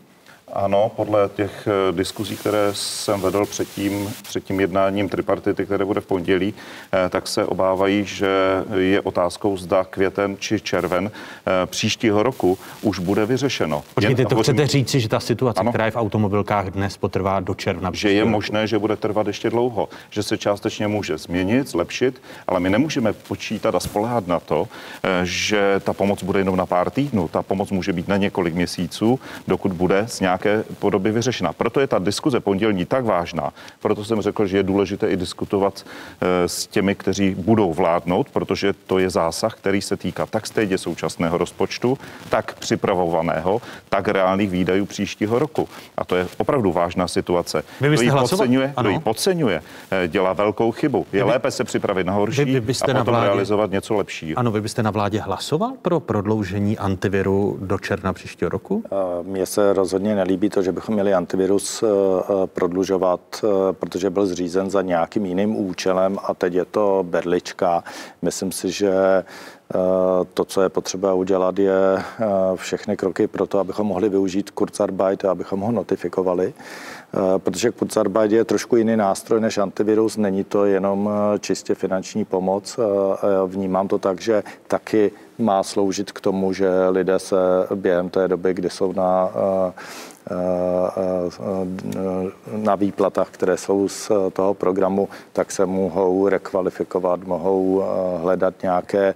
Ano, 0.55 0.91
podle 0.95 1.30
těch 1.35 1.67
eh, 1.67 1.91
diskuzí, 1.91 2.38
které 2.38 2.69
jsem 2.73 3.21
vedl 3.21 3.45
předtím, 3.45 4.13
před 4.23 4.43
tím 4.43 4.59
jednáním 4.59 5.09
tripartity, 5.09 5.65
které 5.65 5.85
bude 5.85 6.01
v 6.01 6.05
pondělí, 6.05 6.53
eh, 6.93 7.09
tak 7.09 7.27
se 7.27 7.45
obávají, 7.45 8.05
že 8.05 8.27
je 8.77 9.01
otázkou, 9.01 9.57
zda 9.57 9.84
květen 9.84 10.38
či 10.39 10.59
červen 10.59 11.11
eh, 11.11 11.65
příštího 11.65 12.23
roku 12.23 12.57
už 12.81 12.99
bude 12.99 13.25
vyřešeno. 13.25 13.84
Počkejte, 13.93 14.25
to 14.25 14.43
chcete 14.43 14.67
říci, 14.67 14.99
že 14.99 15.09
ta 15.09 15.19
situace, 15.19 15.59
ano. 15.59 15.71
která 15.71 15.85
je 15.85 15.91
v 15.91 15.95
automobilkách 15.95 16.67
dnes, 16.67 16.97
potrvá 16.97 17.39
do 17.39 17.53
června? 17.53 17.91
Že 17.93 18.11
je 18.11 18.25
možné, 18.25 18.67
že 18.67 18.80
bude 18.80 18.95
trvat 18.95 19.27
ještě 19.27 19.49
dlouho, 19.49 19.89
že 20.09 20.23
se 20.23 20.38
částečně 20.38 20.88
může 20.88 21.17
změnit, 21.17 21.67
zlepšit, 21.67 22.21
ale 22.47 22.59
my 22.59 22.69
nemůžeme 22.69 23.13
počítat 23.13 23.75
a 23.75 23.80
spolehat 23.80 24.27
na 24.27 24.39
to, 24.39 24.67
že 25.23 25.81
ta 25.84 25.93
pomoc 25.93 26.23
bude 26.23 26.39
jenom 26.39 26.55
na 26.55 26.65
pár 26.65 26.89
týdnů. 26.89 27.27
Ta 27.27 27.43
pomoc 27.43 27.71
může 27.71 27.93
být 27.93 28.07
na 28.07 28.17
několik 28.17 28.55
měsíců, 28.55 29.19
dokud 29.47 29.73
bude 29.73 29.99
s 29.99 30.19
nějak 30.19 30.43
nějaké 30.44 30.64
podobě 30.80 31.11
vyřešena. 31.11 31.53
Proto 31.53 31.80
je 31.80 31.88
ta 31.88 31.99
diskuze 31.99 32.40
pondělní 32.40 32.86
tak 32.86 33.06
vážná. 33.06 33.53
Proto 33.82 34.06
jsem 34.06 34.22
řekl, 34.22 34.48
že 34.48 34.57
je 34.57 34.64
důležité 34.64 35.10
i 35.10 35.18
diskutovat 35.18 35.86
eh, 35.86 36.48
s 36.48 36.68
těmi, 36.68 36.95
kteří 36.95 37.36
budou 37.36 37.74
vládnout, 37.74 38.30
protože 38.30 38.74
to 38.88 38.99
je 38.99 39.10
zásah, 39.10 39.56
který 39.56 39.82
se 39.82 39.98
týká 39.98 40.26
tak 40.26 40.48
stejně 40.48 40.78
současného 40.78 41.38
rozpočtu, 41.38 41.98
tak 42.30 42.53
připravovaného, 42.60 43.61
tak 43.90 44.07
reálných 44.07 44.49
výdajů 44.49 44.86
příštího 44.86 45.40
roku. 45.40 45.70
A 45.98 46.06
to 46.06 46.15
je 46.15 46.28
opravdu 46.38 46.72
vážná 46.72 47.07
situace. 47.07 47.64
Vy 47.82 47.90
byste 47.90 48.06
kdo 48.06 48.15
ji 48.15 48.22
podceňuje, 48.22 48.74
kdo 48.80 48.90
ji 48.90 48.99
podceňuje, 48.99 49.61
eh, 49.91 50.07
dělá 50.07 50.34
velkou 50.34 50.72
chybu. 50.72 51.06
Je 51.14 51.24
vy, 51.24 51.30
lépe 51.30 51.52
se 51.52 51.64
připravit 51.64 52.03
na 52.03 52.14
horší 52.14 52.45
vy, 52.45 52.60
vy 52.60 52.74
a 52.74 52.86
potom 52.86 52.95
na 52.95 53.03
vládě, 53.03 53.26
realizovat 53.26 53.72
něco 53.72 53.94
lepšího. 53.94 54.40
Ano, 54.40 54.52
vy 54.52 54.61
byste 54.61 54.84
na 54.84 54.91
vládě 54.91 55.20
hlasoval 55.20 55.74
pro 55.82 55.99
prodloužení 55.99 56.78
antiviru 56.78 57.57
do 57.61 57.78
června 57.78 58.14
příštího 58.14 58.49
roku? 58.49 58.84
Mně 59.24 59.45
se 59.45 59.74
rozhodně 59.74 60.15
nelíbí 60.15 60.32
líbí 60.34 60.49
to, 60.49 60.61
že 60.61 60.72
bychom 60.72 60.93
měli 60.93 61.14
antivirus 61.14 61.84
eh, 61.84 61.88
eh, 61.88 62.47
prodlužovat, 62.47 63.22
eh, 63.38 63.73
protože 63.73 64.10
byl 64.10 64.26
zřízen 64.26 64.69
za 64.69 64.81
nějakým 64.81 65.26
jiným 65.26 65.55
účelem 65.55 66.18
a 66.23 66.34
teď 66.34 66.53
je 66.53 66.65
to 66.65 67.05
berlička. 67.07 67.84
Myslím 68.22 68.51
si, 68.51 68.72
že 68.72 69.23
to, 70.34 70.45
co 70.45 70.61
je 70.61 70.69
potřeba 70.69 71.14
udělat, 71.14 71.60
je 71.60 71.73
všechny 72.55 72.97
kroky 72.97 73.27
pro 73.27 73.47
to, 73.47 73.60
abychom 73.60 73.88
mohli 73.88 74.10
využít 74.10 74.51
Kurzarbeit 74.51 75.26
a 75.26 75.31
abychom 75.31 75.60
ho 75.60 75.72
notifikovali. 75.72 76.53
Protože 77.38 77.72
Kurzarbeit 77.72 78.31
je 78.31 78.45
trošku 78.45 78.76
jiný 78.76 78.97
nástroj 78.97 79.41
než 79.41 79.57
antivirus, 79.57 80.18
není 80.18 80.43
to 80.43 80.65
jenom 80.65 81.10
čistě 81.39 81.76
finanční 81.76 82.26
pomoc. 82.26 82.80
Vnímám 83.47 83.88
to 83.88 83.97
tak, 83.97 84.22
že 84.22 84.43
taky 84.68 85.11
má 85.38 85.64
sloužit 85.64 86.11
k 86.11 86.22
tomu, 86.22 86.53
že 86.53 86.69
lidé 86.89 87.19
se 87.19 87.35
během 87.76 88.10
té 88.10 88.27
doby, 88.27 88.53
kdy 88.53 88.69
jsou 88.69 88.93
na 88.93 89.30
na 92.52 92.76
výplatách, 92.76 93.30
které 93.30 93.58
jsou 93.58 93.88
z 93.88 94.12
toho 94.34 94.54
programu, 94.54 95.10
tak 95.34 95.52
se 95.52 95.66
mohou 95.66 96.28
rekvalifikovat, 96.28 97.24
mohou 97.24 97.84
hledat 98.22 98.54
nějaké 98.64 99.16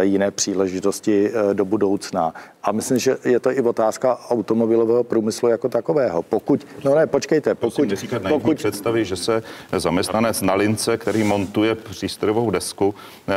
jiné 0.00 0.30
příležitosti 0.30 1.32
do 1.52 1.64
budoucna. 1.64 2.34
A 2.62 2.72
myslím, 2.72 2.98
že 2.98 3.16
je 3.24 3.40
to 3.40 3.52
i 3.52 3.60
otázka 3.60 4.18
automobilového 4.30 5.04
průmyslu 5.04 5.48
jako 5.48 5.68
takového. 5.68 6.22
Pokud, 6.22 6.66
no 6.84 6.94
ne, 6.94 7.06
počkejte, 7.06 7.54
pokud... 7.54 7.88
Neříkat 7.88 8.22
pokud 8.28 8.56
představy, 8.56 9.04
že 9.04 9.16
se 9.16 9.42
zaměstnanec 9.76 10.42
na 10.42 10.54
lince, 10.54 10.96
který 10.96 11.24
montuje 11.24 11.74
přístrojovou 11.74 12.50
desku, 12.50 12.94
eh, 13.28 13.32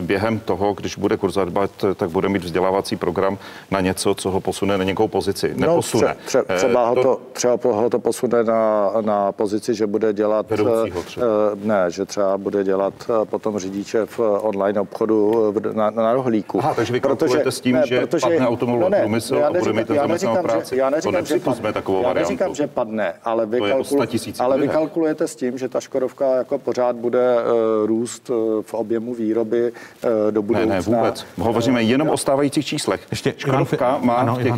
během 0.00 0.38
toho, 0.38 0.74
když 0.74 0.96
bude 0.96 1.16
kurzarbeit, 1.16 1.84
tak 1.96 2.10
bude 2.10 2.28
mít 2.28 2.44
vzdělávací 2.44 2.96
program 2.96 3.38
na 3.70 3.80
něco, 3.80 4.14
co 4.14 4.30
ho 4.30 4.40
posune 4.40 4.78
na 4.78 4.84
nějakou 4.84 5.08
pozici. 5.08 5.54
No, 5.56 5.66
Neposune. 5.66 6.08
No, 6.08 6.14
tře, 6.24 6.42
tře, 6.42 6.56
třeba, 6.56 6.94
to, 6.94 6.96
ho 6.96 7.02
to, 7.02 7.20
třeba 7.32 7.58
ho 7.62 7.90
to 7.90 7.98
posune 7.98 8.44
na, 8.44 8.92
na 9.00 9.32
pozici, 9.32 9.74
že 9.74 9.86
bude 9.86 10.12
dělat... 10.12 10.46
Třeba. 10.46 10.86
Eh, 10.86 11.20
ne, 11.54 11.84
že 11.88 12.04
třeba 12.04 12.38
bude 12.38 12.64
dělat 12.64 12.94
eh, 13.02 13.24
potom 13.24 13.58
řidiče 13.58 14.06
v 14.06 14.20
online 14.20 14.80
obchodu 14.80 15.54
na, 15.72 15.90
na 15.90 16.12
rohlíku. 16.12 16.58
Aha, 16.58 16.74
takže 16.74 16.92
vy 16.92 17.00
protože, 17.00 17.42
s 17.46 17.60
tím, 17.60 17.74
ne, 17.74 17.82
že 17.86 18.00
protože, 18.00 18.26
padne 18.26 18.48
automobilový 18.66 18.90
No 18.90 18.96
ne, 18.96 19.00
průmysl 19.02 19.34
já 19.36 19.46
a 19.46 19.48
bude 19.50 19.58
neříkám- 19.60 19.76
mít 19.76 19.86
ten 19.86 19.96
já 19.96 20.02
zaměstnanou 20.02 20.34
neříkám, 20.36 20.50
že- 20.50 20.56
práci. 20.58 20.76
já 20.76 20.90
to 20.90 20.96
neříkám, 20.96 21.12
že 21.12 21.18
nepřipustme 21.18 21.62
padne. 21.62 21.72
takovou 21.72 21.98
Já 22.02 22.06
variantu. 22.08 22.30
neříkám, 22.30 22.54
že 22.54 22.66
padne, 22.66 23.12
ale 23.24 23.46
vy, 23.46 23.58
To 23.58 23.66
je 23.66 23.74
o 23.74 23.76
kalkulu- 23.76 23.84
100 23.84 23.96
000 24.26 24.34
ale 24.38 24.58
vy 24.58 24.68
kalkulujete 24.68 25.28
s 25.28 25.36
tím, 25.36 25.58
že 25.58 25.68
ta 25.68 25.80
Škodovka 25.80 26.34
jako 26.34 26.58
pořád 26.58 26.96
bude 26.96 27.36
uh, 27.36 27.86
růst 27.86 28.30
uh, 28.30 28.62
v 28.62 28.74
objemu 28.74 29.14
výroby 29.14 29.72
uh, 29.72 30.10
do 30.30 30.40
Ne, 30.40 30.46
budoucna. 30.46 30.74
ne, 30.74 30.80
vůbec. 30.80 31.26
Hovoříme 31.38 31.82
jenom 31.82 32.08
o 32.08 32.16
stávajících 32.16 32.66
číslech. 32.66 33.06
Ještě 33.10 33.34
Škodovka 33.36 33.98
má 34.02 34.14
ano, 34.14 34.34
v 34.34 34.42
těch, 34.42 34.54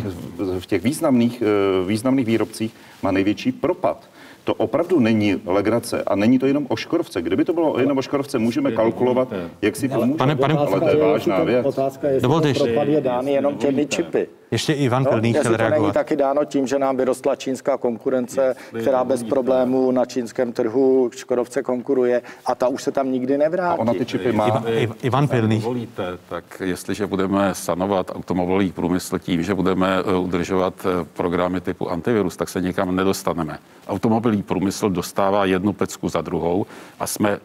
v 0.59 0.65
těch 0.65 0.83
významných, 0.83 1.43
významných 1.87 2.25
výrobcích 2.25 2.73
má 3.03 3.11
největší 3.11 3.51
propad. 3.51 4.03
To 4.49 4.53
opravdu 4.53 4.99
není 4.99 5.41
legrace 5.45 6.03
a 6.03 6.15
není 6.15 6.39
to 6.39 6.45
jenom 6.45 6.65
o 6.69 6.75
Škodovce. 6.75 7.21
Kdyby 7.21 7.45
to 7.45 7.53
bylo 7.53 7.79
jenom 7.79 7.97
o 7.97 8.01
Škodovce, 8.01 8.39
můžeme 8.39 8.71
kalkulovat, 8.71 9.33
jak 9.61 9.75
si 9.75 9.89
pomůže. 9.89 10.17
Pane- 10.17 10.35
pane- 10.35 10.53
ale 10.57 10.79
to 10.79 10.87
je 10.89 10.95
vážná 10.95 11.43
věc. 11.43 11.65
Otázka 11.65 12.07
je, 12.07 12.13
jestli 12.13 12.53
propad 12.53 12.87
je 12.87 13.01
dán 13.01 13.27
jenom 13.27 13.55
těmi 13.55 13.85
čipy. 13.85 14.27
Ještě 14.51 14.73
Ivan 14.73 15.05
Pilný 15.05 15.29
chtěl 15.29 15.39
jestli 15.39 15.57
to 15.57 15.63
není 15.63 15.69
reagovat. 15.69 15.93
taky 15.93 16.15
dáno 16.15 16.45
tím, 16.45 16.67
že 16.67 16.79
nám 16.79 16.97
vyrostla 16.97 17.35
čínská 17.35 17.77
konkurence, 17.77 18.55
která 18.79 19.03
bez 19.03 19.23
problémů 19.23 19.91
na 19.91 20.05
čínském 20.05 20.53
trhu 20.53 21.09
Škodovce 21.15 21.63
konkuruje 21.63 22.21
a 22.45 22.55
ta 22.55 22.67
už 22.67 22.83
se 22.83 22.91
tam 22.91 23.11
nikdy 23.11 23.37
nevrátí. 23.37 23.81
Ivan, 24.19 24.63
Ivan 25.01 25.27
Pilný. 25.27 25.59
Dovolíte, 25.59 26.03
tak 26.29 26.43
jestliže 26.65 27.07
budeme 27.07 27.55
sanovat 27.55 28.11
automobilový 28.15 28.71
průmysl 28.71 29.19
tím, 29.19 29.43
že 29.43 29.53
budeme 29.53 29.87
eh, 29.99 30.15
udržovat 30.15 30.73
eh, 30.85 31.05
programy 31.13 31.61
typu 31.61 31.89
antivirus, 31.91 32.37
tak 32.37 32.49
se 32.49 32.61
nikam 32.61 32.95
nedostaneme. 32.95 33.59
Automobilový 33.87 34.43
průmysl 34.43 34.89
dostává 34.89 35.45
jednu 35.45 35.73
pecku 35.73 36.09
za 36.09 36.21
druhou 36.21 36.65
a 36.99 37.07
jsme 37.07 37.39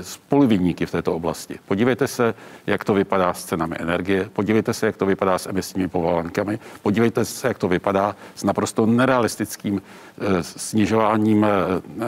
spoluvinníky 0.00 0.86
v 0.86 0.90
této 0.90 1.14
oblasti. 1.14 1.58
Podívejte 1.66 2.08
se, 2.08 2.34
jak 2.66 2.84
to 2.84 2.94
vypadá 2.94 3.34
s 3.34 3.44
cenami 3.44 3.76
energie, 3.78 4.30
podívejte 4.32 4.74
se, 4.74 4.86
jak 4.86 4.96
to 4.96 5.06
vypadá 5.06 5.38
s 5.38 5.46
emisními 5.46 5.88
povolenkami, 5.88 6.58
podívejte 6.82 7.24
se, 7.24 7.48
jak 7.48 7.58
to 7.58 7.68
vypadá 7.68 8.16
s 8.34 8.44
naprosto 8.44 8.86
nerealistickým 8.86 9.82
eh, 9.82 10.42
snižováním 10.42 11.44
eh, 11.44 11.48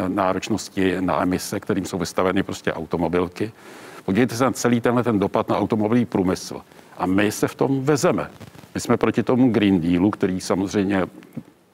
náročnosti 0.09 0.97
na 1.01 1.23
emise, 1.23 1.61
kterým 1.61 1.85
jsou 1.85 1.99
vystaveny 1.99 2.43
prostě 2.43 2.73
automobilky. 2.73 3.53
Podívejte 4.05 4.37
se 4.37 4.45
na 4.45 4.53
celý 4.53 4.81
tenhle 4.81 5.03
ten 5.03 5.19
dopad 5.19 5.49
na 5.49 5.59
automobilový 5.59 6.05
průmysl. 6.05 6.61
A 6.99 7.07
my 7.07 7.33
se 7.33 7.49
v 7.49 7.55
tom 7.55 7.85
vezeme. 7.85 8.31
My 8.75 8.81
jsme 8.81 8.97
proti 8.97 9.23
tomu 9.23 9.51
Green 9.51 9.81
Dealu, 9.81 10.11
který 10.11 10.41
samozřejmě 10.41 11.07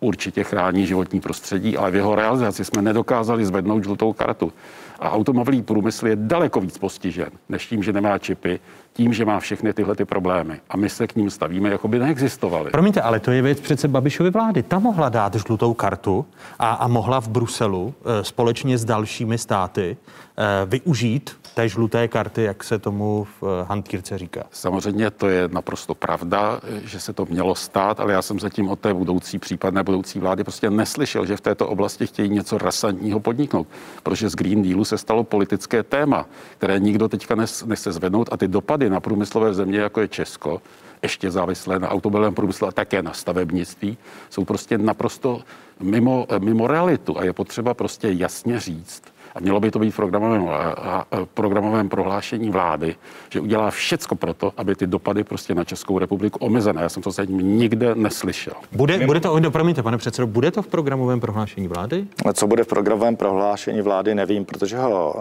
určitě 0.00 0.44
chrání 0.44 0.86
životní 0.86 1.20
prostředí, 1.20 1.76
ale 1.76 1.90
v 1.90 1.94
jeho 1.94 2.14
realizaci 2.14 2.64
jsme 2.64 2.82
nedokázali 2.82 3.46
zvednout 3.46 3.84
žlutou 3.84 4.12
kartu. 4.12 4.52
A 4.98 5.10
automobilový 5.10 5.62
průmysl 5.62 6.06
je 6.06 6.16
daleko 6.16 6.60
víc 6.60 6.78
postižen, 6.78 7.30
než 7.48 7.66
tím, 7.66 7.82
že 7.82 7.92
nemá 7.92 8.18
čipy, 8.18 8.60
tím, 8.92 9.12
že 9.12 9.24
má 9.24 9.40
všechny 9.40 9.72
tyhle 9.72 9.96
ty 9.96 10.04
problémy. 10.04 10.60
A 10.70 10.76
my 10.76 10.88
se 10.88 11.06
k 11.06 11.16
ním 11.16 11.30
stavíme, 11.30 11.70
jako 11.70 11.88
by 11.88 11.98
neexistovaly. 11.98 12.70
Promiňte, 12.70 13.00
ale 13.00 13.20
to 13.20 13.30
je 13.30 13.42
věc 13.42 13.60
přece 13.60 13.88
Babišovy 13.88 14.30
vlády. 14.30 14.62
Ta 14.62 14.78
mohla 14.78 15.08
dát 15.08 15.34
žlutou 15.34 15.74
kartu 15.74 16.26
a, 16.58 16.72
a 16.72 16.88
mohla 16.88 17.20
v 17.20 17.28
Bruselu 17.28 17.94
e, 18.04 18.24
společně 18.24 18.78
s 18.78 18.84
dalšími 18.84 19.38
státy 19.38 19.96
e, 20.36 20.66
využít 20.66 21.36
té 21.58 21.68
žluté 21.68 22.08
karty, 22.08 22.42
jak 22.42 22.64
se 22.64 22.78
tomu 22.78 23.26
v 23.40 23.42
e, 23.42 23.64
hantýrce 23.64 24.18
říká. 24.18 24.44
Samozřejmě 24.50 25.10
to 25.10 25.28
je 25.28 25.48
naprosto 25.52 25.94
pravda, 25.94 26.60
že 26.84 27.00
se 27.00 27.12
to 27.12 27.26
mělo 27.30 27.54
stát, 27.54 28.00
ale 28.00 28.12
já 28.12 28.22
jsem 28.22 28.40
zatím 28.40 28.68
od 28.68 28.78
té 28.78 28.94
budoucí, 28.94 29.38
případné 29.38 29.82
budoucí 29.82 30.18
vlády 30.18 30.44
prostě 30.44 30.70
neslyšel, 30.70 31.26
že 31.26 31.36
v 31.36 31.40
této 31.40 31.68
oblasti 31.68 32.06
chtějí 32.06 32.28
něco 32.28 32.58
rasantního 32.58 33.20
podniknout, 33.20 33.66
protože 34.02 34.28
z 34.28 34.34
Green 34.34 34.62
Dealu 34.62 34.84
se 34.84 34.98
stalo 34.98 35.24
politické 35.24 35.82
téma, 35.82 36.26
které 36.58 36.78
nikdo 36.78 37.08
teďka 37.08 37.34
nechce 37.66 37.92
zvednout 37.92 38.28
a 38.32 38.36
ty 38.36 38.48
dopady 38.48 38.90
na 38.90 39.00
průmyslové 39.00 39.54
země, 39.54 39.78
jako 39.78 40.00
je 40.00 40.08
Česko, 40.08 40.62
ještě 41.02 41.30
závislé 41.30 41.78
na 41.78 41.88
automobilovém 41.88 42.34
průmyslu 42.34 42.68
a 42.68 42.72
také 42.72 43.02
na 43.02 43.12
stavebnictví, 43.12 43.98
jsou 44.30 44.44
prostě 44.44 44.78
naprosto 44.78 45.42
mimo, 45.80 46.26
mimo 46.38 46.66
realitu 46.66 47.18
a 47.18 47.24
je 47.24 47.32
potřeba 47.32 47.74
prostě 47.74 48.08
jasně 48.08 48.60
říct, 48.60 49.02
a 49.34 49.40
mělo 49.40 49.60
by 49.60 49.70
to 49.70 49.78
být 49.78 49.90
v 49.90 49.96
programovém, 49.96 50.48
a, 50.48 50.54
a, 50.54 51.04
programovém 51.34 51.88
prohlášení 51.88 52.50
vlády, 52.50 52.96
že 53.30 53.40
udělá 53.40 53.70
všecko 53.70 54.14
pro 54.14 54.34
to, 54.34 54.52
aby 54.56 54.74
ty 54.74 54.86
dopady 54.86 55.24
prostě 55.24 55.54
na 55.54 55.64
Českou 55.64 55.98
republiku 55.98 56.38
omezené. 56.38 56.82
Já 56.82 56.88
jsem 56.88 57.02
to 57.02 57.10
zatím 57.10 57.58
nikde 57.58 57.94
neslyšel. 57.94 58.52
Bude, 58.72 59.06
bude 59.06 59.20
to, 59.20 59.40
no, 59.40 59.50
promiňte, 59.50 59.82
pane 59.82 59.98
předsedo, 59.98 60.26
bude 60.26 60.50
to 60.50 60.62
v 60.62 60.66
programovém 60.66 61.20
prohlášení 61.20 61.68
vlády? 61.68 62.06
Co 62.34 62.46
bude 62.46 62.64
v 62.64 62.66
programovém 62.66 63.16
prohlášení 63.16 63.82
vlády, 63.82 64.14
nevím, 64.14 64.44
protože 64.44 64.78
ho... 64.78 65.14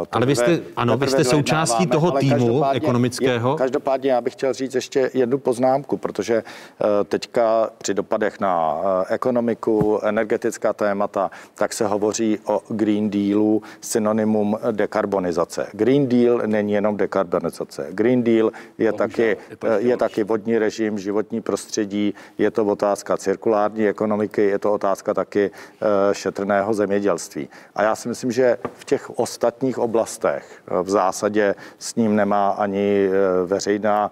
Uh, 0.00 0.06
Ale 0.12 0.26
vy 0.26 0.36
jste- 0.36 0.60
ano, 0.76 0.96
vy 0.96 1.06
jste 1.06 1.24
součástí 1.24 1.86
toho 1.86 2.10
týmu 2.10 2.30
každopádně- 2.34 2.76
ekonomického. 2.76 3.50
Je, 3.50 3.56
každopádně 3.58 4.10
já 4.12 4.20
bych 4.20 4.32
chtěl 4.32 4.52
říct 4.52 4.74
ještě 4.74 5.10
jednu 5.14 5.38
poznámku, 5.38 5.96
protože 5.96 6.42
uh, 6.42 6.86
teďka 7.04 7.70
při 7.78 7.94
dopadech 7.94 8.40
na 8.40 8.74
uh, 8.74 8.80
ekonomiku, 9.08 10.00
energetická 10.02 10.72
témata, 10.72 11.30
tak 11.54 11.72
se 11.72 11.86
hovoří 11.86 12.38
o 12.44 12.60
Green 12.68 13.10
Dealu 13.10 13.53
synonymum 13.80 14.58
dekarbonizace. 14.70 15.66
Green 15.72 16.08
Deal 16.08 16.42
není 16.46 16.72
jenom 16.72 16.96
dekarbonizace. 16.96 17.86
Green 17.90 18.22
Deal 18.22 18.50
je 18.78 18.92
taky, 18.92 19.36
je 19.78 19.96
taky 19.96 20.24
vodní 20.24 20.58
režim, 20.58 20.98
životní 20.98 21.40
prostředí, 21.40 22.14
je 22.38 22.50
to 22.50 22.64
otázka 22.64 23.16
cirkulární 23.16 23.88
ekonomiky, 23.88 24.42
je 24.42 24.58
to 24.58 24.72
otázka 24.72 25.14
taky 25.14 25.50
eh, 25.50 26.14
šetrného 26.14 26.74
zemědělství. 26.74 27.48
A 27.74 27.82
já 27.82 27.96
si 27.96 28.08
myslím, 28.08 28.32
že 28.32 28.58
v 28.74 28.84
těch 28.84 29.18
ostatních 29.18 29.78
oblastech 29.78 30.44
eh, 30.66 30.82
v 30.82 30.90
zásadě 30.90 31.54
s 31.78 31.94
ním 31.94 32.16
nemá 32.16 32.48
ani 32.50 33.08
eh, 33.08 33.46
veřejná, 33.46 34.10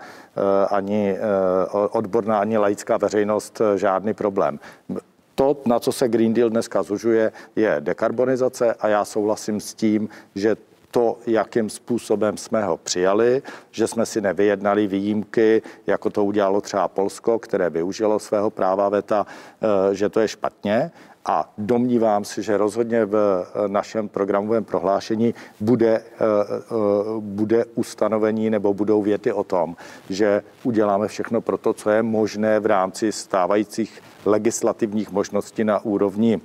ani 0.71 1.17
odborná, 1.91 2.39
ani 2.39 2.59
laická 2.59 2.97
veřejnost 2.97 3.61
žádný 3.77 4.15
problém. 4.15 4.59
To, 5.43 5.57
na 5.67 5.81
co 5.81 5.93
se 5.93 6.09
Green 6.09 6.35
Deal 6.35 6.51
dneska 6.51 6.83
zužuje, 6.83 7.33
je 7.57 7.77
dekarbonizace 7.81 8.75
a 8.75 8.89
já 8.89 9.05
souhlasím 9.05 9.61
s 9.61 9.75
tím, 9.75 10.09
že 10.35 10.57
to, 10.91 11.19
jakým 11.27 11.71
způsobem 11.71 12.37
jsme 12.37 12.65
ho 12.65 12.77
přijali, 12.77 13.43
že 13.71 13.87
jsme 13.87 14.07
si 14.07 14.21
nevyjednali 14.21 14.87
výjimky, 14.87 15.63
jako 15.87 16.11
to 16.11 16.25
udělalo 16.25 16.61
třeba 16.61 16.89
Polsko, 16.89 17.39
které 17.39 17.71
využilo 17.71 18.19
svého 18.19 18.51
práva 18.51 18.89
VETA, 18.89 19.27
že 19.93 20.09
to 20.09 20.21
je 20.21 20.29
špatně. 20.29 20.91
A 21.25 21.53
domnívám 21.59 22.25
se, 22.25 22.43
že 22.43 22.57
rozhodně 22.57 23.05
v 23.05 23.45
našem 23.67 24.09
programovém 24.09 24.65
prohlášení 24.65 25.35
bude, 25.61 26.03
bude 27.21 27.65
ustanovení 27.75 28.51
nebo 28.51 28.75
budou 28.75 29.03
věty 29.03 29.33
o 29.33 29.45
tom, 29.45 29.77
že 30.11 30.43
uděláme 30.63 31.09
všechno 31.09 31.41
pro 31.41 31.59
to, 31.59 31.73
co 31.73 31.91
je 31.91 32.03
možné 32.03 32.61
v 32.61 32.67
rámci 32.67 33.13
stávajících 33.13 34.03
legislativních 34.25 35.11
možností 35.11 35.65
na 35.65 35.85
úrovni 35.85 36.41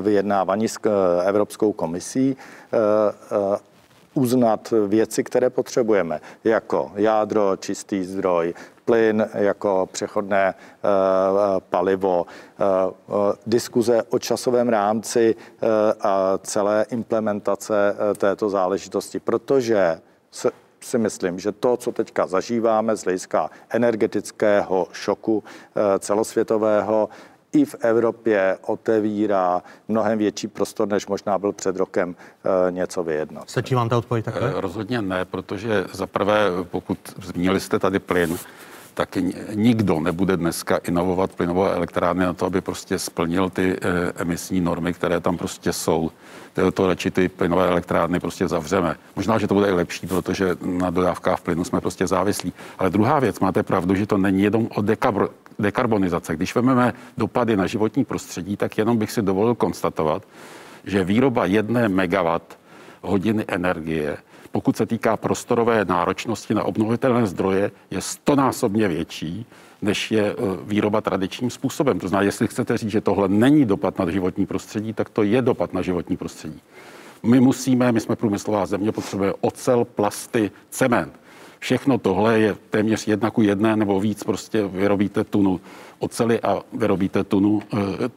vyjednávání 0.00 0.68
s 0.68 0.78
Evropskou 1.24 1.72
komisí 1.72 2.36
uznat 4.14 4.74
věci, 4.86 5.24
které 5.24 5.50
potřebujeme, 5.50 6.20
jako 6.44 6.92
jádro, 6.94 7.56
čistý 7.56 8.04
zdroj, 8.04 8.54
plyn 8.84 9.28
jako 9.34 9.88
přechodné 9.92 10.54
palivo, 11.70 12.26
diskuze 13.46 14.02
o 14.02 14.18
časovém 14.18 14.68
rámci 14.68 15.34
a 16.00 16.38
celé 16.42 16.86
implementace 16.90 17.96
této 18.16 18.50
záležitosti, 18.50 19.20
protože 19.20 20.00
si 20.88 20.98
myslím, 20.98 21.38
že 21.38 21.52
to, 21.52 21.76
co 21.76 21.92
teďka 21.92 22.26
zažíváme 22.26 22.96
z 22.96 23.04
hlediska 23.04 23.50
energetického 23.70 24.88
šoku 24.92 25.44
celosvětového, 25.98 27.08
i 27.52 27.64
v 27.64 27.74
Evropě 27.80 28.58
otevírá 28.66 29.62
mnohem 29.88 30.18
větší 30.18 30.48
prostor, 30.48 30.88
než 30.88 31.06
možná 31.06 31.38
byl 31.38 31.52
před 31.52 31.76
rokem 31.76 32.16
něco 32.70 33.02
vyjednat. 33.02 33.50
Stačí 33.50 33.74
vám 33.74 33.88
ta 33.88 33.98
odpověď 33.98 34.24
takhle? 34.24 34.60
Rozhodně 34.60 35.02
ne, 35.02 35.24
protože 35.24 35.84
za 35.92 36.06
prvé, 36.06 36.50
pokud 36.70 36.98
zmínili 37.22 37.60
jste 37.60 37.78
tady 37.78 37.98
plyn, 37.98 38.36
tak 38.98 39.18
nikdo 39.54 40.00
nebude 40.00 40.36
dneska 40.36 40.76
inovovat 40.76 41.34
plynové 41.34 41.70
elektrárny 41.74 42.24
na 42.24 42.32
to, 42.32 42.46
aby 42.46 42.60
prostě 42.60 42.98
splnil 42.98 43.50
ty 43.50 43.76
emisní 44.16 44.60
normy, 44.60 44.92
které 44.92 45.20
tam 45.20 45.38
prostě 45.38 45.72
jsou. 45.72 46.10
To, 46.52 46.72
to 46.72 46.86
radši 46.86 47.10
ty 47.10 47.28
plynové 47.28 47.68
elektrárny 47.68 48.20
prostě 48.20 48.48
zavřeme. 48.48 48.96
Možná, 49.16 49.38
že 49.38 49.46
to 49.46 49.54
bude 49.54 49.68
i 49.68 49.72
lepší, 49.72 50.06
protože 50.06 50.56
na 50.62 50.90
dodávkách 50.90 51.40
plynu 51.40 51.64
jsme 51.64 51.80
prostě 51.80 52.06
závislí. 52.06 52.52
Ale 52.78 52.90
druhá 52.90 53.20
věc, 53.20 53.40
máte 53.40 53.62
pravdu, 53.62 53.94
že 53.94 54.06
to 54.06 54.18
není 54.18 54.42
jenom 54.42 54.66
o 54.74 54.82
dekabr- 54.82 55.30
dekarbonizace. 55.58 56.36
Když 56.36 56.54
vezmeme 56.54 56.92
dopady 57.18 57.56
na 57.56 57.66
životní 57.66 58.04
prostředí, 58.04 58.56
tak 58.56 58.78
jenom 58.78 58.98
bych 58.98 59.12
si 59.12 59.22
dovolil 59.22 59.54
konstatovat, 59.54 60.22
že 60.84 61.04
výroba 61.04 61.46
jedné 61.46 61.88
megawatt 61.88 62.58
hodiny 63.02 63.44
energie 63.48 64.16
pokud 64.52 64.76
se 64.76 64.86
týká 64.86 65.16
prostorové 65.16 65.84
náročnosti 65.84 66.54
na 66.54 66.64
obnovitelné 66.64 67.26
zdroje, 67.26 67.70
je 67.90 68.00
stonásobně 68.00 68.88
větší, 68.88 69.46
než 69.82 70.10
je 70.10 70.36
výroba 70.62 71.00
tradičním 71.00 71.50
způsobem. 71.50 71.98
To 72.00 72.08
znamená, 72.08 72.26
jestli 72.26 72.48
chcete 72.48 72.78
říct, 72.78 72.90
že 72.90 73.00
tohle 73.00 73.28
není 73.28 73.64
dopad 73.64 73.98
na 73.98 74.10
životní 74.10 74.46
prostředí, 74.46 74.92
tak 74.92 75.08
to 75.08 75.22
je 75.22 75.42
dopad 75.42 75.72
na 75.72 75.82
životní 75.82 76.16
prostředí. 76.16 76.60
My 77.22 77.40
musíme, 77.40 77.92
my 77.92 78.00
jsme 78.00 78.16
průmyslová 78.16 78.66
země, 78.66 78.92
potřebujeme 78.92 79.34
ocel, 79.40 79.84
plasty, 79.84 80.50
cement. 80.70 81.12
Všechno 81.58 81.98
tohle 81.98 82.40
je 82.40 82.56
téměř 82.70 83.08
jedna 83.08 83.30
ku 83.30 83.42
jedné 83.42 83.76
nebo 83.76 84.00
víc. 84.00 84.24
Prostě 84.24 84.66
vyrobíte 84.66 85.24
tunu 85.24 85.60
oceli 85.98 86.40
a 86.40 86.62
vyrobíte 86.72 87.24
tunu, 87.24 87.62
eh, 87.74 88.08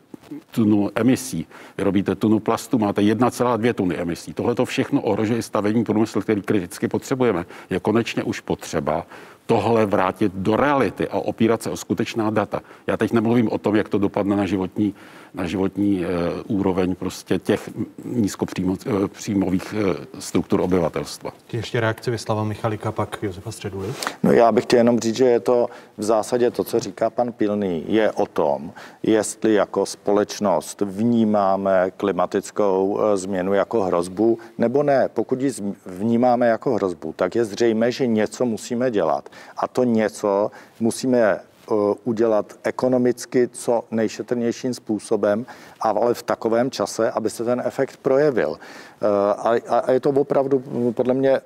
tunu 0.51 0.89
emisí. 0.95 1.47
Vyrobíte 1.77 2.15
tunu 2.15 2.39
plastu, 2.39 2.79
máte 2.79 3.01
1,2 3.01 3.73
tuny 3.73 3.95
emisí. 3.97 4.33
Tohle 4.33 4.55
to 4.55 4.65
všechno 4.65 5.01
ohrožuje 5.01 5.41
stavební 5.41 5.83
průmysl, 5.83 6.21
který 6.21 6.41
kriticky 6.41 6.87
potřebujeme. 6.87 7.45
Je 7.69 7.79
konečně 7.79 8.23
už 8.23 8.39
potřeba 8.39 9.05
tohle 9.45 9.85
vrátit 9.85 10.31
do 10.35 10.55
reality 10.55 11.07
a 11.07 11.17
opírat 11.17 11.63
se 11.63 11.69
o 11.69 11.77
skutečná 11.77 12.29
data. 12.29 12.61
Já 12.87 12.97
teď 12.97 13.11
nemluvím 13.11 13.49
o 13.51 13.57
tom, 13.57 13.75
jak 13.75 13.89
to 13.89 13.97
dopadne 13.97 14.35
na 14.35 14.45
životní, 14.45 14.95
na 15.33 15.47
životní 15.47 16.05
e, 16.05 16.07
úroveň 16.47 16.95
prostě 16.95 17.39
těch 17.39 17.69
nízkopříjmových 18.05 19.73
e, 19.73 20.21
struktur 20.21 20.61
obyvatelstva. 20.61 21.31
Ještě 21.53 21.79
reakce 21.79 22.11
Vyslava 22.11 22.43
Michalika, 22.43 22.91
pak 22.91 23.17
Josefa 23.21 23.51
Středuly. 23.51 23.87
No 24.23 24.31
já 24.31 24.51
bych 24.51 24.63
chtěl 24.63 24.79
jenom 24.79 24.99
říct, 24.99 25.15
že 25.15 25.25
je 25.25 25.39
to 25.39 25.67
v 25.97 26.03
zásadě 26.03 26.51
to, 26.51 26.63
co 26.63 26.79
říká 26.79 27.09
pan 27.09 27.31
Pilný, 27.31 27.83
je 27.87 28.11
o 28.11 28.25
tom, 28.25 28.71
jestli 29.03 29.53
jako 29.53 29.85
společnost 29.85 30.81
vnímáme 30.81 31.91
klimatickou 31.97 32.99
změnu 33.15 33.53
jako 33.53 33.81
hrozbu, 33.81 34.39
nebo 34.57 34.83
ne. 34.83 35.09
Pokud 35.13 35.41
ji 35.41 35.51
vnímáme 35.85 36.47
jako 36.47 36.73
hrozbu, 36.73 37.13
tak 37.15 37.35
je 37.35 37.45
zřejmé, 37.45 37.91
že 37.91 38.07
něco 38.07 38.45
musíme 38.45 38.91
dělat. 38.91 39.29
A 39.57 39.67
to 39.67 39.83
něco 39.83 40.51
musíme 40.79 41.19
eh, 41.19 41.73
udělat 42.03 42.53
ekonomicky 42.63 43.47
co 43.47 43.83
nejšetrnějším 43.91 44.73
způsobem, 44.73 45.45
ale 45.81 46.13
v 46.13 46.23
takovém 46.23 46.71
čase, 46.71 47.11
aby 47.11 47.29
se 47.29 47.43
ten 47.43 47.61
efekt 47.65 47.97
projevil. 47.97 48.59
Eh, 49.01 49.67
a 49.69 49.91
je 49.91 49.99
to 49.99 50.09
opravdu, 50.09 50.63
podle 50.95 51.13
mě, 51.13 51.41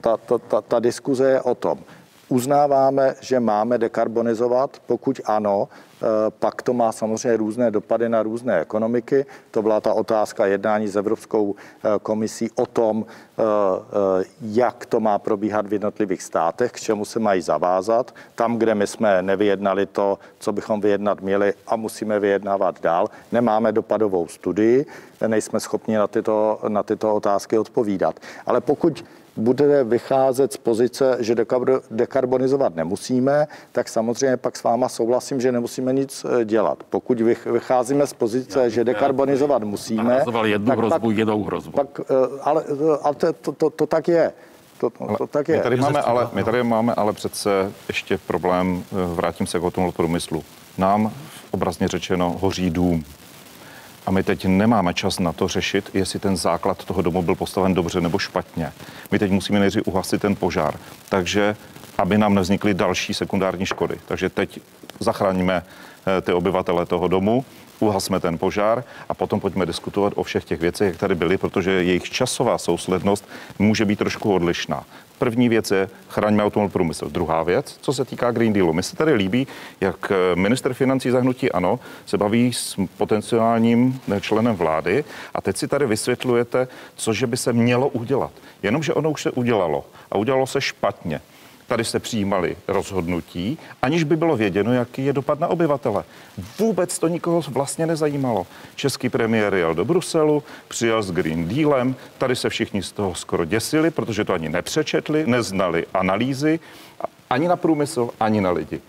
ta, 0.00 0.16
ta, 0.16 0.38
ta, 0.38 0.60
ta 0.60 0.80
diskuze 0.80 1.30
je 1.30 1.40
o 1.42 1.54
tom. 1.54 1.78
Uznáváme, 2.30 3.14
že 3.20 3.40
máme 3.40 3.78
dekarbonizovat? 3.78 4.78
Pokud 4.86 5.20
ano, 5.24 5.68
eh, 5.68 6.06
pak 6.38 6.62
to 6.62 6.72
má 6.72 6.92
samozřejmě 6.92 7.36
různé 7.36 7.70
dopady 7.70 8.08
na 8.08 8.22
různé 8.22 8.60
ekonomiky. 8.60 9.26
To 9.50 9.62
byla 9.62 9.80
ta 9.80 9.92
otázka 9.92 10.46
jednání 10.46 10.88
s 10.88 10.96
Evropskou 10.96 11.54
eh, 11.54 11.88
komisí 12.02 12.50
o 12.54 12.66
tom, 12.66 13.04
eh, 13.06 13.42
jak 14.42 14.86
to 14.86 15.00
má 15.00 15.18
probíhat 15.18 15.66
v 15.66 15.72
jednotlivých 15.72 16.22
státech, 16.22 16.72
k 16.72 16.80
čemu 16.80 17.04
se 17.04 17.18
mají 17.18 17.42
zavázat. 17.42 18.14
Tam, 18.34 18.58
kde 18.58 18.74
my 18.74 18.86
jsme 18.86 19.22
nevyjednali 19.22 19.86
to, 19.86 20.18
co 20.38 20.52
bychom 20.52 20.80
vyjednat 20.80 21.20
měli 21.20 21.54
a 21.66 21.76
musíme 21.76 22.20
vyjednávat 22.20 22.80
dál, 22.80 23.08
nemáme 23.32 23.72
dopadovou 23.72 24.28
studii, 24.28 24.86
nejsme 25.26 25.60
schopni 25.60 25.96
na 25.96 26.06
tyto, 26.06 26.60
na 26.68 26.82
tyto 26.82 27.14
otázky 27.14 27.58
odpovídat. 27.58 28.20
Ale 28.46 28.60
pokud 28.60 29.04
budete 29.36 29.84
vycházet 29.84 30.52
z 30.52 30.56
pozice, 30.56 31.16
že 31.20 31.34
dekarbonizovat 31.90 32.74
nemusíme, 32.74 33.46
tak 33.72 33.88
samozřejmě 33.88 34.36
pak 34.36 34.56
s 34.56 34.62
váma 34.62 34.88
souhlasím, 34.88 35.40
že 35.40 35.52
nemusíme 35.52 35.92
nic 35.92 36.26
eh, 36.40 36.44
dělat. 36.44 36.82
Pokud 36.90 37.20
vycházíme 37.46 38.06
z 38.06 38.12
pozice, 38.12 38.70
že 38.70 38.84
dekarbonizovat 38.84 39.62
musíme, 39.62 40.24
jednu 40.44 40.66
tak 40.66 40.78
hrozbu, 40.78 41.08
pak, 41.08 41.16
jednou 41.16 41.44
hrozbu. 41.44 41.72
Pak, 41.72 42.00
eh, 42.00 42.14
ale, 42.42 42.64
eh, 42.68 42.98
ale 43.02 43.14
to, 43.14 43.32
to, 43.32 43.52
to, 43.52 43.70
to 43.70 43.86
tak 43.86 44.08
je. 44.08 44.32
To, 44.78 44.90
to, 44.90 45.16
to 45.18 45.26
tak 45.26 45.48
je. 45.48 45.56
My 45.56 45.62
tady, 45.62 45.76
máme 45.76 46.00
ale, 46.00 46.28
my 46.32 46.44
tady 46.44 46.62
máme 46.62 46.94
ale 46.94 47.12
přece 47.12 47.72
ještě 47.88 48.18
problém, 48.18 48.84
vrátím 48.92 49.46
se 49.46 49.60
k 49.60 49.70
tomu 49.72 49.92
průmyslu. 49.92 50.44
Nám 50.78 51.12
obrazně 51.50 51.88
řečeno 51.88 52.36
hoří 52.40 52.70
dům. 52.70 53.04
A 54.06 54.10
my 54.10 54.22
teď 54.22 54.46
nemáme 54.46 54.94
čas 54.94 55.18
na 55.18 55.32
to 55.32 55.48
řešit, 55.48 55.90
jestli 55.94 56.18
ten 56.18 56.36
základ 56.36 56.84
toho 56.84 57.02
domu 57.02 57.22
byl 57.22 57.34
postaven 57.34 57.74
dobře 57.74 58.00
nebo 58.00 58.18
špatně. 58.18 58.72
My 59.10 59.18
teď 59.18 59.30
musíme 59.30 59.60
nejdřív 59.60 59.82
uhasit 59.86 60.20
ten 60.20 60.36
požár. 60.36 60.74
Takže 61.08 61.56
aby 61.98 62.18
nám 62.18 62.34
nevznikly 62.34 62.74
další 62.74 63.14
sekundární 63.14 63.66
škody. 63.66 64.00
Takže 64.06 64.28
teď 64.28 64.60
zachráníme 65.00 65.62
eh, 65.62 66.20
ty 66.20 66.32
obyvatele 66.32 66.86
toho 66.86 67.08
domu, 67.08 67.44
uhasme 67.80 68.20
ten 68.20 68.38
požár 68.38 68.84
a 69.08 69.14
potom 69.14 69.40
pojďme 69.40 69.66
diskutovat 69.66 70.12
o 70.16 70.22
všech 70.22 70.44
těch 70.44 70.60
věcech, 70.60 70.88
jak 70.88 70.96
tady 70.96 71.14
byly, 71.14 71.38
protože 71.38 71.70
jejich 71.70 72.10
časová 72.10 72.58
souslednost 72.58 73.28
může 73.58 73.84
být 73.84 73.98
trošku 73.98 74.34
odlišná. 74.34 74.84
První 75.20 75.48
věc 75.48 75.70
je 75.70 75.88
chraňme 76.08 76.44
automobil 76.44 76.72
průmysl. 76.72 77.10
Druhá 77.10 77.42
věc, 77.42 77.78
co 77.80 77.92
se 77.92 78.04
týká 78.04 78.30
Green 78.30 78.52
Dealu. 78.52 78.72
Mi 78.72 78.82
se 78.82 78.96
tady 78.96 79.12
líbí, 79.12 79.46
jak 79.80 80.12
eh, 80.12 80.36
minister 80.36 80.74
financí 80.74 81.10
zahnutí 81.10 81.52
ANO 81.52 81.80
se 82.06 82.18
baví 82.18 82.52
s 82.52 82.76
potenciálním 82.96 84.00
eh, 84.16 84.20
členem 84.20 84.56
vlády 84.56 85.04
a 85.34 85.40
teď 85.40 85.56
si 85.56 85.68
tady 85.68 85.86
vysvětlujete, 85.86 86.68
co 86.96 87.12
že 87.12 87.26
by 87.26 87.36
se 87.36 87.52
mělo 87.52 87.88
udělat. 87.88 88.30
Jenomže 88.62 88.94
ono 88.94 89.10
už 89.10 89.22
se 89.22 89.30
udělalo 89.30 89.84
a 90.10 90.18
udělalo 90.18 90.46
se 90.46 90.60
špatně 90.60 91.20
tady 91.70 91.84
se 91.84 91.98
přijímali 91.98 92.56
rozhodnutí, 92.68 93.58
aniž 93.82 94.04
by 94.04 94.16
bylo 94.16 94.36
věděno, 94.36 94.72
jaký 94.72 95.04
je 95.04 95.12
dopad 95.12 95.40
na 95.40 95.48
obyvatele. 95.48 96.04
Vůbec 96.58 96.98
to 96.98 97.08
nikoho 97.08 97.42
vlastně 97.48 97.86
nezajímalo. 97.86 98.46
Český 98.74 99.08
premiér 99.08 99.54
jel 99.54 99.74
do 99.74 99.84
Bruselu, 99.84 100.42
přijel 100.68 101.02
s 101.02 101.12
Green 101.12 101.48
Dealem, 101.48 101.94
tady 102.18 102.36
se 102.36 102.48
všichni 102.48 102.82
z 102.82 102.92
toho 102.92 103.14
skoro 103.14 103.44
děsili, 103.44 103.90
protože 103.90 104.24
to 104.24 104.32
ani 104.32 104.48
nepřečetli, 104.48 105.26
neznali 105.26 105.86
analýzy, 105.94 106.60
ani 107.30 107.48
na 107.48 107.56
průmysl, 107.56 108.10
ani 108.20 108.40
na 108.40 108.50
lidi. 108.50 108.80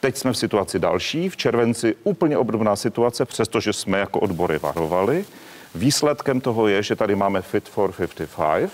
Teď 0.00 0.16
jsme 0.16 0.32
v 0.32 0.38
situaci 0.38 0.78
další, 0.78 1.28
v 1.28 1.36
červenci 1.36 1.94
úplně 2.04 2.38
obdobná 2.38 2.76
situace, 2.76 3.24
přestože 3.24 3.72
jsme 3.72 3.98
jako 3.98 4.20
odbory 4.20 4.58
varovali. 4.58 5.24
Výsledkem 5.74 6.40
toho 6.40 6.68
je, 6.68 6.82
že 6.82 6.96
tady 6.96 7.16
máme 7.16 7.42
Fit 7.42 7.68
for 7.68 7.92
55, 7.92 8.70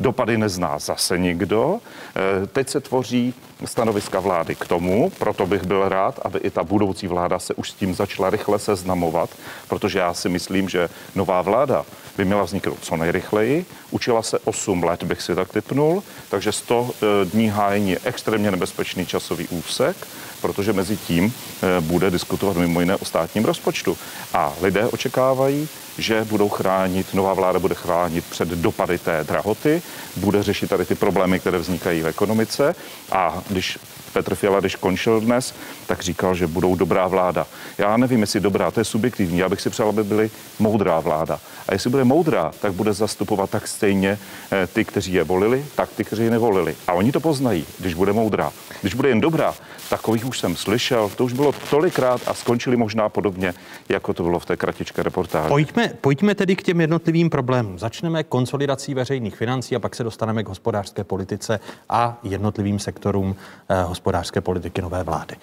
Dopady 0.00 0.38
nezná 0.38 0.78
zase 0.78 1.18
nikdo. 1.18 1.78
Eh, 2.16 2.46
teď 2.46 2.68
se 2.68 2.80
tvoří 2.80 3.34
stanoviska 3.64 4.20
vlády 4.20 4.54
k 4.54 4.66
tomu, 4.66 5.10
proto 5.18 5.46
bych 5.46 5.64
byl 5.64 5.88
rád, 5.88 6.20
aby 6.24 6.38
i 6.38 6.50
ta 6.50 6.64
budoucí 6.64 7.06
vláda 7.06 7.38
se 7.38 7.54
už 7.54 7.70
s 7.70 7.74
tím 7.74 7.94
začala 7.94 8.30
rychle 8.30 8.58
seznamovat, 8.58 9.30
protože 9.68 9.98
já 9.98 10.14
si 10.14 10.28
myslím, 10.28 10.68
že 10.68 10.88
nová 11.14 11.42
vláda 11.42 11.84
by 12.16 12.24
měla 12.24 12.42
vzniknout 12.42 12.78
co 12.80 12.96
nejrychleji. 12.96 13.66
Učila 13.90 14.22
se 14.22 14.38
8 14.38 14.84
let, 14.84 15.04
bych 15.04 15.22
si 15.22 15.34
tak 15.34 15.52
typnul, 15.52 16.02
takže 16.28 16.52
100 16.52 16.90
eh, 16.90 17.24
dní 17.24 17.48
hájení 17.48 17.90
je 17.90 18.00
extrémně 18.04 18.50
nebezpečný 18.50 19.06
časový 19.06 19.48
úsek, 19.48 19.96
protože 20.40 20.72
mezi 20.72 20.96
tím 20.96 21.32
eh, 21.62 21.80
bude 21.80 22.10
diskutovat 22.10 22.56
mimo 22.56 22.80
jiné 22.80 22.96
o 22.96 23.04
státním 23.04 23.44
rozpočtu. 23.44 23.98
A 24.34 24.52
lidé 24.60 24.86
očekávají, 24.86 25.68
že 25.98 26.24
budou 26.24 26.48
chránit, 26.48 27.14
nová 27.14 27.34
vláda 27.34 27.58
bude 27.58 27.74
chránit 27.74 28.24
před 28.30 28.48
dopady 28.48 28.98
té 28.98 29.24
drahoty, 29.24 29.82
bude 30.16 30.42
řešit 30.42 30.70
tady 30.70 30.84
ty 30.84 30.94
problémy, 30.94 31.40
které 31.40 31.58
vznikají 31.58 32.02
v 32.02 32.06
ekonomice 32.06 32.74
a 33.12 33.42
když 33.48 33.78
Petr 34.12 34.34
Fiala, 34.34 34.60
když 34.60 34.76
končil 34.76 35.20
dnes, 35.20 35.54
tak 35.86 36.02
říkal, 36.02 36.34
že 36.34 36.46
budou 36.46 36.76
dobrá 36.76 37.06
vláda. 37.06 37.46
Já 37.78 37.96
nevím, 37.96 38.20
jestli 38.20 38.40
dobrá, 38.40 38.70
to 38.70 38.80
je 38.80 38.84
subjektivní. 38.84 39.38
Já 39.38 39.48
bych 39.48 39.60
si 39.60 39.70
přál, 39.70 39.88
aby 39.88 40.04
byly 40.04 40.30
moudrá 40.58 41.00
vláda. 41.00 41.40
A 41.68 41.72
jestli 41.72 41.90
bude 41.90 42.04
moudrá, 42.04 42.52
tak 42.60 42.72
bude 42.72 42.92
zastupovat 42.92 43.50
tak 43.50 43.68
stejně 43.68 44.18
eh, 44.52 44.66
ty, 44.66 44.84
kteří 44.84 45.12
je 45.12 45.24
volili, 45.24 45.64
tak 45.74 45.88
ty, 45.96 46.04
kteří 46.04 46.24
je 46.24 46.30
nevolili. 46.30 46.76
A 46.86 46.92
oni 46.92 47.12
to 47.12 47.20
poznají, 47.20 47.66
když 47.78 47.94
bude 47.94 48.12
moudrá. 48.12 48.52
Když 48.80 48.94
bude 48.94 49.08
jen 49.08 49.20
dobrá, 49.20 49.54
takových 49.90 50.26
už 50.26 50.38
jsem 50.38 50.56
slyšel, 50.56 51.10
to 51.16 51.24
už 51.24 51.32
bylo 51.32 51.52
tolikrát 51.70 52.20
a 52.26 52.34
skončili 52.34 52.76
možná 52.76 53.08
podobně, 53.08 53.54
jako 53.88 54.14
to 54.14 54.22
bylo 54.22 54.38
v 54.38 54.46
té 54.46 54.56
kratičké 54.56 55.02
reportáži. 55.02 55.48
Pojďme, 55.48 55.88
pojďme 56.00 56.34
tedy 56.34 56.56
k 56.56 56.62
těm 56.62 56.80
jednotlivým 56.80 57.30
problémům. 57.30 57.78
Začneme 57.78 58.24
konsolidací 58.24 58.94
veřejných 58.94 59.36
financí 59.36 59.76
a 59.76 59.78
pak 59.78 59.94
se 59.94 60.04
dostaneme 60.04 60.44
k 60.44 60.48
hospodářské 60.48 61.04
politice 61.04 61.60
a 61.88 62.18
jednotlivým 62.22 62.78
sektorům 62.78 63.36
eh, 63.68 63.82
hospodářské 63.82 64.40
politiky 64.40 64.82
nové 64.82 65.02
vlády. 65.02 65.36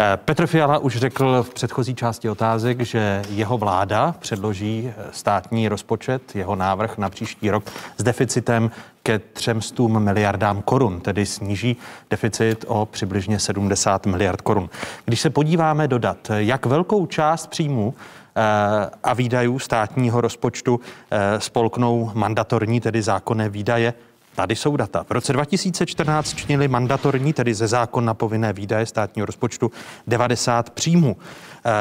Eh, 0.00 0.16
Petr 0.16 0.46
Fiala 0.46 0.78
už 0.78 0.96
řekl 0.96 1.42
v 1.42 1.54
předchozí 1.54 1.94
části 1.94 2.30
otázek, 2.30 2.80
že 2.80 3.22
jeho 3.30 3.58
vláda 3.58 4.14
předloží 4.18 4.92
eh, 4.96 5.04
státní 5.10 5.68
rozpočet, 5.68 6.36
jeho 6.36 6.56
návrh 6.56 6.98
na 6.98 7.10
příští 7.10 7.50
rok 7.50 7.64
s 7.96 8.02
deficitem 8.02 8.70
ke 9.08 9.18
300 9.18 9.82
miliardám 9.98 10.62
korun, 10.62 11.00
tedy 11.00 11.26
sníží 11.26 11.76
deficit 12.10 12.64
o 12.68 12.86
přibližně 12.86 13.38
70 13.38 14.06
miliard 14.06 14.40
korun. 14.40 14.70
Když 15.04 15.20
se 15.20 15.30
podíváme 15.30 15.88
dodat, 15.88 16.30
jak 16.36 16.66
velkou 16.66 17.06
část 17.06 17.46
příjmu 17.46 17.94
eh, 18.36 18.40
a 19.04 19.14
výdajů 19.14 19.58
státního 19.58 20.20
rozpočtu 20.20 20.80
spolknou 21.38 22.10
mandatorní, 22.14 22.80
tedy 22.80 23.02
zákonné 23.02 23.48
výdaje, 23.48 23.94
Tady 24.38 24.56
jsou 24.56 24.76
data. 24.76 25.04
V 25.08 25.10
roce 25.10 25.32
2014 25.32 26.34
činili 26.34 26.68
mandatorní, 26.68 27.32
tedy 27.32 27.54
ze 27.54 27.68
zákona 27.68 28.14
povinné 28.14 28.52
výdaje 28.52 28.86
státního 28.86 29.26
rozpočtu 29.26 29.70
90 30.06 30.70
příjmů. 30.70 31.16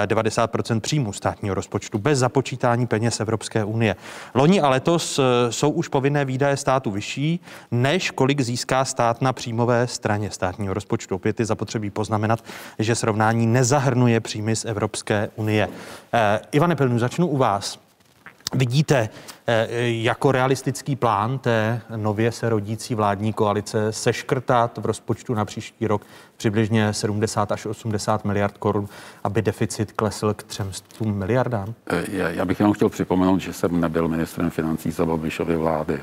90% 0.06 0.80
příjmů 0.80 1.14
státního 1.14 1.56
rozpočtu 1.56 1.98
bez 1.98 2.20
započítání 2.20 2.88
peněz 2.88 3.20
Evropské 3.20 3.64
unie. 3.64 3.96
Loni 4.34 4.62
a 4.62 4.70
letos 4.70 5.20
eh, 5.20 5.52
jsou 5.52 5.70
už 5.70 5.88
povinné 5.88 6.26
výdaje 6.26 6.58
státu 6.58 6.92
vyšší, 6.92 7.40
než 7.72 8.12
kolik 8.12 8.42
získá 8.42 8.86
stát 8.86 9.22
na 9.22 9.34
příjmové 9.34 9.88
straně 9.88 10.32
státního 10.32 10.74
rozpočtu. 10.74 11.16
Opět 11.16 11.40
je 11.40 11.46
zapotřebí 11.46 11.90
poznamenat, 11.90 12.44
že 12.80 12.96
srovnání 12.96 13.48
nezahrnuje 13.48 14.20
příjmy 14.20 14.56
z 14.56 14.66
Evropské 14.66 15.30
unie. 15.36 15.70
Eh, 16.14 16.40
Ivane 16.52 16.76
Pilnu, 16.76 17.00
začnu 17.00 17.28
u 17.28 17.38
vás. 17.38 17.87
Vidíte 18.53 19.10
eh, 19.48 19.68
jako 19.82 20.32
realistický 20.32 20.95
plán 20.95 21.40
té 21.40 21.82
nově 21.95 22.32
se 22.32 22.49
rodící 22.49 22.95
vládní 22.95 23.34
koalice 23.34 23.91
seškrtat 23.91 24.78
v 24.78 24.86
rozpočtu 24.86 25.34
na 25.34 25.45
příští 25.45 25.88
rok 25.88 26.02
přibližně 26.38 26.94
70 26.94 27.52
až 27.52 27.65
80 27.65 28.26
miliard 28.26 28.57
korun, 28.57 28.88
aby 29.24 29.41
deficit 29.41 29.91
klesl 29.91 30.34
k 30.34 30.44
300 30.44 31.06
miliardám? 31.06 31.74
Já, 32.11 32.30
já 32.30 32.45
bych 32.45 32.60
jenom 32.60 32.74
chtěl 32.74 32.90
připomenout, 32.90 33.40
že 33.40 33.53
jsem 33.53 33.80
nebyl 33.80 34.07
ministrem 34.07 34.49
financí 34.49 34.91
za 34.91 35.06
Babišovy 35.06 35.56
vlády, 35.56 35.99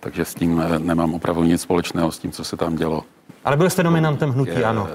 takže 0.00 0.24
s 0.24 0.34
tím 0.34 0.62
nemám 0.78 1.14
opravdu 1.14 1.42
nic 1.42 1.60
společného 1.60 2.12
s 2.12 2.18
tím, 2.18 2.32
co 2.32 2.44
se 2.44 2.56
tam 2.56 2.76
dělo. 2.76 3.04
Ale 3.44 3.56
byl 3.56 3.70
jste 3.70 3.82
nominantem 3.82 4.30
hnutí, 4.30 4.50
je, 4.50 4.64
ano. 4.64 4.88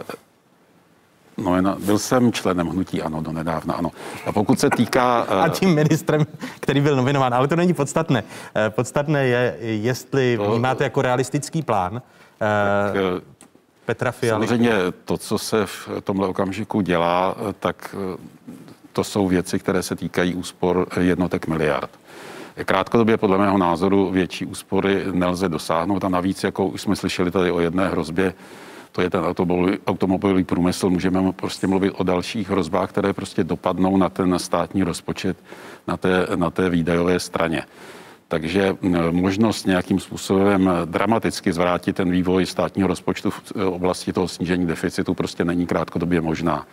No, 1.38 1.76
byl 1.86 2.00
jsem 2.00 2.32
členem 2.32 2.68
hnutí 2.68 3.02
ANO 3.02 3.22
do 3.22 3.32
nedávna, 3.32 3.74
ano. 3.74 3.92
A 4.26 4.32
pokud 4.32 4.60
se 4.60 4.70
týká... 4.70 5.20
A 5.20 5.50
tím 5.50 5.76
ministrem, 5.76 6.26
který 6.60 6.82
byl 6.82 6.96
nominován, 6.96 7.34
ale 7.34 7.48
to 7.48 7.56
není 7.56 7.74
podstatné. 7.74 8.24
Eh, 8.56 8.70
podstatné 8.70 9.26
je, 9.28 9.58
jestli 9.60 10.38
to, 10.38 10.52
vnímáte 10.52 10.84
jako 10.84 11.02
realistický 11.02 11.62
plán 11.62 12.02
tak, 12.40 12.96
eh, 12.96 13.22
Petra 13.86 14.12
Fialy. 14.12 14.48
Samozřejmě 14.48 14.74
to, 15.06 15.18
co 15.18 15.38
se 15.38 15.66
v 15.66 15.90
tomhle 16.04 16.28
okamžiku 16.28 16.82
dělá, 16.82 17.36
tak 17.60 17.96
eh, 18.14 18.18
to 18.94 19.04
jsou 19.04 19.28
věci, 19.28 19.60
které 19.60 19.84
se 19.84 19.96
týkají 19.96 20.36
úspor 20.36 20.88
jednotek 21.00 21.48
miliard. 21.48 21.90
Krátkodobě 22.66 23.18
podle 23.18 23.38
mého 23.38 23.58
názoru 23.58 24.10
větší 24.10 24.46
úspory 24.46 25.04
nelze 25.12 25.50
dosáhnout 25.50 26.04
a 26.04 26.10
navíc, 26.10 26.44
jako 26.44 26.66
už 26.66 26.82
jsme 26.82 26.96
slyšeli 26.96 27.32
tady 27.32 27.52
o 27.52 27.60
jedné 27.60 27.88
hrozbě, 27.88 28.34
to 28.92 29.02
je 29.02 29.10
ten 29.10 29.24
automobilový, 29.24 29.78
automobilový 29.88 30.44
průmysl. 30.44 30.90
Můžeme 30.90 31.32
prostě 31.32 31.68
mluvit 31.68 31.92
o 31.92 32.04
dalších 32.04 32.50
hrozbách, 32.50 32.90
které 32.90 33.14
prostě 33.14 33.44
dopadnou 33.44 33.98
na 33.98 34.10
ten 34.10 34.40
státní 34.40 34.84
rozpočet 34.84 35.38
na 35.88 35.98
té, 35.98 36.28
na 36.36 36.50
té 36.50 36.70
výdajové 36.70 37.20
straně. 37.20 37.64
Takže 38.28 38.78
možnost 39.12 39.68
nějakým 39.68 40.00
způsobem 40.00 40.72
dramaticky 40.86 41.54
zvrátit 41.54 41.96
ten 41.96 42.12
vývoj 42.12 42.46
státního 42.46 42.88
rozpočtu 42.88 43.30
v 43.32 43.52
oblasti 43.56 44.14
toho 44.14 44.28
snížení 44.28 44.68
deficitu 44.68 45.14
prostě 45.14 45.46
není 45.46 45.66
krátkodobě 45.66 46.22
možná. 46.22 46.66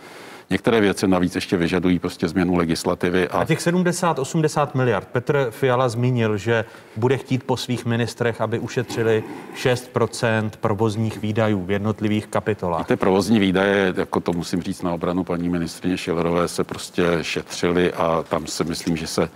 Některé 0.51 0.81
věci 0.81 1.09
navíc 1.09 1.35
ještě 1.35 1.57
vyžadují 1.57 1.99
prostě 1.99 2.29
změnu 2.29 2.57
legislativy. 2.57 3.29
A, 3.29 3.39
a 3.39 3.45
těch 3.45 3.59
70-80 3.59 4.69
miliard. 4.75 5.09
Petr 5.12 5.47
Fiala 5.51 5.89
zmínil, 5.89 6.37
že 6.37 6.65
bude 6.97 7.16
chtít 7.16 7.45
po 7.45 7.57
svých 7.57 7.87
ministrech, 7.87 8.41
aby 8.41 8.59
ušetřili 8.59 9.23
6% 9.62 10.51
provozních 10.61 11.19
výdajů 11.19 11.65
v 11.65 11.71
jednotlivých 11.71 12.27
kapitolách. 12.27 12.87
Ty 12.87 12.97
provozní 12.97 13.39
výdaje, 13.39 13.95
jako 13.97 14.21
to 14.21 14.33
musím 14.33 14.62
říct 14.62 14.83
na 14.83 14.93
obranu 14.93 15.25
paní 15.25 15.49
ministrině 15.49 15.97
Šilerové, 15.99 16.49
se 16.49 16.65
prostě 16.65 17.05
šetřily 17.23 17.93
a 17.93 18.25
tam 18.29 18.47
si 18.47 18.65
myslím, 18.65 18.97
že 18.97 19.07
se 19.07 19.29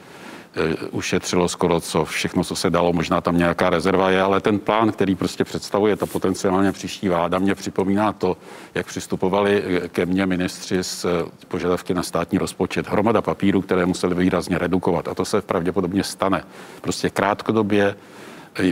ušetřilo 0.90 1.48
skoro 1.48 1.80
co, 1.80 2.04
všechno, 2.04 2.44
co 2.44 2.56
se 2.56 2.70
dalo, 2.70 2.92
možná 2.92 3.20
tam 3.20 3.38
nějaká 3.38 3.70
rezerva 3.70 4.10
je, 4.10 4.22
ale 4.22 4.40
ten 4.40 4.58
plán, 4.58 4.92
který 4.92 5.14
prostě 5.14 5.44
představuje 5.44 5.96
ta 5.96 6.06
potenciálně 6.06 6.72
příští 6.72 7.08
vláda, 7.08 7.38
mě 7.38 7.54
připomíná 7.54 8.12
to, 8.12 8.36
jak 8.74 8.86
přistupovali 8.86 9.62
eh, 9.64 9.88
ke 9.88 10.06
mně 10.06 10.26
ministři 10.26 10.84
z 10.84 11.04
eh, 11.04 11.08
požadavky 11.48 11.94
na 11.94 12.02
státní 12.02 12.38
rozpočet. 12.38 12.88
Hromada 12.88 13.22
papíru, 13.22 13.62
které 13.62 13.86
museli 13.86 14.14
výrazně 14.14 14.58
redukovat 14.58 15.08
a 15.08 15.14
to 15.14 15.24
se 15.24 15.42
pravděpodobně 15.42 16.04
stane. 16.04 16.44
Prostě 16.80 17.10
krátkodobě 17.10 17.96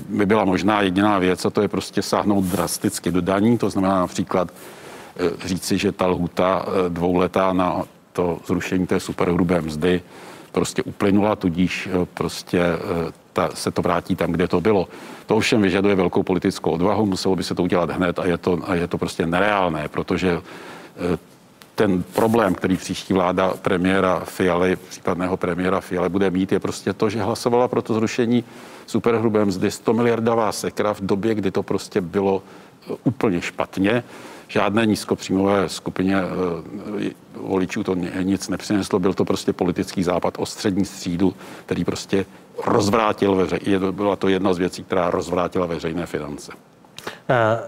by 0.08 0.26
byla 0.26 0.44
možná 0.44 0.82
jediná 0.82 1.18
věc 1.18 1.44
a 1.44 1.50
to 1.50 1.62
je 1.62 1.68
prostě 1.68 2.02
sáhnout 2.02 2.44
drasticky 2.44 3.10
do 3.10 3.20
daní, 3.20 3.58
to 3.58 3.70
znamená 3.70 4.00
například 4.00 4.52
říci, 5.44 5.78
že 5.78 5.92
ta 5.92 6.06
lhuta 6.06 6.66
dvouletá 6.88 7.52
na 7.52 7.82
to 8.12 8.38
zrušení 8.46 8.86
té 8.86 9.00
superhrubé 9.00 9.60
mzdy 9.60 10.02
prostě 10.56 10.82
uplynula, 10.82 11.36
tudíž 11.36 11.88
eh, 11.92 12.06
prostě 12.14 12.60
eh, 12.60 13.12
ta, 13.32 13.50
se 13.54 13.70
to 13.70 13.82
vrátí 13.82 14.16
tam, 14.16 14.32
kde 14.32 14.48
to 14.48 14.60
bylo. 14.60 14.88
To 15.26 15.36
ovšem 15.36 15.62
vyžaduje 15.62 15.94
velkou 15.94 16.22
politickou 16.22 16.70
odvahu, 16.70 17.06
muselo 17.06 17.36
by 17.36 17.44
se 17.44 17.54
to 17.54 17.62
udělat 17.62 17.90
hned 17.90 18.18
a 18.18 18.26
je 18.26 18.38
to, 18.38 18.58
a 18.64 18.74
je 18.74 18.86
to 18.88 18.98
prostě 18.98 19.26
nereálné, 19.26 19.88
protože 19.88 20.32
eh, 20.32 21.18
ten 21.74 22.02
problém, 22.02 22.54
který 22.54 22.76
příští 22.76 23.12
vláda 23.12 23.52
premiéra 23.62 24.24
Fialy, 24.24 24.76
případného 24.76 25.36
premiéra 25.36 25.80
Fialy 25.80 26.08
bude 26.08 26.30
mít, 26.30 26.52
je 26.52 26.60
prostě 26.60 26.92
to, 26.92 27.10
že 27.10 27.22
hlasovala 27.22 27.68
pro 27.68 27.82
to 27.82 27.94
zrušení 27.94 28.44
superhrubé 28.86 29.44
mzdy 29.44 29.70
100 29.70 29.92
miliardová 29.92 30.52
sekra 30.52 30.94
v 30.94 31.00
době, 31.00 31.34
kdy 31.34 31.50
to 31.50 31.62
prostě 31.62 32.00
bylo 32.00 32.42
úplně 33.04 33.40
špatně 33.40 34.02
žádné 34.48 34.86
nízkopříjmové 34.86 35.68
skupině 35.68 36.16
eh, 36.16 37.10
voličů 37.34 37.84
to 37.84 37.94
nic 38.22 38.48
nepřineslo. 38.48 38.98
Byl 38.98 39.14
to 39.14 39.24
prostě 39.24 39.52
politický 39.52 40.02
západ 40.02 40.34
o 40.38 40.46
střední 40.46 40.84
střídu, 40.84 41.34
který 41.66 41.84
prostě 41.84 42.24
rozvrátil 42.66 43.34
veřejné. 43.34 43.92
Byla 43.92 44.16
to 44.16 44.28
jedna 44.28 44.54
z 44.54 44.58
věcí, 44.58 44.84
která 44.84 45.10
rozvrátila 45.10 45.66
veřejné 45.66 46.06
finance. 46.06 46.52
Eh, 47.28 47.60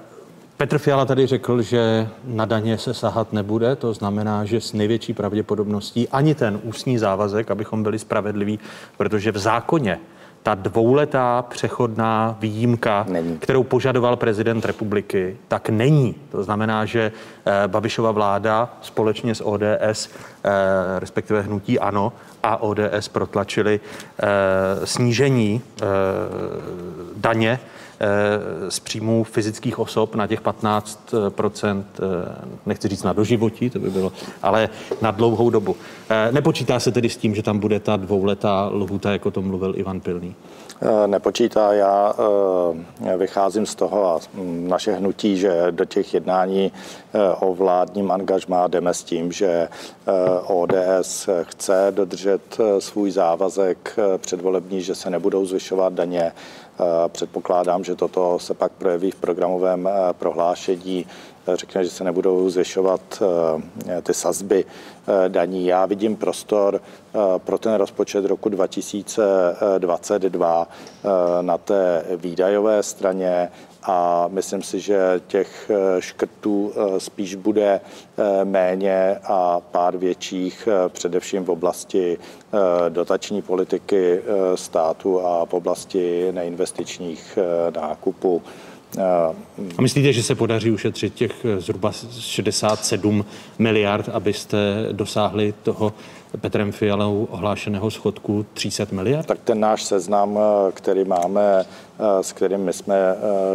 Petr 0.56 0.78
Fiala 0.78 1.04
tady 1.04 1.26
řekl, 1.26 1.62
že 1.62 2.08
na 2.24 2.44
daně 2.44 2.78
se 2.78 2.94
sahat 2.94 3.32
nebude, 3.32 3.76
to 3.76 3.94
znamená, 3.94 4.44
že 4.44 4.60
s 4.60 4.72
největší 4.72 5.14
pravděpodobností 5.14 6.08
ani 6.08 6.34
ten 6.34 6.60
ústní 6.62 6.98
závazek, 6.98 7.50
abychom 7.50 7.82
byli 7.82 7.98
spravedliví, 7.98 8.58
protože 8.96 9.32
v 9.32 9.38
zákoně 9.38 9.98
ta 10.42 10.54
dvouletá 10.54 11.42
přechodná 11.48 12.36
výjimka, 12.40 13.06
není. 13.08 13.38
kterou 13.38 13.62
požadoval 13.62 14.16
prezident 14.16 14.64
republiky, 14.64 15.36
tak 15.48 15.68
není. 15.68 16.14
To 16.30 16.44
znamená, 16.44 16.84
že 16.84 17.12
eh, 17.46 17.68
Babišova 17.68 18.10
vláda 18.10 18.68
společně 18.82 19.34
s 19.34 19.44
ODS, 19.44 20.08
eh, 20.44 20.50
respektive 20.98 21.40
hnutí 21.40 21.78
ANO 21.78 22.12
a 22.42 22.62
ODS 22.62 23.08
protlačili 23.12 23.80
eh, 24.20 24.26
snížení 24.86 25.62
daně 27.16 27.60
z 28.68 28.80
příjmů 28.80 29.24
fyzických 29.24 29.78
osob 29.78 30.14
na 30.14 30.26
těch 30.26 30.40
15 30.40 31.14
eh, 31.14 31.30
nechci 32.66 32.88
říct 32.88 33.02
na 33.02 33.12
doživotí, 33.12 33.70
to 33.70 33.78
by 33.78 33.90
bylo, 33.90 34.12
ale 34.42 34.68
na 35.02 35.10
dlouhou 35.10 35.50
dobu. 35.50 35.76
Eh, 36.10 36.32
nepočítá 36.32 36.80
se 36.80 36.92
tedy 36.92 37.08
s 37.08 37.16
tím, 37.16 37.34
že 37.34 37.42
tam 37.42 37.58
bude 37.58 37.80
ta 37.80 37.96
dvouletá 37.96 38.68
lhuta, 38.72 39.12
jako 39.12 39.30
to 39.30 39.42
mluvil 39.42 39.74
Ivan 39.76 40.00
Pilný? 40.00 40.34
Nepočítá. 41.06 41.72
Já 41.72 42.14
vycházím 43.16 43.66
z 43.66 43.74
toho 43.74 44.06
a 44.06 44.18
naše 44.68 44.92
hnutí, 44.92 45.36
že 45.36 45.66
do 45.70 45.84
těch 45.84 46.14
jednání 46.14 46.72
o 47.40 47.54
vládním 47.54 48.10
angažmá 48.10 48.68
jdeme 48.68 48.94
s 48.94 49.04
tím, 49.04 49.32
že 49.32 49.68
ODS 50.46 51.28
chce 51.42 51.86
dodržet 51.90 52.58
svůj 52.78 53.10
závazek 53.10 53.96
předvolební, 54.18 54.82
že 54.82 54.94
se 54.94 55.10
nebudou 55.10 55.46
zvyšovat 55.46 55.92
daně 55.92 56.32
Předpokládám, 57.08 57.84
že 57.84 57.94
toto 57.94 58.38
se 58.38 58.54
pak 58.54 58.72
projeví 58.72 59.10
v 59.10 59.16
programovém 59.16 59.88
eh, 59.88 59.92
prohlášení. 60.12 61.06
Eh, 61.46 61.56
řekne, 61.56 61.84
že 61.84 61.90
se 61.90 62.04
nebudou 62.04 62.50
zvyšovat 62.50 63.22
eh, 63.88 64.02
ty 64.02 64.14
sazby 64.14 64.64
daní. 65.28 65.66
Já 65.66 65.86
vidím 65.86 66.16
prostor 66.16 66.80
pro 67.38 67.58
ten 67.58 67.74
rozpočet 67.74 68.24
roku 68.24 68.48
2022 68.48 70.68
na 71.40 71.58
té 71.58 72.04
výdajové 72.16 72.82
straně 72.82 73.48
a 73.88 74.28
myslím 74.28 74.62
si, 74.62 74.80
že 74.80 75.20
těch 75.26 75.70
eh, 75.70 76.02
škrtů 76.02 76.72
eh, 76.72 77.00
spíš 77.00 77.34
bude 77.34 77.80
eh, 77.80 78.44
méně 78.44 79.16
a 79.24 79.60
pár 79.60 79.96
větších, 79.96 80.68
především 80.88 81.44
v 81.44 81.50
oblasti 81.50 82.18
dotační 82.88 83.42
politiky 83.42 84.20
státu 84.54 85.26
a 85.26 85.44
v 85.44 85.54
oblasti 85.54 86.28
neinvestičních 86.32 87.38
nákupů. 87.80 88.42
A 89.78 89.82
myslíte, 89.82 90.12
že 90.12 90.22
se 90.22 90.34
podaří 90.34 90.70
ušetřit 90.70 91.14
těch 91.14 91.46
zhruba 91.58 91.92
67 92.20 93.24
miliard, 93.58 94.08
abyste 94.08 94.58
dosáhli 94.92 95.54
toho 95.62 95.92
Petrem 96.40 96.72
Fialou 96.72 97.28
ohlášeného 97.30 97.90
schodku 97.90 98.46
300 98.54 98.86
miliard? 98.92 99.26
Tak 99.26 99.38
ten 99.44 99.60
náš 99.60 99.84
seznam, 99.84 100.38
který 100.74 101.04
máme, 101.04 101.64
s 102.20 102.32
kterým 102.32 102.60
my 102.60 102.72
jsme 102.72 102.96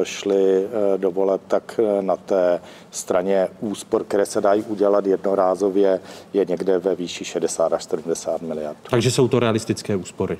šli 0.04 0.68
do 0.98 1.12
voleb, 1.12 1.42
tak 1.48 1.80
na 2.02 2.16
té 2.16 2.62
straně 2.92 3.48
úspor, 3.60 4.04
které 4.04 4.26
se 4.26 4.42
dají 4.42 4.64
udělat 4.64 5.06
jednorázově, 5.06 6.00
je 6.34 6.46
někde 6.46 6.80
ve 6.80 6.96
výši 6.96 7.26
60 7.26 7.74
až 7.74 7.84
70 7.84 8.42
miliard. 8.42 8.78
Takže 8.90 9.12
jsou 9.12 9.28
to 9.28 9.40
realistické 9.40 9.96
úspory? 9.96 10.38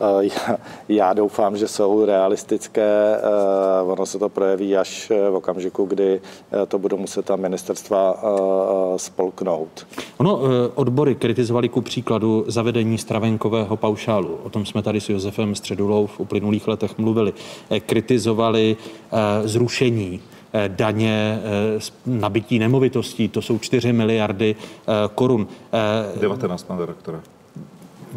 Eh, 0.00 0.28
já 0.88 1.12
doufám, 1.12 1.56
že 1.56 1.68
jsou 1.68 2.04
realistické. 2.04 3.16
Eh, 3.16 3.82
ono 3.82 4.06
se 4.06 4.18
to 4.18 4.28
projeví 4.28 4.76
až 4.76 5.12
v 5.30 5.34
okamžiku, 5.34 5.84
kdy 5.84 6.20
eh, 6.52 6.66
to 6.66 6.78
budou 6.78 6.96
muset 6.96 7.24
ta 7.24 7.36
ministerstva 7.36 8.22
spolknout. 8.96 9.86
Ono 10.18 10.40
odbory 10.74 11.14
kritizovali 11.14 11.68
ku 11.68 11.80
příkladu 11.80 12.44
zavedení 12.46 12.98
stravenkového 12.98 13.76
paušálu. 13.76 14.38
O 14.42 14.50
tom 14.50 14.66
jsme 14.66 14.82
tady 14.82 15.00
s 15.00 15.08
Josefem 15.08 15.54
Středulou 15.54 16.06
v 16.06 16.20
uplynulých 16.20 16.68
letech 16.68 16.98
mluvili. 16.98 17.32
Kritizovali 17.86 18.76
zrušení 19.44 20.20
daně 20.68 21.40
z 21.78 21.92
nabití 22.06 22.58
nemovitostí, 22.58 23.28
to 23.28 23.42
jsou 23.42 23.58
4 23.58 23.92
miliardy 23.92 24.56
korun. 25.14 25.46
19, 26.20 26.62
pane 26.62 26.80
direktore 26.80 27.20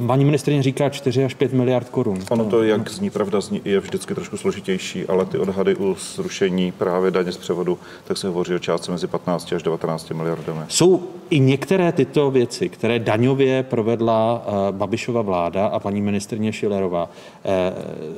paní 0.07 0.25
ministrině 0.25 0.63
říká 0.63 0.89
4 0.89 1.25
až 1.25 1.33
5 1.33 1.53
miliard 1.53 1.89
korun. 1.89 2.19
Ono 2.29 2.45
to, 2.45 2.63
jak 2.63 2.89
zní 2.89 3.09
pravda, 3.09 3.41
zní, 3.41 3.61
je 3.65 3.79
vždycky 3.79 4.15
trošku 4.15 4.37
složitější, 4.37 5.05
ale 5.05 5.25
ty 5.25 5.37
odhady 5.37 5.75
u 5.75 5.95
zrušení 5.95 6.71
právě 6.71 7.11
daně 7.11 7.31
z 7.31 7.37
převodu, 7.37 7.77
tak 8.03 8.17
se 8.17 8.27
hovoří 8.27 8.55
o 8.55 8.59
částce 8.59 8.91
mezi 8.91 9.07
15 9.07 9.53
až 9.53 9.63
19 9.63 10.09
miliardami. 10.09 10.61
Jsou 10.67 11.03
i 11.29 11.39
některé 11.39 11.91
tyto 11.91 12.31
věci, 12.31 12.69
které 12.69 12.99
daňově 12.99 13.63
provedla 13.63 14.45
uh, 14.45 14.77
Babišova 14.77 15.21
vláda 15.21 15.67
a 15.67 15.79
paní 15.79 16.01
ministrině 16.01 16.53
Šilerová, 16.53 17.03
uh, 17.03 17.51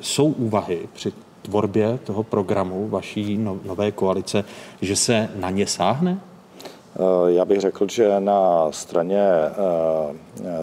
jsou 0.01 0.25
úvahy 0.25 0.79
při 0.93 1.11
tvorbě 1.41 1.99
toho 2.03 2.23
programu 2.23 2.87
vaší 2.89 3.37
no, 3.37 3.57
nové 3.65 3.91
koalice, 3.91 4.43
že 4.81 4.95
se 4.95 5.29
na 5.35 5.49
ně 5.49 5.67
sáhne? 5.67 6.19
Eh, 6.95 7.31
já 7.31 7.45
bych 7.45 7.61
řekl, 7.61 7.87
že 7.87 8.19
na 8.19 8.71
straně 8.71 9.21
eh, 9.21 9.53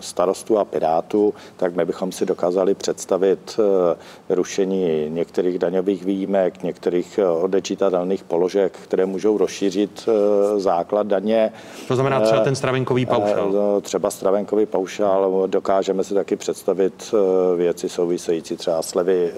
starostů 0.00 0.58
a 0.58 0.64
pirátů, 0.64 1.34
tak 1.56 1.76
my 1.76 1.84
bychom 1.84 2.12
si 2.12 2.26
dokázali 2.26 2.74
představit 2.74 3.60
eh, 3.60 4.34
rušení 4.34 5.06
některých 5.08 5.58
daňových 5.58 6.04
výjimek, 6.04 6.62
některých 6.62 7.20
odečítatelných 7.40 8.24
položek, 8.24 8.72
které 8.72 9.06
můžou 9.06 9.38
rozšířit 9.38 10.08
základ 10.56 11.06
daně. 11.06 11.52
To 11.88 11.94
znamená 11.94 12.20
třeba 12.20 12.40
ten 12.44 12.54
stravenkový 12.54 13.06
paušál? 13.06 13.80
Třeba 13.80 14.10
stravenkový 14.10 14.66
paušál. 14.66 15.46
Dokážeme 15.46 16.04
si 16.04 16.14
taky 16.14 16.36
představit 16.36 17.14
věci 17.56 17.88
související 17.88 18.56
třeba 18.56 18.82
slevy, 18.82 19.32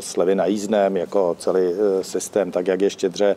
slevy 0.00 0.34
na 0.34 0.46
jízdném, 0.46 0.96
jako 0.96 1.36
celý 1.38 1.60
systém, 2.02 2.50
tak 2.50 2.66
jak 2.66 2.80
je 2.80 2.90
štědře 2.90 3.36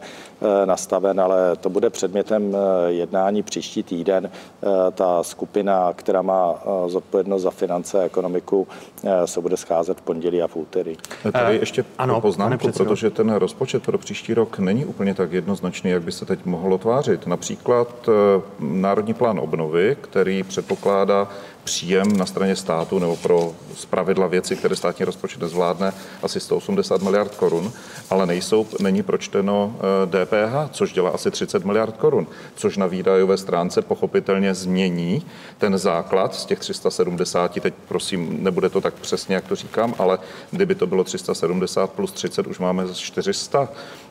nastaven, 0.65 1.21
ale 1.21 1.55
to 1.55 1.69
bude 1.69 1.89
předmětem 1.89 2.55
jednání 2.87 3.43
příští 3.43 3.83
týden. 3.83 4.29
Eh, 4.63 4.91
ta 4.91 5.23
skupina, 5.23 5.93
která 5.95 6.21
má 6.21 6.55
eh, 6.55 6.89
zodpovědnost 6.89 7.41
za 7.41 7.51
finance 7.51 7.99
a 7.99 8.03
ekonomiku, 8.03 8.67
eh, 9.03 9.27
se 9.27 9.41
bude 9.41 9.57
scházet 9.57 9.97
v 9.97 10.01
pondělí 10.01 10.41
a 10.41 10.47
v 10.47 10.55
úterý. 10.55 10.97
Tady 11.31 11.57
ještě 11.57 11.85
ano, 11.97 12.21
poznámku, 12.21 12.71
protože 12.71 13.09
ten 13.09 13.33
rozpočet 13.33 13.83
pro 13.83 13.97
příští 13.97 14.33
rok 14.33 14.59
není 14.59 14.85
úplně 14.85 15.13
tak 15.13 15.31
jednoznačný, 15.31 15.91
jak 15.91 16.03
by 16.03 16.11
se 16.11 16.25
teď 16.25 16.45
mohlo 16.45 16.77
tvářit. 16.77 17.27
Například 17.27 18.09
Národní 18.59 19.13
plán 19.13 19.39
obnovy, 19.39 19.97
který 20.01 20.43
předpokládá 20.43 21.27
příjem 21.63 22.17
na 22.17 22.25
straně 22.25 22.55
státu 22.55 22.99
nebo 22.99 23.15
pro 23.15 23.55
zpravidla 23.75 24.27
věci, 24.27 24.55
které 24.55 24.75
státní 24.75 25.05
rozpočet 25.05 25.41
nezvládne, 25.41 25.93
asi 26.23 26.39
180 26.39 27.01
miliard 27.01 27.35
korun, 27.35 27.71
ale 28.09 28.25
nejsou, 28.25 28.67
není 28.79 29.03
pročteno 29.03 29.75
DPH, 30.05 30.65
eh, 30.65 30.69
což 30.71 30.93
dělá 30.93 31.09
asi 31.09 31.31
30 31.31 31.65
miliard 31.65 31.97
korun, 31.97 32.27
což 32.55 32.77
na 32.77 32.87
výdajové 32.87 33.37
stránce 33.37 33.81
pochopitelně 33.81 34.53
změní 34.53 35.25
ten 35.57 35.77
základ 35.77 36.35
z 36.35 36.45
těch 36.45 36.59
370, 36.59 37.59
teď 37.61 37.73
prosím, 37.87 38.43
nebude 38.43 38.69
to 38.69 38.81
tak 38.81 38.93
přesně, 38.93 39.35
jak 39.35 39.47
to 39.47 39.55
říkám, 39.55 39.95
ale 39.97 40.19
kdyby 40.51 40.75
to 40.75 40.87
bylo 40.87 41.03
370 41.03 41.91
plus 41.91 42.11
30, 42.11 42.47
už 42.47 42.59
máme 42.59 42.93
400 42.93 43.69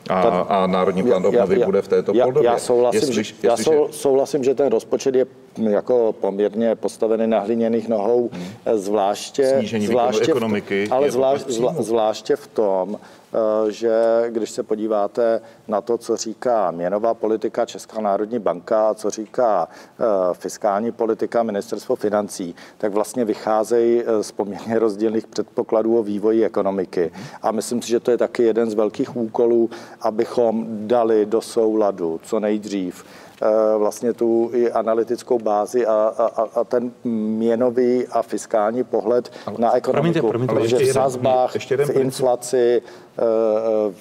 a, 0.09 0.21
a 0.49 0.67
Národní 0.67 1.03
plán 1.03 1.25
obnovy 1.25 1.65
bude 1.65 1.81
v 1.81 1.87
této 1.87 2.13
podobě. 2.13 2.45
Já 2.45 2.59
souhlasím, 2.59 2.99
jestli, 2.99 3.23
že, 3.23 3.33
já 3.43 3.57
souhlasím, 3.91 4.43
že 4.43 4.55
ten 4.55 4.67
rozpočet 4.67 5.15
je 5.15 5.25
jako 5.69 6.15
poměrně 6.21 6.75
postavený 6.75 7.27
na 7.27 7.39
hliněných 7.39 7.87
nohou, 7.87 8.29
hmm. 8.33 8.45
zvláště, 8.73 9.61
zvláště 9.79 10.31
ekonomiky. 10.31 10.85
V, 10.85 10.91
ale 10.91 11.11
zvlášť, 11.11 11.47
zvlá, 11.47 11.75
zvláště 11.79 12.35
v 12.35 12.47
tom, 12.47 12.97
eh, 13.03 13.22
že 13.69 14.23
když 14.29 14.49
se 14.49 14.63
podíváte 14.63 15.41
na 15.67 15.81
to, 15.81 15.97
co 15.97 16.17
říká 16.17 16.71
měnová 16.71 17.13
politika 17.13 17.65
Česká 17.65 18.01
národní 18.01 18.39
banka, 18.39 18.93
co 18.93 19.09
říká 19.09 19.67
eh, 19.69 20.03
fiskální 20.33 20.91
politika 20.91 21.43
Ministerstvo 21.43 21.95
financí, 21.95 22.55
tak 22.77 22.93
vlastně 22.93 23.25
vycházejí 23.25 24.03
eh, 24.05 24.23
z 24.23 24.31
poměrně 24.31 24.79
rozdílných 24.79 25.27
předpokladů 25.27 25.97
o 25.97 26.03
vývoji 26.03 26.45
ekonomiky. 26.45 27.11
A 27.41 27.51
myslím 27.51 27.81
si, 27.81 27.89
že 27.89 27.99
to 27.99 28.11
je 28.11 28.17
taky 28.17 28.43
jeden 28.43 28.69
z 28.69 28.73
velkých 28.73 29.17
úkolů, 29.17 29.69
abychom 30.01 30.65
dali 30.87 31.25
do 31.25 31.41
souladu 31.41 32.19
co 32.23 32.39
nejdřív 32.39 33.05
Eh, 33.43 33.77
vlastně 33.77 34.13
tu 34.13 34.49
i 34.53 34.71
analytickou 34.71 35.39
bázi 35.39 35.85
a, 35.85 35.93
a, 36.17 36.47
a 36.55 36.63
ten 36.63 36.91
měnový 37.03 38.07
a 38.07 38.21
fiskální 38.21 38.83
pohled 38.83 39.31
Ale 39.45 39.55
na 39.59 39.75
ekonomiku. 39.75 40.27
Promiňte, 40.27 40.47
promiňte, 40.47 40.75
protože 40.75 40.85
v 40.85 40.93
sazbách, 40.93 41.55
v 41.85 41.89
inflaci, 41.89 42.81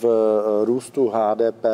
v 0.01 0.05
růstu 0.65 1.13
HDP, 1.15 1.65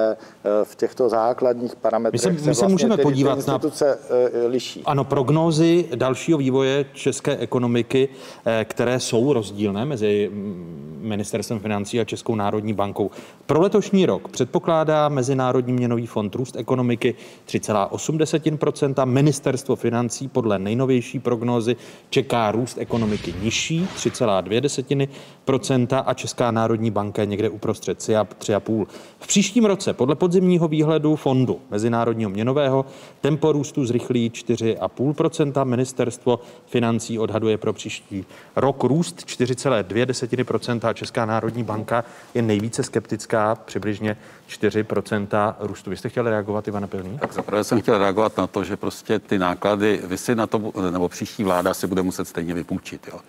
v 0.65 0.77
těchto 0.77 1.09
základních 1.09 1.77
parametrech 1.77 2.13
my 2.13 2.19
se, 2.19 2.31
my 2.31 2.39
se 2.39 2.45
vlastně 2.45 2.69
můžeme 2.69 2.97
podívat 2.97 3.47
na 3.47 3.61
eh, 3.83 4.47
liší. 4.47 4.83
Ano, 4.85 5.05
prognózy 5.05 5.89
dalšího 5.95 6.39
vývoje 6.39 6.85
české 6.93 7.37
ekonomiky, 7.37 8.09
eh, 8.47 8.65
které 8.65 9.01
jsou 9.01 9.33
rozdílné 9.33 9.85
mezi 9.85 10.31
mm, 10.33 10.99
ministerstvem 11.01 11.61
financí 11.61 12.01
a 12.01 12.05
Českou 12.05 12.35
národní 12.35 12.73
bankou. 12.73 13.11
Pro 13.47 13.61
letošní 13.61 14.07
rok 14.07 14.29
předpokládá 14.29 15.09
Mezinárodní 15.09 15.73
měnový 15.73 16.07
fond 16.07 16.35
růst 16.35 16.57
ekonomiky 16.57 17.15
3,8%, 17.47 19.07
ministerstvo 19.07 19.77
financí 19.77 20.29
podle 20.29 20.59
nejnovější 20.59 21.19
prognózy 21.19 21.77
čeká 22.11 22.53
růst 22.53 22.79
ekonomiky 22.79 23.35
nižší 23.43 23.89
3,2% 23.97 26.03
a 26.07 26.15
Česká 26.15 26.51
národní 26.51 26.91
banka 26.91 27.25
někde 27.29 27.49
uprostřed 27.49 27.99
3,5. 27.99 28.87
V 29.19 29.27
příštím 29.27 29.65
roce 29.65 29.93
podle 29.93 30.15
podzimního 30.15 30.69
výhledu 30.69 31.17
fondu 31.17 31.61
Mezinárodního 31.71 32.31
měnového 32.31 32.87
tempo 33.21 33.53
růstu 33.53 33.87
zrychlí 33.87 34.31
4,5%. 34.31 35.65
Ministerstvo 35.65 36.41
financí 36.67 37.19
odhaduje 37.19 37.59
pro 37.59 37.73
příští 37.73 38.25
rok 38.57 38.85
růst 38.85 39.27
4,2% 39.27 40.89
a 40.89 40.93
Česká 40.93 41.27
národní 41.27 41.63
banka 41.63 42.05
je 42.35 42.43
nejvíce 42.43 42.83
skeptická, 42.83 43.55
přibližně 43.55 44.17
4% 44.51 45.55
růstu. 45.61 45.91
Vy 45.91 45.97
jste 45.97 46.09
chtěli 46.09 46.31
reagovat, 46.31 46.69
Ivana 46.69 46.87
Pilný? 46.87 47.19
Tak 47.19 47.33
zaprvé 47.33 47.65
jsem 47.65 47.81
chtěl 47.81 47.99
reagovat 47.99 48.37
na 48.37 48.47
to, 48.47 48.65
že 48.65 48.77
prostě 48.77 49.19
ty 49.19 49.39
náklady, 49.39 50.01
vy 50.05 50.19
si 50.19 50.35
na 50.35 50.47
to, 50.47 50.73
nebo 50.91 51.09
příští 51.09 51.45
vláda 51.45 51.75
si 51.75 51.87
bude 51.87 52.03
muset 52.03 52.29
stejně 52.29 52.55
vypůjčit. 52.55 53.09
Jo. 53.13 53.21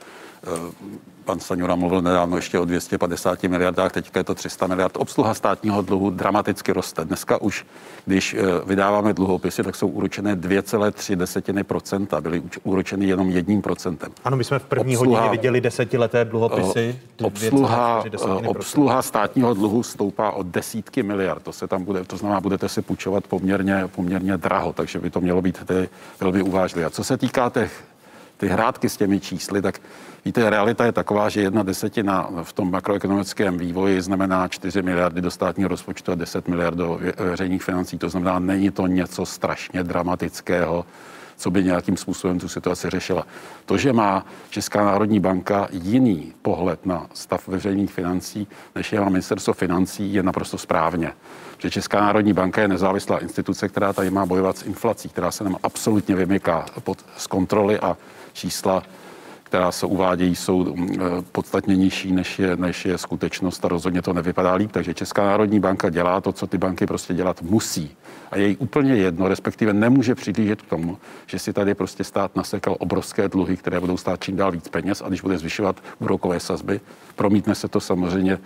Eh, 0.44 0.72
pan 1.26 1.40
Staňura 1.40 1.76
mluvil 1.76 2.02
nedávno 2.02 2.36
ještě 2.36 2.60
o 2.60 2.66
250 2.66 3.44
miliardách, 3.44 3.92
teďka 3.92 4.20
je 4.20 4.24
to 4.24 4.36
300 4.36 4.68
miliard. 4.68 4.98
Obsluha 4.98 5.34
státního 5.34 5.82
dluhu 5.82 6.10
dramaticky 6.10 6.72
roste. 6.72 7.06
Dneska 7.06 7.42
už, 7.42 7.66
když 8.06 8.34
eh, 8.34 8.42
vydáváme 8.66 9.14
dluhopisy, 9.14 9.64
tak 9.64 9.76
jsou 9.76 9.88
úročené 9.88 10.36
2,3 10.36 11.16
desetiny 11.16 11.64
procenta. 11.64 12.22
Byly 12.22 12.44
úročeny 12.64 13.06
jenom 13.06 13.30
jedním 13.30 13.62
procentem. 13.62 14.12
Ano, 14.24 14.38
my 14.38 14.44
jsme 14.44 14.60
v 14.60 14.64
první 14.64 14.98
obsluha, 14.98 15.22
hodině 15.22 15.38
viděli 15.38 15.62
desetileté 15.62 16.26
dluhopisy. 16.26 17.00
Eh, 17.22 17.24
obsluha, 17.24 18.04
obsluha 18.46 19.02
státního 19.02 19.54
dluhu 19.54 19.84
stoupá 19.84 20.32
o 20.32 20.44
desítky 20.44 21.04
miliard. 21.04 21.44
To 21.44 21.54
se 21.54 21.68
tam 21.68 21.84
bude, 21.84 22.04
to 22.04 22.18
znamená, 22.18 22.42
budete 22.42 22.70
si 22.70 22.82
půjčovat 22.82 23.28
poměrně, 23.28 23.88
poměrně 23.96 24.38
draho, 24.38 24.74
takže 24.74 25.00
by 25.00 25.10
to 25.10 25.22
mělo 25.22 25.42
být 25.42 25.64
tedy 25.66 25.90
velmi 26.20 26.42
uvážlivé. 26.42 26.86
A 26.86 26.90
co 26.90 27.04
se 27.04 27.18
týká 27.18 27.50
těch 27.50 27.84
ty 28.40 28.48
hrátky 28.48 28.90
s 28.90 28.98
těmi 28.98 29.20
čísly, 29.20 29.62
tak 29.62 29.82
víte, 30.26 30.50
realita 30.50 30.86
je 30.86 30.92
taková, 30.92 31.30
že 31.30 31.42
jedna 31.42 31.64
desetina 31.64 32.30
v 32.44 32.54
tom 32.54 32.72
makroekonomickém 32.72 33.58
vývoji 33.58 34.02
znamená 34.02 34.48
4 34.48 34.82
miliardy 34.82 35.22
do 35.22 35.32
státního 35.32 35.68
rozpočtu 35.70 36.12
a 36.12 36.16
10 36.16 36.48
miliard 36.48 36.78
do 36.78 37.00
veřejných 37.18 37.64
financí. 37.64 37.98
To 37.98 38.10
znamená, 38.10 38.40
není 38.40 38.72
to 38.72 38.88
něco 38.88 39.26
strašně 39.26 39.84
dramatického, 39.84 40.86
co 41.38 41.52
by 41.52 41.64
nějakým 41.64 41.98
způsobem 41.98 42.40
tu 42.40 42.48
situaci 42.48 42.90
řešila. 42.90 43.28
To, 43.66 43.78
že 43.78 43.94
má 43.94 44.26
Česká 44.50 44.86
národní 44.86 45.20
banka 45.20 45.68
jiný 45.72 46.34
pohled 46.42 46.86
na 46.86 47.08
stav 47.14 47.48
veřejných 47.48 47.92
financí, 47.92 48.48
než 48.76 48.94
je 48.94 49.00
má 49.00 49.10
ministerstvo 49.10 49.54
financí, 49.54 50.14
je 50.14 50.24
naprosto 50.24 50.58
správně. 50.58 51.14
Že 51.58 51.70
Česká 51.70 52.02
národní 52.02 52.34
banka 52.34 52.62
je 52.62 52.68
nezávislá 52.68 53.18
instituce, 53.18 53.68
která 53.68 53.94
tady 53.94 54.12
má 54.12 54.26
bojovat 54.26 54.58
s 54.58 54.64
inflací, 54.64 55.10
která 55.10 55.32
se 55.32 55.44
nám 55.44 55.56
absolutně 55.64 56.16
vymyká 56.16 56.66
pod, 56.84 57.06
z 57.18 57.28
kontroly 57.28 57.80
a 57.80 57.98
čísla, 58.40 58.84
která 59.44 59.72
se 59.72 59.86
uvádějí, 59.86 60.36
jsou 60.36 60.76
mm, 60.76 60.90
eh, 60.94 61.22
podstatně 61.32 61.76
nižší, 61.76 62.12
než 62.12 62.40
je, 62.40 62.56
než 62.56 62.86
je 62.86 62.98
skutečnost 62.98 63.66
a 63.66 63.68
rozhodně 63.68 64.02
to 64.02 64.14
nevypadá 64.14 64.54
líp. 64.54 64.72
Takže 64.72 64.94
Česká 64.94 65.26
národní 65.26 65.60
banka 65.60 65.90
dělá 65.90 66.22
to, 66.22 66.32
co 66.32 66.48
ty 66.48 66.58
banky 66.58 66.86
prostě 66.86 67.14
dělat 67.14 67.42
musí. 67.42 67.92
A 68.32 68.38
je 68.38 68.48
jí 68.48 68.58
úplně 68.58 68.96
jedno, 68.96 69.28
respektive 69.28 69.74
nemůže 69.74 70.16
přihlížet 70.16 70.62
k 70.62 70.70
tomu, 70.70 70.98
že 71.28 71.40
si 71.40 71.54
tady 71.54 71.74
prostě 71.74 72.04
stát 72.04 72.36
nasekal 72.36 72.76
obrovské 72.80 73.28
dluhy, 73.28 73.58
které 73.58 73.80
budou 73.80 73.98
stát 73.98 74.24
čím 74.24 74.36
dál 74.38 74.52
víc 74.52 74.68
peněz 74.68 75.02
a 75.06 75.08
když 75.08 75.22
bude 75.22 75.38
zvyšovat 75.38 75.76
úrokové 76.00 76.40
sazby, 76.40 76.82
promítne 77.16 77.56
se 77.56 77.68
to 77.68 77.80
samozřejmě 77.80 78.38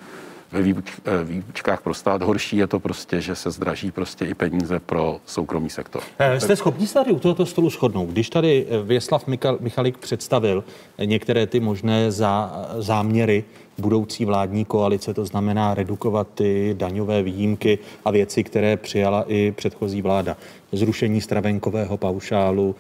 ve 0.54 0.60
eh, 0.60 1.24
výučkách 1.24 1.82
pro 1.82 1.94
stát. 1.94 2.22
Horší 2.22 2.58
je 2.58 2.68
to 2.68 2.80
prostě, 2.80 3.22
že 3.22 3.36
se 3.36 3.52
zdraží 3.52 3.92
prostě 3.92 4.26
i 4.26 4.34
peníze 4.34 4.80
pro 4.80 5.20
soukromý 5.26 5.70
sektor. 5.70 6.02
Eh, 6.20 6.40
jste 6.40 6.56
schopni 6.56 6.88
se 6.88 6.94
tady 6.94 7.12
u 7.12 7.20
tohoto 7.20 7.46
stolu 7.46 7.70
shodnout? 7.70 8.10
Když 8.10 8.30
tady 8.30 8.66
eh, 8.70 8.84
Věslav 8.84 9.28
Michal, 9.28 9.58
Michalik 9.60 9.98
představil 9.98 10.64
některé 11.06 11.48
ty 11.48 11.60
možné 11.60 12.12
zá, 12.12 12.68
záměry 12.78 13.44
budoucí 13.78 14.26
vládní 14.26 14.66
koalice, 14.66 15.14
to 15.14 15.26
znamená 15.26 15.74
redukovat 15.74 16.28
ty 16.36 16.76
daňové 16.78 17.24
výjimky 17.24 17.80
a 18.06 18.12
věci, 18.12 18.44
které 18.44 18.78
přijala 18.78 19.26
i 19.28 19.52
předchozí 19.52 20.02
vláda. 20.02 20.38
Zrušení 20.72 21.22
stravenkového 21.22 21.98
paušálu, 21.98 22.76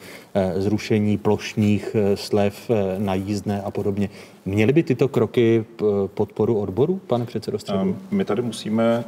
zrušení 0.55 1.17
plošních 1.17 1.95
slev 2.15 2.71
na 2.97 3.13
jízdné 3.13 3.61
a 3.61 3.71
podobně. 3.71 4.09
Měly 4.45 4.73
by 4.73 4.83
tyto 4.83 5.07
kroky 5.07 5.65
podporu 6.07 6.59
odboru, 6.59 7.01
pane 7.07 7.25
předsedo 7.25 7.59
Středu? 7.59 7.97
My 8.11 8.25
tady 8.25 8.41
musíme 8.41 9.03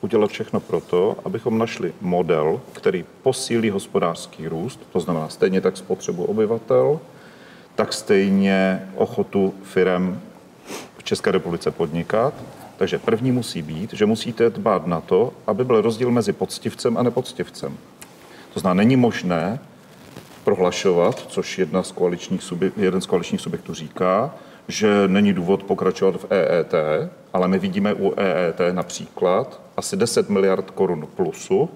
udělat 0.00 0.30
všechno 0.30 0.60
proto, 0.60 1.16
abychom 1.24 1.58
našli 1.58 1.92
model, 2.00 2.60
který 2.72 3.04
posílí 3.22 3.70
hospodářský 3.70 4.48
růst, 4.48 4.80
to 4.92 5.00
znamená 5.00 5.28
stejně 5.28 5.60
tak 5.60 5.76
spotřebu 5.76 6.24
obyvatel, 6.24 7.00
tak 7.74 7.92
stejně 7.92 8.88
ochotu 8.94 9.54
firem 9.62 10.20
v 10.98 11.04
České 11.04 11.30
republice 11.30 11.70
podnikat. 11.70 12.34
Takže 12.76 12.98
první 12.98 13.32
musí 13.32 13.62
být, 13.62 13.92
že 13.92 14.06
musíte 14.06 14.50
dbát 14.50 14.86
na 14.86 15.00
to, 15.00 15.32
aby 15.46 15.64
byl 15.64 15.80
rozdíl 15.80 16.10
mezi 16.10 16.32
poctivcem 16.32 16.96
a 16.96 17.02
nepoctivcem. 17.02 17.76
To 18.54 18.60
znamená, 18.60 18.78
není 18.78 18.96
možné 18.96 19.58
prohlašovat, 20.44 21.18
což 21.18 21.58
jedna 21.58 21.82
z 21.82 21.92
koaličních 21.92 22.42
subjek, 22.42 22.72
jeden 22.76 23.00
z 23.00 23.06
koaličních 23.06 23.40
subjektů 23.40 23.74
říká, 23.74 24.34
že 24.68 25.08
není 25.08 25.32
důvod 25.32 25.62
pokračovat 25.62 26.20
v 26.20 26.26
EET, 26.30 26.74
ale 27.32 27.48
my 27.48 27.58
vidíme 27.58 27.94
u 27.94 28.14
EET 28.16 28.60
například 28.72 29.60
asi 29.76 29.96
10 29.96 30.30
miliard 30.30 30.70
korun 30.70 31.08
plusu, 31.16 31.68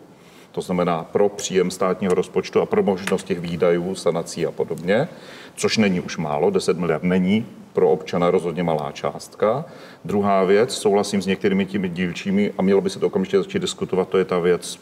to 0.52 0.60
znamená 0.60 1.04
pro 1.04 1.28
příjem 1.28 1.70
státního 1.70 2.14
rozpočtu 2.14 2.60
a 2.60 2.66
pro 2.66 2.82
možnost 2.82 3.24
těch 3.24 3.40
výdajů, 3.40 3.94
sanací 3.94 4.46
a 4.46 4.50
podobně, 4.50 5.08
což 5.56 5.78
není 5.78 6.00
už 6.00 6.16
málo, 6.16 6.50
10 6.50 6.78
miliard 6.78 7.02
není 7.02 7.46
pro 7.72 7.90
občana 7.90 8.30
rozhodně 8.30 8.62
malá 8.62 8.92
částka. 8.92 9.64
Druhá 10.04 10.44
věc, 10.44 10.74
souhlasím 10.74 11.22
s 11.22 11.26
některými 11.26 11.66
těmi 11.66 11.88
dílčími 11.88 12.52
a 12.58 12.62
mělo 12.62 12.80
by 12.80 12.90
se 12.90 12.98
to 12.98 13.06
okamžitě 13.06 13.38
začít 13.38 13.58
diskutovat, 13.58 14.08
to 14.08 14.18
je 14.18 14.24
ta 14.24 14.38
věc 14.38 14.78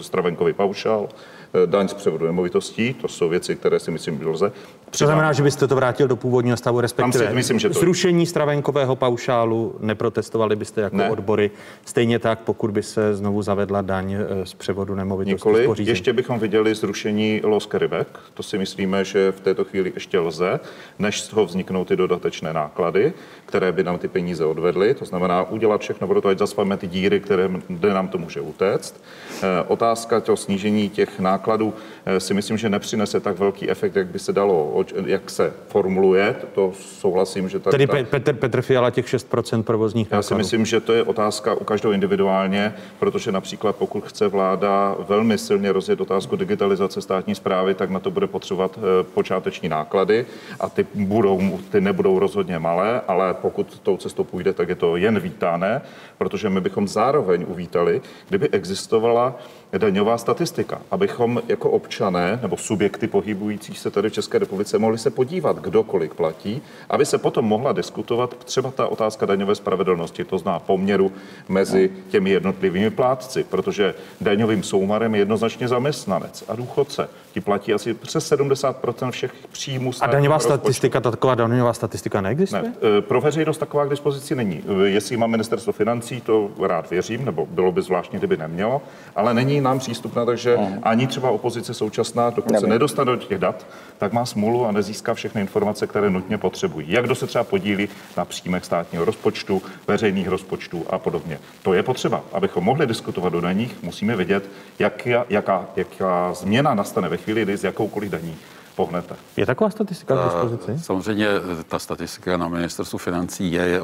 stravenkový 0.00 0.52
paušál, 0.52 1.08
Eh, 1.08 1.39
daň 1.66 1.88
z 1.88 1.94
převodu 1.94 2.26
nemovitostí. 2.26 2.94
To 2.94 3.08
jsou 3.08 3.28
věci, 3.28 3.56
které 3.56 3.80
si 3.80 3.90
myslím, 3.90 4.18
že 4.18 4.28
lze. 4.28 4.52
To 4.98 5.06
znamená, 5.06 5.32
že 5.32 5.42
byste 5.42 5.66
to 5.66 5.76
vrátil 5.76 6.08
do 6.08 6.16
původního 6.16 6.56
stavu, 6.56 6.80
respektive 6.80 7.28
si, 7.28 7.34
myslím, 7.34 7.58
že 7.58 7.68
to... 7.68 7.78
zrušení 7.78 8.26
stravenkového 8.26 8.96
paušálu, 8.96 9.74
neprotestovali 9.80 10.56
byste 10.56 10.80
jako 10.80 10.96
ne. 10.96 11.10
odbory. 11.10 11.50
Stejně 11.84 12.18
tak, 12.18 12.38
pokud 12.38 12.70
by 12.70 12.82
se 12.82 13.14
znovu 13.14 13.42
zavedla 13.42 13.82
daň 13.82 14.12
eh, 14.12 14.46
z 14.46 14.54
převodu 14.54 14.94
nemovitostí. 14.94 15.48
Nikoli, 15.48 15.74
ještě 15.78 16.12
bychom 16.12 16.38
viděli 16.38 16.74
zrušení 16.74 17.40
loss 17.44 17.66
carryback. 17.66 18.08
To 18.34 18.42
si 18.42 18.58
myslíme, 18.58 19.04
že 19.04 19.32
v 19.32 19.40
této 19.40 19.64
chvíli 19.64 19.92
ještě 19.94 20.18
lze, 20.18 20.60
než 20.98 21.20
z 21.20 21.28
toho 21.28 21.46
vzniknou 21.46 21.84
ty 21.84 21.96
dodatečné 21.96 22.52
náklady, 22.52 23.12
které 23.46 23.72
by 23.72 23.84
nám 23.84 23.98
ty 23.98 24.08
peníze 24.08 24.44
odvedly. 24.44 24.94
To 24.94 25.04
znamená 25.04 25.42
udělat 25.50 25.80
všechno 25.80 26.06
pro 26.08 26.20
to, 26.20 26.28
ať 26.28 26.38
zaspame 26.38 26.76
ty 26.76 26.86
díry, 26.86 27.20
které, 27.20 27.50
kde 27.68 27.94
nám 27.94 28.08
to 28.08 28.18
může 28.18 28.40
utéct. 28.40 29.00
Eh, 29.42 29.46
otázka 29.68 30.20
toho 30.20 30.36
snížení 30.36 30.88
těch 30.88 31.20
nákladů 31.20 31.39
nákladů 31.40 31.74
eh, 32.06 32.20
si 32.20 32.34
myslím, 32.34 32.58
že 32.58 32.68
nepřinese 32.68 33.20
tak 33.20 33.38
velký 33.38 33.70
efekt, 33.70 33.96
jak 33.96 34.06
by 34.06 34.18
se 34.18 34.32
dalo, 34.32 34.84
jak 35.06 35.30
se 35.30 35.52
formuluje. 35.68 36.36
To 36.54 36.72
souhlasím, 36.74 37.48
že 37.48 37.58
tak, 37.58 37.70
Tedy 37.70 37.86
Petr, 37.86 38.32
Petr 38.32 38.62
Fiala 38.62 38.90
těch 38.90 39.06
6% 39.06 39.62
provozních 39.62 40.06
nákladů. 40.06 40.18
Já 40.18 40.22
si 40.22 40.34
myslím, 40.34 40.66
že 40.66 40.80
to 40.80 40.92
je 40.92 41.02
otázka 41.02 41.54
u 41.54 41.64
každého 41.64 41.92
individuálně, 41.92 42.74
protože 42.98 43.32
například 43.32 43.76
pokud 43.76 44.04
chce 44.04 44.28
vláda 44.28 44.96
velmi 45.08 45.38
silně 45.38 45.72
rozjet 45.72 46.00
otázku 46.00 46.36
digitalizace 46.36 47.00
státní 47.00 47.34
zprávy, 47.34 47.74
tak 47.74 47.90
na 47.90 48.00
to 48.00 48.10
bude 48.10 48.26
potřebovat 48.26 48.78
eh, 48.78 49.04
počáteční 49.14 49.68
náklady 49.68 50.26
a 50.60 50.68
ty, 50.68 50.86
budou, 50.94 51.58
ty 51.70 51.80
nebudou 51.80 52.18
rozhodně 52.18 52.58
malé, 52.58 53.00
ale 53.08 53.34
pokud 53.34 53.80
tou 53.80 53.96
cestou 53.96 54.24
půjde, 54.24 54.52
tak 54.52 54.68
je 54.68 54.74
to 54.74 54.96
jen 54.96 55.20
vítané, 55.20 55.82
protože 56.18 56.50
my 56.50 56.60
bychom 56.60 56.88
zároveň 56.88 57.44
uvítali, 57.48 58.00
kdyby 58.28 58.48
existovala 58.48 59.34
daňová 59.78 60.18
statistika, 60.18 60.82
abychom 60.90 61.42
jako 61.48 61.70
občané 61.70 62.38
nebo 62.42 62.56
subjekty 62.56 63.06
pohybující 63.06 63.74
se 63.74 63.90
tady 63.90 64.10
v 64.10 64.12
České 64.12 64.38
republice 64.38 64.78
mohli 64.78 64.98
se 64.98 65.10
podívat, 65.10 65.58
kdo 65.58 65.82
kolik 65.82 66.14
platí, 66.14 66.62
aby 66.88 67.06
se 67.06 67.18
potom 67.18 67.44
mohla 67.44 67.72
diskutovat 67.72 68.34
třeba 68.44 68.70
ta 68.70 68.86
otázka 68.86 69.26
daňové 69.26 69.54
spravedlnosti, 69.54 70.24
to 70.24 70.38
zná 70.38 70.58
poměru 70.58 71.12
mezi 71.48 71.90
těmi 72.08 72.30
jednotlivými 72.30 72.90
plátci, 72.90 73.44
protože 73.44 73.94
daňovým 74.20 74.62
soumarem 74.62 75.14
je 75.14 75.20
jednoznačně 75.20 75.68
zaměstnanec 75.68 76.44
a 76.48 76.56
důchodce. 76.56 77.08
Ti 77.32 77.40
platí 77.40 77.74
asi 77.74 77.94
přes 77.94 78.32
70% 78.32 79.10
všech 79.10 79.32
příjmů. 79.52 79.90
A 80.00 80.06
daňová 80.06 80.38
statistika, 80.38 81.00
taková 81.00 81.34
daňová 81.34 81.72
statistika 81.72 82.20
neexistuje? 82.20 82.62
Ne, 82.62 82.74
e, 82.98 83.00
pro 83.00 83.20
veřejnost 83.20 83.58
taková 83.58 83.84
k 83.86 83.90
dispozici 83.90 84.34
není. 84.34 84.62
E, 84.84 84.88
jestli 84.88 85.16
má 85.16 85.26
ministerstvo 85.26 85.72
financí, 85.72 86.20
to 86.20 86.50
rád 86.66 86.90
věřím, 86.90 87.24
nebo 87.24 87.46
bylo 87.46 87.72
by 87.72 87.82
zvláštní, 87.82 88.18
kdyby 88.18 88.36
nemělo, 88.36 88.82
ale 89.16 89.34
není 89.34 89.60
nám 89.60 89.78
přístupná, 89.78 90.24
takže 90.24 90.56
uh 90.56 90.70
ani 90.82 91.06
třeba 91.06 91.30
opozice 91.30 91.74
současná, 91.74 92.30
dokud 92.30 92.52
Nevím. 92.52 92.60
se 92.60 92.66
nedostane 92.66 93.12
do 93.12 93.16
těch 93.16 93.38
dat, 93.38 93.66
tak 93.98 94.12
má 94.12 94.26
smůlu 94.26 94.66
a 94.66 94.72
nezíská 94.72 95.14
všechny 95.14 95.40
informace, 95.40 95.86
které 95.86 96.10
nutně 96.10 96.38
potřebují. 96.38 96.86
Jak 96.92 97.04
kdo 97.04 97.14
se 97.14 97.26
třeba 97.26 97.44
podílí 97.44 97.88
na 98.16 98.24
příjmech 98.24 98.64
státního 98.64 99.04
rozpočtu, 99.04 99.62
veřejných 99.86 100.28
rozpočtů 100.28 100.84
a 100.90 100.98
podobně. 100.98 101.38
To 101.62 101.74
je 101.74 101.82
potřeba. 101.82 102.22
Abychom 102.32 102.64
mohli 102.64 102.86
diskutovat 102.86 103.34
o 103.34 103.40
daních, 103.40 103.82
musíme 103.82 104.16
vědět, 104.16 104.50
jak, 104.78 105.06
jaká, 105.28 105.66
jaká 105.76 106.34
změna 106.34 106.74
nastane 106.74 107.08
ve 107.08 107.16
chvíli, 107.20 107.42
kdy 107.42 107.56
z 107.56 107.64
jakoukoliv 107.64 108.10
daní 108.10 108.36
pohnete. 108.76 109.16
Je 109.36 109.46
taková 109.46 109.70
statistika 109.70 110.16
k 110.16 110.24
dispozici? 110.24 110.84
Samozřejmě 110.84 111.26
ta 111.68 111.78
statistika 111.78 112.36
na 112.36 112.48
ministerstvu 112.48 112.98
financí 112.98 113.52
je, 113.52 113.62
je 113.62 113.80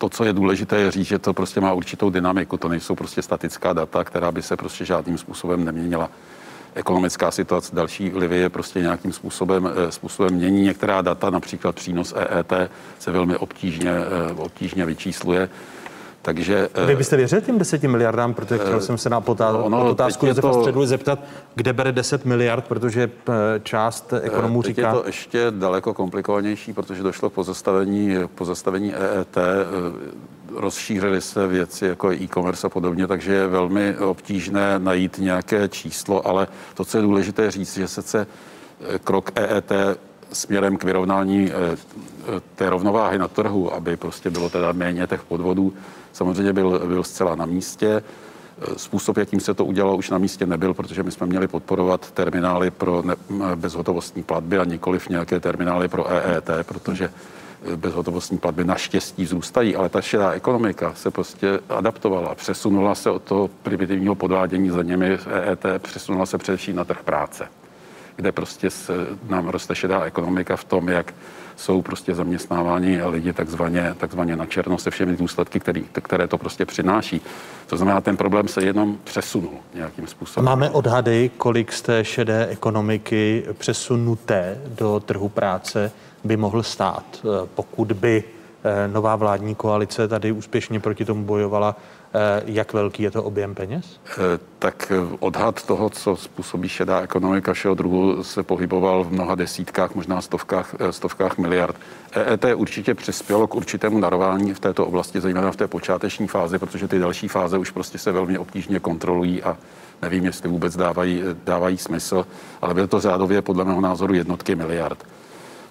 to, 0.00 0.08
co 0.08 0.24
je 0.24 0.32
důležité, 0.32 0.76
je 0.76 0.90
říct, 0.90 1.06
že 1.06 1.18
to 1.18 1.34
prostě 1.34 1.60
má 1.60 1.72
určitou 1.72 2.10
dynamiku. 2.10 2.56
To 2.56 2.68
nejsou 2.68 2.94
prostě 2.94 3.22
statická 3.22 3.72
data, 3.72 4.04
která 4.04 4.32
by 4.32 4.42
se 4.42 4.56
prostě 4.56 4.84
žádným 4.84 5.18
způsobem 5.18 5.64
neměnila. 5.64 6.10
Ekonomická 6.74 7.30
situace, 7.30 7.76
další 7.76 8.10
vlivy 8.10 8.38
je 8.38 8.48
prostě 8.48 8.80
nějakým 8.80 9.12
způsobem, 9.12 9.68
eh, 9.68 9.92
způsobem 9.92 10.34
mění. 10.34 10.62
Některá 10.62 11.02
data, 11.02 11.30
například 11.30 11.74
přínos 11.74 12.14
EET, 12.16 12.70
se 12.98 13.10
velmi 13.10 13.36
obtížně, 13.36 13.90
eh, 13.90 14.32
obtížně 14.32 14.86
vyčísluje. 14.86 15.48
Takže, 16.22 16.68
eh, 16.74 16.86
Vy 16.86 16.96
byste 16.96 17.16
věřil 17.16 17.40
těm 17.40 17.58
10 17.58 17.82
miliardám, 17.82 18.34
protože 18.34 18.58
chtěl 18.58 18.80
jsem 18.80 18.98
se 18.98 19.10
na 19.10 19.20
potá- 19.20 19.68
no, 19.68 19.90
otázku 19.90 20.26
Josefa 20.26 20.52
to... 20.52 20.60
Středu 20.60 20.86
zeptat, 20.86 21.18
kde 21.54 21.72
bere 21.72 21.92
10 21.92 22.24
miliard, 22.24 22.64
protože 22.68 23.10
část 23.62 24.12
ekonomů 24.22 24.62
teď 24.62 24.76
říká... 24.76 24.88
je 24.88 24.94
to 24.94 25.06
ještě 25.06 25.46
daleko 25.50 25.94
komplikovanější, 25.94 26.72
protože 26.72 27.02
došlo 27.02 27.30
k 27.30 27.32
pozastavení, 27.32 28.14
pozastavení 28.34 28.94
EET, 28.94 29.36
rozšířily 30.56 31.20
se 31.20 31.46
věci 31.46 31.86
jako 31.86 32.12
e-commerce 32.12 32.66
a 32.66 32.70
podobně, 32.70 33.06
takže 33.06 33.32
je 33.32 33.46
velmi 33.46 33.96
obtížné 33.96 34.78
najít 34.78 35.18
nějaké 35.18 35.68
číslo, 35.68 36.26
ale 36.26 36.46
to, 36.74 36.84
co 36.84 36.98
je 36.98 37.02
důležité 37.02 37.50
říct, 37.50 37.74
že 37.74 37.88
se 37.88 38.26
krok 39.04 39.30
EET 39.34 39.72
směrem 40.32 40.76
k 40.76 40.84
vyrovnání 40.84 41.52
té 42.54 42.70
rovnováhy 42.70 43.18
na 43.18 43.28
trhu, 43.28 43.74
aby 43.74 43.96
prostě 43.96 44.30
bylo 44.30 44.50
teda 44.50 44.72
méně 44.72 45.06
těch 45.06 45.22
podvodů, 45.22 45.72
samozřejmě 46.12 46.52
byl, 46.52 46.82
byl 46.86 47.04
zcela 47.04 47.34
na 47.34 47.46
místě. 47.46 48.02
Způsob, 48.76 49.16
jakým 49.16 49.40
se 49.40 49.54
to 49.54 49.64
udělalo, 49.64 49.96
už 49.96 50.10
na 50.10 50.18
místě 50.18 50.46
nebyl, 50.46 50.74
protože 50.74 51.02
my 51.02 51.10
jsme 51.10 51.26
měli 51.26 51.48
podporovat 51.48 52.10
terminály 52.10 52.70
pro 52.70 53.02
ne, 53.02 53.14
bezhotovostní 53.54 54.22
platby 54.22 54.58
a 54.58 54.64
nikoliv 54.64 55.08
nějaké 55.08 55.40
terminály 55.40 55.88
pro 55.88 56.10
EET, 56.10 56.50
protože 56.66 57.10
bezhotovostní 57.76 58.38
platby 58.38 58.64
naštěstí 58.64 59.26
zůstají, 59.26 59.76
ale 59.76 59.88
ta 59.88 60.00
šedá 60.00 60.30
ekonomika 60.30 60.92
se 60.94 61.10
prostě 61.10 61.60
adaptovala, 61.68 62.34
přesunula 62.34 62.94
se 62.94 63.10
od 63.10 63.22
toho 63.22 63.48
primitivního 63.48 64.14
podvádění 64.14 64.70
za 64.70 64.82
němi 64.82 65.18
EET, 65.30 65.66
přesunula 65.78 66.26
se 66.26 66.38
především 66.38 66.76
na 66.76 66.84
trh 66.84 67.02
práce, 67.02 67.48
kde 68.16 68.32
prostě 68.32 68.70
se, 68.70 68.92
nám 69.28 69.48
roste 69.48 69.74
šedá 69.74 70.04
ekonomika 70.04 70.56
v 70.56 70.64
tom, 70.64 70.88
jak 70.88 71.14
jsou 71.60 71.82
prostě 71.82 72.14
zaměstnáváni 72.14 73.02
lidi 73.04 73.32
takzvaně, 73.32 73.94
takzvaně 73.98 74.36
na 74.36 74.46
černo 74.46 74.78
se 74.78 74.90
všemi 74.90 75.16
důsledky, 75.16 75.60
který, 75.60 75.84
které 76.02 76.28
to 76.28 76.38
prostě 76.38 76.66
přináší. 76.66 77.20
To 77.66 77.76
znamená, 77.76 78.00
ten 78.00 78.16
problém 78.16 78.48
se 78.48 78.62
jenom 78.62 78.98
přesunul 79.04 79.54
nějakým 79.74 80.06
způsobem. 80.06 80.44
Máme 80.44 80.70
odhady, 80.70 81.30
kolik 81.36 81.72
z 81.72 81.82
té 81.82 82.04
šedé 82.04 82.46
ekonomiky 82.46 83.44
přesunuté 83.58 84.58
do 84.78 85.00
trhu 85.00 85.28
práce 85.28 85.92
by 86.24 86.36
mohl 86.36 86.62
stát, 86.62 87.04
eh, 87.24 87.48
pokud 87.54 87.92
by 87.92 88.24
eh, 88.64 88.88
nová 88.88 89.16
vládní 89.16 89.54
koalice 89.54 90.08
tady 90.08 90.32
úspěšně 90.32 90.80
proti 90.80 91.04
tomu 91.04 91.24
bojovala. 91.24 91.76
Eh, 92.14 92.42
jak 92.46 92.72
velký 92.72 93.02
je 93.02 93.10
to 93.10 93.24
objem 93.24 93.54
peněz? 93.54 94.00
Tak 94.58 94.92
odhad 95.20 95.62
toho, 95.66 95.90
co 95.90 96.16
způsobí 96.16 96.68
šedá 96.68 97.00
ekonomika 97.00 97.52
všeho 97.52 97.74
druhu, 97.74 98.24
se 98.24 98.42
pohyboval 98.42 99.04
v 99.04 99.12
mnoha 99.12 99.34
desítkách, 99.34 99.94
možná 99.94 100.20
stovkách, 100.20 100.74
stovkách 100.90 101.38
miliard. 101.38 101.76
EET 102.12 102.44
určitě 102.54 102.94
přispělo 102.94 103.46
k 103.46 103.54
určitému 103.54 104.00
darování 104.00 104.54
v 104.54 104.60
této 104.60 104.86
oblasti, 104.86 105.20
zejména 105.20 105.52
v 105.52 105.56
té 105.56 105.68
počáteční 105.68 106.28
fázi, 106.28 106.58
protože 106.58 106.88
ty 106.88 106.98
další 106.98 107.28
fáze 107.28 107.58
už 107.58 107.70
prostě 107.70 107.98
se 107.98 108.12
velmi 108.12 108.38
obtížně 108.38 108.80
kontrolují 108.80 109.42
a 109.42 109.56
nevím, 110.02 110.24
jestli 110.24 110.48
vůbec 110.48 110.76
dávají, 110.76 111.22
dávají 111.44 111.78
smysl, 111.78 112.26
ale 112.62 112.74
bylo 112.74 112.86
to 112.86 113.00
řádově 113.00 113.42
podle 113.42 113.64
mého 113.64 113.80
názoru 113.80 114.14
jednotky 114.14 114.54
miliard. 114.54 115.06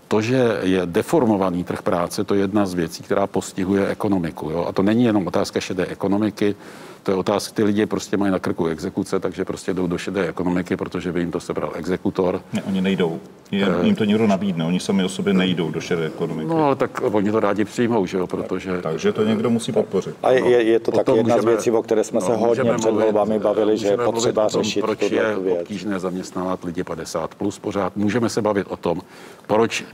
To, 0.09 0.21
že 0.21 0.65
je 0.65 0.81
deformovaný 0.85 1.63
trh 1.63 1.81
práce, 1.85 2.23
to 2.23 2.33
je 2.33 2.41
jedna 2.41 2.65
z 2.65 2.73
věcí, 2.73 3.03
která 3.03 3.27
postihuje 3.29 3.87
ekonomiku. 3.87 4.49
Jo? 4.49 4.65
A 4.65 4.73
to 4.73 4.81
není 4.81 5.05
jenom 5.05 5.27
otázka 5.27 5.61
šedé 5.61 5.85
ekonomiky, 5.85 6.55
to 7.03 7.11
je 7.11 7.17
otázka, 7.17 7.53
ty 7.55 7.63
lidi 7.63 7.85
prostě 7.85 8.17
mají 8.17 8.31
na 8.31 8.39
krku 8.39 8.67
exekuce, 8.67 9.19
takže 9.19 9.45
prostě 9.45 9.73
jdou 9.73 9.87
do 9.87 9.97
šedé 9.97 10.27
ekonomiky, 10.27 10.77
protože 10.77 11.11
by 11.11 11.19
jim 11.19 11.31
to 11.31 11.39
sebral 11.39 11.71
exekutor. 11.75 12.41
Ne, 12.53 12.63
oni 12.63 12.81
nejdou. 12.81 13.19
Je, 13.51 13.65
Eh. 13.81 13.85
jim 13.85 13.95
to 13.95 14.03
někdo 14.05 14.27
nabídne, 14.27 14.65
oni 14.65 14.79
sami 14.79 15.03
o 15.03 15.09
sobě 15.09 15.33
nejdou 15.33 15.71
do 15.71 15.81
šedé 15.81 16.05
ekonomiky. 16.05 16.47
No, 16.49 16.65
ale 16.65 16.75
tak 16.75 17.01
oni 17.11 17.31
to 17.31 17.39
rádi 17.39 17.65
přijmou, 17.65 18.05
že 18.05 18.17
jo, 18.17 18.27
protože... 18.27 18.81
Takže 18.81 19.11
to 19.11 19.23
někdo 19.23 19.49
musí 19.49 19.71
podpořit. 19.71 20.15
A 20.23 20.31
je, 20.31 20.63
je 20.63 20.79
to 20.79 20.91
taky 20.91 21.11
jedna 21.11 21.33
z 21.35 21.37
můžeme- 21.37 21.51
věcí, 21.51 21.71
o 21.71 21.83
které 21.83 22.03
jsme 22.03 22.21
se 22.21 22.31
no, 22.31 22.37
hodně 22.37 22.47
můžeme 22.63 22.77
před 22.77 22.91
mluvit- 22.91 23.03
volbami 23.03 23.39
bavili, 23.39 23.77
že 23.77 23.87
je 23.87 23.97
potřeba 23.97 24.49
tom, 24.49 24.63
řešit 24.63 24.81
proč 24.81 25.01
je 25.11 25.35
věc. 25.43 25.57
obtížné 25.61 25.99
zaměstnávat 25.99 26.63
lidi 26.63 26.83
50 26.83 27.35
plus 27.35 27.59
pořád. 27.59 27.95
Můžeme 27.97 28.29
se 28.29 28.41
bavit 28.41 28.67
o 28.69 28.77
tom, 28.77 29.01
proč 29.47 29.85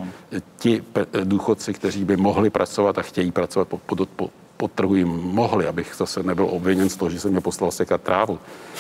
ti 0.60 0.84
důchodci, 1.24 1.74
kteří 1.74 2.06
by 2.06 2.18
mohli 2.18 2.50
pracovat 2.50 2.98
a 2.98 3.02
chtějí 3.02 3.32
pracovat 3.32 3.68
po, 3.68 3.78
po, 3.86 4.06
po, 4.06 4.30
po 4.58 4.68
trhu 4.68 4.96
jim 4.96 5.08
mohli, 5.10 5.68
abych 5.68 5.94
zase 5.98 6.24
nebyl 6.24 6.48
obviněn 6.52 6.90
z 6.90 6.96
toho, 6.96 7.10
že 7.10 7.20
jsem 7.20 7.32
mě 7.32 7.42
poslal 7.42 7.72
sekat 7.72 8.02
trávu, 8.02 8.40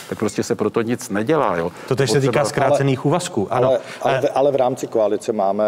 tak 0.09 0.19
prostě 0.19 0.43
se 0.43 0.55
proto 0.55 0.81
nic 0.81 1.09
nedělá. 1.09 1.57
Jo. 1.57 1.71
To 1.87 1.95
tež 1.95 2.11
se 2.11 2.21
týká 2.21 2.45
zkrácených 2.45 3.05
úvazků. 3.05 3.47
Ano. 3.53 3.67
Ale, 3.67 3.79
ale, 4.01 4.21
v- 4.21 4.31
ale 4.35 4.51
v 4.51 4.55
rámci 4.55 4.87
koalice 4.87 5.33
máme, 5.33 5.63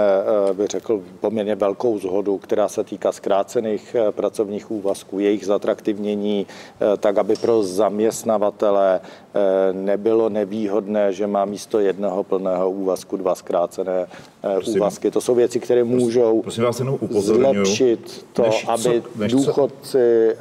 eh, 0.50 0.54
bych 0.54 0.68
řekl, 0.68 1.02
poměrně 1.20 1.56
velkou 1.56 2.00
zhodu, 2.00 2.38
která 2.38 2.68
se 2.68 2.84
týká 2.84 3.12
zkrácených 3.12 3.96
eh, 3.96 4.12
pracovních 4.12 4.72
úvazků, 4.72 5.20
jejich 5.20 5.46
zatraktivnění, 5.46 6.48
eh, 6.82 6.98
tak, 6.98 7.18
aby 7.18 7.36
pro 7.36 7.64
zaměstnavatele 7.64 9.00
nebylo 9.72 10.30
nevýhodné, 10.30 11.14
že 11.14 11.28
má 11.28 11.46
místo 11.46 11.80
jednoho 11.80 12.24
plného 12.24 12.72
úvazku 12.72 13.18
dva 13.18 13.36
zkrácené 13.36 14.08
eh, 14.44 14.54
Prosím. 14.56 14.76
úvazky. 14.82 15.12
To 15.12 15.22
jsou 15.22 15.36
věci, 15.36 15.60
které 15.60 15.84
můžou 15.84 16.42
prosím 16.42 16.64
vás, 16.64 16.80
jenom 16.80 16.98
upozorňuju, 17.00 17.66
zlepšit 17.66 18.26
to, 18.34 18.42
než 18.42 18.66
co- 18.66 18.72
aby 18.72 19.04
než 19.16 19.32
co- 19.32 19.38
důchodci, 19.38 20.30
eh, 20.30 20.36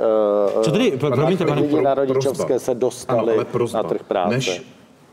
Co 0.62 0.70
tedy- 0.70 0.90
promiňte, 0.90 1.44
pane- 1.46 1.60
lidi 1.60 1.82
na 1.82 1.94
Pro- 1.94 2.04
rodičovské 2.04 2.46
prosba. 2.46 2.58
se 2.58 2.74
dostali 2.74 3.32
Ano, 3.54 3.66
na 3.74 3.82
trh 3.82 4.02
práce. 4.02 4.34
Než 4.34 4.62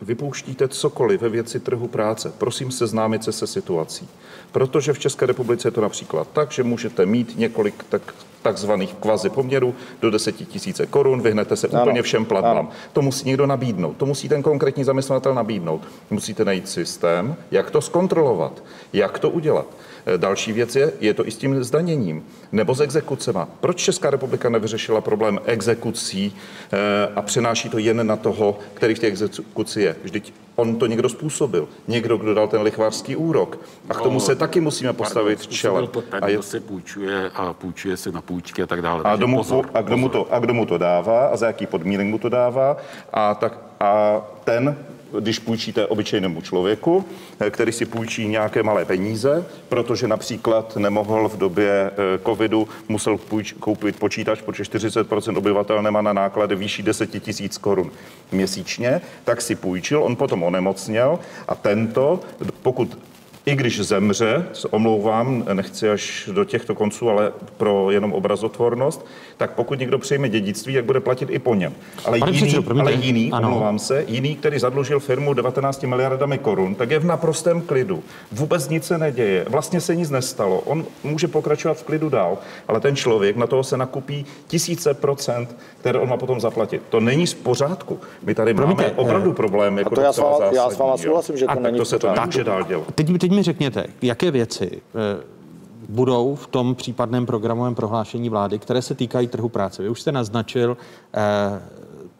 vypouštíte 0.01 0.67
cokoliv 0.67 1.21
ve 1.21 1.29
věci 1.29 1.59
trhu 1.59 1.87
práce, 1.87 2.31
prosím 2.37 2.71
seznámit 2.71 3.23
se 3.23 3.31
se 3.31 3.47
situací. 3.47 4.07
Protože 4.51 4.93
v 4.93 4.99
České 4.99 5.25
republice 5.25 5.67
je 5.67 5.71
to 5.71 5.81
například 5.81 6.27
tak, 6.33 6.51
že 6.51 6.63
můžete 6.63 7.05
mít 7.05 7.33
několik 7.37 7.85
tak, 7.89 8.01
takzvaných 8.43 8.93
kvazi 8.93 9.29
poměrů 9.29 9.75
do 10.01 10.11
10 10.11 10.31
tisíce 10.31 10.85
korun, 10.85 11.21
vyhnete 11.21 11.55
se 11.55 11.67
Ano. 11.67 11.81
úplně 11.81 12.01
všem 12.01 12.25
platbám. 12.25 12.57
Ano. 12.57 12.69
To 12.93 13.01
musí 13.01 13.27
někdo 13.27 13.45
nabídnout, 13.47 13.97
to 13.97 14.05
musí 14.05 14.29
ten 14.29 14.43
konkrétní 14.43 14.83
zaměstnatel 14.83 15.33
nabídnout. 15.33 15.81
Musíte 16.09 16.45
najít 16.45 16.69
systém, 16.69 17.35
jak 17.51 17.71
to 17.71 17.81
zkontrolovat, 17.81 18.63
jak 18.93 19.19
to 19.19 19.29
udělat. 19.29 19.65
Eh, 20.05 20.17
Další 20.17 20.53
věc 20.53 20.75
je, 20.75 20.93
je 20.99 21.13
to 21.13 21.27
i 21.27 21.31
s 21.31 21.37
tím 21.37 21.63
zdaněním 21.63 22.25
nebo 22.51 22.75
s 22.75 22.81
exekucema. 22.81 23.47
Proč 23.59 23.77
Česká 23.77 24.09
republika 24.09 24.49
nevyřešila 24.49 25.01
problém 25.01 25.39
exekucí 25.45 26.35
eh, 26.73 26.77
a 27.15 27.21
přenáší 27.21 27.69
to 27.69 27.77
jen 27.77 28.07
na 28.07 28.15
toho, 28.15 28.59
který 28.73 28.95
v 28.95 28.99
té 28.99 29.07
exekuci 29.07 29.81
je? 29.81 29.95
Vždyť 30.03 30.33
on 30.55 30.75
to 30.75 30.85
někdo 30.85 31.09
způsobil. 31.09 31.67
Někdo, 31.87 32.17
kdo 32.17 32.33
dal 32.33 32.47
ten 32.47 32.61
lichvářský 32.61 33.15
úrok. 33.15 33.59
A 33.89 33.93
k 33.93 34.01
tomu 34.01 34.19
se 34.19 34.35
taky 34.35 34.61
musíme 34.61 34.93
postavit 34.93 35.47
čelem. 35.47 35.87
Ten, 35.87 36.23
A 36.23 36.27
je 36.27 36.41
si 36.41 36.59
půjčuje 36.59 37.31
a 37.35 37.53
půjčuje 37.53 37.97
si 37.97 38.11
na 38.11 38.21
půjčky 38.21 38.63
a 38.63 38.67
tak 38.67 38.81
dále. 38.81 39.03
a 39.03 39.15
mu, 39.15 39.37
pozor, 39.37 39.69
a, 39.73 39.81
kdo 39.81 39.97
mu 39.97 40.09
to, 40.09 40.33
a 40.33 40.39
kdo 40.39 40.53
mu 40.53 40.65
to 40.65 40.77
dává 40.77 41.27
a 41.27 41.37
za 41.37 41.47
jaký 41.47 41.65
podmínek 41.65 42.07
mu 42.07 42.17
to 42.19 42.29
dává. 42.29 42.77
A, 43.13 43.35
tak, 43.35 43.57
a 43.79 44.21
ten, 44.43 44.77
když 45.19 45.39
půjčíte 45.39 45.87
obyčejnému 45.87 46.41
člověku, 46.41 47.05
eh, 47.39 47.49
který 47.49 47.71
si 47.71 47.85
půjčí 47.85 48.27
nějaké 48.27 48.63
malé 48.63 48.85
peníze, 48.85 49.45
protože 49.69 50.07
například 50.07 50.77
nemohl 50.77 51.29
v 51.29 51.37
době 51.37 51.91
eh, 51.91 52.19
covidu, 52.25 52.67
musel 52.89 53.17
půjč, 53.17 53.51
koupit 53.51 53.99
počítač, 53.99 54.41
protože 54.41 54.63
40% 54.63 55.37
obyvatel 55.37 55.81
nemá 55.81 56.01
na 56.01 56.13
náklady 56.13 56.55
výšší 56.55 56.83
10 56.83 57.23
tisíc 57.23 57.57
korun 57.57 57.91
měsíčně, 58.31 59.01
tak 59.23 59.41
si 59.41 59.55
půjčil, 59.55 60.03
on 60.03 60.15
potom 60.15 60.43
onemocněl 60.43 61.19
a 61.47 61.55
tento, 61.55 62.19
pokud 62.61 62.97
i 63.45 63.55
když 63.55 63.79
zemře, 63.85 64.45
se 64.53 64.67
omlouvám, 64.67 65.45
nechci 65.53 65.89
až 65.89 66.29
do 66.33 66.43
těchto 66.45 66.75
konců, 66.75 67.09
ale 67.09 67.31
pro 67.57 67.91
jenom 67.91 68.13
obrazotvornost, 68.13 69.05
tak 69.37 69.51
pokud 69.51 69.79
někdo 69.79 69.99
přejme 69.99 70.29
dědictví, 70.29 70.73
jak 70.73 70.85
bude 70.85 70.99
platit 70.99 71.29
i 71.31 71.39
po 71.39 71.55
něm. 71.55 71.73
Ale 72.05 72.19
Pane 72.19 72.31
jiný, 72.31 72.63
promiňte. 72.63 72.81
ale 72.81 73.05
jiný 73.05 73.31
Ano. 73.31 73.47
omlouvám 73.47 73.79
se, 73.79 74.05
jiný, 74.07 74.35
který 74.35 74.59
zadlužil 74.59 74.99
firmu 74.99 75.33
19 75.33 75.83
miliardami 75.83 76.37
korun, 76.37 76.75
tak 76.75 76.91
je 76.91 76.99
v 76.99 77.05
naprostém 77.05 77.61
klidu. 77.61 78.03
Vůbec 78.31 78.69
nic 78.69 78.83
se 78.83 78.97
neděje, 78.97 79.45
vlastně 79.49 79.81
se 79.81 79.95
nic 79.95 80.09
nestalo. 80.09 80.59
On 80.59 80.85
může 81.03 81.27
pokračovat 81.27 81.77
v 81.77 81.83
klidu 81.83 82.09
dál, 82.09 82.37
ale 82.67 82.79
ten 82.79 82.95
člověk, 82.95 83.35
na 83.35 83.47
toho 83.47 83.63
se 83.63 83.77
nakupí 83.77 84.25
tisíce 84.47 84.93
procent, 84.93 85.55
které 85.79 85.99
on 85.99 86.09
má 86.09 86.17
potom 86.17 86.39
zaplatit. 86.39 86.81
To 86.89 86.99
není 86.99 87.27
z 87.27 87.33
pořádku. 87.33 87.99
My 88.23 88.35
tady 88.35 88.53
Promiňte, 88.53 88.83
máme 88.83 88.95
opravdu 88.95 89.31
eh, 89.31 89.35
problém. 89.35 89.77
Jako 89.77 89.95
to 89.95 90.01
já 90.01 90.13
s 90.13 90.19
váma- 90.19 90.53
já 90.55 90.69
s 90.69 90.77
váma 90.77 90.97
souhlasím, 90.97 91.37
že 91.37 91.45
to 91.45 91.51
A 91.51 91.55
není 91.55 91.65
tak 91.65 91.77
to 91.77 91.85
se 91.85 91.99
to 91.99 92.13
nemůže 92.15 92.43
dál 92.43 92.63
dělat. 92.63 92.83
Teď, 92.95 93.17
teď 93.19 93.32
mi 93.33 93.43
řekněte, 93.43 93.85
jaké 94.01 94.31
věci 94.31 94.81
eh, 94.81 95.23
budou 95.89 96.35
v 96.35 96.47
tom 96.47 96.75
případném 96.75 97.25
programovém 97.25 97.75
prohlášení 97.75 98.29
vlády, 98.29 98.59
které 98.59 98.81
se 98.81 98.95
týkají 98.95 99.27
trhu 99.27 99.49
práce. 99.49 99.83
Vy 99.83 99.89
už 99.89 100.01
jste 100.01 100.11
naznačil 100.11 100.77
eh, 101.13 101.61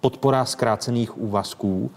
podpora 0.02 0.46
zkrácených 0.46 1.18
úvazků 1.18 1.92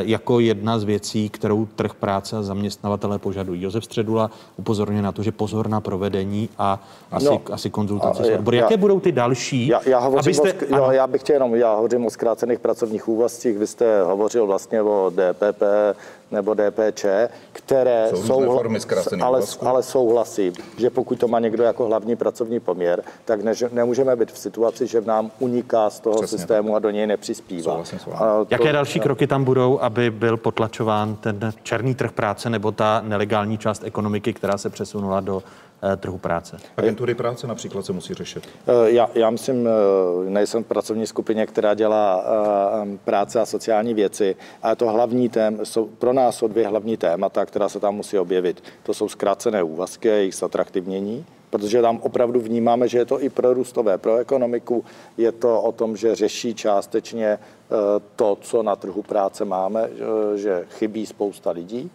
jako 0.00 0.40
jedna 0.40 0.78
z 0.78 0.84
věcí, 0.84 1.28
kterou 1.28 1.66
trh 1.66 1.94
práce 1.94 2.36
a 2.36 2.42
zaměstnavatele 2.42 3.18
požadují. 3.18 3.62
Josef 3.62 3.84
Středula 3.84 4.30
upozorňuje 4.56 5.02
na 5.02 5.12
to, 5.12 5.22
že 5.22 5.32
pozor 5.32 5.68
na 5.68 5.80
provedení 5.80 6.48
a 6.58 6.82
asi, 7.12 7.24
No, 7.26 7.40
asi 7.52 7.70
konzultace 7.70 8.22
a 8.22 8.26
s 8.26 8.28
já- 8.28 8.34
odbory. 8.38 8.56
já- 8.56 8.62
Jaké 8.62 8.76
budou 8.76 9.00
ty 9.00 9.12
další? 9.12 9.66
Já, 9.66 9.80
já, 9.86 9.98
hovořím 9.98 10.18
abyste, 10.40 10.66
o, 10.66 10.76
jo, 10.76 10.90
já 10.90 11.06
bych 11.06 11.20
chtěl 11.20 11.34
jenom, 11.36 11.54
já 11.54 11.74
hovořím 11.74 12.06
o 12.06 12.10
zkrácených 12.10 12.58
pracovních 12.58 13.08
úvazcích, 13.08 13.58
vy 13.58 13.66
jste 13.66 14.02
hovořil 14.02 14.46
vlastně 14.46 14.82
o 14.82 15.10
DPP 15.14 15.62
nebo 16.30 16.54
DPČ, 16.54 17.04
které 17.52 18.06
Jsou 18.10 18.22
souhla- 18.22 18.54
formy 18.54 18.80
zkrácených 18.80 19.24
ale, 19.24 19.40
ale 19.60 19.82
souhlasím, 19.82 20.52
že 20.78 20.90
pokud 20.90 21.18
to 21.18 21.28
má 21.28 21.40
někdo 21.40 21.64
jako 21.64 21.86
hlavní 21.86 22.16
pracovní 22.16 22.60
poměr, 22.60 23.02
tak 23.24 23.42
ne, 23.42 23.52
nemůžeme 23.72 24.16
být 24.16 24.32
v 24.32 24.38
situaci, 24.38 24.86
že 24.86 25.00
nám 25.00 25.30
uniká 25.38 25.90
z 25.90 26.00
toho 26.00 26.16
Přesně 26.16 26.38
systému 26.38 26.76
a 26.76 26.78
do 26.78 26.90
něj 26.90 27.06
nepřispívá. 27.06 27.62
Souhlasím 27.62 27.98
s 27.98 28.06
vámi. 28.06 28.18
A 28.18 28.44
to- 28.44 28.46
Jaké 28.50 28.72
další 28.72 29.00
kroky 29.00 29.26
tam 29.26 29.44
budou, 29.44 29.69
aby 29.78 30.10
byl 30.10 30.36
potlačován 30.36 31.16
ten 31.16 31.52
černý 31.62 31.94
trh 31.94 32.12
práce 32.12 32.50
nebo 32.50 32.72
ta 32.72 33.02
nelegální 33.04 33.58
část 33.58 33.84
ekonomiky, 33.84 34.32
která 34.32 34.58
se 34.58 34.70
přesunula 34.70 35.20
do 35.20 35.42
eh, 35.92 35.96
trhu 35.96 36.18
práce? 36.18 36.56
Agentury 36.76 37.14
práce 37.14 37.46
například 37.46 37.86
se 37.86 37.92
musí 37.92 38.14
řešit. 38.14 38.48
Eh, 38.66 38.90
Já, 38.90 39.10
já 39.14 39.30
myslím, 39.30 39.68
eh, 39.68 40.30
nejsem 40.30 40.64
v 40.64 40.66
pracovní 40.66 41.06
skupině, 41.06 41.46
která 41.46 41.74
dělá 41.74 42.24
práce 43.04 43.40
a 43.40 43.46
sociální 43.46 43.94
věci, 43.94 44.36
ale 44.62 44.76
to 44.76 44.88
hlavní 44.90 45.28
tém, 45.28 45.58
jsou, 45.66 45.86
pro 45.86 46.12
nás 46.12 46.36
jsou 46.36 46.48
dvě 46.48 46.66
hlavní 46.68 46.96
témata, 46.96 47.46
která 47.46 47.68
se 47.68 47.80
tam 47.80 47.94
musí 47.94 48.18
objevit. 48.18 48.62
To 48.82 48.94
jsou 48.94 49.08
zkrácené 49.08 49.62
úvazky 49.62 50.10
a 50.10 50.14
jejich 50.14 50.34
zatraktivnění, 50.34 51.24
protože 51.50 51.82
tam 51.82 51.98
opravdu 52.02 52.40
vnímáme, 52.40 52.88
že 52.88 52.98
je 52.98 53.04
to 53.04 53.22
i 53.22 53.28
prorůstové 53.28 53.98
pro 53.98 54.16
ekonomiku, 54.16 54.84
je 55.16 55.32
to 55.32 55.62
o 55.62 55.72
tom, 55.72 55.96
že 55.96 56.14
řeší 56.14 56.54
částečně 56.54 57.38
to, 58.16 58.38
co 58.40 58.62
na 58.62 58.76
trhu 58.76 59.02
práce 59.02 59.44
máme, 59.44 59.88
že- 60.34 60.64
chybí 60.78 61.06
spousta 61.06 61.50
lidí. 61.50 61.90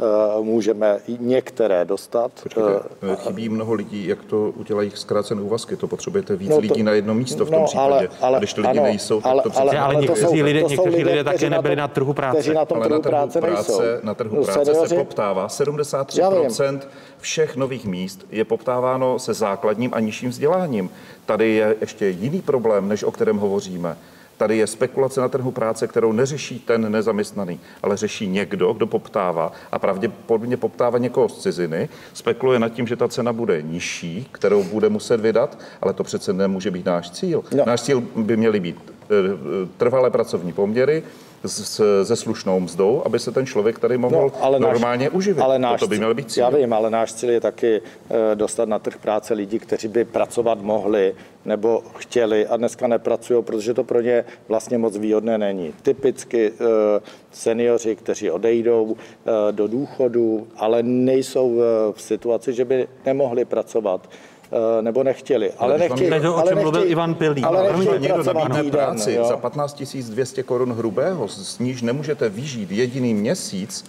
Eh, 0.00 0.42
Můžeme 0.42 0.98
i 1.08 1.16
některé 1.20 1.84
dostat. 1.84 2.30
Počkejte, 2.42 2.70
Eh, 3.02 3.12
eh, 3.12 3.16
chybí 3.16 3.48
mnoho 3.48 3.72
lidí, 3.74 4.06
jak 4.06 4.24
to 4.24 4.50
udělají 4.56 4.90
zkrácené 4.94 5.42
úvazky. 5.42 5.76
To 5.76 5.86
potřebujete 5.86 6.36
víc 6.36 6.48
No 6.50 6.56
to- 6.56 6.60
lidí 6.60 6.82
na 6.82 6.92
jedno 6.92 7.14
místo 7.14 7.44
v 7.44 7.50
tom 7.50 7.58
no, 7.60 7.64
případě. 7.66 8.08
ale- 8.20 8.38
když 8.38 8.54
to 8.54 8.60
lidi 8.60 8.70
ano, 8.70 8.82
nejsou, 8.82 9.20
tak 9.20 9.30
ale- 9.32 9.42
to 9.42 9.50
přece... 9.50 9.78
ale- 9.78 9.94
někteří 9.94 10.20
jsou- 10.22 10.32
lidé, 10.32 10.62
někteří 10.62 10.88
lidé 11.04 11.10
kteří 11.10 11.24
také 11.24 11.50
nebyli 11.50 11.76
na 11.76 11.88
trhu 11.88 12.12
práce. 12.12 12.38
Kteří 12.40 12.54
na 12.54 12.64
tom 12.64 12.78
ale 12.78 12.86
trhu 12.86 12.96
na 12.96 13.02
trhu 13.02 13.10
práce 13.10 13.40
práce, 13.40 13.72
nejsou. 13.82 14.06
na 14.06 14.14
trhu 14.14 14.36
No, 14.36 14.42
práce 14.44 14.74
se 14.74 14.94
poptává. 14.94 15.48
73% 15.48 16.88
všech 17.18 17.56
nových 17.56 17.86
míst 17.86 18.26
je 18.30 18.44
poptáváno 18.44 19.18
se 19.18 19.34
základním 19.34 19.90
a 19.94 20.00
nižším 20.00 20.30
vzděláním. 20.30 20.90
Tady 21.26 21.50
je 21.50 21.76
ještě 21.80 22.08
jiný 22.08 22.42
problém, 22.42 22.88
než 22.88 23.02
o 23.04 23.10
kterém 23.10 23.36
hovoříme. 23.38 23.96
Tady 24.36 24.56
je 24.56 24.66
spekulace 24.66 25.20
na 25.20 25.28
trhu 25.28 25.50
práce, 25.50 25.86
kterou 25.86 26.12
neřeší 26.12 26.58
ten 26.58 26.92
nezaměstnaný, 26.92 27.60
ale 27.82 27.96
řeší 27.96 28.26
někdo, 28.26 28.72
kdo 28.72 28.86
poptává 28.86 29.52
a 29.72 29.78
pravděpodobně 29.78 30.56
poptává 30.56 30.98
někoho 30.98 31.28
z 31.28 31.42
ciziny, 31.42 31.88
spekuluje 32.12 32.58
nad 32.58 32.68
tím, 32.68 32.86
že 32.86 32.96
ta 32.96 33.08
cena 33.08 33.32
bude 33.32 33.62
nižší, 33.62 34.28
kterou 34.32 34.64
bude 34.64 34.88
muset 34.88 35.20
vydat, 35.20 35.58
ale 35.82 35.92
to 35.92 36.04
přece 36.04 36.32
nemůže 36.32 36.70
být 36.70 36.86
náš 36.86 37.10
cíl. 37.10 37.44
No. 37.56 37.64
Náš 37.66 37.82
cíl 37.82 38.02
by 38.16 38.36
měly 38.36 38.60
být 38.60 38.76
eh, 39.02 39.06
trvalé 39.76 40.10
pracovní 40.10 40.52
poměry, 40.52 41.02
s, 41.44 42.04
se 42.04 42.16
slušnou 42.16 42.60
mzdou, 42.60 43.02
aby 43.04 43.18
se 43.18 43.32
ten 43.32 43.46
člověk 43.46 43.78
tady 43.78 43.98
mohl 43.98 44.16
no, 44.16 44.32
ale 44.40 44.60
normálně 44.60 45.04
náš, 45.04 45.14
uživit. 45.14 45.42
Ale 45.42 45.58
náš, 45.58 45.80
to 45.80 45.86
by 45.86 45.98
měl 45.98 46.14
být 46.14 46.30
cíl. 46.30 46.44
Já 46.44 46.50
vím, 46.50 46.72
ale 46.72 46.90
náš 46.90 47.12
cíl 47.12 47.30
je 47.30 47.40
taky 47.40 47.82
eh, 48.10 48.34
dostat 48.34 48.68
na 48.68 48.78
trh 48.78 48.96
práce 48.96 49.34
lidi, 49.34 49.58
kteří 49.58 49.88
by 49.88 50.04
pracovat 50.04 50.60
mohli 50.62 51.14
nebo 51.44 51.82
chtěli 51.96 52.46
a 52.46 52.56
dneska 52.56 52.86
nepracují, 52.86 53.42
protože 53.42 53.74
to 53.74 53.84
pro 53.84 54.00
ně 54.00 54.24
vlastně 54.48 54.78
moc 54.78 54.96
výhodné 54.96 55.38
není. 55.38 55.74
Typicky 55.82 56.52
eh, 56.52 57.00
seniori, 57.32 57.96
kteří 57.96 58.30
odejdou 58.30 58.96
eh, 58.96 59.52
do 59.52 59.68
důchodu, 59.68 60.46
ale 60.56 60.82
nejsou 60.82 61.60
v 61.92 62.02
situaci, 62.02 62.52
že 62.52 62.64
by 62.64 62.88
nemohli 63.06 63.44
pracovat 63.44 64.08
nebo 64.80 65.02
nechtěli. 65.02 65.52
Ale, 65.58 65.78
nechtěli. 65.78 66.20
To, 66.20 66.36
o 66.36 66.42
čem 66.42 66.58
ale 66.58 66.62
mluvil 66.62 66.84
Ivan 66.90 67.14
Pilný. 67.14 67.42
Ale 67.42 67.72
nechtěli 67.72 68.00
někdo 68.00 68.22
nabídne 68.22 68.70
práci 68.70 69.12
jo? 69.12 69.24
za 69.24 69.36
15 69.36 69.86
200 70.10 70.42
korun 70.42 70.72
hrubého, 70.72 71.28
s 71.28 71.58
níž 71.58 71.82
nemůžete 71.82 72.28
vyžít 72.28 72.70
jediný 72.70 73.14
měsíc, 73.14 73.84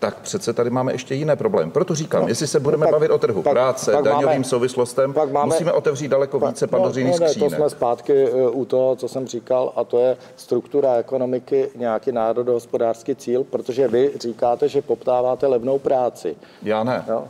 tak 0.00 0.20
přece 0.20 0.52
tady 0.52 0.70
máme 0.70 0.92
ještě 0.92 1.14
jiné 1.14 1.36
problém. 1.36 1.70
Proto 1.70 1.94
říkám, 1.94 2.22
no, 2.22 2.28
jestli 2.28 2.46
se 2.46 2.60
budeme 2.60 2.86
pak, 2.86 2.92
bavit 2.92 3.10
o 3.10 3.18
trhu 3.18 3.42
pak, 3.42 3.52
práce, 3.52 3.92
pak 3.92 4.04
daňovým 4.04 4.26
máme, 4.26 4.44
souvislostem, 4.44 5.12
pak 5.12 5.32
máme, 5.32 5.46
musíme 5.46 5.72
otevřít 5.72 6.08
daleko 6.08 6.40
více 6.40 6.66
no, 6.66 6.70
pandořiných 6.70 7.20
no, 7.20 7.26
ne, 7.26 7.34
To 7.34 7.50
jsme 7.50 7.70
zpátky 7.70 8.30
uh, 8.30 8.60
u 8.60 8.64
toho, 8.64 8.96
co 8.96 9.08
jsem 9.08 9.26
říkal, 9.26 9.72
a 9.76 9.84
to 9.84 9.98
je 9.98 10.16
struktura 10.36 10.94
ekonomiky, 10.94 11.68
nějaký 11.76 12.12
národohospodářský 12.12 13.16
cíl, 13.16 13.44
protože 13.44 13.88
vy 13.88 14.10
říkáte, 14.20 14.68
že 14.68 14.82
poptáváte 14.82 15.46
levnou 15.46 15.78
práci. 15.78 16.36
Já 16.62 16.84
ne. 16.84 17.04
Jo? 17.08 17.24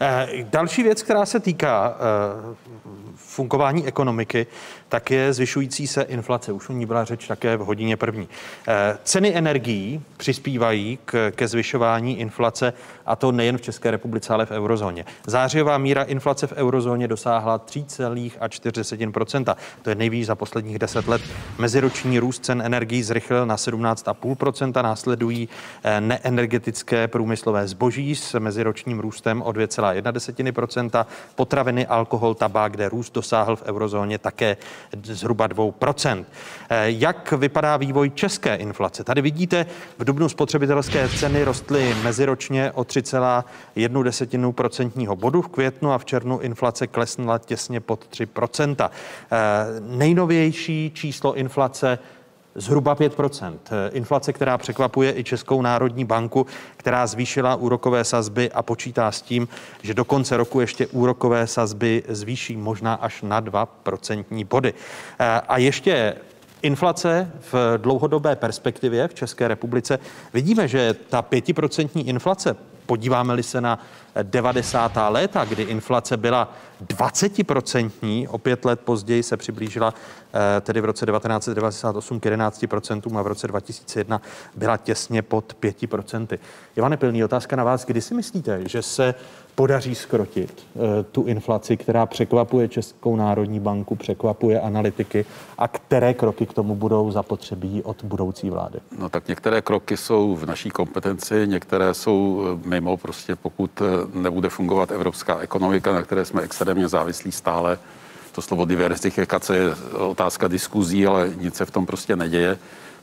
Eh, 0.00 0.28
další 0.42 0.82
věc, 0.82 1.02
která 1.02 1.26
se 1.26 1.40
týká 1.40 1.96
eh, 1.96 2.56
fungování 3.14 3.86
ekonomiky, 3.86 4.46
tak 4.88 5.10
je 5.10 5.32
zvyšující 5.32 5.86
se 5.86 6.02
inflace. 6.02 6.52
Už 6.52 6.68
o 6.68 6.72
ní 6.72 6.86
byla 6.86 7.04
řeč 7.04 7.26
také 7.26 7.56
v 7.56 7.60
hodině 7.60 7.96
první. 7.96 8.28
Eh, 8.68 8.98
ceny 9.04 9.36
energií 9.36 10.02
přispívají 10.16 10.98
k, 11.04 11.32
ke 11.34 11.48
zvyšování 11.48 12.20
inflace, 12.20 12.72
a 13.06 13.16
to 13.16 13.32
nejen 13.32 13.58
v 13.58 13.60
České 13.60 13.90
republice, 13.90 14.34
ale 14.34 14.46
v 14.46 14.50
eurozóně. 14.50 15.04
Zářijová 15.26 15.78
míra 15.78 16.02
inflace 16.02 16.46
v 16.46 16.52
eurozóně 16.52 17.08
dosáhla 17.08 17.58
3,4% 17.58 19.56
To 19.82 19.90
je 19.90 19.94
nejvíc 19.94 20.26
za 20.26 20.34
posledních 20.34 20.78
10 20.78 21.08
let. 21.08 21.22
Meziroční 21.58 22.18
růst 22.18 22.44
cen 22.44 22.62
energií 22.62 23.02
zrychlil 23.02 23.46
na 23.46 23.56
17,5 23.56 24.82
Následují 24.82 25.48
eh, 25.84 26.00
neenergetické 26.00 27.08
průmyslové 27.08 27.68
zboží 27.68 28.16
s 28.16 28.38
meziročním 28.38 29.00
růstem 29.00 29.42
o 29.42 29.52
2,1% 29.52 31.06
potraviny, 31.34 31.86
alkohol, 31.86 32.34
tabák, 32.34 32.72
kde 32.72 32.88
růst 32.88 33.14
dosáhl 33.14 33.56
v 33.56 33.62
eurozóně 33.62 34.18
také 34.18 34.56
zhruba 35.02 35.46
2%. 35.46 36.24
Eh, 36.70 36.84
jak 36.86 37.32
vypadá 37.32 37.76
vývoj 37.76 38.10
české 38.10 38.54
inflace? 38.54 39.04
Tady 39.04 39.22
vidíte, 39.22 39.66
v 39.98 40.04
dubnu 40.04 40.28
spotřebitelské 40.28 41.08
ceny 41.08 41.44
rostly 41.44 41.94
meziročně 42.02 42.72
o 42.72 42.84
3,1 42.84 44.52
procentního 44.52 45.16
bodu 45.16 45.42
v 45.42 45.48
květnu 45.48 45.92
a 45.92 45.98
v 45.98 46.04
červnu 46.04 46.38
inflace 46.38 46.86
klesla 46.86 47.38
těsně 47.38 47.80
pod 47.80 48.06
3%. 48.10 48.90
Eh, 49.32 49.36
nejnovější 49.80 50.90
číslo 50.94 51.34
inflace 51.34 51.98
zhruba 52.58 52.96
5% 52.96 53.58
Inflace, 53.92 54.32
která 54.32 54.58
překvapuje 54.58 55.18
i 55.18 55.24
Českou 55.24 55.62
národní 55.62 56.04
banku, 56.04 56.46
která 56.76 57.06
zvýšila 57.06 57.54
úrokové 57.54 58.04
sazby 58.04 58.52
a 58.52 58.62
počítá 58.62 59.12
s 59.12 59.22
tím, 59.22 59.48
že 59.82 59.94
do 59.94 60.04
konce 60.04 60.36
roku 60.36 60.60
ještě 60.60 60.86
úrokové 60.86 61.46
sazby 61.46 62.02
zvýší 62.08 62.56
možná 62.56 62.94
až 62.94 63.22
na 63.22 63.40
2 63.40 63.66
procentní 63.66 64.44
body. 64.44 64.74
Eh, 65.18 65.40
a 65.48 65.58
ještě 65.58 66.14
Inflace 66.62 67.30
v 67.52 67.54
dlouhodobé 67.76 68.36
perspektivě 68.36 69.08
v 69.08 69.14
České 69.14 69.48
republice. 69.48 69.98
Vidíme, 70.34 70.68
že 70.68 70.94
ta 71.08 71.22
pětiprocentní 71.22 72.08
inflace, 72.08 72.56
podíváme-li 72.88 73.42
se 73.42 73.60
na 73.60 73.78
90. 74.22 74.92
léta, 75.08 75.44
kdy 75.44 75.62
inflace 75.62 76.16
byla 76.16 76.52
20%, 76.86 78.26
o 78.30 78.38
pět 78.38 78.64
let 78.64 78.80
později 78.80 79.22
se 79.22 79.36
přiblížila 79.36 79.94
eh, 79.94 80.60
tedy 80.60 80.80
v 80.80 80.84
roce 80.84 81.06
1998 81.06 82.20
k 82.20 82.24
11% 82.24 83.18
a 83.18 83.22
v 83.22 83.26
roce 83.26 83.48
2001 83.48 84.20
byla 84.54 84.76
těsně 84.76 85.22
pod 85.22 85.56
5%. 85.60 86.38
Ivane 86.76 86.96
Pilný, 86.96 87.24
otázka 87.24 87.56
na 87.56 87.64
vás. 87.64 87.84
Kdy 87.84 88.00
si 88.00 88.14
myslíte, 88.14 88.68
že 88.68 88.82
se 88.82 89.14
podaří 89.58 89.94
skrotit 89.94 90.66
eh, 90.76 91.02
tu 91.02 91.22
inflaci, 91.22 91.76
která 91.76 92.06
překvapuje 92.06 92.68
Českou 92.68 93.16
národní 93.16 93.60
banku, 93.60 93.96
překvapuje 93.96 94.60
analytiky 94.60 95.24
a 95.58 95.68
které 95.68 96.14
kroky 96.14 96.46
k 96.46 96.52
tomu 96.52 96.74
budou 96.74 97.10
zapotřebí 97.10 97.82
od 97.82 98.04
budoucí 98.04 98.50
vlády? 98.50 98.78
No 98.98 99.08
tak 99.08 99.28
některé 99.28 99.62
kroky 99.62 99.96
jsou 99.96 100.36
v 100.36 100.46
naší 100.46 100.70
kompetenci, 100.70 101.46
některé 101.46 101.94
jsou 101.94 102.42
eh, 102.44 102.68
mimo, 102.68 102.96
prostě 102.96 103.36
pokud 103.36 103.82
nebude 104.14 104.48
fungovat 104.48 104.90
evropská 104.90 105.38
ekonomika, 105.38 105.92
na 105.92 106.02
které 106.02 106.24
jsme 106.24 106.42
extrémně 106.42 106.88
závislí 106.88 107.32
stále. 107.32 107.78
To 108.32 108.42
slovo 108.42 108.64
diversifikace 108.64 109.56
je 109.56 109.74
otázka 109.92 110.48
diskuzí, 110.48 111.06
ale 111.06 111.30
nic 111.40 111.54
se 111.54 111.64
v 111.64 111.70
tom 111.70 111.86
prostě 111.86 112.16
neděje. 112.16 112.58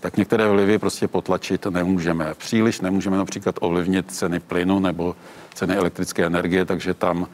Tak 0.06 0.18
některé 0.18 0.48
vlivy 0.48 0.80
prostě 0.80 1.08
potlačit 1.08 1.66
nemůžeme. 1.66 2.34
Příliš 2.34 2.82
nemůžeme 2.82 3.18
například 3.18 3.56
ovlivnit 3.62 4.12
ceny 4.12 4.40
plynu 4.40 4.80
nebo 4.80 5.16
ceny 5.54 5.76
elektrické 5.76 6.26
energie, 6.26 6.66
takže 6.66 6.94
tam 6.94 7.28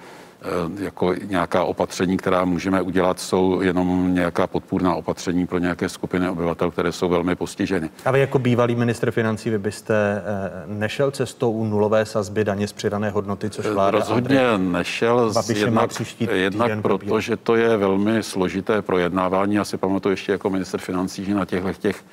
Eh, 0.44 0.84
jako 0.84 1.14
nějaká 1.14 1.64
opatření, 1.64 2.18
která 2.18 2.46
můžeme 2.46 2.82
udělat, 2.82 3.20
jsou 3.20 3.62
jenom 3.62 4.14
nějaká 4.14 4.48
podpůrná 4.48 4.96
opatření 4.96 5.48
pro 5.48 5.58
nějaké 5.58 5.90
skupiny 5.90 6.30
obyvatel, 6.30 6.72
které 6.72 6.92
jsou 6.92 7.10
velmi 7.10 7.36
postiženy. 7.36 7.90
A 8.06 8.12
vy 8.12 8.20
jako 8.20 8.40
bývalý 8.40 8.76
ministr 8.76 9.12
financí, 9.12 9.50
vy 9.50 9.60
byste 9.60 9.94
eh, 9.96 10.64
nešel 10.68 11.12
cestou 11.12 11.66
nulové 11.66 12.06
sazby 12.06 12.44
daně 12.44 12.68
z 12.68 12.74
přidané 12.74 13.10
hodnoty, 13.10 13.50
což 13.50 13.66
eh, 13.66 13.74
vláda 13.74 14.00
Rozhodně 14.00 14.48
Andrej 14.48 14.72
nešel, 14.72 15.34
jednak, 15.50 16.70
jednak 16.70 16.82
proto, 16.82 17.20
že 17.20 17.38
to 17.38 17.56
je 17.56 17.78
velmi 17.78 18.24
složité 18.24 18.82
projednávání. 18.82 19.56
Já 19.56 19.66
si 19.66 19.78
pamatuju 19.78 20.14
ještě 20.14 20.32
jako 20.32 20.50
minister 20.50 20.80
financí, 20.80 21.26
že 21.26 21.36
na 21.36 21.46
těchto 21.46 21.74
těch 21.74 22.04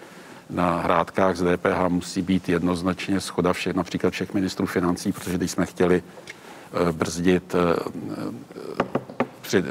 na 0.51 0.81
hrádkách 0.81 1.37
z 1.37 1.57
DPH 1.57 1.89
musí 1.89 2.23
být 2.23 2.49
jednoznačně 2.49 3.21
schoda 3.21 3.53
všech, 3.53 3.75
například 3.75 4.11
všech 4.11 4.35
ministrů 4.35 4.67
financí, 4.67 5.13
protože 5.13 5.37
když 5.37 5.51
jsme 5.51 5.67
chtěli 5.67 6.03
Eh, 6.73 6.93
brzdit 6.93 7.55
eh, 7.55 7.77
eh, 9.55 9.63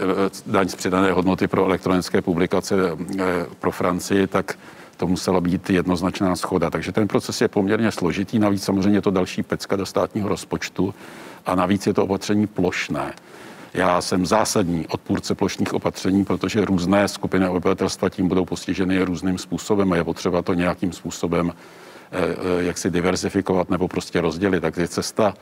daň 0.45 0.69
z 0.69 0.75
přidané 0.75 1.11
hodnoty 1.11 1.47
pro 1.47 1.65
elektronické 1.65 2.21
publikace 2.21 2.75
pro 3.59 3.71
Francii, 3.71 4.27
tak 4.27 4.57
to 4.97 5.07
musela 5.07 5.41
být 5.41 5.69
jednoznačná 5.69 6.35
schoda. 6.35 6.69
Takže 6.69 6.91
ten 6.91 7.07
proces 7.07 7.41
je 7.41 7.47
poměrně 7.47 7.91
složitý, 7.91 8.39
navíc 8.39 8.63
samozřejmě 8.63 8.97
je 8.97 9.01
to 9.01 9.11
další 9.11 9.43
pecka 9.43 9.75
do 9.75 9.85
státního 9.85 10.29
rozpočtu 10.29 10.93
a 11.45 11.55
navíc 11.55 11.87
je 11.87 11.93
to 11.93 12.03
opatření 12.03 12.47
plošné. 12.47 13.13
Já 13.73 14.01
jsem 14.01 14.25
zásadní 14.25 14.87
odpůrce 14.87 15.35
plošních 15.35 15.73
opatření, 15.73 16.25
protože 16.25 16.65
různé 16.65 17.07
skupiny 17.07 17.47
obyvatelstva 17.47 18.09
tím 18.09 18.27
budou 18.27 18.45
postiženy 18.45 19.03
různým 19.03 19.37
způsobem 19.37 19.93
a 19.93 19.95
je 19.95 20.03
potřeba 20.03 20.41
to 20.41 20.53
nějakým 20.53 20.91
způsobem 20.93 21.53
jak 22.59 22.77
si 22.77 22.89
diversifikovat 22.89 23.69
nebo 23.69 23.87
prostě 23.87 24.21
rozdělit. 24.21 24.61
Takže 24.61 24.87
cesta 24.87 25.33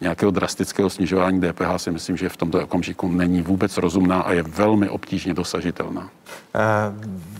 nějakého 0.00 0.30
drastického 0.30 0.90
snižování 0.90 1.40
DPH 1.40 1.76
si 1.76 1.90
myslím, 1.90 2.16
že 2.16 2.28
v 2.28 2.36
tomto 2.36 2.64
okamžiku 2.64 3.08
není 3.08 3.42
vůbec 3.42 3.76
rozumná 3.76 4.20
a 4.20 4.32
je 4.32 4.42
velmi 4.42 4.88
obtížně 4.88 5.34
dosažitelná. 5.34 6.10
Eh, 6.54 6.60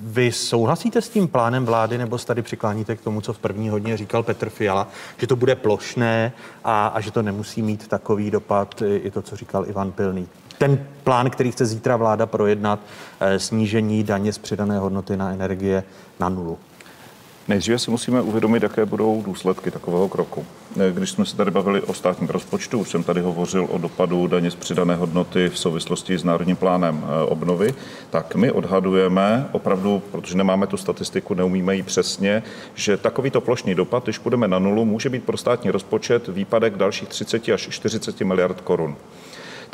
vy 0.03 0.33
souhlasíte 0.33 1.03
s 1.03 1.09
tím 1.09 1.29
plánem 1.29 1.65
vlády, 1.65 1.99
nebo 1.99 2.19
se 2.19 2.27
tady 2.27 2.43
přikláníte 2.43 2.97
k 2.97 3.01
tomu, 3.01 3.21
co 3.21 3.33
v 3.33 3.39
první 3.39 3.69
hodně 3.69 3.97
říkal 3.97 4.23
Petr 4.23 4.51
Fiala, 4.51 4.89
že 5.19 5.27
to 5.27 5.37
bude 5.37 5.55
plošné 5.55 6.33
a, 6.65 6.87
a 6.87 7.01
že 7.01 7.11
to 7.11 7.23
nemusí 7.23 7.63
mít 7.63 7.89
takový 7.89 8.31
dopad, 8.31 8.83
i 9.03 9.11
to, 9.11 9.23
co 9.23 9.37
říkal 9.37 9.67
Ivan 9.69 9.93
Pilný? 9.93 10.29
Ten 10.59 10.87
plán, 11.05 11.31
který 11.31 11.53
chce 11.53 11.67
zítra 11.67 11.97
vláda 11.97 12.27
projednat, 12.27 12.81
eh, 13.21 13.39
snížení 13.39 14.05
daně 14.05 14.33
z 14.33 14.39
přidané 14.39 14.79
hodnoty 14.79 15.17
na 15.17 15.33
energie 15.33 15.85
na 16.21 16.29
nulu. 16.29 16.59
Nejdříve 17.49 17.79
si 17.79 17.91
musíme 17.91 18.23
uvědomit, 18.23 18.63
jaké 18.63 18.87
budou 18.87 19.23
důsledky 19.23 19.71
takového 19.71 20.09
kroku. 20.09 20.47
Když 20.93 21.11
jsme 21.11 21.27
se 21.27 21.37
tady 21.37 21.51
bavili 21.51 21.81
o 21.81 21.95
státním 21.95 22.29
rozpočtu, 22.29 22.79
už 22.79 22.91
jsem 22.91 23.03
tady 23.03 23.21
hovořil 23.21 23.69
o 23.71 23.79
dopadu 23.79 24.27
daně 24.27 24.51
z 24.51 24.55
přidané 24.55 24.95
hodnoty 24.95 25.49
v 25.49 25.59
souvislosti 25.59 26.19
s 26.19 26.25
národním 26.25 26.57
plánem 26.57 27.05
eh, 27.05 27.25
obnovy, 27.25 27.75
tak 28.11 28.35
my 28.35 28.53
odhadujeme 28.53 29.49
opravdu, 29.53 30.03
protože 30.13 30.37
nemáme 30.37 30.67
tu 30.67 30.77
statistiku, 30.77 31.35
neumíme 31.35 31.77
ji 31.77 31.83
přesně, 31.83 32.43
že 32.75 32.97
takovýto 32.97 33.41
plošný 33.41 33.75
dopad, 33.75 34.05
když 34.05 34.19
půjdeme 34.19 34.49
na 34.49 34.59
nulu, 34.59 34.85
může 34.85 35.09
být 35.09 35.25
pro 35.25 35.37
státní 35.37 35.71
rozpočet 35.71 36.29
výpadek 36.29 36.77
dalších 36.77 37.09
30 37.09 37.49
až 37.49 37.69
40 37.71 38.21
miliard 38.21 38.61
korun. 38.61 38.97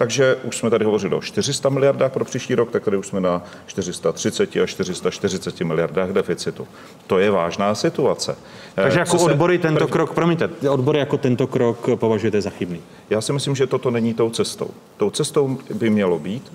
Takže 0.02 0.36
už 0.36 0.56
jsme 0.56 0.70
tady 0.70 0.84
hovořili 0.84 1.14
o 1.14 1.20
400 1.20 1.68
miliardách 1.68 2.12
pro 2.12 2.24
příští 2.24 2.54
rok, 2.54 2.70
tak 2.70 2.84
tady 2.84 2.96
už 2.96 3.06
jsme 3.06 3.20
na 3.20 3.42
430 3.66 4.56
až 4.56 4.70
440 4.70 5.60
miliardách 5.60 6.10
deficitu. 6.10 6.68
To 7.06 7.18
je 7.18 7.30
vážná 7.30 7.74
situace. 7.74 8.36
Takže 8.74 8.98
jako 8.98 9.18
Co 9.18 9.24
odbory 9.24 9.56
se... 9.56 9.62
tento 9.62 9.88
krok, 9.88 10.14
promiňte, 10.14 10.50
odbory 10.70 10.98
jako 10.98 11.18
tento 11.18 11.46
krok 11.46 11.88
považujete 11.94 12.40
za 12.40 12.50
chybný? 12.50 12.80
Já 13.10 13.20
si 13.20 13.32
myslím, 13.32 13.54
že 13.56 13.66
toto 13.66 13.90
není 13.90 14.14
tou 14.14 14.30
cestou. 14.30 14.70
Tou 14.96 15.10
cestou 15.10 15.58
by 15.74 15.90
mělo 15.90 16.18
být 16.18 16.52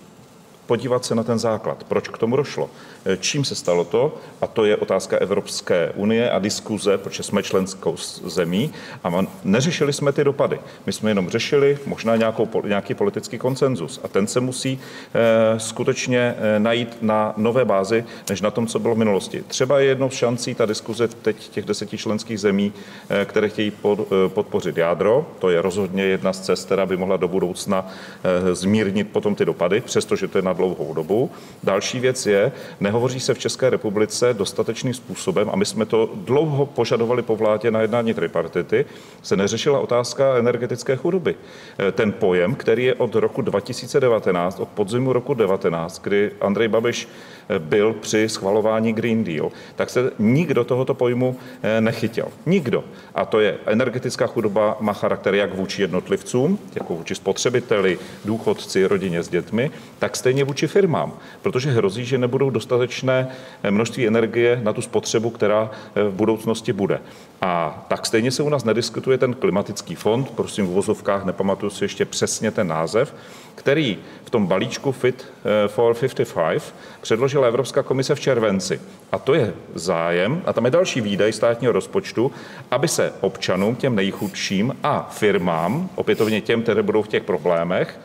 podívat 0.67 1.05
se 1.05 1.15
na 1.15 1.23
ten 1.23 1.39
základ, 1.39 1.83
proč 1.83 2.07
k 2.07 2.17
tomu 2.17 2.35
došlo, 2.35 2.69
eh, 3.05 3.17
čím 3.17 3.45
se 3.45 3.55
stalo 3.55 3.85
to, 3.85 4.17
a 4.41 4.47
to 4.47 4.65
je 4.65 4.77
otázka 4.77 5.17
Evropské 5.17 5.91
unie 5.95 6.31
a 6.31 6.39
diskuze, 6.39 6.97
protože 6.97 7.23
jsme 7.23 7.43
členskou 7.43 7.95
zemí 8.25 8.71
a 9.03 9.25
neřešili 9.43 9.93
jsme 9.93 10.11
ty 10.11 10.23
dopady. 10.23 10.59
My 10.85 10.93
jsme 10.93 11.09
jenom 11.09 11.29
řešili 11.29 11.77
možná 11.85 12.15
nějakou, 12.15 12.49
nějaký 12.65 12.93
politický 12.93 13.37
konsenzus 13.37 13.99
a 14.03 14.07
ten 14.07 14.27
se 14.27 14.39
musí 14.39 14.79
eh, 14.79 15.59
skutečně 15.59 16.35
eh, 16.37 16.59
najít 16.59 16.97
na 17.01 17.33
nové 17.37 17.65
bázi, 17.65 18.03
než 18.29 18.41
na 18.41 18.51
tom, 18.51 18.67
co 18.67 18.79
bylo 18.79 18.95
v 18.95 18.97
minulosti. 18.97 19.43
Třeba 19.47 19.79
je 19.79 19.85
jednou 19.85 20.09
z 20.09 20.13
šancí 20.13 20.55
ta 20.55 20.65
diskuze 20.65 21.07
teď 21.07 21.49
těch 21.49 21.65
deseti 21.65 21.97
členských 21.97 22.39
zemí, 22.39 22.73
které 23.25 23.49
chtějí 23.49 23.71
pod, 23.71 24.07
podpořit 24.27 24.77
jádro. 24.77 25.25
To 25.39 25.49
je 25.49 25.61
rozhodně 25.61 26.03
jedna 26.03 26.33
z 26.33 26.39
cest, 26.39 26.65
která 26.65 26.85
by 26.85 26.97
mohla 26.97 27.17
do 27.17 27.27
budoucna 27.27 27.87
zmírnit 28.53 29.07
potom 29.07 29.35
ty 29.35 29.45
dopady, 29.45 29.81
přestože 29.81 30.27
to 30.27 30.37
je 30.37 30.41
na 30.41 30.53
dlouhou 30.57 30.93
dobu. 30.93 31.31
Další 31.63 31.99
věc 31.99 32.25
je, 32.25 32.51
nehovoří 32.79 33.19
se 33.19 33.33
v 33.33 33.39
České 33.39 33.69
republice 33.69 34.33
dostatečným 34.33 34.93
způsobem, 34.93 35.49
a 35.53 35.55
my 35.55 35.65
jsme 35.65 35.85
to 35.85 36.09
dlouho 36.15 36.65
požadovali 36.65 37.21
po 37.21 37.35
vládě 37.35 37.71
na 37.71 37.81
jednání 37.81 38.13
tripartity, 38.13 38.85
se 39.21 39.35
neřešila 39.35 39.79
otázka 39.79 40.35
energetické 40.37 40.95
chudoby. 40.95 41.35
Ten 41.91 42.11
pojem, 42.11 42.55
který 42.55 42.83
je 42.85 42.95
od 42.95 43.15
roku 43.15 43.41
2019, 43.41 44.59
od 44.59 44.67
podzimu 44.67 45.13
roku 45.13 45.33
19, 45.33 46.01
kdy 46.03 46.31
Andrej 46.41 46.67
Babiš 46.67 47.07
byl 47.59 47.93
při 47.93 48.29
schvalování 48.29 48.93
Green 48.93 49.23
Deal, 49.23 49.51
tak 49.75 49.89
se 49.89 50.11
nikdo 50.19 50.63
tohoto 50.63 50.93
pojmu 50.93 51.35
nechytil. 51.79 52.25
Nikdo. 52.45 52.83
A 53.15 53.25
to 53.25 53.39
je 53.39 53.57
energetická 53.65 54.27
chudoba 54.27 54.77
má 54.79 54.93
charakter 54.93 55.35
jak 55.35 55.55
vůči 55.55 55.81
jednotlivcům, 55.81 56.59
jako 56.75 56.95
vůči 56.95 57.15
spotřebiteli, 57.15 57.99
důchodci, 58.25 58.85
rodině 58.85 59.23
s 59.23 59.29
dětmi, 59.29 59.71
tak 59.99 60.15
stejně 60.15 60.43
vůči 60.43 60.67
firmám, 60.67 61.13
protože 61.41 61.71
hrozí, 61.71 62.05
že 62.05 62.17
nebudou 62.17 62.49
dostatečné 62.49 63.27
množství 63.69 64.07
energie 64.07 64.59
na 64.63 64.73
tu 64.73 64.81
spotřebu, 64.81 65.29
která 65.29 65.71
v 65.95 66.11
budoucnosti 66.11 66.73
bude. 66.73 66.99
A 67.41 67.85
tak 67.87 68.05
stejně 68.05 68.31
se 68.31 68.43
u 68.43 68.49
nás 68.49 68.63
nediskutuje 68.63 69.17
ten 69.17 69.33
klimatický 69.33 69.95
fond, 69.95 70.31
prosím 70.31 70.67
v 70.67 70.69
vozovkách, 70.69 71.25
nepamatuju 71.25 71.69
si 71.69 71.83
ještě 71.83 72.05
přesně 72.05 72.51
ten 72.51 72.67
název, 72.67 73.13
který 73.57 73.97
v 74.25 74.29
tom 74.29 74.47
balíčku 74.47 74.91
Fit 74.91 75.25
eh, 75.25 75.67
for 75.67 75.95
55 75.95 76.73
předložila 77.01 77.47
Evropská 77.47 77.83
komise 77.83 78.15
v 78.15 78.19
červenci. 78.19 78.81
A 79.11 79.19
to 79.19 79.33
je 79.33 79.53
zájem, 79.73 80.41
a 80.45 80.53
tam 80.53 80.65
je 80.65 80.71
další 80.71 81.01
výdaj 81.01 81.33
státního 81.33 81.73
rozpočtu, 81.73 82.31
aby 82.71 82.87
se 82.87 83.13
občanům, 83.21 83.75
těm 83.75 83.95
nejchudším 83.95 84.75
a 84.83 85.07
firmám, 85.11 85.89
opětovně 85.95 86.41
těm, 86.41 86.61
které 86.61 86.83
budou 86.83 87.01
v 87.01 87.07
těch 87.07 87.23
problémech, 87.23 87.99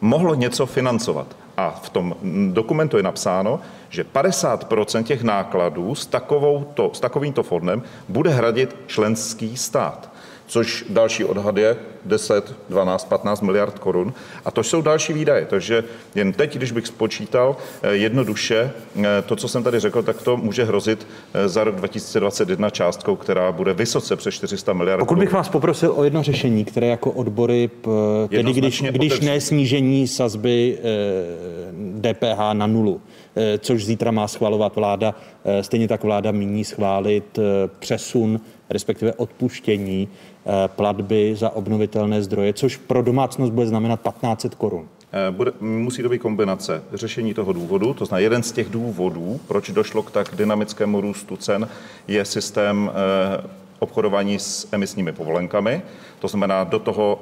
mohlo 0.00 0.34
něco 0.34 0.66
financovat. 0.66 1.36
A 1.56 1.70
v 1.70 1.90
tom 1.90 2.16
dokumentu 2.52 2.96
je 2.96 3.02
napsáno, 3.02 3.60
že 3.88 4.04
50% 4.04 5.02
těch 5.02 5.22
nákladů 5.22 5.94
s, 5.94 6.06
takovouto, 6.06 6.90
s 6.94 7.00
takovýmto 7.00 7.42
fondem 7.42 7.82
bude 8.08 8.30
hradit 8.30 8.76
členský 8.86 9.56
stát 9.56 10.13
což 10.46 10.84
další 10.88 11.24
odhad 11.24 11.56
je 11.56 11.76
10, 12.04 12.54
12, 12.68 13.08
15 13.08 13.40
miliard 13.40 13.78
korun. 13.78 14.12
A 14.44 14.50
to 14.50 14.62
jsou 14.62 14.82
další 14.82 15.12
výdaje. 15.12 15.46
Takže 15.46 15.84
jen 16.14 16.32
teď, 16.32 16.56
když 16.56 16.72
bych 16.72 16.86
spočítal 16.86 17.56
eh, 17.82 17.94
jednoduše 17.94 18.70
eh, 18.96 19.22
to, 19.26 19.36
co 19.36 19.48
jsem 19.48 19.62
tady 19.62 19.80
řekl, 19.80 20.02
tak 20.02 20.22
to 20.22 20.36
může 20.36 20.64
hrozit 20.64 21.06
eh, 21.34 21.48
za 21.48 21.64
rok 21.64 21.74
2021 21.74 22.70
částkou, 22.70 23.16
která 23.16 23.52
bude 23.52 23.74
vysoce 23.74 24.16
přes 24.16 24.34
400 24.34 24.72
miliard. 24.72 24.98
Pokud 24.98 25.18
bych 25.18 25.32
vás 25.32 25.48
poprosil 25.48 25.92
o 25.96 26.04
jedno 26.04 26.22
řešení, 26.22 26.64
které 26.64 26.86
jako 26.86 27.10
odbory, 27.10 27.70
tedy 28.28 28.52
když, 28.52 28.82
když 28.82 29.20
ne 29.20 29.40
snížení 29.40 30.08
sazby 30.08 30.78
DPH 32.00 32.38
na 32.52 32.66
nulu, 32.66 33.00
což 33.58 33.84
zítra 33.84 34.10
má 34.10 34.28
schvalovat 34.28 34.76
vláda, 34.76 35.14
stejně 35.60 35.88
tak 35.88 36.02
vláda 36.02 36.30
míní 36.30 36.64
schválit 36.64 37.38
přesun, 37.78 38.40
respektive 38.70 39.12
odpuštění 39.12 40.08
platby 40.66 41.36
za 41.36 41.50
obnovitelné 41.50 42.22
zdroje, 42.22 42.52
což 42.52 42.76
pro 42.76 43.02
domácnost 43.02 43.52
bude 43.52 43.66
znamenat 43.66 44.00
1500 44.02 44.54
korun. 44.54 44.88
Eh, 45.12 45.30
bude, 45.30 45.52
musí 45.60 46.02
to 46.02 46.08
být 46.08 46.18
kombinace 46.18 46.82
řešení 46.92 47.34
toho 47.34 47.52
důvodu, 47.52 47.94
to 47.94 48.04
znamená 48.04 48.22
jeden 48.22 48.42
z 48.42 48.52
těch 48.52 48.68
důvodů, 48.68 49.40
proč 49.48 49.70
došlo 49.70 50.02
k 50.02 50.10
tak 50.10 50.34
dynamickému 50.34 51.00
růstu 51.00 51.36
cen, 51.36 51.68
je 52.08 52.24
systém 52.24 52.90
eh, 52.90 53.63
obchodování 53.78 54.38
s 54.38 54.68
emisními 54.72 55.12
povolenkami. 55.12 55.82
To 56.18 56.28
znamená, 56.28 56.64
do 56.64 56.78
toho 56.78 57.20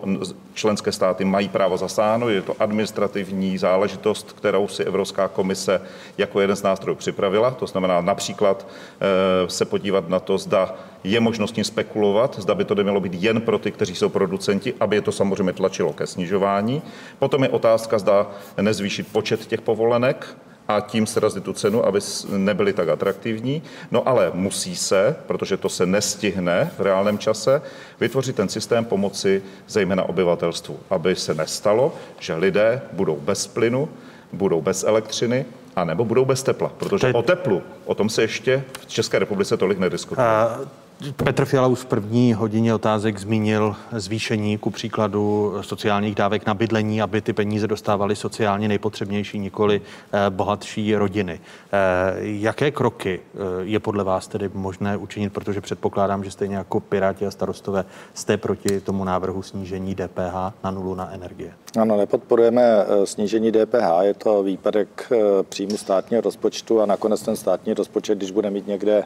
členské 0.55 0.93
státy 0.93 1.25
mají 1.25 1.49
právo 1.49 1.77
zasáhnout. 1.77 2.29
Je 2.29 2.43
to 2.43 2.55
administrativní 2.59 3.59
záležitost, 3.59 4.33
kterou 4.33 4.69
si 4.69 4.85
Evropská 4.85 5.29
komise 5.29 5.81
jako 6.19 6.41
jeden 6.41 6.57
z 6.57 6.63
nástrojů 6.63 6.97
připravila. 6.97 7.51
To 7.51 7.67
znamená 7.67 8.01
například 8.01 8.67
eh, 8.67 9.51
se 9.51 9.65
podívat 9.65 10.09
na 10.09 10.21
to, 10.21 10.39
zda 10.39 10.75
je 11.05 11.21
možnost 11.21 11.53
tím 11.53 11.65
spekulovat, 11.65 12.39
zda 12.39 12.55
by 12.55 12.65
to 12.65 12.75
nemělo 12.75 13.01
být 13.01 13.15
jen 13.15 13.41
pro 13.41 13.59
ty, 13.59 13.73
kteří 13.73 13.95
jsou 13.95 14.09
producenti, 14.09 14.75
aby 14.81 14.97
je 14.97 15.03
to 15.03 15.13
samozřejmě 15.13 15.53
tlačilo 15.53 15.93
ke 15.93 16.07
snižování. 16.07 16.83
Potom 17.19 17.43
je 17.43 17.49
otázka, 17.49 17.99
zda 17.99 18.31
nezvýšit 18.61 19.13
počet 19.13 19.47
těch 19.47 19.61
povolenek, 19.61 20.37
a 20.69 20.81
tím 20.81 21.07
srazit 21.07 21.45
tu 21.45 21.53
cenu, 21.53 21.87
aby 21.87 22.01
nebyly 22.37 22.73
tak 22.73 22.89
atraktivní. 22.89 23.63
No 23.91 24.09
ale 24.09 24.31
musí 24.35 24.77
se, 24.77 25.17
protože 25.27 25.57
to 25.57 25.69
se 25.69 25.87
nestihne 25.87 26.71
v 26.79 26.81
reálném 26.81 27.19
čase, 27.19 27.63
vytvořit 28.01 28.37
ten 28.37 28.49
systém 28.49 28.85
pomoci 28.85 29.43
zejména 29.69 30.03
obyvatelstvu, 30.03 30.81
aby 30.91 31.17
se 31.17 31.35
nestalo, 31.35 31.95
že 32.19 32.35
lidé 32.35 32.83
budou 32.93 33.17
bez 33.17 33.47
plynu, 33.47 33.89
budou 34.33 34.63
bez 34.63 34.85
elektřiny, 34.85 35.45
a 35.77 35.85
nebo 35.85 36.05
budou 36.05 36.25
bez 36.25 36.43
tepla, 36.43 36.73
protože 36.79 37.07
Teď... 37.07 37.17
o 37.17 37.23
teplu, 37.23 37.63
o 37.85 37.95
tom 37.95 38.09
se 38.09 38.23
ještě 38.23 38.65
v 38.81 38.87
České 38.87 39.19
republice 39.19 39.57
tolik 39.57 39.79
nediskutuje. 39.79 40.27
Uh... 40.27 40.82
Petr 41.11 41.45
Fiala 41.45 41.69
už 41.69 41.79
v 41.79 41.87
první 41.87 42.35
hodině 42.35 42.75
otázek 42.75 43.19
zmínil 43.19 43.77
zvýšení 43.93 44.59
ku 44.59 44.71
příkladu 44.71 45.55
sociálních 45.61 46.15
dávek 46.15 46.47
na 46.47 46.55
bydlení, 46.55 47.03
aby 47.03 47.21
ty 47.21 47.33
peníze 47.33 47.67
dostávaly 47.67 48.17
sociálně 48.17 48.69
nejpotřebnější, 48.69 49.39
nikoli 49.39 49.81
eh, 50.13 50.31
bohatší 50.31 50.97
rodiny. 50.97 51.41
Eh, 51.73 51.79
jaké 52.21 52.71
kroky 52.71 53.21
eh, 53.21 53.39
je 53.61 53.81
podle 53.81 54.05
vás 54.05 54.29
tedy 54.29 54.51
možné 54.55 54.97
učinit, 54.97 55.33
protože 55.33 55.61
předpokládám, 55.61 56.25
že 56.25 56.31
stejně 56.31 56.57
jako 56.57 56.81
Piráti 56.81 57.27
a 57.27 57.31
starostové 57.31 57.85
jste 58.15 58.37
proti 58.37 58.81
tomu 58.81 59.05
návrhu 59.05 59.43
snížení 59.43 59.95
DPH 59.95 60.35
na 60.65 60.71
nulu 60.71 60.95
na 60.95 61.13
energie? 61.13 61.53
Ano, 61.81 61.97
nepodporujeme 61.97 62.63
snížení 63.05 63.53
DPH, 63.53 64.03
je 64.03 64.15
to 64.15 64.43
výpadek 64.43 65.13
příjmu 65.49 65.77
státního 65.77 66.23
rozpočtu 66.23 66.81
a 66.81 66.87
nakonec 66.87 67.23
ten 67.23 67.37
státní 67.37 67.75
rozpočet, 67.75 68.19
když 68.19 68.31
bude 68.31 68.51
mít 68.51 68.67
někde 68.67 69.05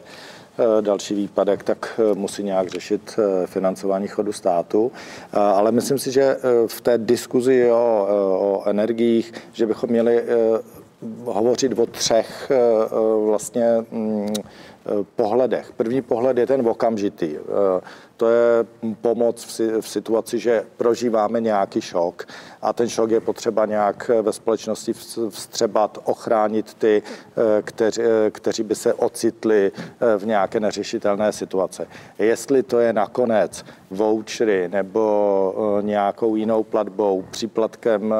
další 0.81 1.15
výpadek, 1.15 1.63
tak 1.63 2.01
eh, 2.01 2.15
musí 2.15 2.43
nějak 2.43 2.69
řešit 2.69 3.19
eh, 3.19 3.47
financování 3.47 4.09
chodu 4.09 4.33
státu. 4.33 4.93
Ale 5.33 5.73
myslím 5.73 5.99
si, 5.99 6.13
že 6.13 6.37
v 6.67 6.81
té 6.81 6.99
diskuzi 6.99 7.71
o, 7.71 8.07
o 8.41 8.69
energiích, 8.69 9.33
že 9.53 9.67
bychom 9.67 9.91
měli 9.91 10.23
hovořit 11.25 11.79
o 11.79 11.87
třech 11.87 12.53
vlastně 13.25 13.85
mm, 13.91 14.35
pohledech. 15.17 15.73
První 15.77 16.03
pohled 16.03 16.39
je 16.39 16.47
ten 16.47 16.69
okamžitý. 16.69 17.37
To 18.17 18.29
je 18.29 18.67
pomoc 19.01 19.61
v 19.81 19.89
situaci, 19.89 20.39
že 20.39 20.65
prožíváme 20.77 21.41
nějaký 21.41 21.81
šok 21.81 22.27
a 22.63 22.73
ten 22.73 22.89
šok 22.89 23.11
je 23.11 23.21
potřeba 23.21 23.67
nějak 23.67 24.11
ve 24.23 24.33
společnosti 24.33 24.93
vstřebat, 25.29 25.99
ochránit 26.05 26.75
ty, 26.75 27.03
eh, 27.03 27.63
kteři, 27.63 28.03
eh, 28.03 28.31
kteří 28.31 28.63
by 28.63 28.75
se 28.75 28.95
ocitli 28.95 29.73
eh, 29.77 30.19
v 30.19 30.27
nějaké 30.27 30.61
neřešitelné 30.61 31.33
situace. 31.33 31.87
Jestli 32.19 32.63
to 32.63 32.79
je 32.79 32.93
nakonec 32.93 33.65
vouchery 33.91 34.69
nebo 34.69 35.79
nějakou 35.81 36.37
jinou 36.37 36.63
platbou, 36.63 37.25
příplatkem 37.31 38.15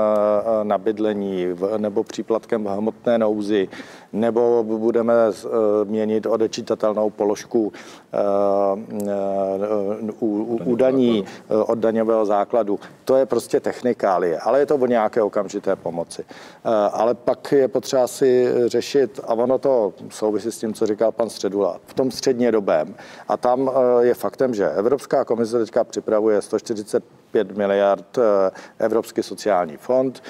na 0.63 0.79
bydlení 0.79 1.47
nebo 1.77 2.05
příplatkem 2.05 2.65
v 2.65 2.69
hmotné 2.69 3.19
nouzi, 3.19 3.69
nebo 4.13 4.65
budeme 4.65 5.13
měnit 5.85 6.27
odečítatelnou 6.27 7.11
položku 7.11 7.73
u 10.65 10.77
daní 10.77 11.25
od 11.49 11.79
daňového 11.79 12.27
základu. 12.27 12.81
To 13.05 13.17
je 13.17 13.27
prostě 13.27 13.61
technikálie 13.61 14.37
ale 14.47 14.59
je 14.59 14.67
to 14.67 14.77
o 14.77 14.87
nějaké 14.87 15.23
okamžité 15.23 15.77
pomoci. 15.77 16.25
Eh, 16.29 16.69
ale 16.93 17.15
pak 17.15 17.53
je 17.53 17.69
potřeba 17.69 18.07
si 18.07 18.49
řešit, 18.67 19.21
a 19.25 19.35
ono 19.35 19.59
to 19.59 19.93
souvisí 20.11 20.53
s 20.53 20.59
tím, 20.59 20.75
co 20.75 20.87
říkal 20.87 21.13
pan 21.13 21.31
Středula, 21.31 21.81
v 21.87 21.95
tom 21.95 22.11
středně 22.11 22.53
dobém. 22.53 22.95
A 23.29 23.37
tam 23.37 23.71
eh, 23.71 24.07
je 24.07 24.15
faktem, 24.15 24.55
že 24.55 24.71
Evropská 24.71 25.25
komise 25.25 25.59
teďka 25.59 25.85
připravuje 25.85 26.43
140 26.43 27.05
5 27.31 27.57
miliard 27.57 28.19
eh, 28.19 28.51
Evropský 28.79 29.23
sociální 29.23 29.77
fond 29.77 30.23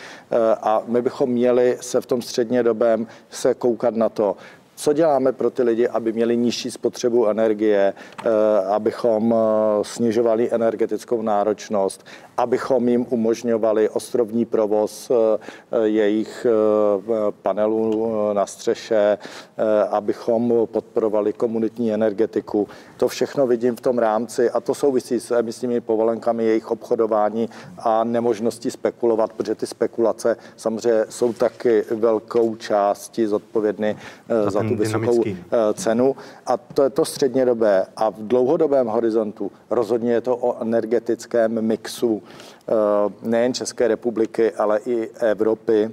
a 0.62 0.82
my 0.86 1.02
bychom 1.02 1.30
měli 1.30 1.78
se 1.80 2.00
v 2.00 2.06
tom 2.06 2.22
středně 2.22 2.62
dobém 2.62 3.06
se 3.30 3.54
koukat 3.54 3.94
na 3.94 4.08
to, 4.08 4.36
Co 4.78 4.92
děláme 4.92 5.32
pro 5.32 5.50
ty 5.50 5.62
lidi, 5.62 5.88
aby 5.88 6.12
měli 6.12 6.36
nižší 6.36 6.70
spotřebu 6.70 7.26
energie, 7.26 7.94
abychom 8.70 9.34
snižovali 9.82 10.52
energetickou 10.52 11.22
náročnost, 11.22 12.06
abychom 12.36 12.88
jim 12.88 13.06
umožňovali 13.10 13.88
ostrovní 13.88 14.44
provoz 14.44 15.10
jejich 15.84 16.46
panelů 17.42 18.12
na 18.32 18.46
střeše, 18.46 19.18
abychom 19.90 20.52
podporovali 20.64 21.32
komunitní 21.32 21.92
energetiku. 21.92 22.68
To 22.96 23.08
všechno 23.08 23.46
vidím 23.46 23.76
v 23.76 23.80
tom 23.80 23.98
rámci 23.98 24.50
a 24.50 24.60
to 24.60 24.74
souvisí 24.74 25.20
s 25.20 25.30
emisními 25.30 25.80
povolenkami, 25.80 26.44
jejich 26.44 26.70
obchodování 26.70 27.48
a 27.78 28.04
nemožností 28.04 28.70
spekulovat, 28.70 29.32
protože 29.32 29.54
ty 29.54 29.66
spekulace 29.66 30.36
samozřejmě 30.56 31.04
jsou 31.08 31.32
taky 31.32 31.84
velkou 31.90 32.56
částí 32.56 33.26
zodpovědny 33.26 33.96
za, 34.48 34.50
za 34.50 34.65
tu 34.68 34.76
vysokou 34.76 35.22
dynamický. 35.22 35.36
cenu. 35.74 36.16
A 36.46 36.56
to 36.56 36.82
je 36.82 36.90
to 36.90 37.04
střednědobé. 37.04 37.86
A 37.96 38.10
v 38.10 38.18
dlouhodobém 38.18 38.86
horizontu 38.86 39.52
rozhodně 39.70 40.12
je 40.12 40.20
to 40.20 40.36
o 40.36 40.62
energetickém 40.62 41.62
mixu 41.62 42.22
nejen 43.22 43.54
České 43.54 43.88
republiky, 43.88 44.52
ale 44.52 44.80
i 44.86 45.10
Evropy 45.20 45.90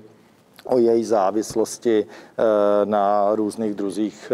o 0.65 0.77
její 0.77 1.03
závislosti 1.03 2.05
na 2.85 3.35
různých 3.35 3.73
druzích 3.75 4.31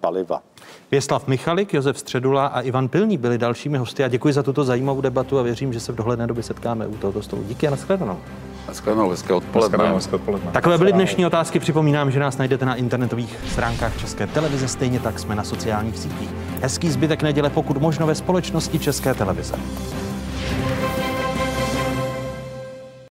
paliva. 0.00 0.42
Věslav 0.90 1.26
Michalik, 1.26 1.74
Josef 1.74 1.98
Středula 1.98 2.46
a 2.46 2.60
Ivan 2.60 2.88
Pilní 2.88 3.18
byli 3.18 3.38
dalšími 3.38 3.78
hosty. 3.78 4.04
A 4.04 4.08
děkuji 4.08 4.34
za 4.34 4.42
tuto 4.42 4.64
zajímavou 4.64 5.00
debatu 5.00 5.38
a 5.38 5.42
věřím, 5.42 5.72
že 5.72 5.80
se 5.80 5.92
v 5.92 5.96
dohledné 5.96 6.26
době 6.26 6.42
setkáme 6.42 6.86
u 6.86 6.96
tohoto 6.96 7.22
stolu. 7.22 7.42
Díky 7.42 7.66
a 7.66 7.70
nashledanou. 7.70 8.18
Hezké 8.68 9.32
odpoledne. 9.34 9.94
Hezké 9.94 10.16
odpoledne. 10.16 10.50
Takové 10.52 10.78
byly 10.78 10.92
dnešní 10.92 11.26
otázky. 11.26 11.58
Připomínám, 11.58 12.10
že 12.10 12.20
nás 12.20 12.38
najdete 12.38 12.64
na 12.64 12.74
internetových 12.74 13.36
stránkách 13.52 14.00
České 14.00 14.26
televize. 14.26 14.68
Stejně 14.68 15.00
tak 15.00 15.18
jsme 15.18 15.34
na 15.34 15.44
sociálních 15.44 15.98
sítích. 15.98 16.30
Hezký 16.62 16.90
zbytek 16.90 17.22
neděle, 17.22 17.50
pokud 17.50 17.76
možno 17.76 18.06
ve 18.06 18.14
společnosti 18.14 18.78
České 18.78 19.14
televize. 19.14 19.54